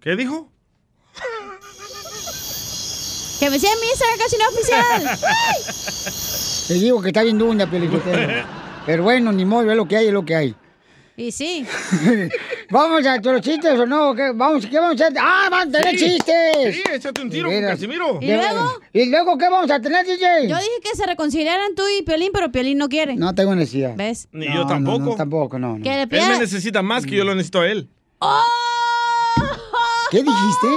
¿Qué 0.00 0.16
dijo? 0.16 0.51
Que 3.42 3.50
me 3.50 3.58
sigan 3.58 3.74
en 3.74 3.80
mi 3.80 3.86
Instagram, 3.88 4.18
casi 4.20 4.36
no 4.36 4.48
oficial. 4.50 5.18
¡Ay! 5.26 5.62
Te 6.68 6.74
digo 6.74 7.02
que 7.02 7.08
está 7.08 7.24
bien 7.24 7.38
dunda, 7.38 7.66
Pelichotelo. 7.66 8.44
Pero 8.86 9.02
bueno, 9.02 9.32
ni 9.32 9.44
modo, 9.44 9.68
es 9.68 9.76
lo 9.76 9.84
que 9.88 9.96
hay, 9.96 10.06
es 10.06 10.12
lo 10.12 10.24
que 10.24 10.36
hay. 10.36 10.54
Y 11.16 11.32
sí. 11.32 11.66
¿Vamos 12.70 13.04
a 13.04 13.16
los 13.16 13.40
chistes 13.40 13.80
o 13.80 13.84
no? 13.84 14.14
¿Qué 14.14 14.30
vamos, 14.32 14.64
¿qué 14.66 14.78
vamos 14.78 15.00
a 15.00 15.06
hacer? 15.06 15.18
¡Ah, 15.20 15.48
van 15.50 15.68
a 15.68 15.72
tener 15.72 15.98
Sí, 15.98 16.04
chistes! 16.06 16.74
sí, 16.76 16.82
échate 16.92 17.20
un 17.20 17.30
tiro 17.30 17.50
con. 17.50 17.62
Casimiro. 17.62 18.18
¿Y 18.20 18.28
luego? 18.28 18.72
¿Y 18.92 19.06
luego 19.06 19.36
qué 19.36 19.48
vamos 19.48 19.72
a 19.72 19.80
tener, 19.80 20.06
DJ? 20.06 20.46
Yo 20.46 20.56
dije 20.56 20.80
que 20.80 20.96
se 20.96 21.04
reconciliaran 21.04 21.74
tú 21.74 21.82
y 21.98 22.02
Piolín, 22.02 22.30
pero 22.32 22.52
Piolín 22.52 22.78
no 22.78 22.88
quiere. 22.88 23.16
No 23.16 23.34
tengo 23.34 23.56
necesidad. 23.56 23.96
¿Ves? 23.96 24.28
Ni 24.30 24.46
No, 24.46 24.54
yo 24.54 24.60
no, 24.60 24.66
tampoco. 24.68 24.98
No, 25.00 25.14
tampoco, 25.16 25.58
no. 25.58 25.78
no. 25.78 25.82
Que 25.82 25.90
le 25.90 26.02
Él 26.02 26.28
me 26.28 26.38
necesita 26.38 26.80
más 26.82 27.04
que 27.04 27.16
yo 27.16 27.24
lo 27.24 27.34
necesito 27.34 27.62
a 27.62 27.68
él. 27.68 27.88
¿Qué 30.12 30.18
dijiste? 30.18 30.68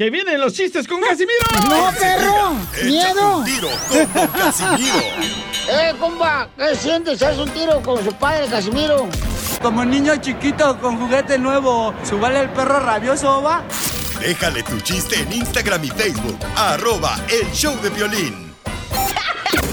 ¡Que 0.00 0.08
vienen 0.08 0.40
los 0.40 0.54
chistes 0.54 0.88
con 0.88 0.98
Casimiro! 1.02 1.44
¡No, 1.68 1.92
perro! 1.92 2.54
¡Miedo! 2.86 3.44
Tiro 3.44 3.68
con 3.86 4.26
Casimiro. 4.28 4.94
¡Eh, 5.68 5.92
compa! 6.00 6.48
¿Qué 6.56 6.74
sientes? 6.74 7.22
¿Haz 7.22 7.36
un 7.36 7.50
tiro 7.50 7.82
con 7.82 8.02
su 8.02 8.10
padre, 8.14 8.46
Casimiro? 8.46 9.06
Como 9.60 9.84
niño 9.84 10.16
chiquito 10.16 10.80
con 10.80 10.98
juguete 10.98 11.36
nuevo, 11.38 11.92
¿subale 12.02 12.40
el 12.40 12.48
perro 12.48 12.80
rabioso, 12.80 13.42
va? 13.42 13.62
Déjale 14.20 14.62
tu 14.62 14.80
chiste 14.80 15.20
en 15.20 15.34
Instagram 15.34 15.84
y 15.84 15.88
Facebook. 15.88 16.38
Arroba 16.56 17.20
el 17.28 17.52
show 17.52 17.78
de 17.82 17.90
violín. 17.90 18.49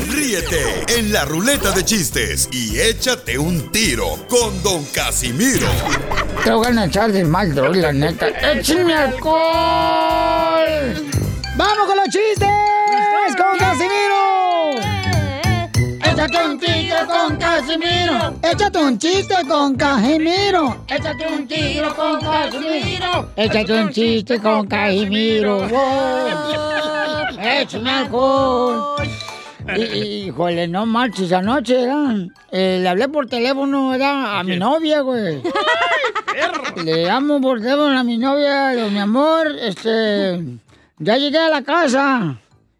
Ríete 0.10 0.86
en 0.88 1.12
la 1.12 1.26
ruleta 1.26 1.72
de 1.72 1.84
chistes 1.84 2.48
y 2.52 2.80
échate 2.80 3.38
un 3.38 3.72
tiro 3.72 4.18
con 4.30 4.64
Don 4.64 4.84
Casimiro. 4.86 5.68
Te 6.44 6.52
voy 6.52 6.68
a 6.78 6.86
echar 6.86 7.12
de 7.12 7.24
mal, 7.26 7.54
droga, 7.54 7.76
la 7.76 7.94
neta. 7.94 8.28
¡Échame 8.28 8.94
alcohol! 8.94 9.44
¡Vamos 11.56 11.88
con 11.88 11.98
los 11.98 12.06
chistes! 12.06 12.48
¡Con 13.38 13.58
Casimiro! 13.60 14.76
¡Échate 16.04 16.38
un 16.46 16.60
chiste 16.60 16.96
con 17.08 17.38
Casimiro! 17.38 18.40
¡Échate 18.42 18.78
un 18.80 18.98
chiste 18.98 19.36
con 19.48 19.76
Casimiro! 19.76 20.86
¡Échate 20.88 21.28
un 21.28 21.48
tiro 21.48 21.96
con 21.96 22.22
Casimiro! 22.22 23.30
¡Échate 23.36 23.74
un 23.74 23.90
chiste 23.92 24.40
con 24.40 24.68
Casimiro! 24.68 25.68
¡Échame 27.40 27.90
alcohol! 27.92 28.96
Híjole, 29.76 30.68
no 30.68 30.86
marches, 30.86 31.32
anoche, 31.32 31.76
¿verdad? 31.76 32.28
Eh, 32.52 32.80
le 32.82 32.90
hablé 32.90 33.10
por 33.10 33.28
teléfono, 33.28 33.90
¿verdad? 33.90 34.40
A 34.40 34.44
mi 34.44 34.58
novia, 34.58 35.02
güey. 35.02 35.42
Le 36.84 37.06
llamo 37.06 37.42
por 37.42 37.60
teléfono 37.60 37.98
a 37.98 38.04
mi 38.04 38.18
novia, 38.18 38.70
digo, 38.70 38.90
mi 38.90 39.00
amor, 39.00 39.48
este... 39.60 40.42
Ya 41.00 41.18
llegué 41.18 41.38
a 41.38 41.50
la 41.50 41.62
casa. 41.62 42.38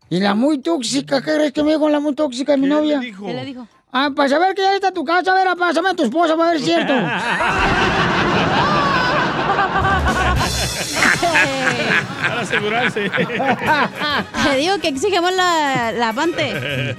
Y 0.10 0.20
la 0.20 0.34
muy 0.34 0.60
tóxica, 0.60 1.22
¿qué 1.22 1.34
crees 1.34 1.52
que 1.52 1.64
me 1.64 1.74
dijo 1.74 1.90
la 1.90 2.00
muy 2.00 2.16
tóxica 2.16 2.54
de 2.54 2.58
mi 2.58 2.68
novia? 2.68 3.00
¿Qué 3.00 3.34
le 3.34 3.46
dijo? 3.46 3.68
Ah, 3.92 4.10
para 4.16 4.30
saber 4.30 4.56
que 4.56 4.62
ya 4.62 4.76
está 4.76 4.92
tu 4.92 5.04
casa, 5.04 5.32
a 5.32 5.36
ver, 5.36 5.48
pásame 5.58 5.90
a 5.90 5.94
tu 5.94 6.04
esposa 6.04 6.36
para 6.36 6.52
ver 6.52 6.60
si 6.60 6.72
es 6.72 6.76
cierto. 6.76 6.94
Para 12.22 12.42
asegurarse. 12.42 13.10
Te 14.44 14.56
digo 14.58 14.80
que 14.80 14.88
exigimos 14.90 15.32
la, 15.34 15.92
la 15.92 16.10
avante. 16.10 16.96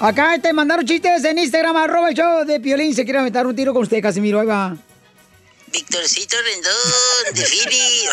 Acá 0.00 0.38
te 0.42 0.52
mandaron 0.52 0.84
chistes 0.84 1.24
en 1.24 1.38
Instagram, 1.38 1.76
arroba 1.76 2.10
el 2.10 2.14
show 2.14 2.44
de 2.44 2.60
Piolín. 2.60 2.94
Se 2.94 3.04
quiere 3.04 3.18
aventar 3.20 3.46
un 3.46 3.56
tiro 3.56 3.72
con 3.72 3.82
usted, 3.82 4.02
Casimiro, 4.02 4.40
ahí 4.40 4.46
va. 4.46 4.76
Víctorcito 5.68 6.36
Rendón, 6.42 7.34
de 7.34 7.44
Philly. 7.44 8.08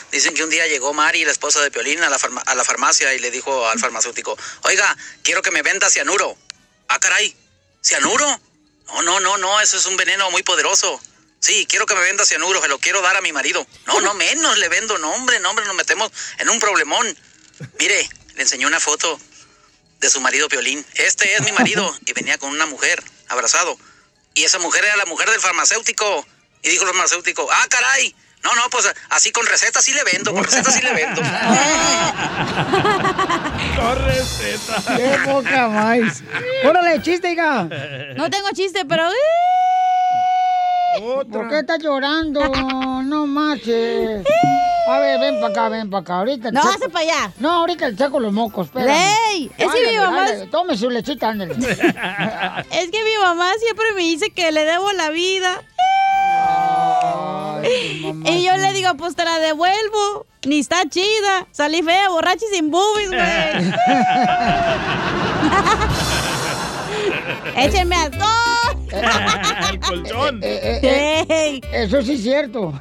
Dicen 0.12 0.34
que 0.34 0.44
un 0.44 0.50
día 0.50 0.66
llegó 0.66 0.92
Mari, 0.92 1.24
la 1.24 1.30
esposa 1.32 1.60
de 1.62 1.70
Piolín, 1.70 2.02
a 2.02 2.10
la, 2.10 2.18
farma- 2.18 2.42
a 2.44 2.54
la 2.54 2.64
farmacia 2.64 3.12
y 3.14 3.18
le 3.18 3.30
dijo 3.30 3.66
al 3.68 3.78
farmacéutico, 3.78 4.36
oiga, 4.62 4.96
quiero 5.22 5.42
que 5.42 5.50
me 5.50 5.62
venda 5.62 5.88
cianuro. 5.90 6.36
Ah, 6.88 6.98
caray, 6.98 7.34
¿cianuro? 7.82 8.26
No, 8.88 9.02
no, 9.02 9.20
no, 9.20 9.38
no, 9.38 9.60
eso 9.60 9.76
es 9.76 9.86
un 9.86 9.96
veneno 9.96 10.30
muy 10.30 10.42
poderoso. 10.42 11.00
Sí, 11.40 11.66
quiero 11.68 11.86
que 11.86 11.94
me 11.94 12.00
venda 12.00 12.24
cianuro, 12.24 12.60
se 12.60 12.68
lo 12.68 12.78
quiero 12.78 13.02
dar 13.02 13.16
a 13.16 13.20
mi 13.20 13.32
marido. 13.32 13.66
No, 13.86 14.00
no 14.00 14.14
menos 14.14 14.58
le 14.58 14.68
vendo, 14.68 14.98
no, 14.98 15.12
hombre, 15.12 15.38
no, 15.40 15.50
hombre, 15.50 15.64
nos 15.66 15.76
metemos 15.76 16.10
en 16.38 16.48
un 16.48 16.58
problemón. 16.58 17.06
Mire, 17.78 18.08
le 18.34 18.42
enseñó 18.42 18.66
una 18.68 18.80
foto 18.80 19.18
de 20.00 20.10
su 20.10 20.20
marido 20.20 20.48
Piolín. 20.48 20.84
Este 20.94 21.34
es 21.34 21.42
mi 21.42 21.52
marido. 21.52 21.94
Y 22.06 22.12
venía 22.12 22.38
con 22.38 22.50
una 22.50 22.66
mujer, 22.66 23.02
abrazado. 23.28 23.78
Y 24.34 24.44
esa 24.44 24.58
mujer 24.58 24.84
era 24.84 24.96
la 24.96 25.06
mujer 25.06 25.30
del 25.30 25.40
farmacéutico. 25.40 26.26
Y 26.62 26.70
dijo 26.70 26.84
el 26.84 26.90
farmacéutico, 26.90 27.48
ah, 27.50 27.66
caray. 27.68 28.14
No, 28.42 28.54
no, 28.54 28.68
pues 28.70 28.92
así 29.10 29.32
con 29.32 29.44
receta 29.46 29.82
sí 29.82 29.92
le 29.92 30.04
vendo, 30.04 30.32
con 30.32 30.44
receta 30.44 30.70
sí 30.70 30.80
le 30.80 30.92
vendo. 30.92 31.20
Con 33.76 34.04
receta. 34.06 34.96
¡Qué 34.96 35.18
poca 35.24 35.68
más! 35.68 36.22
¡Órale, 36.64 37.02
chiste, 37.02 37.32
hija! 37.32 37.64
No 38.16 38.30
tengo 38.30 38.50
chiste, 38.52 38.84
pero... 38.84 39.10
¿Por 41.00 41.48
qué 41.48 41.58
estás 41.60 41.78
llorando? 41.82 42.40
No 43.04 43.26
marches. 43.26 44.24
A 44.88 44.98
ver, 45.00 45.18
ven 45.20 45.40
para 45.40 45.48
acá, 45.52 45.68
ven 45.68 45.90
para 45.90 46.00
acá. 46.02 46.18
Ahorita 46.18 46.50
No, 46.52 46.60
hace 46.60 46.88
para 46.88 47.04
allá. 47.04 47.32
No, 47.40 47.50
ahorita 47.50 47.88
le 47.88 47.96
saco 47.96 48.20
los 48.20 48.32
mocos. 48.32 48.68
¡Ley! 48.74 49.50
Es 49.58 49.72
que 49.72 49.90
mi 49.90 49.96
mamá- 49.98 50.22
ándale, 50.22 50.46
Tome 50.46 50.76
su 50.76 50.88
lechita, 50.90 51.28
ándale. 51.30 51.54
Es 52.70 52.90
que 52.90 53.04
mi 53.04 53.16
mamá 53.20 53.50
siempre 53.58 53.86
me 53.94 54.02
dice 54.02 54.30
que 54.30 54.52
le 54.52 54.64
debo 54.64 54.92
la 54.92 55.10
vida. 55.10 55.62
Y 58.24 58.44
yo 58.44 58.56
le 58.56 58.72
digo, 58.74 58.94
pues 58.96 59.16
te 59.16 59.24
la 59.24 59.38
devuelvo. 59.40 60.26
Ni 60.46 60.60
está 60.60 60.88
chida. 60.88 61.46
Salí 61.50 61.82
fea, 61.82 62.08
borracha 62.10 62.44
y 62.50 62.54
sin 62.54 62.70
boobies, 62.70 63.08
güey. 63.08 63.74
Échenme 67.66 67.96
alcohol. 67.96 68.45
El 69.70 69.80
colchón. 69.86 70.40
Ey. 70.42 71.60
Eso 71.72 72.02
sí 72.02 72.12
es 72.14 72.22
cierto. 72.22 72.72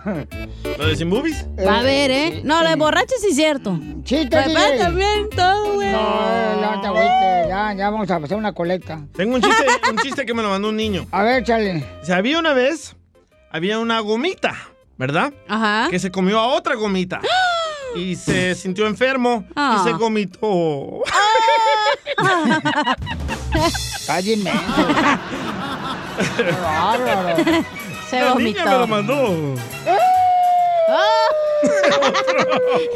¿Lo 0.78 0.88
de 0.88 0.96
sin 0.96 1.10
boobies? 1.10 1.46
Va 1.66 1.80
a 1.80 1.84
ver, 1.84 2.12
¿eh? 2.12 2.42
No, 2.44 2.62
lo 2.64 2.70
de 2.70 2.76
borracha 2.76 3.14
sí 3.22 3.28
es 3.30 3.36
cierto. 3.36 3.80
Sí, 4.06 4.28
también 4.30 5.30
todo, 5.36 5.74
güey. 5.76 5.92
No, 5.92 6.62
no 6.62 6.82
te 6.82 6.88
agüites, 6.88 7.48
ya, 7.50 7.74
ya 7.74 7.90
vamos 7.90 8.10
a 8.12 8.16
hacer 8.18 8.38
una 8.38 8.54
colecta. 8.54 9.02
Tengo 9.16 9.36
un 9.36 9.42
chiste, 9.42 9.66
un 9.90 9.98
chiste 9.98 10.26
que 10.26 10.34
me 10.34 10.42
lo 10.44 10.50
mandó 10.50 10.70
un 10.70 10.76
niño. 10.78 11.06
A 11.12 11.24
ver, 11.24 11.44
chale. 11.44 11.84
Había 12.12 12.40
una 12.40 12.54
vez, 12.54 12.96
había 13.52 13.80
una 13.80 14.00
gomita, 14.00 14.56
¿verdad? 14.98 15.34
Ajá. 15.48 15.88
Que 15.90 16.00
se 16.00 16.12
comió 16.12 16.40
a 16.40 16.48
otra 16.48 16.76
gomita. 16.76 17.20
Y 17.98 18.18
se 18.18 18.56
sintió 18.56 18.88
enfermo 18.88 19.46
Ah. 19.56 19.78
y 19.80 19.84
se 19.88 19.94
gomitó. 19.94 21.02
Cállenme. 24.06 24.52
bárbaro. 24.52 25.20
Se 28.10 28.20
La 28.20 28.34
vomitó. 28.34 28.60
niña 28.60 28.66
me 28.66 28.80
lo 28.80 28.88
mandó. 28.88 29.56
¡Ah! 30.90 31.28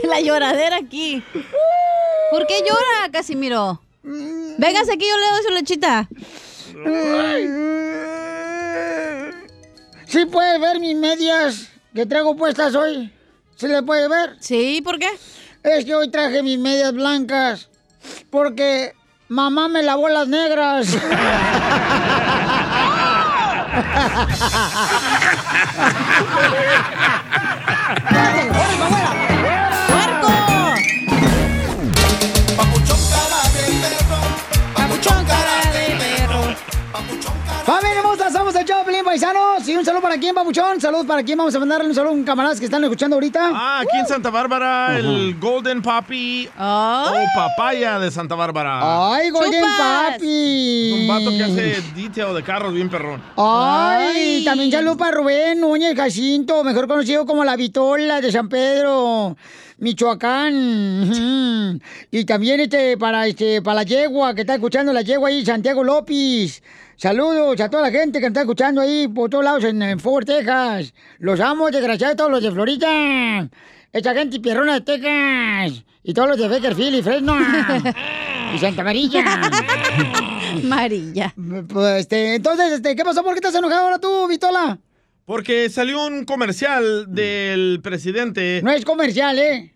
La 0.03 0.19
lloradera 0.21 0.77
aquí. 0.77 1.23
¿Por 2.31 2.45
qué 2.47 2.59
llora, 2.61 3.09
Casimiro? 3.11 3.81
Véngase 4.03 4.93
aquí, 4.93 5.05
yo 5.07 5.17
le 5.17 5.29
doy 5.31 5.43
su 5.43 5.51
lechita. 5.53 6.07
¿Sí 10.07 10.25
puede 10.25 10.59
ver 10.59 10.79
mis 10.79 10.95
medias 10.95 11.69
que 11.93 12.05
traigo 12.05 12.35
puestas 12.35 12.75
hoy? 12.75 13.11
¿Se 13.55 13.67
le 13.67 13.83
puede 13.83 14.07
ver? 14.07 14.37
Sí, 14.39 14.81
¿por 14.83 14.97
qué? 14.99 15.09
Es 15.63 15.85
que 15.85 15.93
hoy 15.95 16.09
traje 16.09 16.41
mis 16.43 16.57
medias 16.57 16.93
blancas 16.93 17.69
porque 18.29 18.93
mamá 19.27 19.67
me 19.67 19.83
lavó 19.83 20.07
las 20.09 20.27
negras. 20.27 20.87
Papuchón 23.81 24.99
cara 28.09 28.31
de 28.33 28.43
perro. 28.43 28.48
¡Familia 38.29 38.29
hermosa! 38.29 38.31
Somos 38.31 38.55
el 38.55 38.65
Choplin 38.65 39.03
Paisanos. 39.03 39.67
Y 39.67 39.75
un 39.75 39.85
saludo 39.85 40.01
para 40.01 40.17
quién, 40.17 40.35
Papuchón. 40.35 40.79
Saludos 40.79 41.05
para 41.05 41.23
quién. 41.23 41.37
Vamos 41.37 41.55
a 41.55 41.59
mandarle 41.59 41.87
un 41.87 41.95
saludo 41.95 42.11
a 42.11 42.15
un 42.15 42.23
camaradas 42.23 42.59
que 42.59 42.65
están 42.65 42.83
escuchando 42.83 43.15
ahorita. 43.15 43.51
Ah, 43.53 43.79
aquí 43.81 43.97
en 43.97 44.07
Santa 44.07 44.29
Bárbara, 44.29 44.97
el 44.97 45.37
Golden 45.39 45.81
Papi 45.81 46.49
o 46.57 47.13
Papaya 47.35 47.99
de 47.99 48.11
Santa 48.11 48.35
Bárbara. 48.35 49.13
¡Ay, 49.13 49.29
Golden 49.29 49.63
Papi! 49.77 50.99
Un 51.01 51.07
vato 51.07 51.29
que 51.31 51.43
hace 51.43 51.81
detail 51.95 52.35
de 52.35 52.43
carros 52.43 52.73
bien 52.73 52.89
perrón. 52.89 53.21
Ay, 53.37 54.43
también 54.45 54.71
saludos 54.71 54.97
para 54.97 55.11
Rubén 55.11 55.59
Núñez 55.59 55.95
Jacinto, 55.95 56.63
mejor 56.63 56.87
conocido 56.87 57.25
como 57.25 57.43
la 57.43 57.55
Vitola 57.55 58.21
de 58.21 58.31
San 58.31 58.49
Pedro, 58.49 59.35
Michoacán. 59.77 61.81
Y 62.11 62.25
también 62.25 62.59
este 62.59 62.97
para 62.97 63.27
este 63.27 63.61
para 63.61 63.75
la 63.75 63.83
yegua 63.83 64.33
que 64.33 64.41
está 64.41 64.55
escuchando 64.55 64.93
la 64.93 65.01
yegua 65.01 65.29
ahí, 65.29 65.45
Santiago 65.45 65.83
López. 65.83 66.61
Saludos 66.99 67.57
a 67.61 67.69
toda 67.69 67.83
la 67.83 67.91
gente 67.91 68.19
que 68.19 68.25
está 68.25 68.41
escuchando 68.41 68.81
ahí 68.81 69.07
por 69.07 69.29
todos 69.29 69.45
lados 69.45 69.63
en, 69.63 69.81
en 69.81 70.01
Fort 70.01 70.27
Texas. 70.27 70.93
Los 71.19 71.39
amo, 71.39 71.71
desgraciados, 71.71 72.17
todos 72.17 72.29
los 72.29 72.43
de 72.43 72.51
Florida. 72.51 73.49
Esta 73.93 74.13
gente 74.13 74.41
pierrona 74.41 74.73
de 74.73 74.81
Texas. 74.81 75.85
Y 76.03 76.13
todos 76.13 76.27
los 76.27 76.37
de 76.37 76.49
Bakersfield 76.49 76.97
y 76.97 77.01
Fresno. 77.01 77.37
y 78.53 78.59
Santa 78.59 78.83
María. 78.83 79.23
Marilla. 80.63 81.33
Pues, 81.69 82.01
este, 82.01 82.35
entonces, 82.35 82.73
este, 82.73 82.97
¿qué 82.97 83.05
pasó? 83.05 83.23
¿Por 83.23 83.31
qué 83.31 83.39
estás 83.39 83.55
enojado 83.55 83.83
ahora 83.83 83.99
tú, 83.99 84.27
Vitola? 84.27 84.77
Porque 85.23 85.69
salió 85.69 86.05
un 86.05 86.25
comercial 86.25 87.05
del 87.07 87.79
presidente. 87.81 88.59
No 88.61 88.71
es 88.71 88.83
comercial, 88.83 89.39
¿eh? 89.39 89.73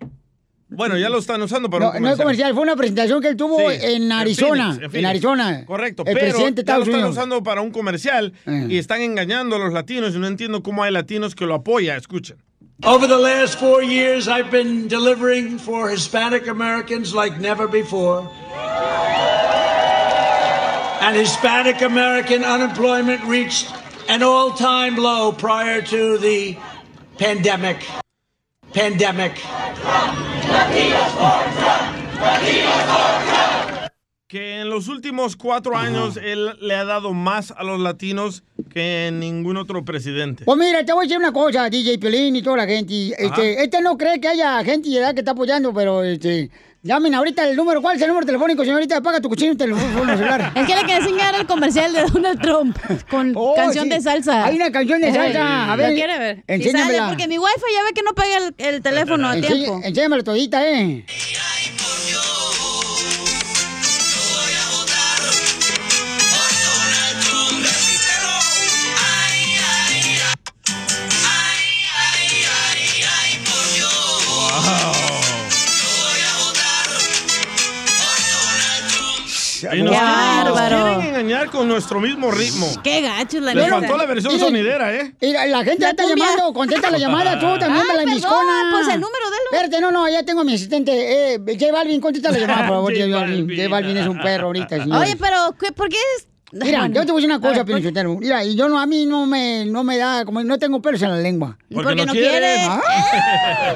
Bueno, 0.75 0.97
ya 0.97 1.09
lo 1.09 1.19
están 1.19 1.41
usando 1.41 1.69
para 1.69 1.85
No, 1.85 1.91
un 1.97 2.01
no 2.01 2.09
es 2.11 2.17
comercial, 2.17 2.53
fue 2.53 2.63
una 2.63 2.75
presentación 2.75 3.21
que 3.21 3.27
él 3.29 3.37
tuvo 3.37 3.57
Sí, 3.57 3.77
en 3.81 4.11
Arizona. 4.11 4.63
En, 4.71 4.73
Phoenix, 4.75 4.91
Phoenix. 4.91 5.09
Arizona. 5.09 5.65
Correcto, 5.65 6.03
El 6.05 6.13
pero 6.13 6.25
presidente 6.27 6.63
de 6.63 6.67
ya 6.67 6.77
lo 6.77 6.83
están 6.83 6.95
Unidos. 6.95 7.11
usando 7.17 7.43
para 7.43 7.61
un 7.61 7.71
comercial 7.71 8.33
y 8.69 8.77
están 8.77 9.01
engañando 9.01 9.55
a 9.55 9.59
los 9.59 9.71
latinos 9.73 10.15
y 10.15 10.19
no 10.19 10.27
entiendo 10.27 10.63
cómo 10.63 10.83
hay 10.83 10.91
latinos 10.91 11.35
que 11.35 11.45
lo 11.45 11.55
apoyan. 11.55 11.97
Escuchen. 11.97 12.37
Over 12.83 13.07
the 13.07 13.17
last 13.17 13.59
four 13.59 13.81
years, 13.83 14.27
I've 14.27 14.49
been 14.51 14.87
delivering 14.89 15.57
for 15.59 15.89
Hispanic 15.89 16.47
Americans 16.47 17.13
like 17.13 17.39
never 17.39 17.67
before. 17.67 18.29
And 21.01 21.15
Hispanic 21.15 21.81
American 21.81 22.43
unemployment 22.43 23.23
reached 23.25 23.67
an 24.09 24.23
all 24.23 24.51
time 24.51 24.95
low 24.97 25.31
prior 25.31 25.81
to 25.81 26.17
the 26.17 26.57
pandemic. 27.17 27.85
Pandemic. 28.73 29.33
Que 34.27 34.61
en 34.61 34.69
los 34.69 34.87
últimos 34.87 35.35
cuatro 35.35 35.77
años 35.77 36.17
él 36.17 36.57
le 36.59 36.75
ha 36.75 36.83
dado 36.83 37.13
más 37.13 37.51
a 37.51 37.63
los 37.63 37.79
latinos 37.79 38.43
que 38.71 39.11
ningún 39.13 39.57
otro 39.57 39.85
presidente. 39.85 40.45
Pues 40.45 40.57
mira, 40.57 40.83
te 40.83 40.91
voy 40.91 41.05
a 41.05 41.07
decir 41.07 41.19
una 41.19 41.31
cosa, 41.31 41.69
DJ 41.69 41.99
Piolín 41.99 42.35
y 42.35 42.41
toda 42.41 42.57
la 42.57 42.65
gente. 42.65 43.13
Este, 43.15 43.63
este 43.63 43.81
no 43.81 43.95
cree 43.95 44.19
que 44.19 44.29
haya 44.29 44.63
gente 44.63 44.89
de 44.89 44.97
edad 44.97 45.13
que 45.13 45.19
está 45.19 45.31
apoyando, 45.31 45.71
pero 45.71 46.03
este, 46.03 46.49
llamen 46.83 47.15
ahorita 47.15 47.47
el 47.49 47.55
número. 47.55 47.81
¿Cuál 47.81 47.95
es 47.95 48.01
el 48.01 48.07
número 48.09 48.25
telefónico, 48.25 48.63
señorita? 48.63 48.97
Apaga 48.97 49.19
tu 49.21 49.29
cochino 49.29 49.55
teléfono 49.57 50.15
celular. 50.17 50.51
Es 50.55 50.67
que 50.67 50.75
le 50.75 50.81
quería 50.81 50.97
enseñar 50.97 51.33
el 51.35 51.47
comercial 51.47 51.93
de 51.93 52.03
Donald 52.03 52.41
Trump 52.41 52.77
con 53.09 53.33
Oh, 53.35 53.55
canción 53.55 53.85
sí. 53.85 53.89
de 53.89 54.01
salsa. 54.01 54.45
Hay 54.45 54.55
una 54.55 54.71
canción 54.71 55.01
de 55.01 55.13
salsa. 55.13 55.71
A 55.71 55.75
ver, 55.75 55.89
¿Lo 55.89 55.95
quiere 55.95 56.19
ver? 56.19 56.43
Enséñamela. 56.47 56.97
sale, 56.99 57.09
porque 57.09 57.27
mi 57.27 57.39
wifi 57.39 57.73
ya 57.73 57.83
ve 57.83 57.93
que 57.95 58.03
no 58.03 58.13
pega 58.13 58.37
el, 58.37 58.55
el 58.75 58.81
teléfono 58.81 59.27
a 59.29 59.35
Enseñ- 59.35 59.47
tiempo. 59.47 59.81
Enséñamelo 59.83 60.23
todita, 60.23 60.67
¿eh? 60.69 61.05
Y 79.71 79.81
nos, 79.83 79.91
Qué 79.95 80.01
nos 80.01 80.53
bárbaro. 80.55 80.83
quieren 80.99 81.05
engañar 81.15 81.49
con 81.49 81.67
nuestro 81.67 81.99
mismo 81.99 82.31
ritmo. 82.31 82.67
Qué 82.83 83.01
gacho 83.01 83.39
la 83.39 83.53
faltó 83.69 83.97
la 83.97 84.05
versión 84.05 84.39
sonidera, 84.39 84.93
¿eh? 84.95 85.15
Y 85.21 85.31
la, 85.31 85.45
la 85.45 85.63
gente 85.63 85.81
ya 85.81 85.89
está 85.91 86.03
cumbia. 86.03 86.25
llamando, 86.25 86.53
contesta 86.53 86.91
la 86.91 86.97
llamada 87.03 87.39
tú 87.39 87.45
también, 87.59 87.81
Ay, 87.81 87.87
la 87.87 87.93
perdón, 88.03 88.13
miscona. 88.15 88.69
pues 88.71 88.87
el 88.87 89.01
número 89.01 89.29
de 89.29 89.35
Espérate, 89.51 89.81
no, 89.81 89.91
no, 89.91 90.09
ya 90.09 90.23
tengo 90.23 90.41
a 90.41 90.43
mi 90.43 90.55
asistente. 90.55 91.33
Eh, 91.35 91.39
J 91.45 91.71
Balvin, 91.71 92.01
contesta 92.01 92.31
la 92.31 92.37
llamada, 92.39 92.67
por 92.67 92.75
favor, 92.77 92.93
J 92.97 93.07
Balvin. 93.15 93.47
J 93.55 93.69
Balvin 93.69 93.97
es 93.97 94.07
un 94.07 94.19
perro 94.19 94.47
ahorita, 94.47 94.81
señor. 94.83 95.01
Oye, 95.01 95.15
pero 95.15 95.55
¿qué- 95.59 95.71
¿por 95.71 95.89
qué 95.89 95.97
es? 96.17 96.27
Mira, 96.51 96.79
Bueno. 96.81 96.93
yo 96.93 97.05
te 97.05 97.11
voy 97.11 97.19
a 97.23 97.25
decir 97.27 97.35
una 97.35 97.49
cosa, 97.49 97.63
Lichotero. 97.63 98.15
Mira, 98.15 98.43
y 98.43 98.55
yo 98.55 98.69
no, 98.69 98.79
a 98.79 98.85
mí 98.85 99.07
no 99.07 99.25
me, 99.25 99.65
no 99.65 99.83
me 99.83 99.97
da, 99.97 100.23
como 100.23 100.43
no 100.43 100.59
tengo 100.59 100.81
pelos 100.83 101.01
en 101.01 101.09
la 101.09 101.17
lengua. 101.17 101.57
Porque 101.73 101.83
Porque 101.83 101.95
no 101.95 102.05
no 102.05 102.11
quiere. 102.11 102.57
Ah. 102.61 102.79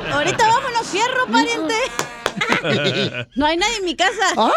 Eh, 0.07 0.11
ahorita 0.13 0.47
vámonos, 0.47 0.85
fierro, 0.87 1.25
pariente. 1.31 1.73
No 3.35 3.45
hay 3.47 3.57
nadie 3.57 3.77
en 3.77 3.85
mi 3.85 3.95
casa. 3.95 4.11
¡Ay! 4.37 4.51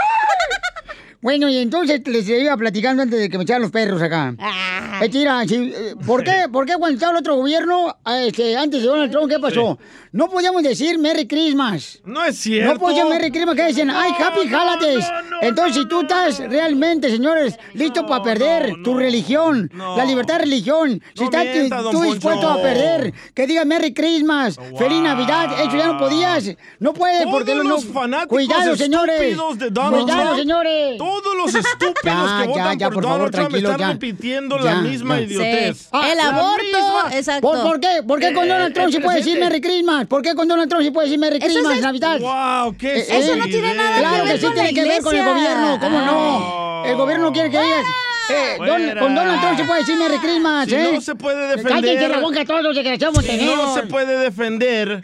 Bueno, 1.22 1.48
y 1.50 1.58
entonces 1.58 2.00
les 2.06 2.26
iba 2.28 2.56
platicando 2.56 3.02
antes 3.02 3.18
de 3.20 3.28
que 3.28 3.36
me 3.36 3.44
echaran 3.44 3.60
los 3.62 3.70
perros 3.70 4.00
acá. 4.00 4.34
Ah. 4.38 5.00
Es 5.02 5.10
que, 5.10 5.18
mira, 5.18 5.46
si, 5.46 5.54
eh, 5.54 5.94
¿por, 6.06 6.24
qué, 6.24 6.46
¿Por 6.52 6.64
qué 6.64 6.74
cuando 6.78 6.94
estaba 6.94 7.12
el 7.12 7.18
otro 7.18 7.36
gobierno, 7.36 7.94
ah, 8.04 8.20
este, 8.22 8.56
antes 8.56 8.80
de 8.80 8.88
Donald 8.88 9.10
Trump, 9.12 9.30
qué 9.30 9.38
pasó? 9.38 9.78
No 10.12 10.28
podíamos 10.28 10.62
decir 10.62 10.98
Merry 10.98 11.28
Christmas. 11.28 12.00
No 12.04 12.24
es 12.24 12.36
cierto. 12.38 12.72
No 12.72 12.80
podíamos 12.80 13.12
Merry 13.12 13.30
Christmas, 13.30 13.54
que 13.54 13.66
dicen, 13.66 13.90
ay, 13.90 14.12
Happy 14.18 14.40
Holidays. 14.52 15.06
Entonces, 15.42 15.76
si 15.76 15.88
tú 15.88 16.00
estás 16.00 16.38
realmente, 16.38 17.10
señores, 17.10 17.56
listo 17.74 18.04
para 18.06 18.22
perder 18.22 18.72
tu 18.82 18.94
religión, 18.94 19.70
la 19.74 20.04
libertad 20.04 20.34
de 20.38 20.44
religión, 20.44 21.02
si 21.14 21.20
No 21.20 21.24
estás 21.26 21.44
mienta, 21.44 21.82
tú- 21.90 22.02
dispuesto 22.02 22.48
a 22.48 22.60
perder, 22.62 23.12
que 23.34 23.46
diga 23.46 23.64
Merry 23.64 23.92
Christmas, 23.94 24.56
Feliz 24.78 25.00
Navidad, 25.02 25.60
eso 25.60 25.76
ya 25.76 25.86
no 25.86 25.98
podías. 25.98 26.50
No 26.80 26.92
puedes, 26.94 27.22
Todos 27.22 27.34
porque 27.34 27.54
no- 27.54 27.62
los 27.64 27.84
no. 27.84 27.92
fanáticos 27.92 28.28
Cuidado, 28.38 28.74
señores. 28.76 29.36
de 29.58 29.70
Donald 29.70 30.02
Cuidado, 30.02 30.22
Trump, 30.22 30.38
señores. 30.38 30.98
Todos 30.98 31.09
los 31.36 31.54
estúpidos 31.54 31.94
Ya, 32.04 32.38
que 32.40 32.42
ya, 32.42 32.46
votan 32.46 32.78
ya, 32.78 32.86
por, 32.86 32.94
por 32.94 33.02
Donald 33.04 33.18
favor, 33.20 33.30
Trump 33.30 33.54
están 33.56 33.78
ya. 33.78 33.88
repitiendo 33.92 34.58
Ya, 34.58 34.64
la 34.64 34.74
misma 34.82 35.16
ya. 35.18 35.22
idiotez. 35.24 35.76
Sí. 35.78 35.86
Ah, 35.92 36.08
el 36.12 36.20
aborto, 36.20 36.62
misma. 36.64 37.16
exacto. 37.16 37.40
¿Por, 37.50 37.62
por 37.62 37.80
qué? 37.80 38.02
¿Por 38.06 38.20
qué 38.20 38.32
con 38.34 38.44
Eh, 38.44 38.48
Donald 38.48 38.74
Trump 38.74 38.92
se 38.92 39.00
puede 39.00 39.18
decir. 39.18 39.38
Merry 39.40 39.60
Christmas? 39.60 40.06
¿Por 40.06 40.22
qué 40.22 40.34
con 40.34 40.48
Donald 40.48 40.68
Trump 40.68 40.84
se 40.84 40.92
puede 40.92 41.06
decir 41.08 41.18
Merry 41.20 41.36
Eso 41.38 41.46
Christmas, 41.46 41.76
es- 41.76 41.82
Navidad? 41.82 42.20
Wow, 42.20 42.76
qué 42.76 42.98
Eh, 43.00 43.06
Eso 43.08 43.36
no 43.36 43.44
tiene 43.44 43.74
nada 43.74 43.94
que 43.94 44.00
Claro 44.00 44.24
ver 44.24 44.32
que 44.32 44.38
sí 44.38 44.44
con 44.44 44.54
tiene 44.54 44.68
la 44.72 44.74
que 44.82 44.88
ver 44.88 45.02
con 45.02 45.16
el 45.16 45.24
gobierno, 45.24 45.78
¿cómo 45.80 46.00
no? 46.00 46.84
El 46.86 46.96
gobierno 46.96 47.24
no 47.26 47.32
quiere 47.32 47.50
que 47.50 47.60
digas. 47.60 47.86
Eh, 48.32 48.56
Don- 48.58 48.98
con 49.00 49.14
Donald 49.14 49.40
Trump 49.40 49.56
se 49.58 49.64
puede 49.64 49.80
decir 49.80 49.96
Merry 49.96 50.18
Christmas, 50.18 50.68
Si 50.68 50.74
¿eh? 50.76 50.90
no 50.92 51.00
se 51.00 51.14
puede 51.16 51.62
Cállense 51.62 51.64
la 51.64 51.80
defender. 51.92 52.20
boca 52.20 52.44
todos, 52.44 52.74
desgraciados 52.76 53.24
Si 53.24 53.44
no 53.44 53.74
se 53.74 53.82
puede 53.84 54.18
defender 54.18 55.02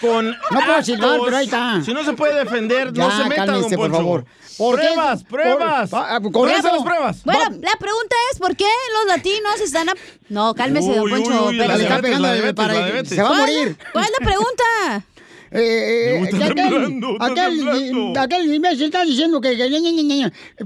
con 0.00 0.30
No 0.30 0.60
puedo 0.64 0.82
silbar, 0.82 1.18
pero 1.24 1.36
ahí 1.36 1.44
está. 1.46 1.80
Si 1.84 1.92
no 1.92 2.04
se 2.04 2.12
puede 2.12 2.34
defender, 2.44 2.92
no 2.96 3.10
se 3.10 3.24
meta, 3.28 3.46
don 3.46 3.54
cálmese, 3.54 3.76
por 3.76 3.90
favor. 3.90 4.24
¿Por 4.58 4.80
qué? 4.80 4.86
pruebas, 4.86 5.24
Por- 5.24 5.40
pruebas. 5.40 5.92
va- 5.94 6.20
con 6.20 6.32
¿Dónde 6.32 6.54
están 6.54 6.66
eso- 6.74 6.76
las 6.76 6.84
pruebas? 6.84 7.24
Bueno, 7.24 7.40
la 7.60 7.78
pregunta 7.78 8.16
es, 8.32 8.38
¿por 8.38 8.56
qué 8.56 8.66
los 8.94 9.06
latinos 9.16 9.60
están... 9.60 9.88
a- 9.88 9.94
No, 10.28 10.54
cálmese, 10.54 10.94
don 10.94 11.08
Poncho. 11.10 11.30
uy, 11.46 11.48
uy, 11.54 11.58
pero- 11.58 11.68
la 11.72 11.78
diabetes, 11.78 12.20
la 12.20 12.32
diabetes, 12.34 12.54
para- 12.54 12.74
la 12.74 12.84
diabetes. 12.86 13.08
se 13.08 13.22
va 13.22 13.28
a 13.28 13.28
¿Cuál- 13.28 13.40
morir. 13.40 13.78
¿Cuál 13.92 14.04
es 14.04 14.10
la 14.20 14.26
pregunta? 14.26 15.04
Eh, 15.56 15.60
eh, 15.60 16.20
está 16.24 16.36
que 16.38 16.44
aquel, 16.46 16.56
temblando, 16.56 17.12
está 17.12 17.24
aquel, 17.26 17.56
temblando. 17.58 18.20
aquel 18.20 18.54
imbécil 18.56 18.82
está 18.86 19.04
diciendo 19.04 19.40
que. 19.40 19.56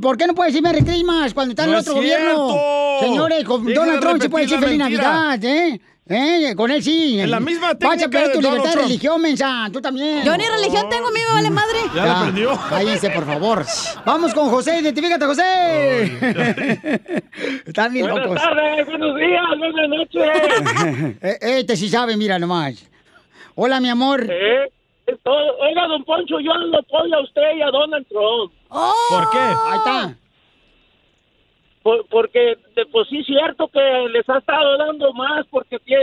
¿por 0.01 0.17
qué 0.17 0.27
no 0.27 0.35
puede 0.35 0.49
decir 0.49 0.63
Merry 0.63 0.83
Christmas 0.83 1.35
cuando 1.35 1.53
está 1.53 1.65
en 1.65 1.73
No 1.73 1.77
el 1.77 1.83
es 1.83 1.89
otro 1.89 2.01
gobierno? 2.01 2.57
Señores, 3.01 3.45
con 3.45 3.67
Deja 3.67 3.81
Donald 3.81 4.01
Trump 4.01 4.23
sí 4.23 4.29
puede 4.31 4.47
decir 4.47 4.59
Feliz 4.61 4.79
mentira. 4.79 5.13
Navidad, 5.13 5.45
¿eh? 5.45 5.81
¿Eh? 6.11 6.55
Con 6.57 6.71
él 6.71 6.83
sí. 6.83 7.21
Es 7.21 7.29
la 7.29 7.39
misma 7.41 7.75
técnica 7.75 8.09
perder 8.09 8.29
de 8.29 8.35
tu 8.35 8.41
libertad 8.41 8.71
de 8.75 8.83
religión, 8.83 9.21
mensa. 9.21 9.69
Tú 9.73 9.81
también. 9.81 10.23
Yo 10.25 10.37
ni 10.37 10.45
religión 10.45 10.89
tengo, 10.89 11.11
me 11.11 11.21
vale 11.35 11.51
madre. 11.51 11.79
Ya 11.95 12.07
la 12.07 12.25
perdió. 12.25 12.59
Cállense, 12.69 13.11
por 13.15 13.27
favor. 13.27 13.65
Vamos 14.07 14.33
con 14.33 14.49
José, 14.49 14.81
identifícate, 14.81 15.25
José. 15.27 16.05
Están 17.67 17.93
bien 17.93 18.07
Buenas 18.07 18.29
locos. 18.29 18.43
tardes, 18.43 18.87
buenos 18.87 19.17
días, 19.17 19.43
buenas 19.59 19.89
noches. 19.89 21.17
Eh, 21.23 21.39
Este 21.59 21.77
sí 21.77 21.89
sabe, 21.89 22.17
mira 22.17 22.39
nomás. 22.39 22.89
Hola, 23.55 23.81
mi 23.81 23.89
amor. 23.91 24.27
¿Eh? 24.31 24.71
Oiga, 25.61 25.87
don 25.89 26.05
Poncho, 26.05 26.39
yo 26.41 26.53
lo 26.55 26.79
apoyo 26.79 27.15
a 27.17 27.23
usted 27.23 27.57
y 27.57 27.63
a 27.63 27.67
Donald 27.71 28.07
Trump. 28.09 28.53
¿Por 28.69 29.31
qué? 29.31 29.39
Ahí 29.39 29.79
está. 29.79 30.15
Por- 31.83 32.05
porque, 32.09 32.57
de- 32.75 32.87
pues 32.93 33.09
sí 33.09 33.19
es 33.19 33.27
cierto 33.27 33.69
que 33.69 33.81
les 34.13 34.29
ha 34.29 34.39
estado 34.39 34.77
dando 34.79 35.13
más 35.13 35.47
porque 35.51 35.79
que 35.87 35.95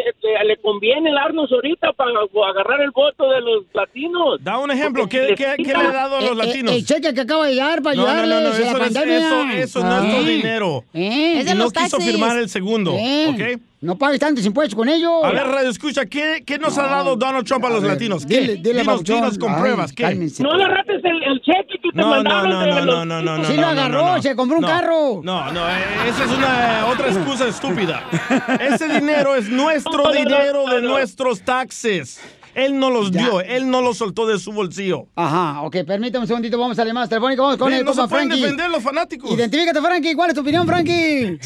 le 0.46 0.58
conviene 0.58 1.12
darnos 1.12 1.52
ahorita 1.52 1.92
para 1.94 2.12
agarrar 2.50 2.82
el 2.82 2.92
voto 2.92 3.30
de 3.30 3.42
los 3.42 3.64
latinos. 3.74 4.42
Da 4.44 4.58
un 4.58 4.72
ejemplo, 4.72 5.08
¿qué, 5.08 5.36
qué, 5.38 5.56
le 5.64 5.74
ha 5.76 5.92
dado 5.92 6.18
a 6.18 6.22
los 6.22 6.30
Eh, 6.32 6.34
eh, 6.34 6.46
latinos? 6.48 6.74
El 6.76 6.86
cheque 6.86 7.14
que 7.14 7.22
acaba 7.22 7.46
de 7.48 7.54
llegar 7.56 7.82
para 7.84 7.96
No, 7.96 8.04
no, 8.04 8.08
no, 8.08 8.22
ayudarles 8.22 8.32
no, 8.32 8.38
a 8.48 8.50
la 8.50 8.50
eso, 8.50 8.72
es, 8.78 8.94
pandemia. 8.94 9.18
eso, 9.18 9.80
eso 9.80 9.84
no 9.84 10.04
es 10.04 10.18
tu 10.18 10.24
dinero. 10.26 10.84
Eh. 10.94 11.40
Es 11.40 11.46
de 11.46 11.52
Y 11.52 11.56
no 11.56 11.64
los 11.66 11.74
quiso 11.74 11.98
taxis. 11.98 12.12
firmar 12.12 12.38
el 12.38 12.50
segundo, 12.50 12.96
Eh, 12.98 13.28
¿ok? 13.30 13.62
No 13.86 13.96
pagues 13.98 14.20
tantos 14.20 14.44
impuestos 14.46 14.76
con 14.76 14.90
ellos. 14.90 15.12
A 15.24 15.30
ver, 15.32 15.46
Radio 15.46 15.70
Escucha, 15.70 16.06
¿qué, 16.08 16.44
qué 16.46 16.58
nos 16.58 16.76
ha 16.78 16.88
dado 16.88 17.16
Donald 17.16 17.46
Trump 17.46 17.66
a 17.66 17.70
los 17.70 17.82
ver, 17.84 17.92
latinos? 17.92 18.26
¿Qué? 18.26 18.42
dile- 18.42 18.62
dile, 18.62 18.80
dinos, 18.82 19.04
dinos 19.04 19.38
con 19.38 19.54
Ay, 19.54 19.60
pruebas, 19.60 19.94
¿qué? 19.94 20.04
cálmense. 20.04 20.42
No 20.44 20.52
agarraste 20.54 20.94
el, 20.96 21.24
el 21.24 21.42
cheque 21.42 21.78
que 21.84 21.90
te 21.92 21.98
No, 21.98 22.04
no, 22.08 22.10
mandaron 22.16 22.50
no, 22.50 22.60
de 22.60 22.66
no, 22.68 22.76
no, 22.86 23.06
no, 23.06 23.22
no, 23.22 23.38
no. 23.38 23.46
Sí 23.46 23.54
no, 23.54 23.62
lo 23.62 23.62
no, 23.62 23.68
agarró, 23.68 24.06
no, 24.06 24.16
no. 24.16 24.22
se 24.24 24.36
compró 24.36 24.58
un 24.58 24.62
No, 24.64 24.68
carro. 24.68 25.22
No, 25.24 25.52
no, 25.52 25.70
eh, 25.70 25.74
esa 26.10 26.24
es 26.26 26.32
una 26.32 26.88
otra 26.88 27.08
excusa 27.10 27.48
estúpida. 27.48 28.04
Ese 28.60 28.88
dinero 28.88 29.36
es 29.36 29.50
nuestro 29.50 29.92
No, 29.98 30.04
no, 30.04 30.10
no, 30.10 30.20
dinero 30.20 30.66
de 30.68 30.76
no, 30.76 30.82
no. 30.82 30.88
nuestros 30.90 31.42
taxes. 31.42 32.20
Él 32.56 32.80
no 32.80 32.90
los 32.90 33.12
Ya. 33.12 33.22
dio, 33.22 33.42
él 33.42 33.70
no 33.70 33.82
los 33.82 33.98
soltó 33.98 34.26
de 34.26 34.40
su 34.40 34.52
bolsillo. 34.54 35.08
Ajá, 35.16 35.62
ok, 35.62 35.78
permítame 35.86 36.24
un 36.24 36.28
segundito, 36.28 36.58
vamos 36.58 36.80
a 36.80 36.84
la 36.84 36.88
llamada 36.88 37.08
telefónica, 37.10 37.42
vamos 37.42 37.58
con 37.58 37.70
Ven, 37.70 37.80
el 37.80 37.86
no 37.86 37.92
se 37.94 38.00
compa 38.00 38.10
pueden 38.16 38.28
Frankie. 38.30 38.42
defender 38.44 38.70
los 38.70 38.82
fanáticos. 38.82 39.32
Identifícate, 39.32 39.82
Frankie, 39.82 40.16
¿cuál 40.16 40.30
es 40.30 40.36
tu 40.36 40.42
opinión, 40.42 40.66
Frankie? 40.66 41.38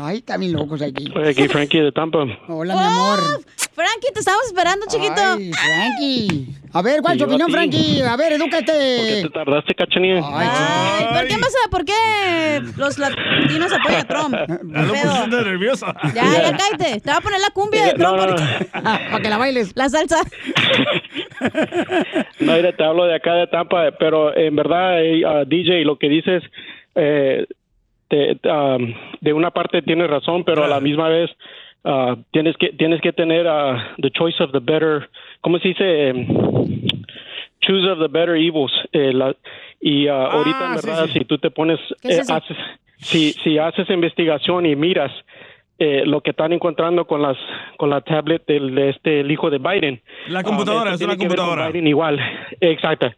Ay, 0.00 0.24
bien 0.38 0.52
locos 0.52 0.82
aquí. 0.82 1.06
Soy 1.12 1.28
aquí 1.28 1.46
Frankie 1.48 1.80
de 1.80 1.92
Tampa. 1.92 2.18
Hola, 2.48 2.74
mi 2.74 2.82
amor. 2.82 3.20
Oh, 3.20 3.40
Frankie, 3.74 4.08
te 4.12 4.20
estamos 4.20 4.42
esperando, 4.46 4.86
chiquito. 4.88 5.14
Ay, 5.20 5.52
Frankie. 5.52 6.48
A 6.72 6.82
ver, 6.82 7.00
¿cuál 7.00 7.14
es 7.14 7.18
tu 7.20 7.24
opinión, 7.24 7.48
a. 7.48 7.52
Frankie? 7.52 8.02
A 8.02 8.16
ver, 8.16 8.38
¿Por 8.38 8.50
qué 8.50 8.56
edúcate. 8.58 9.22
te 9.22 9.30
tardaste, 9.30 9.74
cachanilla? 9.74 10.20
Ay, 10.24 11.06
¿por 11.14 11.28
qué 11.28 11.38
pasa? 11.38 11.58
¿Por 11.70 11.84
qué 11.84 12.62
los 12.76 12.98
latinos 12.98 13.72
apoyan 13.72 14.00
a 14.00 14.04
Trump? 14.04 14.34
Ya 14.34 15.26
nerviosa. 15.26 15.94
Ya, 16.14 16.24
ya 16.24 16.56
cállate. 16.56 17.00
Te 17.00 17.10
voy 17.10 17.18
a 17.18 17.20
poner 17.20 17.40
la 17.40 17.50
cumbia 17.50 17.86
de 17.86 17.92
Trump. 17.94 18.18
No. 18.18 18.36
Para 18.82 19.20
que 19.20 19.28
la 19.30 19.38
bailes. 19.38 19.70
La 19.74 19.88
salsa. 19.88 20.18
No, 22.40 22.52
mira, 22.54 22.72
te 22.72 22.84
hablo 22.84 23.04
de 23.06 23.14
acá 23.14 23.34
de 23.34 23.46
Tampa, 23.46 23.90
pero 23.98 24.36
en 24.36 24.54
verdad, 24.56 25.02
eh, 25.04 25.22
ah, 25.26 25.44
DJ, 25.46 25.84
lo 25.84 25.96
que 25.98 26.08
dices, 26.08 26.42
eh, 26.94 27.46
te- 28.08 28.38
um, 28.48 28.94
de 29.20 29.32
una 29.32 29.50
parte 29.50 29.82
tienes 29.82 30.08
razón, 30.08 30.44
pero 30.44 30.64
a 30.64 30.68
la 30.68 30.80
misma 30.80 31.08
vez 31.08 31.30
ah, 31.84 32.16
tienes 32.30 32.56
que 32.56 32.68
tienes 32.70 33.00
que 33.00 33.12
tener 33.12 33.46
ah, 33.48 33.94
the 34.00 34.10
choice 34.10 34.42
of 34.42 34.52
the 34.52 34.60
better, 34.60 35.08
¿cómo 35.40 35.58
se 35.58 35.68
dice? 35.68 36.08
Em, 36.08 36.26
choose 37.60 37.88
of 37.90 37.98
the 37.98 38.08
better 38.08 38.36
evils. 38.36 38.72
eh, 38.92 39.12
la- 39.12 39.34
y 39.80 40.06
ah, 40.08 40.26
ahorita 40.26 40.66
en 40.66 40.74
verdad, 40.76 41.06
sí. 41.06 41.18
si 41.20 41.24
tú 41.24 41.38
te 41.38 41.50
pones, 41.50 41.78
haces, 42.30 42.56
si 42.98 43.32
si 43.44 43.58
haces 43.58 43.88
investigación 43.90 44.66
y 44.66 44.76
miras 44.76 45.12
eh, 45.78 46.02
lo 46.06 46.20
que 46.22 46.30
están 46.30 46.52
encontrando 46.52 47.06
con 47.06 47.20
las 47.22 47.36
con 47.76 47.90
la 47.90 48.00
tablet 48.00 48.44
del 48.46 48.74
de 48.74 48.90
este 48.90 49.20
el 49.20 49.30
hijo 49.30 49.50
de 49.50 49.58
Biden. 49.58 50.00
La 50.28 50.42
computadora, 50.42 50.92
Ah, 50.92 50.94
es 50.94 51.00
una 51.02 51.16
computadora. 51.16 51.68
Biden 51.68 51.86
igual, 51.86 52.18
exacto. 52.60 53.10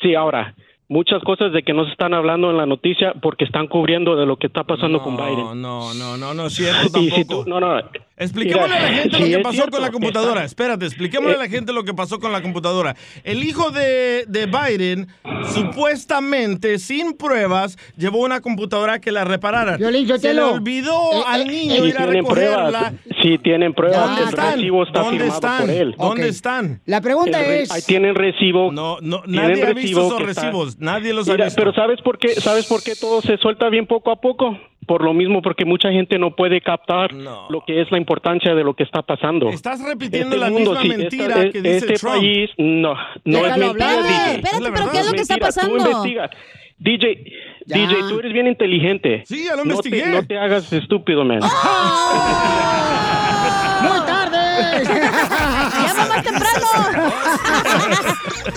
Sí, 0.00 0.14
ahora 0.14 0.54
muchas 0.88 1.20
cosas 1.24 1.52
de 1.52 1.64
que 1.64 1.72
no 1.72 1.84
se 1.84 1.90
están 1.90 2.14
hablando 2.14 2.48
en 2.48 2.56
la 2.56 2.64
noticia 2.64 3.12
porque 3.20 3.44
están 3.44 3.66
cubriendo 3.66 4.14
de 4.14 4.24
lo 4.24 4.36
que 4.36 4.46
está 4.46 4.62
pasando 4.62 5.02
con 5.02 5.16
Biden. 5.16 5.60
No, 5.60 5.92
no, 5.94 6.16
no, 6.16 6.32
no 6.32 6.46
es 6.46 6.54
cierto 6.54 6.98
Y 7.00 7.10
si 7.10 7.24
tampoco. 7.24 7.44
tú, 7.44 7.50
no, 7.50 7.58
no. 7.60 7.80
Expliquémosle 8.18 8.74
a 8.74 8.80
la 8.82 8.88
gente 8.88 9.16
sí 9.18 9.22
lo 9.30 9.36
que 9.38 9.42
pasó 9.42 9.68
con 9.70 9.82
la 9.82 9.90
computadora. 9.90 10.44
Espérate, 10.44 10.86
expliquémosle 10.86 11.34
a 11.36 11.38
la 11.38 11.48
gente 11.48 11.72
lo 11.74 11.84
que 11.84 11.92
pasó 11.92 12.18
con 12.18 12.32
la 12.32 12.40
computadora. 12.40 12.96
El 13.24 13.44
hijo 13.44 13.70
de, 13.70 14.24
de 14.26 14.46
Biden, 14.46 15.08
supuestamente, 15.54 16.78
sin 16.78 17.12
pruebas, 17.16 17.76
llevó 17.96 18.18
una 18.24 18.40
computadora 18.40 19.00
que 19.00 19.12
la 19.12 19.24
reparara. 19.24 19.76
Violín, 19.76 20.06
yo 20.06 20.16
Se 20.18 20.32
le 20.32 20.40
olvidó 20.42 21.12
Eh, 21.12 21.22
al 21.26 21.42
eh, 21.42 21.44
niño 21.44 21.74
Si 21.76 21.88
ir 21.88 21.98
a 21.98 22.06
recogerla. 22.06 22.70
pruebas, 22.70 22.92
si 23.22 23.38
tienen 23.38 23.74
pruebas, 23.74 24.16
Ya 24.16 24.22
el 24.22 24.28
están. 24.30 24.54
recibo 24.56 24.82
está 24.84 25.00
¿Dónde 25.00 25.18
firmado 25.18 25.34
están? 25.34 25.60
por 25.60 25.70
él. 25.70 25.94
¿Dónde 25.98 26.28
están? 26.28 26.80
La 26.86 27.00
pregunta 27.00 27.44
El 27.44 27.62
es... 27.62 27.70
ahí 27.70 27.82
tienen 27.82 28.14
recibo. 28.14 28.72
No, 28.72 28.98
no, 29.02 29.22
nadie 29.26 29.62
ha 29.62 29.72
visto 29.74 30.00
esos 30.00 30.20
está- 30.20 30.42
recibos. 30.42 30.78
Nadie 30.78 31.12
los 31.12 31.28
ha 31.28 31.32
Mira, 31.32 31.44
visto. 31.46 31.60
pero 31.60 31.74
¿sabes 31.74 32.00
por 32.02 32.18
qué? 32.18 32.28
¿Sabes 32.40 32.66
por 32.66 32.82
qué 32.82 32.94
todo 32.96 33.20
se 33.22 33.36
suelta 33.38 33.68
bien 33.68 33.86
poco 33.86 34.10
a 34.10 34.20
poco? 34.20 34.58
Por 34.86 35.02
lo 35.04 35.12
mismo, 35.14 35.42
porque 35.42 35.64
mucha 35.64 35.90
gente 35.90 36.16
no 36.18 36.36
puede 36.36 36.60
captar 36.60 37.12
lo 37.12 37.64
que 37.66 37.80
es 37.82 37.90
la 37.90 37.98
importancia 37.98 38.54
de 38.54 38.62
lo 38.62 38.74
que 38.74 38.84
está 38.84 39.02
pasando. 39.02 39.48
Estás 39.48 39.80
repitiendo 39.82 40.36
Este 40.36 40.38
la 40.38 40.48
mundo, 40.50 40.70
misma 40.72 40.82
sí, 40.82 40.88
mentira 40.88 41.26
esta- 41.26 41.40
que 41.50 41.62
dice 41.62 41.76
este 41.78 41.94
Trump. 41.94 42.14
país, 42.16 42.50
no, 42.58 42.94
no 43.24 43.38
es 43.38 43.42
Déjalo 43.44 43.66
mentira, 43.66 43.90
hablar. 43.90 44.04
DJ. 44.06 44.34
Espérate, 44.36 44.72
pero 44.72 44.90
¿qué 44.92 44.98
es 44.98 45.04
No 45.04 45.10
lo 45.10 45.16
que 45.16 45.22
está 45.22 45.34
mentira, 45.34 45.46
pasando? 45.48 45.76
Tú 45.76 45.80
investiga. 45.90 46.30
DJ, 46.78 47.24
Ya. 47.66 47.76
DJ, 47.78 47.94
tú 48.10 48.18
eres 48.20 48.32
bien 48.32 48.46
inteligente. 48.48 49.22
Sí, 49.26 49.44
ya 49.46 49.52
lo 49.56 49.64
no 49.64 49.70
investigué. 49.72 50.02
te, 50.02 50.08
no 50.10 50.22
te 50.26 50.38
hagas 50.38 50.72
estúpido, 50.72 51.24
man. 51.24 51.40
¡Muy 53.82 54.00
tarde! 54.06 54.84
¡Llama 54.84 56.06
más 56.06 56.22
temprano! 56.22 57.06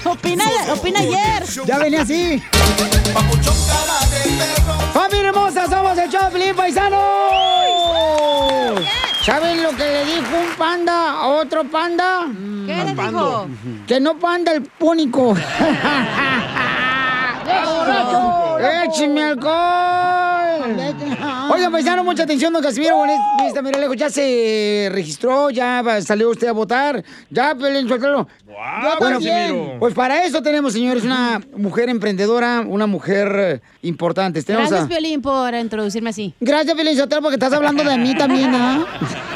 opina, 0.06 0.44
opina 0.72 1.00
ayer. 1.00 1.44
ya 1.66 1.78
venía 1.80 2.02
así. 2.02 2.42
¡Familia 4.94 5.30
hermosa! 5.30 5.68
¡Somos 5.68 5.98
el 5.98 6.10
Choplin 6.10 6.56
Paisano! 6.56 7.00
¿Saben 9.24 9.62
lo 9.62 9.70
que 9.76 9.84
le 9.84 10.06
dijo 10.06 10.38
un 10.38 10.56
panda 10.58 11.12
a 11.12 11.28
otro 11.28 11.64
panda? 11.66 12.26
¿Qué 12.66 12.84
le 12.84 12.96
dijo? 12.96 13.48
Que 13.88 14.00
no 14.00 14.18
panda 14.18 14.52
el 14.54 14.64
púnico. 14.64 15.36
¡Écheme 18.86 19.24
alcohol! 19.24 20.78
Oigan, 21.52 21.72
paisano, 21.72 22.04
mucha 22.04 22.24
atención, 22.24 22.54
don 22.54 22.62
Casimiro. 22.62 23.04
Esta 23.46 23.62
mira 23.62 23.80
lejos, 23.80 23.98
ya 23.98 24.10
se 24.10 24.90
registró, 24.92 25.50
ya 25.50 25.84
salió 26.02 26.30
usted 26.30 26.48
a 26.48 26.52
votar. 26.52 27.04
Ya, 27.30 27.56
Pelín, 27.56 27.88
suéltalo. 27.88 28.28
¡Guau, 28.46 28.98
Bueno, 29.00 29.18
Casimiro! 29.20 29.76
Pues 29.80 29.94
para 29.94 30.24
eso 30.24 30.42
tenemos, 30.44 30.74
señores, 30.74 31.04
una 31.04 31.42
mujer 31.58 31.90
emprendedora, 31.90 32.62
una 32.68 32.86
mujer 32.86 33.62
importante. 33.82 34.44
Tenemos 34.44 34.70
Gracias, 34.70 34.86
a- 34.86 34.90
Piolín, 34.90 35.22
por 35.22 35.54
introducirme 35.56 36.12
así. 36.12 36.34
Gracias, 36.40 36.76
Pelín 36.76 37.00
porque 37.22 37.36
estás 37.36 37.54
hablando 37.54 37.84
de 37.84 37.98
mí 37.98 38.16
también, 38.16 38.54
¿ah? 38.54 38.86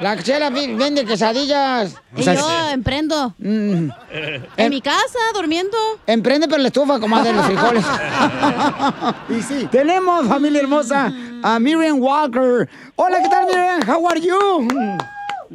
La 0.00 0.16
chela 0.22 0.50
vende 0.50 1.04
quesadillas. 1.04 2.00
Y 2.16 2.20
O 2.20 2.22
sea, 2.22 2.34
yo 2.34 2.70
emprendo. 2.72 3.34
mm, 3.38 3.88
En 4.56 4.70
mi 4.70 4.80
casa, 4.80 5.18
durmiendo. 5.34 5.76
Emprende, 6.06 6.46
pero 6.46 6.60
la 6.62 6.68
estufa, 6.68 7.00
comadre, 7.00 7.32
los 7.32 7.44
frijoles. 7.46 7.84
y 9.28 9.42
sí. 9.42 9.66
Tenemos, 9.70 10.26
familia 10.28 10.60
hermosa, 10.60 11.12
a 11.42 11.58
Miriam 11.58 11.98
Walker. 12.00 12.68
Hola, 12.96 13.18
¿qué 13.22 13.28
tal, 13.28 13.46
Miriam? 13.46 13.80
How 13.88 14.08
are 14.08 14.20
you? 14.20 14.68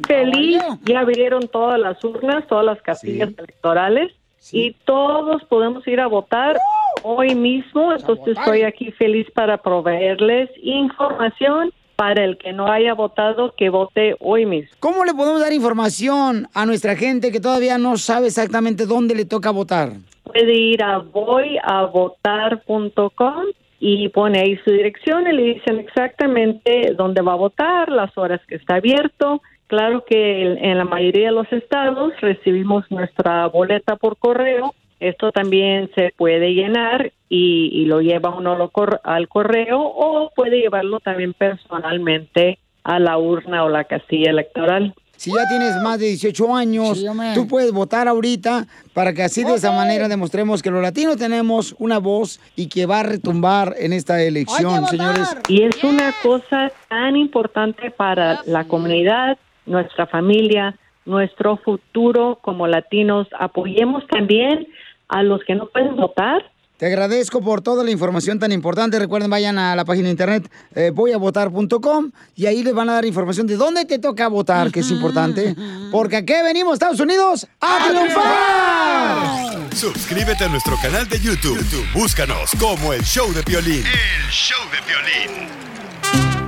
Feliz, 0.06 0.62
ya 0.84 1.00
abrieron 1.00 1.48
todas 1.48 1.78
las 1.78 2.02
urnas, 2.04 2.46
todas 2.48 2.64
las 2.66 2.82
casillas 2.82 3.30
electorales 3.38 4.12
y 4.52 4.72
todos 4.84 5.42
podemos 5.44 5.86
ir 5.88 6.00
a 6.00 6.06
votar 6.06 6.58
hoy 7.02 7.34
mismo. 7.34 7.92
Entonces 7.92 8.36
estoy 8.36 8.62
aquí 8.62 8.90
feliz 8.92 9.26
para 9.34 9.56
proveerles 9.56 10.50
información 10.62 11.72
para 11.96 12.24
el 12.24 12.38
que 12.38 12.52
no 12.52 12.70
haya 12.70 12.94
votado, 12.94 13.52
que 13.56 13.70
vote 13.70 14.14
hoy 14.20 14.46
mismo. 14.46 14.70
¿Cómo 14.80 15.04
le 15.04 15.14
podemos 15.14 15.40
dar 15.40 15.52
información 15.52 16.46
a 16.54 16.66
nuestra 16.66 16.96
gente 16.96 17.32
que 17.32 17.40
todavía 17.40 17.78
no 17.78 17.96
sabe 17.96 18.26
exactamente 18.28 18.86
dónde 18.86 19.14
le 19.14 19.24
toca 19.24 19.50
votar? 19.50 19.92
Puede 20.24 20.54
ir 20.54 20.82
a 20.82 20.98
voyavotar.com 20.98 23.44
y 23.86 24.08
pone 24.08 24.40
ahí 24.40 24.56
su 24.64 24.70
dirección 24.70 25.26
y 25.26 25.32
le 25.32 25.42
dicen 25.54 25.78
exactamente 25.78 26.94
dónde 26.96 27.20
va 27.20 27.32
a 27.32 27.36
votar, 27.36 27.90
las 27.90 28.16
horas 28.16 28.40
que 28.48 28.54
está 28.54 28.76
abierto. 28.76 29.42
claro 29.66 30.04
que 30.06 30.42
en, 30.42 30.78
la 30.78 30.84
mayoría 30.84 31.26
de 31.26 31.34
los 31.34 31.52
estados 31.52 32.14
recibimos 32.20 32.90
nuestra 32.90 33.46
boleta 33.48 33.96
por 33.96 34.16
correo. 34.16 34.74
Esto 35.00 35.32
también 35.32 35.90
se 35.94 36.12
puede 36.16 36.54
llenar 36.54 37.12
y, 37.28 37.68
y 37.72 37.84
lo 37.86 38.00
lleva 38.00 38.30
uno 38.34 38.56
lo 38.56 38.70
cor- 38.70 39.00
al 39.04 39.28
correo 39.28 39.80
o 39.82 40.30
puede 40.34 40.58
llevarlo 40.60 41.00
también 41.00 41.34
personalmente 41.34 42.58
a 42.84 42.98
la 42.98 43.18
urna 43.18 43.64
o 43.64 43.68
la 43.68 43.84
casilla 43.84 44.30
electoral. 44.30 44.94
Si 45.16 45.30
ya 45.32 45.46
tienes 45.48 45.76
más 45.82 46.00
de 46.00 46.06
18 46.06 46.54
años, 46.56 47.04
tú 47.34 47.46
puedes 47.46 47.70
votar 47.72 48.08
ahorita 48.08 48.66
para 48.92 49.12
que 49.14 49.22
así 49.22 49.44
de 49.44 49.54
esa 49.54 49.70
manera 49.70 50.08
demostremos 50.08 50.60
que 50.60 50.70
los 50.70 50.82
latinos 50.82 51.16
tenemos 51.16 51.74
una 51.78 51.98
voz 51.98 52.40
y 52.56 52.68
que 52.68 52.84
va 52.86 53.00
a 53.00 53.02
retumbar 53.04 53.74
en 53.78 53.92
esta 53.92 54.20
elección, 54.22 54.84
señores. 54.86 55.34
Y 55.48 55.62
es 55.62 55.82
una 55.84 56.12
cosa 56.22 56.70
tan 56.88 57.16
importante 57.16 57.90
para 57.92 58.40
la 58.46 58.64
comunidad, 58.64 59.38
nuestra 59.66 60.06
familia, 60.08 60.76
nuestro 61.06 61.58
futuro 61.58 62.38
como 62.42 62.66
latinos. 62.66 63.28
Apoyemos 63.38 64.04
también 64.08 64.66
a 65.14 65.22
los 65.22 65.40
que 65.46 65.54
no 65.54 65.68
pueden 65.68 65.94
votar. 65.96 66.42
Te 66.76 66.86
agradezco 66.86 67.40
por 67.40 67.62
toda 67.62 67.84
la 67.84 67.92
información 67.92 68.40
tan 68.40 68.50
importante. 68.50 68.98
Recuerden, 68.98 69.30
vayan 69.30 69.58
a 69.58 69.76
la 69.76 69.84
página 69.84 70.06
de 70.06 70.10
internet 70.10 70.50
eh, 70.74 70.90
voyavotar.com 70.92 72.10
y 72.34 72.46
ahí 72.46 72.64
les 72.64 72.74
van 72.74 72.90
a 72.90 72.94
dar 72.94 73.04
información 73.04 73.46
de 73.46 73.56
dónde 73.56 73.84
te 73.84 74.00
toca 74.00 74.26
votar, 74.26 74.72
que 74.72 74.80
es 74.80 74.90
importante. 74.90 75.54
Porque 75.92 76.16
aquí 76.16 76.32
venimos, 76.42 76.72
Estados 76.74 76.98
Unidos, 76.98 77.46
a 77.60 77.78
triunfar. 77.88 79.72
Suscríbete 79.72 80.44
a 80.44 80.48
nuestro 80.48 80.74
canal 80.82 81.08
de 81.08 81.20
YouTube. 81.20 81.58
YouTube, 81.58 81.86
Búscanos 81.94 82.50
como 82.58 82.92
El 82.92 83.02
Show 83.04 83.32
de 83.32 83.44
Piolín. 83.44 83.84
El 83.86 84.30
Show 84.30 84.58
de 84.72 84.78
Piolín. 84.82 86.43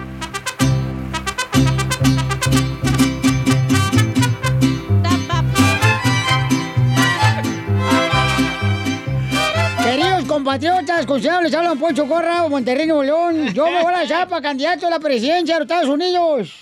Compatriotas, 10.56 11.06
considerados, 11.06 11.44
les 11.44 11.54
hablan 11.54 11.78
Poncho 11.78 12.08
Corra 12.08 12.44
o 12.44 12.48
Monterrey, 12.48 12.86
Nuevo 12.86 13.02
León. 13.02 13.52
Yo 13.52 13.66
me 13.66 13.82
voy 13.82 13.92
a 13.92 13.98
lanzar 13.98 14.28
para 14.28 14.40
candidato 14.40 14.86
a 14.86 14.90
la 14.90 14.98
presidencia 14.98 15.54
de 15.54 15.60
los 15.60 15.70
Estados 15.70 15.88
Unidos. 15.90 16.54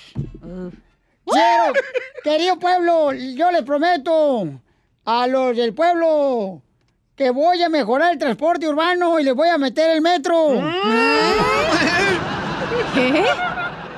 Quiero, 1.25 1.73
querido 2.25 2.59
pueblo, 2.59 3.13
yo 3.13 3.51
les 3.53 3.63
prometo 3.63 4.49
a 5.05 5.27
los 5.27 5.57
del 5.57 5.75
pueblo 5.75 6.63
que 7.15 7.31
voy 7.31 7.63
a 7.63 7.69
mejorar 7.69 8.13
el 8.13 8.19
transporte 8.19 8.69
urbano 8.69 9.21
y 9.21 9.25
les 9.25 9.35
voy 9.35 9.49
a 9.49 9.59
meter 9.59 9.91
el 9.91 10.01
metro. 10.01 10.61
¿Qué? 12.95 13.25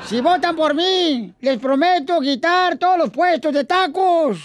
Si 0.05 0.21
votan 0.21 0.55
por 0.55 0.75
mí, 0.75 1.33
les 1.41 1.59
prometo 1.59 2.21
quitar 2.21 2.77
todos 2.77 2.99
los 2.99 3.11
puestos 3.11 3.53
de 3.53 3.65
tacos. 3.65 4.39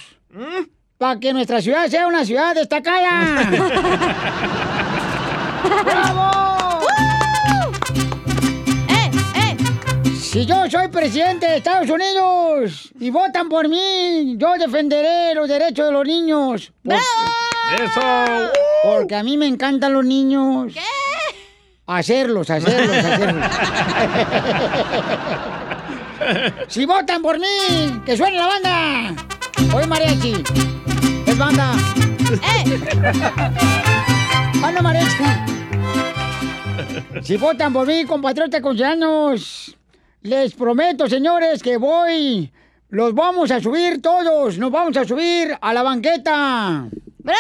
Para 0.98 1.19
que 1.19 1.34
nuestra 1.34 1.61
ciudad 1.61 1.88
sea 1.88 2.07
una 2.07 2.23
ciudad 2.23 2.56
destacada. 2.56 3.49
¡Bravo! 5.85 6.31
Si 10.31 10.45
yo 10.45 10.69
soy 10.69 10.88
presidente 10.88 11.45
de 11.45 11.57
Estados 11.57 11.89
Unidos 11.89 12.89
y 12.99 13.09
votan 13.09 13.49
por 13.49 13.67
mí, 13.67 14.35
yo 14.38 14.53
defenderé 14.57 15.35
los 15.35 15.49
derechos 15.49 15.88
de 15.88 15.91
los 15.91 16.05
niños. 16.05 16.71
¡Bravo! 16.83 17.03
¡Eso! 17.77 18.01
Porque 18.83 19.15
a 19.15 19.23
mí 19.23 19.38
me 19.38 19.47
encantan 19.47 19.91
los 19.91 20.05
niños. 20.05 20.73
¿Qué? 20.73 20.79
Hacerlos, 21.85 22.49
hacerlos, 22.49 22.95
hacerlos. 23.05 23.45
si 26.69 26.85
votan 26.85 27.21
por 27.21 27.38
mí, 27.38 28.01
que 28.05 28.15
suene 28.15 28.38
la 28.38 28.47
banda. 28.47 29.15
Hoy 29.75 29.85
mariachi. 29.85 30.41
Es 31.27 31.38
banda. 31.38 31.73
¡Ah, 34.63 34.71
no, 34.71 34.81
mariachi! 34.81 35.51
Si 37.22 37.38
votan 37.38 37.72
por 37.73 37.88
mí, 37.88 38.06
compatriotas 38.06 38.61
conciudadanos, 38.61 39.76
les 40.23 40.53
prometo, 40.53 41.07
señores, 41.07 41.61
que 41.61 41.77
voy. 41.77 42.52
Los 42.89 43.14
vamos 43.14 43.52
a 43.52 43.61
subir 43.61 44.02
todos. 44.02 44.57
Nos 44.57 44.72
vamos 44.72 44.98
a 44.98 45.06
subir 45.06 45.57
a 45.60 45.73
la 45.73 45.84
banqueta. 45.84 46.88
¡Bravo! 47.19 47.39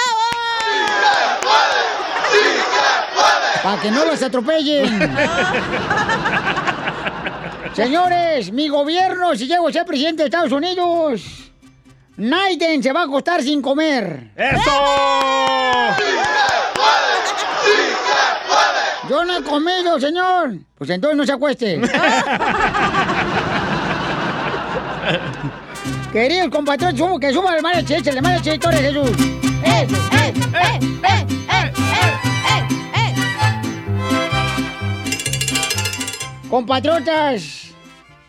Para 3.63 3.81
que 3.81 3.91
no 3.91 4.05
los 4.05 4.21
atropellen. 4.23 5.11
Señores, 7.73 8.51
mi 8.51 8.67
gobierno, 8.67 9.35
si 9.35 9.47
llego 9.47 9.67
a 9.67 9.71
ser 9.71 9.85
presidente 9.85 10.23
de 10.23 10.27
Estados 10.27 10.51
Unidos, 10.51 11.51
Naiden 12.17 12.83
se 12.83 12.91
va 12.91 13.01
a 13.01 13.05
acostar 13.05 13.41
sin 13.41 13.61
comer. 13.61 14.31
¡Eso! 14.35 14.71
Yo 19.11 19.25
no 19.25 19.37
he 19.39 19.43
comido, 19.43 19.99
señor. 19.99 20.53
Pues 20.77 20.89
entonces 20.89 21.17
no 21.17 21.25
se 21.25 21.33
acueste. 21.33 21.81
Queridos 26.13 26.47
compatriotas, 26.49 26.97
subo- 26.97 27.19
que 27.19 27.33
suban 27.33 27.55
el 27.57 27.61
mariachi, 27.61 27.95
échale 27.95 28.21
mariachi, 28.21 28.57
Torres 28.57 28.79
Jesús. 28.79 29.11
¡Eh, 29.65 29.85
eh, 29.85 30.33
eh, 30.53 30.79
eh, 31.03 31.25
eh, 31.49 31.73
eh, 32.95 33.13
Compatriotas, 36.49 37.73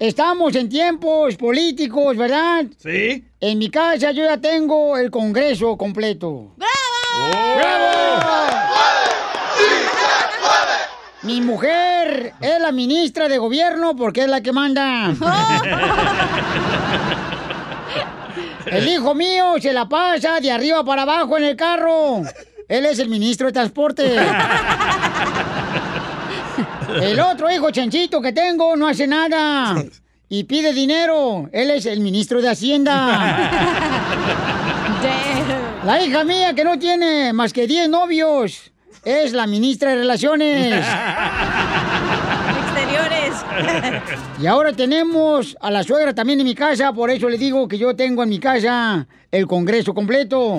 estamos 0.00 0.56
en 0.56 0.68
tiempos 0.68 1.36
políticos, 1.36 2.16
¿verdad? 2.16 2.64
Sí. 2.78 3.24
En 3.40 3.58
mi 3.58 3.70
casa 3.70 4.10
yo 4.10 4.24
ya 4.24 4.38
tengo 4.38 4.96
el 4.96 5.12
Congreso 5.12 5.76
completo. 5.76 6.54
¡Bravo! 6.56 6.72
Mi 11.22 11.40
mujer 11.40 12.34
es 12.40 12.60
la 12.60 12.72
ministra 12.72 13.28
de 13.28 13.38
gobierno 13.38 13.94
porque 13.94 14.22
es 14.22 14.28
la 14.28 14.40
que 14.40 14.50
manda. 14.52 15.14
El 18.66 18.88
hijo 18.88 19.14
mío 19.14 19.54
se 19.60 19.72
la 19.72 19.88
pasa 19.88 20.40
de 20.40 20.50
arriba 20.50 20.84
para 20.84 21.02
abajo 21.02 21.38
en 21.38 21.44
el 21.44 21.54
carro. 21.56 22.22
Él 22.68 22.86
es 22.86 22.98
el 22.98 23.08
ministro 23.08 23.46
de 23.48 23.52
transporte. 23.52 24.16
El 27.00 27.20
otro 27.20 27.50
hijo 27.50 27.70
chanchito 27.70 28.20
que 28.20 28.32
tengo 28.32 28.74
no 28.76 28.88
hace 28.88 29.06
nada 29.06 29.76
y 30.28 30.44
pide 30.44 30.72
dinero. 30.72 31.48
Él 31.52 31.70
es 31.70 31.86
el 31.86 32.00
ministro 32.00 32.40
de 32.40 32.48
Hacienda. 32.48 33.50
La 35.84 36.02
hija 36.02 36.24
mía 36.24 36.54
que 36.54 36.64
no 36.64 36.78
tiene 36.78 37.32
más 37.32 37.52
que 37.52 37.66
10 37.66 37.88
novios 37.88 38.71
es 39.04 39.32
la 39.32 39.46
ministra 39.46 39.90
de 39.90 39.96
Relaciones. 39.96 40.84
Exteriores. 42.64 43.32
Y 44.40 44.46
ahora 44.46 44.72
tenemos 44.72 45.56
a 45.60 45.70
la 45.70 45.84
suegra 45.84 46.12
también 46.14 46.40
en 46.40 46.46
mi 46.46 46.54
casa, 46.54 46.92
por 46.92 47.10
eso 47.10 47.28
le 47.28 47.38
digo 47.38 47.68
que 47.68 47.78
yo 47.78 47.94
tengo 47.94 48.24
en 48.24 48.28
mi 48.28 48.40
casa 48.40 49.06
el 49.30 49.46
Congreso 49.46 49.94
completo. 49.94 50.58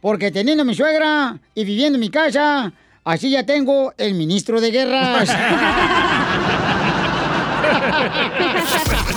Porque 0.00 0.30
teniendo 0.30 0.62
a 0.62 0.66
mi 0.66 0.74
suegra 0.74 1.38
y 1.54 1.64
viviendo 1.64 1.96
en 1.96 2.00
mi 2.00 2.10
casa, 2.10 2.70
así 3.04 3.30
ya 3.30 3.46
tengo 3.46 3.94
el 3.96 4.12
ministro 4.14 4.60
de 4.60 4.70
guerras. 4.70 5.34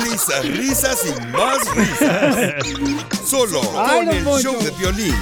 Risas, 0.03 0.45
risas 0.45 1.05
y 1.05 1.21
más 1.27 1.75
risas. 1.75 2.53
Solo 3.25 3.61
Ay, 3.77 4.05
con 4.05 4.15
el 4.15 4.23
show 4.41 4.57
de 4.57 4.71
violín. 4.71 5.15